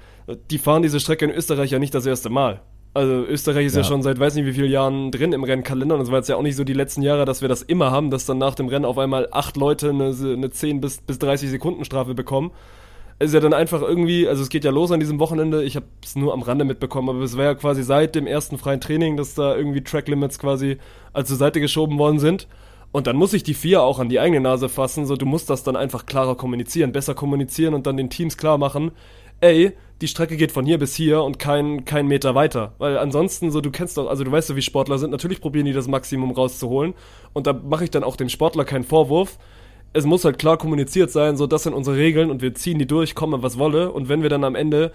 die 0.51 0.57
fahren 0.57 0.81
diese 0.81 0.99
Strecke 0.99 1.25
in 1.25 1.31
Österreich 1.31 1.71
ja 1.71 1.79
nicht 1.79 1.95
das 1.95 2.05
erste 2.05 2.29
Mal. 2.29 2.61
Also 2.93 3.25
Österreich 3.25 3.65
ist 3.65 3.75
ja. 3.75 3.81
Ja. 3.81 3.87
schon 3.87 4.01
seit 4.03 4.19
weiß 4.19 4.35
nicht 4.35 4.45
wie 4.45 4.53
vielen 4.53 4.71
Jahren 4.71 5.11
drin 5.11 5.33
im 5.33 5.43
Rennkalender 5.43 5.95
und 5.95 6.01
es 6.01 6.11
war 6.11 6.17
jetzt 6.17 6.29
ja 6.29 6.37
auch 6.37 6.41
nicht 6.41 6.55
so 6.55 6.63
die 6.63 6.73
letzten 6.73 7.01
Jahre, 7.01 7.25
dass 7.25 7.41
wir 7.41 7.49
das 7.49 7.61
immer 7.61 7.91
haben, 7.91 8.09
dass 8.09 8.25
dann 8.25 8.37
nach 8.37 8.55
dem 8.55 8.69
Rennen 8.69 8.85
auf 8.85 8.97
einmal 8.97 9.27
acht 9.31 9.57
Leute 9.57 9.89
eine, 9.89 10.15
eine 10.15 10.49
10 10.49 10.79
bis, 10.79 11.01
bis 11.01 11.19
30 11.19 11.49
Sekunden 11.49 11.83
Strafe 11.83 12.13
bekommen. 12.13 12.51
Ist 13.17 13.33
ja 13.33 13.39
dann 13.39 13.53
einfach 13.53 13.81
irgendwie, 13.81 14.27
also 14.27 14.43
es 14.43 14.49
geht 14.49 14.65
ja 14.65 14.71
los 14.71 14.91
an 14.91 14.99
diesem 14.99 15.19
Wochenende, 15.19 15.63
ich 15.63 15.77
habe 15.77 15.85
es 16.03 16.17
nur 16.17 16.33
am 16.33 16.41
Rande 16.41 16.65
mitbekommen, 16.65 17.09
aber 17.09 17.21
es 17.21 17.37
war 17.37 17.45
ja 17.45 17.55
quasi 17.55 17.81
seit 17.81 18.13
dem 18.13 18.27
ersten 18.27 18.57
freien 18.57 18.81
Training, 18.81 19.15
dass 19.15 19.35
da 19.35 19.55
irgendwie 19.55 19.81
Track 19.81 20.09
Limits 20.09 20.37
quasi 20.37 20.77
als 21.13 21.29
zur 21.29 21.37
Seite 21.37 21.61
geschoben 21.61 21.97
worden 21.97 22.19
sind. 22.19 22.47
Und 22.91 23.07
dann 23.07 23.15
muss 23.15 23.31
sich 23.31 23.43
die 23.43 23.53
vier 23.53 23.83
auch 23.83 23.99
an 23.99 24.09
die 24.09 24.19
eigene 24.19 24.41
Nase 24.41 24.67
fassen, 24.67 25.05
so 25.05 25.15
du 25.15 25.25
musst 25.25 25.49
das 25.49 25.63
dann 25.63 25.75
einfach 25.75 26.05
klarer 26.05 26.35
kommunizieren, 26.35 26.91
besser 26.91 27.13
kommunizieren 27.13 27.73
und 27.73 27.87
dann 27.87 27.97
den 27.97 28.09
Teams 28.09 28.37
klar 28.37 28.57
machen, 28.57 28.91
ey, 29.41 29.73
die 30.01 30.07
Strecke 30.07 30.35
geht 30.35 30.51
von 30.51 30.65
hier 30.65 30.77
bis 30.77 30.95
hier 30.95 31.23
und 31.23 31.39
kein, 31.39 31.85
kein 31.85 32.07
Meter 32.07 32.35
weiter. 32.35 32.73
Weil 32.79 32.97
ansonsten, 32.97 33.49
so, 33.51 33.61
du 33.61 33.71
kennst 33.71 33.97
doch, 33.97 34.09
also 34.09 34.23
du 34.23 34.31
weißt 34.31 34.49
doch, 34.49 34.55
wie 34.55 34.61
Sportler 34.61 34.97
sind, 34.97 35.11
natürlich 35.11 35.39
probieren 35.39 35.65
die 35.65 35.73
das 35.73 35.87
Maximum 35.87 36.31
rauszuholen. 36.31 36.93
Und 37.33 37.47
da 37.47 37.53
mache 37.53 37.85
ich 37.85 37.91
dann 37.91 38.03
auch 38.03 38.17
dem 38.17 38.29
Sportler 38.29 38.65
keinen 38.65 38.83
Vorwurf. 38.83 39.37
Es 39.95 40.05
muss 40.05 40.25
halt 40.25 40.37
klar 40.37 40.57
kommuniziert 40.57 41.09
sein, 41.09 41.37
so, 41.37 41.47
das 41.47 41.63
sind 41.63 41.73
unsere 41.73 41.95
Regeln 41.95 42.29
und 42.29 42.41
wir 42.41 42.53
ziehen 42.53 42.77
die 42.79 42.85
durch, 42.85 43.15
komme 43.15 43.41
was 43.41 43.57
wolle. 43.57 43.93
Und 43.93 44.09
wenn 44.09 44.21
wir 44.21 44.29
dann 44.29 44.43
am 44.43 44.53
Ende, 44.53 44.91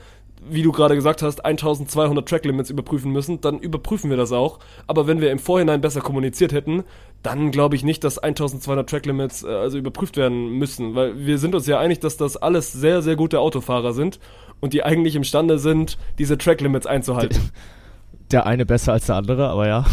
wie 0.46 0.62
du 0.62 0.72
gerade 0.72 0.94
gesagt 0.94 1.22
hast, 1.22 1.42
1200 1.42 2.28
Track 2.28 2.44
Limits 2.44 2.68
überprüfen 2.68 3.10
müssen, 3.10 3.40
dann 3.40 3.58
überprüfen 3.58 4.10
wir 4.10 4.18
das 4.18 4.30
auch. 4.30 4.58
Aber 4.86 5.06
wenn 5.06 5.22
wir 5.22 5.30
im 5.30 5.38
Vorhinein 5.38 5.80
besser 5.80 6.02
kommuniziert 6.02 6.52
hätten, 6.52 6.84
dann 7.22 7.50
glaube 7.50 7.76
ich 7.76 7.82
nicht, 7.82 8.04
dass 8.04 8.18
1200 8.18 8.88
Track 8.88 9.06
Limits 9.06 9.42
äh, 9.42 9.48
also 9.48 9.78
überprüft 9.78 10.18
werden 10.18 10.50
müssen, 10.58 10.94
weil 10.94 11.24
wir 11.24 11.38
sind 11.38 11.54
uns 11.54 11.66
ja 11.66 11.78
einig, 11.78 12.00
dass 12.00 12.18
das 12.18 12.36
alles 12.36 12.70
sehr, 12.70 13.00
sehr 13.00 13.16
gute 13.16 13.40
Autofahrer 13.40 13.94
sind 13.94 14.20
und 14.60 14.74
die 14.74 14.82
eigentlich 14.82 15.16
imstande 15.16 15.58
sind, 15.58 15.96
diese 16.18 16.36
Track 16.36 16.60
Limits 16.60 16.86
einzuhalten. 16.86 17.50
Der 18.30 18.44
eine 18.44 18.66
besser 18.66 18.92
als 18.92 19.06
der 19.06 19.16
andere, 19.16 19.48
aber 19.48 19.66
ja. 19.66 19.86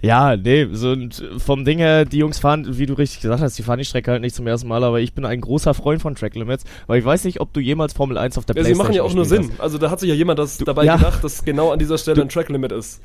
Ja, 0.00 0.36
nee, 0.36 0.68
so 0.72 0.90
und 0.90 1.22
vom 1.38 1.64
Ding 1.64 1.78
her, 1.78 2.04
die 2.04 2.18
Jungs 2.18 2.38
fahren, 2.38 2.78
wie 2.78 2.86
du 2.86 2.94
richtig 2.94 3.20
gesagt 3.20 3.42
hast, 3.42 3.58
die 3.58 3.62
fahren 3.62 3.78
die 3.78 3.84
Strecke 3.84 4.12
halt 4.12 4.22
nicht 4.22 4.36
zum 4.36 4.46
ersten 4.46 4.68
Mal, 4.68 4.84
aber 4.84 5.00
ich 5.00 5.12
bin 5.12 5.24
ein 5.24 5.40
großer 5.40 5.74
Freund 5.74 6.00
von 6.00 6.14
Track 6.14 6.36
Limits, 6.36 6.64
weil 6.86 7.00
ich 7.00 7.04
weiß 7.04 7.24
nicht, 7.24 7.40
ob 7.40 7.52
du 7.52 7.60
jemals 7.60 7.94
Formel 7.94 8.16
1 8.16 8.38
auf 8.38 8.44
der 8.44 8.54
Ja, 8.54 8.62
sie 8.62 8.68
Playstation 8.68 8.86
machen 8.86 8.96
ja 8.96 9.02
auch 9.02 9.14
nur 9.14 9.24
Sinn. 9.24 9.50
Also 9.58 9.78
da 9.78 9.90
hat 9.90 9.98
sich 9.98 10.08
ja 10.08 10.14
jemand 10.14 10.38
das 10.38 10.58
dabei 10.58 10.84
ja. 10.84 10.96
gedacht, 10.96 11.24
dass 11.24 11.44
genau 11.44 11.72
an 11.72 11.80
dieser 11.80 11.98
Stelle 11.98 12.22
ein 12.22 12.28
Track 12.28 12.48
Limit 12.48 12.72
ist. 12.72 13.00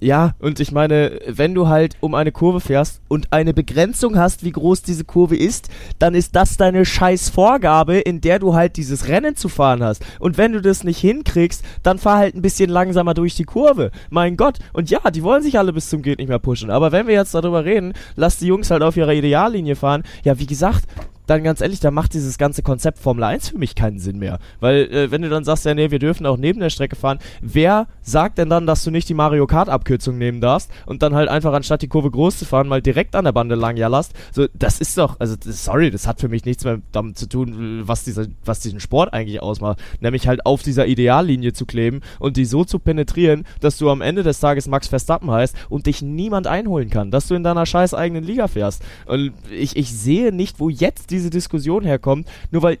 Ja, 0.00 0.34
und 0.38 0.60
ich 0.60 0.72
meine, 0.72 1.20
wenn 1.26 1.54
du 1.54 1.68
halt 1.68 1.96
um 2.00 2.14
eine 2.14 2.32
Kurve 2.32 2.60
fährst 2.60 3.00
und 3.08 3.32
eine 3.32 3.54
Begrenzung 3.54 4.18
hast, 4.18 4.44
wie 4.44 4.52
groß 4.52 4.82
diese 4.82 5.04
Kurve 5.04 5.36
ist, 5.36 5.68
dann 5.98 6.14
ist 6.14 6.36
das 6.36 6.56
deine 6.56 6.84
scheiß 6.84 7.30
Vorgabe, 7.30 7.98
in 7.98 8.20
der 8.20 8.38
du 8.38 8.54
halt 8.54 8.76
dieses 8.76 9.08
Rennen 9.08 9.36
zu 9.36 9.48
fahren 9.48 9.82
hast. 9.82 10.04
Und 10.18 10.38
wenn 10.38 10.52
du 10.52 10.60
das 10.60 10.84
nicht 10.84 10.98
hinkriegst, 10.98 11.64
dann 11.82 11.98
fahr 11.98 12.18
halt 12.18 12.34
ein 12.34 12.42
bisschen 12.42 12.70
langsamer 12.70 13.14
durch 13.14 13.34
die 13.34 13.44
Kurve. 13.44 13.90
Mein 14.10 14.36
Gott. 14.36 14.58
Und 14.72 14.90
ja, 14.90 15.10
die 15.10 15.22
wollen 15.22 15.42
sich 15.42 15.58
alle 15.58 15.72
bis 15.72 15.88
zum 15.88 16.02
Geht 16.02 16.18
nicht 16.18 16.28
mehr 16.28 16.38
pushen. 16.38 16.70
Aber 16.70 16.92
wenn 16.92 17.06
wir 17.06 17.14
jetzt 17.14 17.34
darüber 17.34 17.64
reden, 17.64 17.92
lass 18.16 18.38
die 18.38 18.46
Jungs 18.46 18.70
halt 18.70 18.82
auf 18.82 18.96
ihrer 18.96 19.12
Ideallinie 19.12 19.76
fahren. 19.76 20.02
Ja, 20.24 20.38
wie 20.38 20.46
gesagt, 20.46 20.84
dann 21.26 21.42
ganz 21.42 21.60
ehrlich, 21.60 21.80
da 21.80 21.90
macht 21.90 22.14
dieses 22.14 22.38
ganze 22.38 22.62
Konzept 22.62 22.98
Formel 22.98 23.24
1 23.24 23.50
für 23.50 23.58
mich 23.58 23.74
keinen 23.74 23.98
Sinn 23.98 24.18
mehr. 24.18 24.38
Weil, 24.60 24.92
äh, 24.92 25.10
wenn 25.10 25.22
du 25.22 25.28
dann 25.28 25.44
sagst, 25.44 25.64
ja, 25.64 25.74
nee, 25.74 25.90
wir 25.90 25.98
dürfen 25.98 26.26
auch 26.26 26.36
neben 26.36 26.60
der 26.60 26.70
Strecke 26.70 26.96
fahren, 26.96 27.18
wer 27.40 27.86
sagt 28.02 28.38
denn 28.38 28.50
dann, 28.50 28.66
dass 28.66 28.84
du 28.84 28.90
nicht 28.90 29.08
die 29.08 29.14
Mario 29.14 29.46
Kart-Abkürzung 29.46 30.18
nehmen 30.18 30.40
darfst 30.40 30.70
und 30.86 31.02
dann 31.02 31.14
halt 31.14 31.28
einfach 31.28 31.52
anstatt 31.52 31.82
die 31.82 31.88
Kurve 31.88 32.10
groß 32.10 32.38
zu 32.38 32.44
fahren, 32.44 32.68
mal 32.68 32.82
direkt 32.82 33.16
an 33.16 33.24
der 33.24 33.32
Bande 33.32 33.54
lang 33.54 33.76
jallerst? 33.76 34.12
So, 34.32 34.46
das 34.54 34.80
ist 34.80 34.98
doch, 34.98 35.18
also, 35.20 35.36
sorry, 35.40 35.90
das 35.90 36.06
hat 36.06 36.20
für 36.20 36.28
mich 36.28 36.44
nichts 36.44 36.64
mehr 36.64 36.80
damit 36.92 37.18
zu 37.18 37.28
tun, 37.28 37.82
was, 37.86 38.04
dieser, 38.04 38.26
was 38.44 38.60
diesen 38.60 38.80
Sport 38.80 39.12
eigentlich 39.12 39.40
ausmacht. 39.40 39.78
Nämlich 40.00 40.28
halt 40.28 40.44
auf 40.44 40.62
dieser 40.62 40.86
Ideallinie 40.86 41.52
zu 41.52 41.64
kleben 41.66 42.00
und 42.18 42.36
die 42.36 42.44
so 42.44 42.64
zu 42.64 42.78
penetrieren, 42.78 43.44
dass 43.60 43.78
du 43.78 43.90
am 43.90 44.00
Ende 44.00 44.22
des 44.22 44.40
Tages 44.40 44.68
Max 44.68 44.88
Verstappen 44.88 45.30
heißt 45.30 45.56
und 45.70 45.86
dich 45.86 46.02
niemand 46.02 46.46
einholen 46.46 46.90
kann. 46.90 47.10
Dass 47.10 47.28
du 47.28 47.34
in 47.34 47.42
deiner 47.42 47.66
scheiß 47.66 47.94
eigenen 47.94 48.24
Liga 48.24 48.48
fährst. 48.48 48.82
Und 49.06 49.32
ich, 49.50 49.76
ich 49.76 49.92
sehe 49.92 50.32
nicht, 50.32 50.60
wo 50.60 50.68
jetzt 50.68 51.10
diese 51.14 51.30
Diskussion 51.30 51.84
herkommt, 51.84 52.28
nur 52.50 52.62
weil 52.62 52.78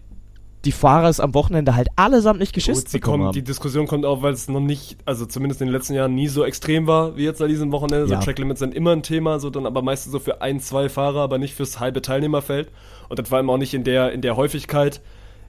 die 0.64 0.72
Fahrer 0.72 1.08
es 1.08 1.20
am 1.20 1.34
Wochenende 1.34 1.74
halt 1.74 1.88
allesamt 1.96 2.40
nicht 2.40 2.54
geschissen 2.54 2.84
Gut, 2.84 2.92
bekommen 2.92 3.18
kommt, 3.18 3.26
haben. 3.28 3.34
die 3.34 3.44
Diskussion 3.44 3.86
kommt 3.86 4.04
auf, 4.04 4.22
weil 4.22 4.32
es 4.32 4.48
noch 4.48 4.60
nicht, 4.60 4.96
also 5.04 5.26
zumindest 5.26 5.60
in 5.60 5.68
den 5.68 5.72
letzten 5.74 5.94
Jahren 5.94 6.14
nie 6.14 6.28
so 6.28 6.44
extrem 6.44 6.86
war 6.86 7.16
wie 7.16 7.24
jetzt 7.24 7.42
an 7.42 7.48
diesem 7.48 7.72
Wochenende. 7.72 8.10
Ja. 8.10 8.18
So 8.18 8.24
Tracklimits 8.24 8.60
sind 8.60 8.74
immer 8.74 8.92
ein 8.92 9.02
Thema, 9.02 9.38
so 9.40 9.50
dann 9.50 9.66
aber 9.66 9.82
meistens 9.82 10.12
so 10.12 10.18
für 10.18 10.40
ein, 10.40 10.60
zwei 10.60 10.88
Fahrer, 10.88 11.20
aber 11.20 11.38
nicht 11.38 11.54
fürs 11.54 11.80
halbe 11.80 12.02
Teilnehmerfeld. 12.02 12.70
Und 13.08 13.18
dann 13.18 13.26
vor 13.26 13.38
allem 13.38 13.50
auch 13.50 13.58
nicht 13.58 13.74
in 13.74 13.84
der, 13.84 14.12
in 14.12 14.22
der 14.22 14.36
Häufigkeit. 14.36 15.02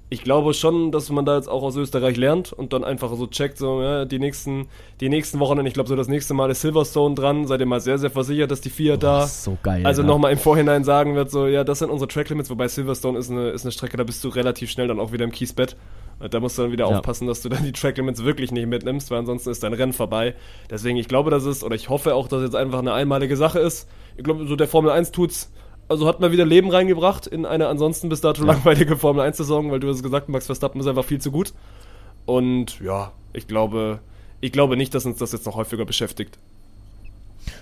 Ich 0.09 0.23
glaube 0.23 0.53
schon, 0.53 0.91
dass 0.91 1.09
man 1.09 1.25
da 1.25 1.35
jetzt 1.35 1.49
auch 1.49 1.63
aus 1.63 1.75
Österreich 1.75 2.15
lernt 2.15 2.53
und 2.53 2.73
dann 2.73 2.83
einfach 2.83 3.11
so 3.15 3.25
checkt, 3.25 3.57
so, 3.57 3.81
ja, 3.81 4.05
die 4.05 4.19
nächsten, 4.19 4.67
die 5.01 5.09
nächsten 5.09 5.39
Wochen, 5.39 5.65
ich 5.65 5.73
glaube 5.73 5.89
so 5.89 5.95
das 5.95 6.07
nächste 6.07 6.35
Mal 6.35 6.51
ist 6.51 6.61
Silverstone 6.61 7.15
dran, 7.15 7.47
seid 7.47 7.59
ihr 7.59 7.65
mal 7.65 7.79
sehr, 7.81 7.97
sehr 7.97 8.11
versichert, 8.11 8.51
dass 8.51 8.61
die 8.61 8.69
vier 8.69 8.97
da 8.97 9.25
so 9.25 9.57
geil. 9.63 9.83
also 9.83 10.03
ja. 10.03 10.07
nochmal 10.07 10.31
im 10.31 10.37
Vorhinein 10.37 10.83
sagen 10.83 11.15
wird, 11.15 11.31
so, 11.31 11.47
ja, 11.47 11.63
das 11.63 11.79
sind 11.79 11.89
unsere 11.89 12.07
Tracklimits, 12.07 12.51
wobei 12.51 12.67
Silverstone 12.67 13.17
ist 13.17 13.31
eine, 13.31 13.49
ist 13.49 13.65
eine 13.65 13.71
Strecke, 13.71 13.97
da 13.97 14.03
bist 14.03 14.23
du 14.23 14.29
relativ 14.29 14.69
schnell 14.69 14.87
dann 14.87 14.99
auch 14.99 15.11
wieder 15.11 15.25
im 15.25 15.31
Kiesbett. 15.31 15.75
Und 16.19 16.33
Da 16.33 16.39
musst 16.39 16.57
du 16.57 16.61
dann 16.61 16.71
wieder 16.71 16.87
Ja. 16.89 16.97
aufpassen, 16.97 17.27
dass 17.27 17.41
du 17.41 17.49
dann 17.49 17.63
die 17.65 17.73
Tracklimits 17.73 18.23
wirklich 18.23 18.51
nicht 18.51 18.67
mitnimmst, 18.67 19.11
weil 19.11 19.17
ansonsten 19.19 19.49
ist 19.49 19.63
dein 19.63 19.73
Rennen 19.73 19.91
vorbei. 19.91 20.33
Deswegen, 20.69 20.97
ich 20.97 21.09
glaube, 21.09 21.29
das 21.29 21.43
ist, 21.45 21.61
oder 21.63 21.75
ich 21.75 21.89
hoffe 21.89 22.15
auch, 22.15 22.27
dass 22.29 22.39
es 22.39 22.45
jetzt 22.45 22.55
einfach 22.55 22.79
eine 22.79 22.93
einmalige 22.93 23.35
Sache 23.35 23.59
ist. 23.59 23.89
Ich 24.15 24.23
glaube, 24.23 24.45
so 24.47 24.55
der 24.55 24.67
Formel 24.69 24.91
1 24.91 25.11
tut's, 25.11 25.51
also 25.87 26.07
hat 26.07 26.19
mal 26.19 26.31
wieder 26.31 26.45
Leben 26.45 26.69
reingebracht 26.69 27.27
in 27.27 27.45
eine 27.45 27.67
ansonsten 27.67 28.09
bis 28.09 28.21
dato 28.21 28.43
langweilige 28.43 28.97
Formel 28.97 29.25
1-Saison, 29.25 29.71
weil 29.71 29.79
du 29.79 29.89
hast 29.89 30.03
gesagt, 30.03 30.29
Max 30.29 30.45
Verstappen 30.45 30.81
ist 30.81 30.87
einfach 30.87 31.05
viel 31.05 31.21
zu 31.21 31.31
gut. 31.31 31.53
Und 32.25 32.79
ja, 32.79 33.11
ich 33.33 33.47
glaube, 33.47 33.99
ich 34.41 34.51
glaube 34.51 34.77
nicht, 34.77 34.93
dass 34.95 35.05
uns 35.05 35.17
das 35.17 35.31
jetzt 35.31 35.45
noch 35.45 35.55
häufiger 35.55 35.85
beschäftigt. 35.85 36.39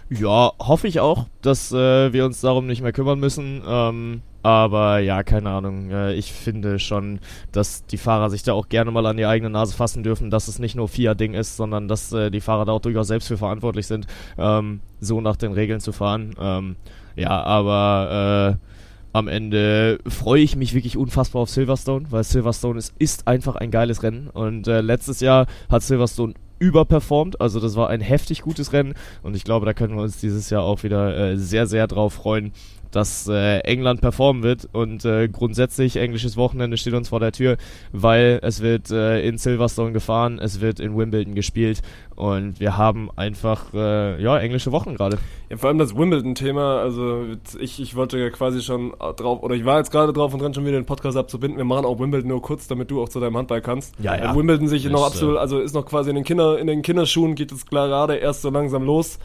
Ja, 0.09 0.51
hoffe 0.59 0.87
ich 0.87 0.99
auch, 0.99 1.25
dass 1.41 1.71
äh, 1.71 2.13
wir 2.13 2.25
uns 2.25 2.41
darum 2.41 2.67
nicht 2.67 2.81
mehr 2.81 2.93
kümmern 2.93 3.19
müssen. 3.19 3.61
Ähm, 3.65 4.21
aber 4.41 4.99
ja, 4.99 5.23
keine 5.23 5.49
Ahnung. 5.49 5.89
Äh, 5.89 6.13
ich 6.13 6.31
finde 6.31 6.79
schon, 6.79 7.19
dass 7.51 7.85
die 7.85 7.97
Fahrer 7.97 8.29
sich 8.29 8.43
da 8.43 8.53
auch 8.53 8.69
gerne 8.69 8.91
mal 8.91 9.05
an 9.05 9.17
die 9.17 9.25
eigene 9.25 9.49
Nase 9.49 9.75
fassen 9.75 10.03
dürfen, 10.03 10.29
dass 10.29 10.47
es 10.47 10.59
nicht 10.59 10.75
nur 10.75 10.87
FIA-Ding 10.87 11.33
ist, 11.33 11.57
sondern 11.57 11.87
dass 11.87 12.11
äh, 12.13 12.29
die 12.29 12.41
Fahrer 12.41 12.65
da 12.65 12.73
auch 12.73 12.81
durchaus 12.81 13.07
selbst 13.07 13.27
für 13.27 13.37
verantwortlich 13.37 13.87
sind, 13.87 14.05
ähm, 14.37 14.81
so 14.99 15.21
nach 15.21 15.37
den 15.37 15.53
Regeln 15.53 15.79
zu 15.79 15.93
fahren. 15.93 16.35
Ähm, 16.39 16.75
ja, 17.15 17.43
aber 17.43 18.57
äh, 18.61 18.67
am 19.13 19.27
Ende 19.27 19.99
freue 20.07 20.41
ich 20.41 20.55
mich 20.55 20.73
wirklich 20.73 20.97
unfassbar 20.97 21.43
auf 21.43 21.49
Silverstone, 21.49 22.07
weil 22.09 22.23
Silverstone 22.23 22.79
ist, 22.79 22.93
ist 22.97 23.27
einfach 23.27 23.55
ein 23.55 23.69
geiles 23.69 24.01
Rennen. 24.01 24.27
Und 24.27 24.67
äh, 24.67 24.81
letztes 24.81 25.19
Jahr 25.19 25.45
hat 25.69 25.83
Silverstone 25.83 26.33
überperformt, 26.59 27.41
also 27.41 27.59
das 27.59 27.75
war 27.75 27.89
ein 27.89 27.99
heftig 27.99 28.41
gutes 28.41 28.71
Rennen 28.71 28.93
und 29.21 29.35
ich 29.35 29.43
glaube, 29.43 29.65
da 29.65 29.73
können 29.73 29.95
wir 29.95 30.01
uns 30.01 30.21
dieses 30.21 30.49
Jahr 30.49 30.63
auch 30.63 30.83
wieder 30.83 31.17
äh, 31.17 31.37
sehr, 31.37 31.67
sehr 31.67 31.87
drauf 31.87 32.13
freuen, 32.13 32.53
dass 32.93 33.27
äh, 33.27 33.59
England 33.59 34.01
performen 34.01 34.43
wird 34.43 34.69
und 34.71 35.03
äh, 35.03 35.27
grundsätzlich 35.27 35.97
englisches 35.97 36.37
Wochenende 36.37 36.77
steht 36.77 36.93
uns 36.93 37.09
vor 37.09 37.19
der 37.19 37.31
Tür, 37.31 37.57
weil 37.91 38.39
es 38.41 38.61
wird 38.61 38.91
äh, 38.91 39.21
in 39.27 39.37
Silverstone 39.37 39.91
gefahren, 39.91 40.39
es 40.39 40.61
wird 40.61 40.79
in 40.79 40.97
Wimbledon 40.97 41.35
gespielt 41.35 41.81
und 42.15 42.59
wir 42.59 42.77
haben 42.77 43.09
einfach 43.15 43.73
äh, 43.73 44.21
ja 44.21 44.37
englische 44.37 44.71
Wochen 44.71 44.95
gerade. 44.95 45.17
Ja, 45.49 45.57
vor 45.57 45.69
allem 45.69 45.79
das 45.79 45.95
Wimbledon-Thema, 45.95 46.81
also 46.81 47.25
ich, 47.59 47.81
ich 47.81 47.95
wollte 47.95 48.17
ja 48.17 48.29
quasi 48.29 48.61
schon 48.61 48.93
drauf, 49.17 49.41
oder 49.41 49.55
ich 49.55 49.65
war 49.65 49.79
jetzt 49.79 49.91
gerade 49.91 50.13
drauf 50.13 50.33
und 50.33 50.41
dran, 50.41 50.53
schon 50.53 50.65
wieder 50.65 50.79
den 50.79 50.85
Podcast 50.85 51.17
abzubinden. 51.17 51.57
Wir 51.57 51.65
machen 51.65 51.85
auch 51.85 51.99
Wimbledon 51.99 52.29
nur 52.29 52.41
kurz, 52.41 52.67
damit 52.67 52.91
du 52.91 53.01
auch 53.01 53.09
zu 53.09 53.19
deinem 53.19 53.37
Handball 53.37 53.61
kannst. 53.61 53.95
Ja, 53.99 54.15
ja. 54.15 54.35
Wimbledon 54.35 54.67
sich 54.67 54.85
Ist, 54.85 54.91
noch 54.91 55.01
äh, 55.01 55.07
absolut, 55.07 55.37
also 55.37 55.59
ist 55.59 55.73
noch 55.73 55.85
quasi 55.85 56.09
in 56.09 56.15
den, 56.15 56.23
Kinder, 56.23 56.59
in 56.59 56.67
den 56.67 56.81
Kinderschuhen, 56.83 57.35
geht 57.35 57.51
es 57.51 57.65
gerade 57.65 58.15
erst 58.15 58.43
so 58.43 58.49
langsam 58.49 58.83
los. 58.83 59.19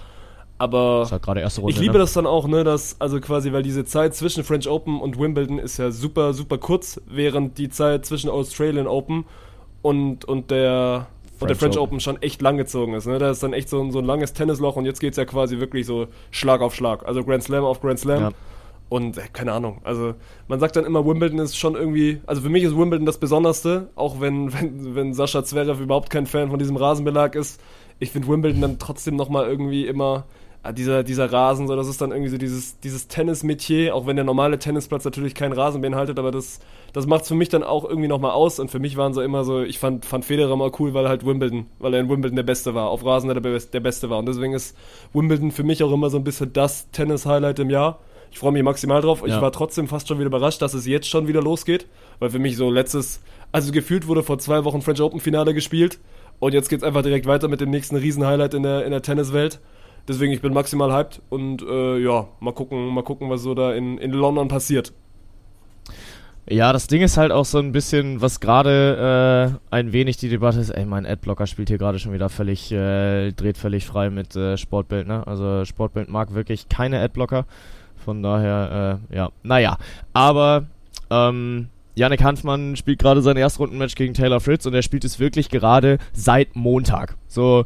Aber 0.58 1.08
war 1.10 1.18
gerade 1.20 1.40
erste 1.40 1.60
Runde. 1.60 1.72
ich 1.74 1.80
liebe 1.80 1.94
ne? 1.94 1.98
das 2.00 2.12
dann 2.12 2.26
auch, 2.26 2.48
ne, 2.48 2.64
dass, 2.64 3.00
also 3.00 3.20
quasi, 3.20 3.52
weil 3.52 3.62
diese 3.62 3.84
Zeit 3.84 4.14
zwischen 4.14 4.42
French 4.44 4.68
Open 4.68 5.00
und 5.00 5.18
Wimbledon 5.18 5.58
ist 5.58 5.78
ja 5.78 5.90
super, 5.92 6.32
super 6.34 6.58
kurz, 6.58 7.00
während 7.06 7.58
die 7.58 7.68
Zeit 7.68 8.04
zwischen 8.06 8.28
Australian 8.28 8.86
Open 8.88 9.24
und, 9.82 10.24
und 10.24 10.50
der, 10.50 11.06
und 11.38 11.48
der 11.48 11.56
French 11.56 11.58
French 11.60 11.76
Open. 11.78 11.82
Open 11.94 12.00
schon 12.00 12.20
echt 12.22 12.42
lang 12.42 12.56
gezogen 12.56 12.94
ist, 12.94 13.06
ne. 13.06 13.18
Da 13.18 13.30
ist 13.30 13.42
dann 13.42 13.52
echt 13.52 13.68
so, 13.68 13.80
ein- 13.80 13.92
so 13.92 14.00
ein 14.00 14.04
langes 14.04 14.32
Tennisloch 14.32 14.74
und 14.76 14.84
jetzt 14.84 14.98
geht's 15.00 15.16
ja 15.16 15.24
quasi 15.24 15.60
wirklich 15.60 15.86
so 15.86 16.08
Schlag 16.32 16.60
auf 16.60 16.74
Schlag. 16.74 17.06
Also 17.06 17.22
Grand 17.22 17.44
Slam 17.44 17.64
auf 17.64 17.80
Grand 17.80 18.00
Slam. 18.00 18.20
Ja. 18.22 18.30
Und 18.88 19.18
äh, 19.18 19.22
keine 19.32 19.52
Ahnung, 19.52 19.80
also 19.84 20.14
man 20.48 20.60
sagt 20.60 20.74
dann 20.74 20.86
immer, 20.86 21.04
Wimbledon 21.06 21.38
ist 21.40 21.58
schon 21.58 21.74
irgendwie, 21.74 22.20
also 22.26 22.40
für 22.40 22.48
mich 22.48 22.62
ist 22.64 22.74
Wimbledon 22.74 23.04
das 23.04 23.18
Besonderste, 23.18 23.90
auch 23.96 24.18
wenn, 24.20 24.52
wenn, 24.60 24.94
wenn 24.96 25.14
Sascha 25.14 25.44
Zverev 25.44 25.80
überhaupt 25.80 26.10
kein 26.10 26.26
Fan 26.26 26.48
von 26.50 26.58
diesem 26.58 26.76
Rasenbelag 26.76 27.34
ist. 27.36 27.60
Ich 28.00 28.10
finde 28.12 28.28
Wimbledon 28.28 28.60
dann 28.62 28.78
trotzdem 28.78 29.14
nochmal 29.14 29.46
irgendwie 29.46 29.86
immer, 29.86 30.24
dieser, 30.76 31.02
dieser 31.02 31.32
Rasen, 31.32 31.66
so, 31.66 31.76
das 31.76 31.88
ist 31.88 32.00
dann 32.00 32.10
irgendwie 32.10 32.30
so 32.30 32.38
dieses, 32.38 32.78
dieses 32.80 33.08
Tennis-Metier, 33.08 33.94
auch 33.94 34.06
wenn 34.06 34.16
der 34.16 34.24
normale 34.24 34.58
Tennisplatz 34.58 35.04
natürlich 35.04 35.34
keinen 35.34 35.52
Rasen 35.52 35.80
beinhaltet, 35.80 36.18
aber 36.18 36.30
das, 36.30 36.60
das 36.92 37.06
macht 37.06 37.22
es 37.22 37.28
für 37.28 37.34
mich 37.34 37.48
dann 37.48 37.62
auch 37.62 37.84
irgendwie 37.84 38.08
nochmal 38.08 38.32
aus 38.32 38.58
und 38.58 38.70
für 38.70 38.78
mich 38.78 38.96
waren 38.96 39.14
so 39.14 39.22
immer 39.22 39.44
so, 39.44 39.62
ich 39.62 39.78
fand, 39.78 40.04
fand 40.04 40.24
Federer 40.24 40.56
mal 40.56 40.70
cool, 40.78 40.94
weil 40.94 41.06
er 41.06 41.08
halt 41.10 41.24
Wimbledon, 41.24 41.66
weil 41.78 41.94
er 41.94 42.00
in 42.00 42.08
Wimbledon 42.08 42.36
der 42.36 42.42
Beste 42.42 42.74
war, 42.74 42.90
auf 42.90 43.04
Rasen 43.04 43.28
der, 43.28 43.40
der 43.40 43.80
Beste 43.80 44.10
war 44.10 44.18
und 44.18 44.26
deswegen 44.26 44.52
ist 44.52 44.76
Wimbledon 45.12 45.52
für 45.52 45.62
mich 45.64 45.82
auch 45.82 45.92
immer 45.92 46.10
so 46.10 46.18
ein 46.18 46.24
bisschen 46.24 46.52
das 46.52 46.90
Tennis-Highlight 46.90 47.60
im 47.60 47.70
Jahr. 47.70 47.98
Ich 48.30 48.38
freue 48.38 48.52
mich 48.52 48.62
maximal 48.62 49.00
drauf. 49.00 49.22
Ich 49.24 49.32
Ja. 49.32 49.40
war 49.40 49.52
trotzdem 49.52 49.88
fast 49.88 50.08
schon 50.08 50.18
wieder 50.18 50.26
überrascht, 50.26 50.60
dass 50.60 50.74
es 50.74 50.86
jetzt 50.86 51.08
schon 51.08 51.28
wieder 51.28 51.40
losgeht. 51.40 51.86
Weil 52.18 52.30
für 52.30 52.38
mich 52.38 52.56
so 52.56 52.70
letztes, 52.70 53.22
also 53.52 53.72
gefühlt 53.72 54.06
wurde 54.06 54.22
vor 54.22 54.38
zwei 54.38 54.64
Wochen 54.64 54.82
French 54.82 55.00
Open 55.00 55.18
Finale 55.20 55.54
gespielt. 55.54 55.98
Und 56.38 56.52
jetzt 56.52 56.68
geht's 56.68 56.84
einfach 56.84 57.02
direkt 57.02 57.26
weiter 57.26 57.48
mit 57.48 57.60
dem 57.60 57.70
nächsten 57.70 57.96
Riesen-Highlight 57.96 58.52
in 58.54 58.62
der, 58.64 58.84
in 58.84 58.90
der 58.90 59.00
Tenniswelt. 59.02 59.60
Deswegen, 60.08 60.32
ich 60.32 60.40
bin 60.40 60.52
maximal 60.54 60.92
hyped. 60.92 61.20
Und 61.28 61.62
äh, 61.62 61.98
ja, 61.98 62.28
mal 62.40 62.52
gucken, 62.52 62.88
mal 62.88 63.04
gucken, 63.04 63.30
was 63.30 63.42
so 63.42 63.54
da 63.54 63.74
in, 63.74 63.98
in 63.98 64.12
London 64.12 64.48
passiert. 64.48 64.92
Ja, 66.50 66.72
das 66.72 66.86
Ding 66.86 67.02
ist 67.02 67.18
halt 67.18 67.30
auch 67.30 67.44
so 67.44 67.58
ein 67.58 67.72
bisschen, 67.72 68.22
was 68.22 68.40
gerade 68.40 69.52
äh, 69.70 69.74
ein 69.74 69.92
wenig 69.92 70.16
die 70.16 70.30
Debatte 70.30 70.58
ist. 70.60 70.70
Ey, 70.70 70.86
mein 70.86 71.04
Adblocker 71.04 71.46
spielt 71.46 71.68
hier 71.68 71.76
gerade 71.76 71.98
schon 71.98 72.14
wieder 72.14 72.30
völlig, 72.30 72.72
äh, 72.72 73.32
dreht 73.32 73.58
völlig 73.58 73.84
frei 73.86 74.08
mit 74.08 74.34
äh, 74.34 74.56
Sportbild, 74.56 75.06
ne? 75.06 75.26
Also 75.26 75.66
Sportbild 75.66 76.08
mag 76.08 76.32
wirklich 76.32 76.70
keine 76.70 77.00
Adblocker. 77.00 77.44
Von 77.96 78.22
daher, 78.22 79.00
äh, 79.12 79.16
ja, 79.16 79.30
naja. 79.42 79.76
Aber, 80.14 80.66
ähm, 81.10 81.68
Yannick 81.98 82.22
Hanfmann 82.22 82.76
spielt 82.76 83.00
gerade 83.00 83.20
sein 83.20 83.36
Erstrundenmatch 83.36 83.96
gegen 83.96 84.14
Taylor 84.14 84.40
Fritz 84.40 84.64
und 84.64 84.72
er 84.72 84.82
spielt 84.82 85.04
es 85.04 85.18
wirklich 85.18 85.50
gerade 85.50 85.98
seit 86.12 86.54
Montag. 86.54 87.16
So, 87.26 87.64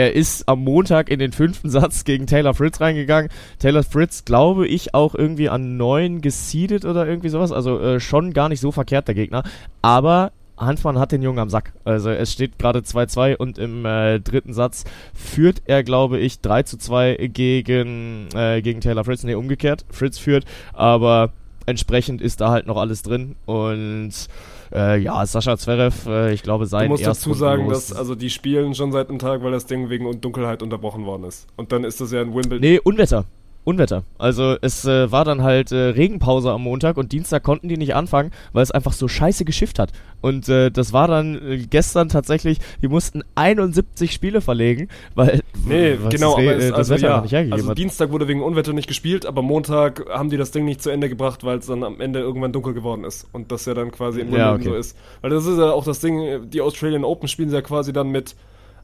er 0.00 0.14
ist 0.14 0.48
am 0.48 0.64
Montag 0.64 1.10
in 1.10 1.18
den 1.18 1.32
fünften 1.32 1.68
Satz 1.68 2.04
gegen 2.04 2.26
Taylor 2.26 2.54
Fritz 2.54 2.80
reingegangen. 2.80 3.30
Taylor 3.58 3.82
Fritz, 3.82 4.24
glaube 4.24 4.66
ich, 4.66 4.94
auch 4.94 5.14
irgendwie 5.14 5.50
an 5.50 5.76
neun 5.76 6.22
geseedet 6.22 6.86
oder 6.86 7.06
irgendwie 7.06 7.28
sowas. 7.28 7.52
Also 7.52 7.78
äh, 7.78 8.00
schon 8.00 8.32
gar 8.32 8.48
nicht 8.48 8.60
so 8.60 8.72
verkehrt 8.72 9.08
der 9.08 9.14
Gegner. 9.14 9.42
Aber 9.82 10.32
Hanfmann 10.56 10.98
hat 10.98 11.12
den 11.12 11.20
Jungen 11.20 11.38
am 11.38 11.50
Sack. 11.50 11.74
Also 11.84 12.08
es 12.08 12.32
steht 12.32 12.58
gerade 12.58 12.78
2-2 12.78 13.36
und 13.36 13.58
im 13.58 13.84
äh, 13.84 14.20
dritten 14.20 14.54
Satz 14.54 14.84
führt 15.12 15.60
er, 15.66 15.82
glaube 15.82 16.18
ich, 16.18 16.40
3 16.40 16.62
zu 16.62 16.78
2 16.78 17.28
gegen, 17.30 18.28
äh, 18.34 18.62
gegen 18.62 18.80
Taylor 18.80 19.04
Fritz. 19.04 19.22
Ne, 19.22 19.36
umgekehrt. 19.36 19.84
Fritz 19.90 20.16
führt, 20.16 20.46
aber 20.72 21.34
entsprechend 21.66 22.22
ist 22.22 22.40
da 22.40 22.50
halt 22.50 22.66
noch 22.66 22.78
alles 22.78 23.02
drin. 23.02 23.36
Und 23.44 24.12
äh, 24.72 24.98
ja, 24.98 25.24
Sascha 25.26 25.56
Zverev, 25.56 26.06
äh, 26.08 26.32
ich 26.32 26.42
glaube, 26.42 26.66
sein 26.66 26.84
Du 26.84 26.90
musst 26.90 27.06
dazu 27.06 27.34
sagen, 27.34 27.68
dass 27.68 27.92
also 27.92 28.14
die 28.14 28.30
spielen 28.30 28.74
schon 28.74 28.92
seit 28.92 29.08
einem 29.08 29.18
Tag, 29.18 29.42
weil 29.42 29.52
das 29.52 29.66
Ding 29.66 29.90
wegen 29.90 30.20
Dunkelheit 30.20 30.62
unterbrochen 30.62 31.04
worden 31.06 31.24
ist. 31.24 31.46
Und 31.56 31.72
dann 31.72 31.84
ist 31.84 32.00
das 32.00 32.12
ja 32.12 32.22
in 32.22 32.34
Wimbledon. 32.34 32.60
Nee, 32.60 32.80
Unwetter. 32.82 33.24
Unwetter. 33.70 34.02
Also 34.18 34.56
es 34.60 34.84
äh, 34.84 35.10
war 35.12 35.24
dann 35.24 35.42
halt 35.42 35.72
äh, 35.72 35.76
Regenpause 35.76 36.50
am 36.50 36.62
Montag 36.62 36.96
und 36.96 37.12
Dienstag 37.12 37.42
konnten 37.42 37.68
die 37.68 37.76
nicht 37.76 37.94
anfangen, 37.94 38.30
weil 38.52 38.62
es 38.62 38.70
einfach 38.70 38.92
so 38.92 39.08
scheiße 39.08 39.44
geschifft 39.44 39.78
hat. 39.78 39.92
Und 40.20 40.48
äh, 40.48 40.70
das 40.70 40.92
war 40.92 41.08
dann 41.08 41.34
äh, 41.36 41.58
gestern 41.58 42.08
tatsächlich, 42.08 42.58
die 42.82 42.88
mussten 42.88 43.22
71 43.34 44.12
Spiele 44.12 44.40
verlegen, 44.40 44.88
weil 45.14 45.40
Nee, 45.66 45.96
genau, 46.10 46.36
das, 46.36 46.38
aber 46.38 46.42
Re- 46.42 46.54
es, 46.54 46.64
äh, 46.64 46.68
das 46.70 46.78
also, 46.78 46.94
Wetter 46.94 47.08
ja, 47.08 47.20
nicht 47.22 47.32
hergegeben 47.32 47.60
also. 47.60 47.74
Dienstag 47.74 48.10
wurde 48.12 48.28
wegen 48.28 48.42
Unwetter 48.42 48.72
nicht 48.72 48.88
gespielt, 48.88 49.26
aber 49.26 49.42
Montag 49.42 50.06
haben 50.10 50.30
die 50.30 50.36
das 50.36 50.50
Ding 50.50 50.64
nicht 50.64 50.82
zu 50.82 50.90
Ende 50.90 51.08
gebracht, 51.08 51.44
weil 51.44 51.58
es 51.58 51.66
dann 51.66 51.84
am 51.84 52.00
Ende 52.00 52.20
irgendwann 52.20 52.52
dunkel 52.52 52.74
geworden 52.74 53.04
ist 53.04 53.26
und 53.32 53.50
das 53.52 53.66
ja 53.66 53.74
dann 53.74 53.90
quasi 53.90 54.20
in 54.20 54.32
Ja, 54.32 54.52
Wimbledon 54.52 54.60
okay. 54.60 54.68
so 54.70 54.74
ist. 54.76 54.96
Weil 55.22 55.30
das 55.30 55.46
ist 55.46 55.58
ja 55.58 55.70
auch 55.70 55.84
das 55.84 56.00
Ding, 56.00 56.50
die 56.50 56.60
Australian 56.60 57.04
Open 57.04 57.28
spielen 57.28 57.48
sie 57.50 57.56
ja 57.56 57.62
quasi 57.62 57.92
dann 57.92 58.08
mit 58.10 58.34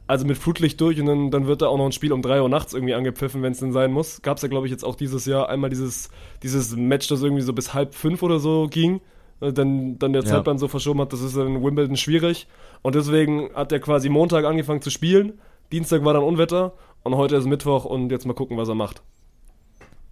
also 0.07 0.25
mit 0.25 0.37
Flutlicht 0.37 0.79
durch 0.81 0.99
und 0.99 1.05
dann, 1.05 1.31
dann 1.31 1.47
wird 1.47 1.61
da 1.61 1.67
auch 1.67 1.77
noch 1.77 1.85
ein 1.85 1.91
Spiel 1.91 2.13
um 2.13 2.21
3 2.21 2.41
Uhr 2.41 2.49
nachts 2.49 2.73
irgendwie 2.73 2.93
angepfiffen, 2.93 3.41
wenn 3.41 3.51
es 3.51 3.59
denn 3.59 3.73
sein 3.73 3.91
muss. 3.91 4.21
Gab 4.21 4.37
es 4.37 4.43
ja, 4.43 4.49
glaube 4.49 4.65
ich, 4.67 4.71
jetzt 4.71 4.83
auch 4.85 4.95
dieses 4.95 5.25
Jahr 5.25 5.49
einmal 5.49 5.69
dieses, 5.69 6.09
dieses 6.43 6.75
Match, 6.75 7.07
das 7.07 7.21
irgendwie 7.21 7.43
so 7.43 7.53
bis 7.53 7.73
halb 7.73 7.93
fünf 7.93 8.23
oder 8.23 8.39
so 8.39 8.67
ging, 8.69 9.01
äh, 9.41 9.51
dann, 9.53 9.99
dann 9.99 10.13
der 10.13 10.23
Ja. 10.23 10.29
Zeitplan 10.29 10.57
so 10.57 10.67
verschoben 10.67 11.01
hat, 11.01 11.13
das 11.13 11.21
ist 11.21 11.35
in 11.35 11.63
Wimbledon 11.63 11.97
schwierig. 11.97 12.47
Und 12.81 12.95
deswegen 12.95 13.49
hat 13.53 13.71
er 13.71 13.79
quasi 13.79 14.09
Montag 14.09 14.45
angefangen 14.45 14.81
zu 14.81 14.89
spielen, 14.89 15.39
Dienstag 15.71 16.05
war 16.05 16.13
dann 16.13 16.23
Unwetter 16.23 16.73
und 17.03 17.15
heute 17.15 17.35
ist 17.35 17.45
Mittwoch 17.45 17.83
und 17.85 18.09
jetzt 18.09 18.25
mal 18.25 18.33
gucken, 18.33 18.57
was 18.57 18.69
er 18.69 18.75
macht. 18.75 19.01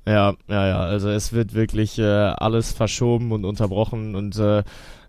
Ja, 0.08 0.36
ja, 0.48 0.68
ja. 0.68 0.80
Also 0.82 1.10
es 1.10 1.34
wird 1.34 1.54
wirklich 1.54 1.98
äh, 1.98 2.04
alles 2.04 2.74
verschoben 2.74 3.32
und 3.32 3.44
unterbrochen 3.46 4.16
und 4.16 4.38
äh, 4.38 4.64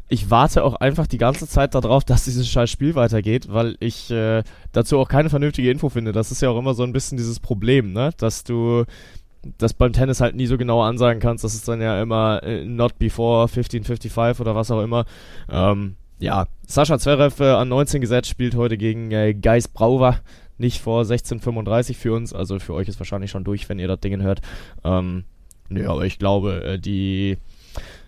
ich 0.09 0.31
warte 0.31 0.63
auch 0.65 0.75
einfach 0.75 1.07
die 1.07 1.19
ganze 1.19 1.49
Zeit 1.49 1.75
darauf, 1.75 2.05
dass 2.05 2.25
dieses 2.25 2.49
scheiß 2.49 2.71
Spiel 2.71 2.95
weitergeht, 2.95 3.49
weil 3.51 3.77
ich 3.81 4.11
äh, 4.11 4.45
dazu 4.73 4.99
auch 4.99 5.09
keine 5.09 5.31
vernünftige 5.31 5.71
Info 5.71 5.89
finde. 5.89 6.13
Das 6.13 6.31
ist 6.31 6.43
ja 6.43 6.51
auch 6.51 6.59
immer 6.59 6.75
so 6.75 6.85
ein 6.85 6.93
bisschen 6.93 7.19
dieses 7.19 7.41
Problem, 7.41 7.93
ne? 7.93 8.11
Dass 8.17 8.45
du 8.45 8.85
das 9.59 9.75
beim 9.75 9.93
Tennis 9.93 10.21
halt 10.21 10.37
nie 10.37 10.47
so 10.47 10.59
genau 10.59 10.83
ansagen 10.83 11.21
kannst. 11.21 11.45
Das 11.45 11.55
ist 11.55 11.67
dann 11.69 11.81
ja 11.81 12.01
immer 12.01 12.43
äh, 12.43 12.65
not 12.65 12.99
before 12.99 13.43
1555 13.43 14.41
oder 14.41 14.55
was 14.55 14.71
auch 14.71 14.83
immer. 14.83 15.07
Ähm, 15.51 15.97
ja, 16.19 16.47
Sascha 16.67 16.99
Zverev 16.99 17.43
äh, 17.43 17.51
an 17.51 17.69
19 17.69 18.01
gesetzt, 18.01 18.29
spielt 18.29 18.55
heute 18.55 18.77
gegen 18.77 19.11
äh, 19.11 19.35
Geis 19.35 19.69
Brauer. 19.69 20.21
Nicht 20.59 20.81
vor 20.81 21.01
1635 21.01 21.99
für 21.99 22.15
uns, 22.15 22.33
also 22.33 22.59
für 22.59 22.73
euch 22.73 22.89
ist 22.89 22.99
wahrscheinlich 22.99 23.31
schon 23.31 23.45
durch, 23.45 23.69
wenn 23.69 23.79
ihr 23.79 23.89
das 23.89 24.01
Ding 24.01 24.23
hört. 24.23 24.41
Ähm, 24.85 25.25
nö, 25.69 25.87
aber 25.87 26.07
ich 26.07 26.19
glaube, 26.19 26.65
äh, 26.65 26.79
die 26.79 27.37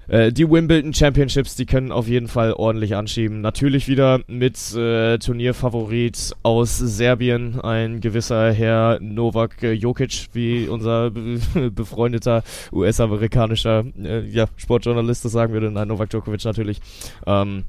äh, 0.09 0.33
die 0.33 0.51
Wimbledon 0.51 0.95
Championships, 0.95 1.55
die 1.55 1.67
können 1.67 1.93
auf 1.93 2.09
jeden 2.09 2.29
Fall 2.29 2.53
ordentlich 2.55 2.97
anschieben. 2.97 3.41
Natürlich 3.41 3.89
wieder 3.89 4.21
mit 4.27 4.75
äh, 4.75 5.19
Turnierfavorit 5.19 6.35
aus 6.43 6.79
Serbien, 6.79 7.61
ein 7.61 8.01
gewisser 8.01 8.53
Herr 8.53 8.99
Novak 9.01 9.63
äh, 9.63 9.73
Jokic, 9.73 10.29
wie 10.33 10.67
unser 10.67 11.11
be 11.11 11.39
befreundeter 11.71 12.43
US-amerikanischer 12.73 13.85
äh, 14.03 14.27
ja, 14.27 14.47
Sportjournalist 14.57 15.25
das 15.25 15.33
sagen 15.33 15.53
würde. 15.53 15.71
Nein, 15.71 15.89
Novak 15.89 16.11
Djokovic 16.11 16.45
natürlich. 16.45 16.81
Ähm, 17.27 17.65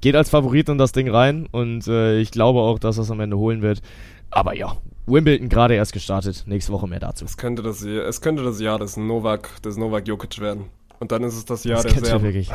geht 0.00 0.16
als 0.16 0.30
Favorit 0.30 0.68
in 0.68 0.78
das 0.78 0.92
Ding 0.92 1.08
rein 1.08 1.46
und 1.50 1.86
äh, 1.86 2.18
ich 2.18 2.30
glaube 2.30 2.60
auch, 2.60 2.78
dass 2.78 2.98
er 2.98 3.02
es 3.02 3.10
am 3.10 3.20
Ende 3.20 3.38
holen 3.38 3.62
wird. 3.62 3.82
Aber 4.30 4.54
ja, 4.54 4.76
Wimbledon 5.06 5.48
gerade 5.48 5.74
erst 5.74 5.92
gestartet. 5.92 6.44
Nächste 6.46 6.72
Woche 6.72 6.86
mehr 6.86 7.00
dazu. 7.00 7.24
Es 7.24 7.36
könnte 7.36 7.62
das, 7.62 7.82
es 7.82 8.20
könnte 8.20 8.42
das 8.42 8.60
Jahr 8.60 8.78
des 8.78 8.96
Novak, 8.96 9.62
des 9.62 9.76
Novak 9.76 10.06
Jokic 10.06 10.40
werden. 10.40 10.66
Und 10.98 11.12
dann 11.12 11.22
ist 11.22 11.34
es 11.34 11.44
das 11.44 11.64
Jahr 11.64 11.82
das 11.82 11.92
der 11.92 12.04
Serben. 12.04 12.24
wirklich. 12.24 12.50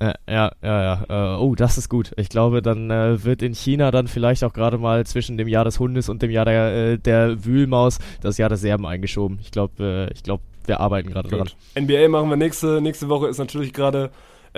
Ja, 0.00 0.14
ja, 0.28 0.52
ja. 0.62 1.04
ja. 1.08 1.36
Äh, 1.36 1.38
oh, 1.38 1.54
das 1.54 1.78
ist 1.78 1.88
gut. 1.88 2.12
Ich 2.16 2.28
glaube, 2.28 2.60
dann 2.62 2.90
äh, 2.90 3.24
wird 3.24 3.42
in 3.42 3.54
China 3.54 3.90
dann 3.90 4.08
vielleicht 4.08 4.44
auch 4.44 4.52
gerade 4.52 4.78
mal 4.78 5.06
zwischen 5.06 5.38
dem 5.38 5.48
Jahr 5.48 5.64
des 5.64 5.78
Hundes 5.78 6.08
und 6.08 6.22
dem 6.22 6.30
Jahr 6.30 6.44
der, 6.44 6.92
äh, 6.92 6.98
der 6.98 7.44
Wühlmaus 7.44 7.98
das 8.20 8.38
Jahr 8.38 8.48
der 8.48 8.58
Serben 8.58 8.86
eingeschoben. 8.86 9.38
Ich 9.40 9.50
glaube, 9.50 10.08
äh, 10.10 10.12
ich 10.12 10.22
glaube, 10.22 10.42
wir 10.66 10.80
arbeiten 10.80 11.10
gerade 11.10 11.28
dran. 11.28 11.48
NBA 11.78 12.08
machen 12.08 12.28
wir 12.28 12.36
nächste, 12.36 12.80
nächste 12.80 13.08
Woche, 13.08 13.28
ist 13.28 13.38
natürlich 13.38 13.72
gerade 13.72 14.10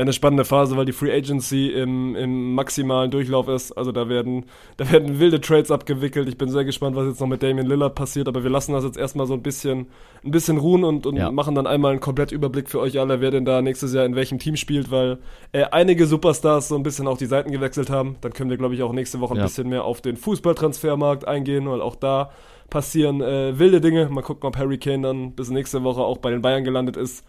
eine 0.02 0.12
spannende 0.12 0.44
Phase, 0.44 0.76
weil 0.76 0.84
die 0.84 0.92
Free 0.92 1.12
Agency 1.12 1.68
im, 1.68 2.14
im 2.14 2.54
maximalen 2.54 3.10
Durchlauf 3.10 3.48
ist. 3.48 3.72
Also 3.72 3.90
da 3.90 4.08
werden, 4.08 4.44
da 4.76 4.90
werden 4.92 5.18
wilde 5.18 5.40
Trades 5.40 5.70
abgewickelt. 5.70 6.28
Ich 6.28 6.38
bin 6.38 6.48
sehr 6.50 6.64
gespannt, 6.64 6.94
was 6.94 7.06
jetzt 7.06 7.20
noch 7.20 7.26
mit 7.26 7.42
Damian 7.42 7.66
Lillard 7.66 7.94
passiert, 7.96 8.28
aber 8.28 8.42
wir 8.44 8.50
lassen 8.50 8.72
das 8.72 8.84
jetzt 8.84 8.96
erstmal 8.96 9.26
so 9.26 9.34
ein 9.34 9.42
bisschen, 9.42 9.86
ein 10.24 10.30
bisschen 10.30 10.58
ruhen 10.58 10.84
und, 10.84 11.04
und 11.06 11.16
Ja. 11.16 11.32
machen 11.32 11.54
dann 11.56 11.66
einmal 11.66 11.90
einen 11.90 12.00
Komplettüberblick 12.00 12.68
für 12.70 12.78
euch 12.80 12.98
alle, 13.00 13.20
wer 13.20 13.30
denn 13.32 13.44
da 13.44 13.60
nächstes 13.60 13.92
Jahr 13.92 14.04
in 14.04 14.14
welchem 14.14 14.38
Team 14.38 14.54
spielt, 14.56 14.90
weil 14.90 15.18
äh, 15.52 15.64
einige 15.64 16.06
Superstars 16.06 16.68
so 16.68 16.76
ein 16.76 16.82
bisschen 16.84 17.08
auch 17.08 17.18
die 17.18 17.26
Seiten 17.26 17.50
gewechselt 17.50 17.90
haben. 17.90 18.16
Dann 18.20 18.32
können 18.32 18.50
wir, 18.50 18.56
glaube 18.56 18.74
ich, 18.74 18.82
auch 18.84 18.92
nächste 18.92 19.18
Woche 19.20 19.34
ein 19.34 19.38
Ja. 19.38 19.42
bisschen 19.44 19.68
mehr 19.68 19.84
auf 19.84 20.00
den 20.00 20.16
Fußballtransfermarkt 20.16 21.26
eingehen, 21.26 21.68
weil 21.68 21.80
auch 21.82 21.96
da 21.96 22.30
passieren 22.70 23.20
äh, 23.20 23.58
wilde 23.58 23.80
Dinge. 23.80 24.08
Mal 24.10 24.22
gucken, 24.22 24.46
ob 24.46 24.56
Harry 24.56 24.78
Kane 24.78 25.02
dann 25.02 25.32
bis 25.32 25.50
nächste 25.50 25.82
Woche 25.82 26.02
auch 26.02 26.18
bei 26.18 26.30
den 26.30 26.40
Bayern 26.42 26.62
gelandet 26.64 26.96
ist. 26.96 27.24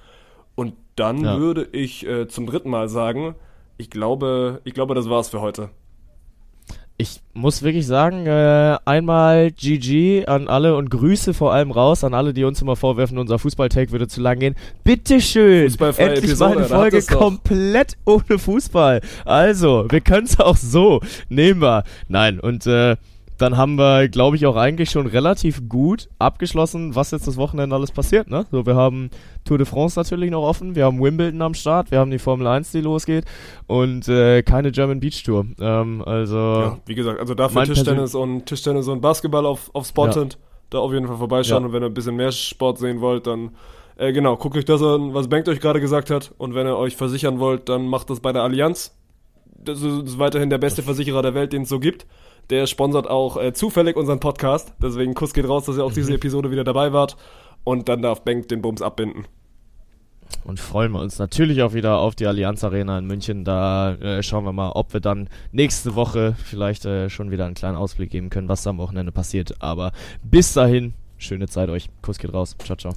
Und 0.56 0.74
dann 1.00 1.24
Ja. 1.24 1.40
würde 1.40 1.68
ich 1.72 2.06
äh, 2.06 2.28
zum 2.28 2.46
dritten 2.46 2.70
Mal 2.70 2.90
sagen, 2.90 3.36
ich 3.78 3.90
glaube, 3.90 4.62
ich 4.66 4.74
glaube, 4.74 4.94
das 4.96 5.10
war's 5.10 5.30
für 5.30 5.42
heute. 5.42 5.70
Ich 7.02 7.22
muss 7.34 7.64
wirklich 7.64 7.88
sagen, 7.88 8.26
äh, 8.28 8.78
einmal 8.84 9.52
GG 9.52 10.26
an 10.26 10.50
alle 10.50 10.76
und 10.76 10.90
Grüße 10.92 11.34
vor 11.34 11.54
allem 11.54 11.72
raus 11.72 12.04
an 12.04 12.14
alle, 12.14 12.34
die 12.34 12.44
uns 12.44 12.62
immer 12.62 12.76
vorwerfen, 12.76 13.18
unser 13.18 13.40
Fußball-Take 13.40 13.94
würde 13.94 14.10
zu 14.10 14.20
lang 14.20 14.40
gehen. 14.40 14.56
Bitteschön! 14.84 15.68
Endlich 15.80 16.00
Episode, 16.00 16.56
mal 16.56 16.58
eine 16.58 16.68
Folge 16.68 17.02
komplett 17.04 17.96
ohne 18.06 18.38
Fußball. 18.38 19.00
Also, 19.24 19.86
wir 19.90 20.02
können 20.02 20.26
es 20.26 20.38
auch 20.42 20.58
so. 20.58 21.00
Nehmen 21.30 21.62
wir. 21.62 21.86
Nein, 22.10 22.38
und 22.42 22.68
äh, 22.68 22.98
dann 23.40 23.58
haben 23.58 23.76
wir, 23.76 24.10
glaube 24.10 24.36
ich, 24.36 24.46
auch 24.46 24.56
eigentlich 24.56 24.92
schon 24.92 25.08
relativ 25.08 25.68
gut 25.68 26.10
abgeschlossen, 26.20 26.94
was 26.96 27.12
jetzt 27.12 27.28
das 27.28 27.38
Wochenende 27.38 27.76
alles 27.76 27.92
passiert. 27.92 28.30
Ne? 28.30 28.46
So, 28.52 28.66
wir 28.66 28.76
haben 28.76 29.10
Tour 29.46 29.58
de 29.58 29.66
France 29.66 29.98
natürlich 29.98 30.30
noch 30.30 30.44
offen, 30.44 30.76
wir 30.76 30.86
haben 30.86 31.02
Wimbledon 31.02 31.42
am 31.42 31.54
Start, 31.54 31.90
wir 31.92 32.00
haben 32.00 32.12
die 32.12 32.20
Formel 32.20 32.46
1, 32.48 32.72
die 32.72 32.82
losgeht 32.82 33.26
und 33.68 34.08
äh, 34.08 34.44
keine 34.44 34.72
German 34.72 35.00
Beach 35.00 35.24
Tour. 35.24 35.46
Ähm, 35.60 36.04
also 36.06 36.38
Ja, 36.38 36.78
wie 36.86 36.96
gesagt, 36.96 37.20
also 37.20 37.34
dafür 37.34 37.64
Tischtennis 37.64 38.14
und 38.14 38.46
Tischtennis 38.46 38.88
und 38.88 39.02
Basketball 39.02 39.46
auf, 39.46 39.70
auf 39.74 39.88
Spontent. 39.88 40.38
Da 40.70 40.78
auf 40.80 40.94
jeden 40.94 41.08
Fall 41.08 41.18
vorbeischauen 41.18 41.64
Ja. 41.64 41.68
und 41.68 41.74
wenn 41.74 41.82
ihr 41.82 41.88
ein 41.88 41.94
bisschen 41.94 42.16
mehr 42.16 42.32
Sport 42.32 42.78
sehen 42.78 43.02
wollt, 43.02 43.26
dann 43.26 43.52
äh, 43.98 44.14
genau, 44.14 44.38
guckt 44.38 44.56
euch 44.56 44.66
das 44.66 44.82
an, 44.82 45.14
was 45.14 45.28
Bengt 45.28 45.50
euch 45.50 45.60
gerade 45.60 45.82
gesagt 45.82 46.10
hat. 46.10 46.34
Und 46.38 46.56
wenn 46.56 46.68
ihr 46.68 46.78
euch 46.78 46.96
versichern 46.96 47.40
wollt, 47.40 47.68
dann 47.68 47.88
macht 47.88 48.10
das 48.10 48.20
bei 48.20 48.32
der 48.32 48.44
Allianz. 48.44 48.96
Das 49.46 49.82
ist 49.82 50.20
weiterhin 50.20 50.50
der 50.50 50.58
beste 50.58 50.84
Versicherer 50.84 51.22
der 51.22 51.34
Welt, 51.34 51.52
den 51.52 51.64
es 51.64 51.70
so 51.70 51.80
gibt. 51.80 52.06
Der 52.50 52.66
sponsert 52.66 53.08
auch 53.08 53.38
äh, 53.38 53.54
zufällig 53.54 53.96
unseren 53.96 54.20
Podcast. 54.20 54.74
Deswegen 54.82 55.14
Kuss 55.14 55.34
geht 55.34 55.48
raus, 55.48 55.66
dass 55.66 55.78
ihr 55.78 55.86
auch 55.86 55.94
diese 55.94 56.14
Episode 56.14 56.52
wieder 56.52 56.64
dabei 56.64 56.94
wart. 56.94 57.18
Und 57.64 57.90
dann 57.90 58.02
darf 58.02 58.22
Bengt 58.24 58.50
den 58.52 58.62
Bums 58.62 58.82
abbinden. 58.82 59.26
Und 60.44 60.60
freuen 60.60 60.92
wir 60.92 61.00
uns 61.00 61.20
natürlich 61.20 61.62
auch 61.62 61.74
wieder 61.74 62.00
auf 62.00 62.16
die 62.16 62.26
Allianz 62.26 62.64
Arena 62.64 62.98
in 62.98 63.06
München. 63.06 63.44
Da 63.44 63.96
äh, 63.96 64.24
schauen 64.24 64.46
wir 64.46 64.54
mal, 64.54 64.72
ob 64.72 64.94
wir 64.94 65.00
dann 65.00 65.30
nächste 65.52 65.96
Woche 65.96 66.36
vielleicht 66.44 66.86
äh, 66.86 67.10
schon 67.10 67.32
wieder 67.32 67.46
einen 67.46 67.56
kleinen 67.56 67.78
Ausblick 67.78 68.12
geben 68.12 68.30
können, 68.30 68.50
was 68.50 68.64
da 68.64 68.70
am 68.72 68.78
Wochenende 68.78 69.12
passiert. 69.12 69.56
Aber 69.60 69.92
bis 70.24 70.54
dahin, 70.54 70.94
schöne 71.18 71.48
Zeit 71.48 71.70
euch. 71.70 71.90
Kuss 72.02 72.20
geht 72.20 72.34
raus. 72.34 72.56
Ciao, 72.64 72.78
ciao. 72.78 72.94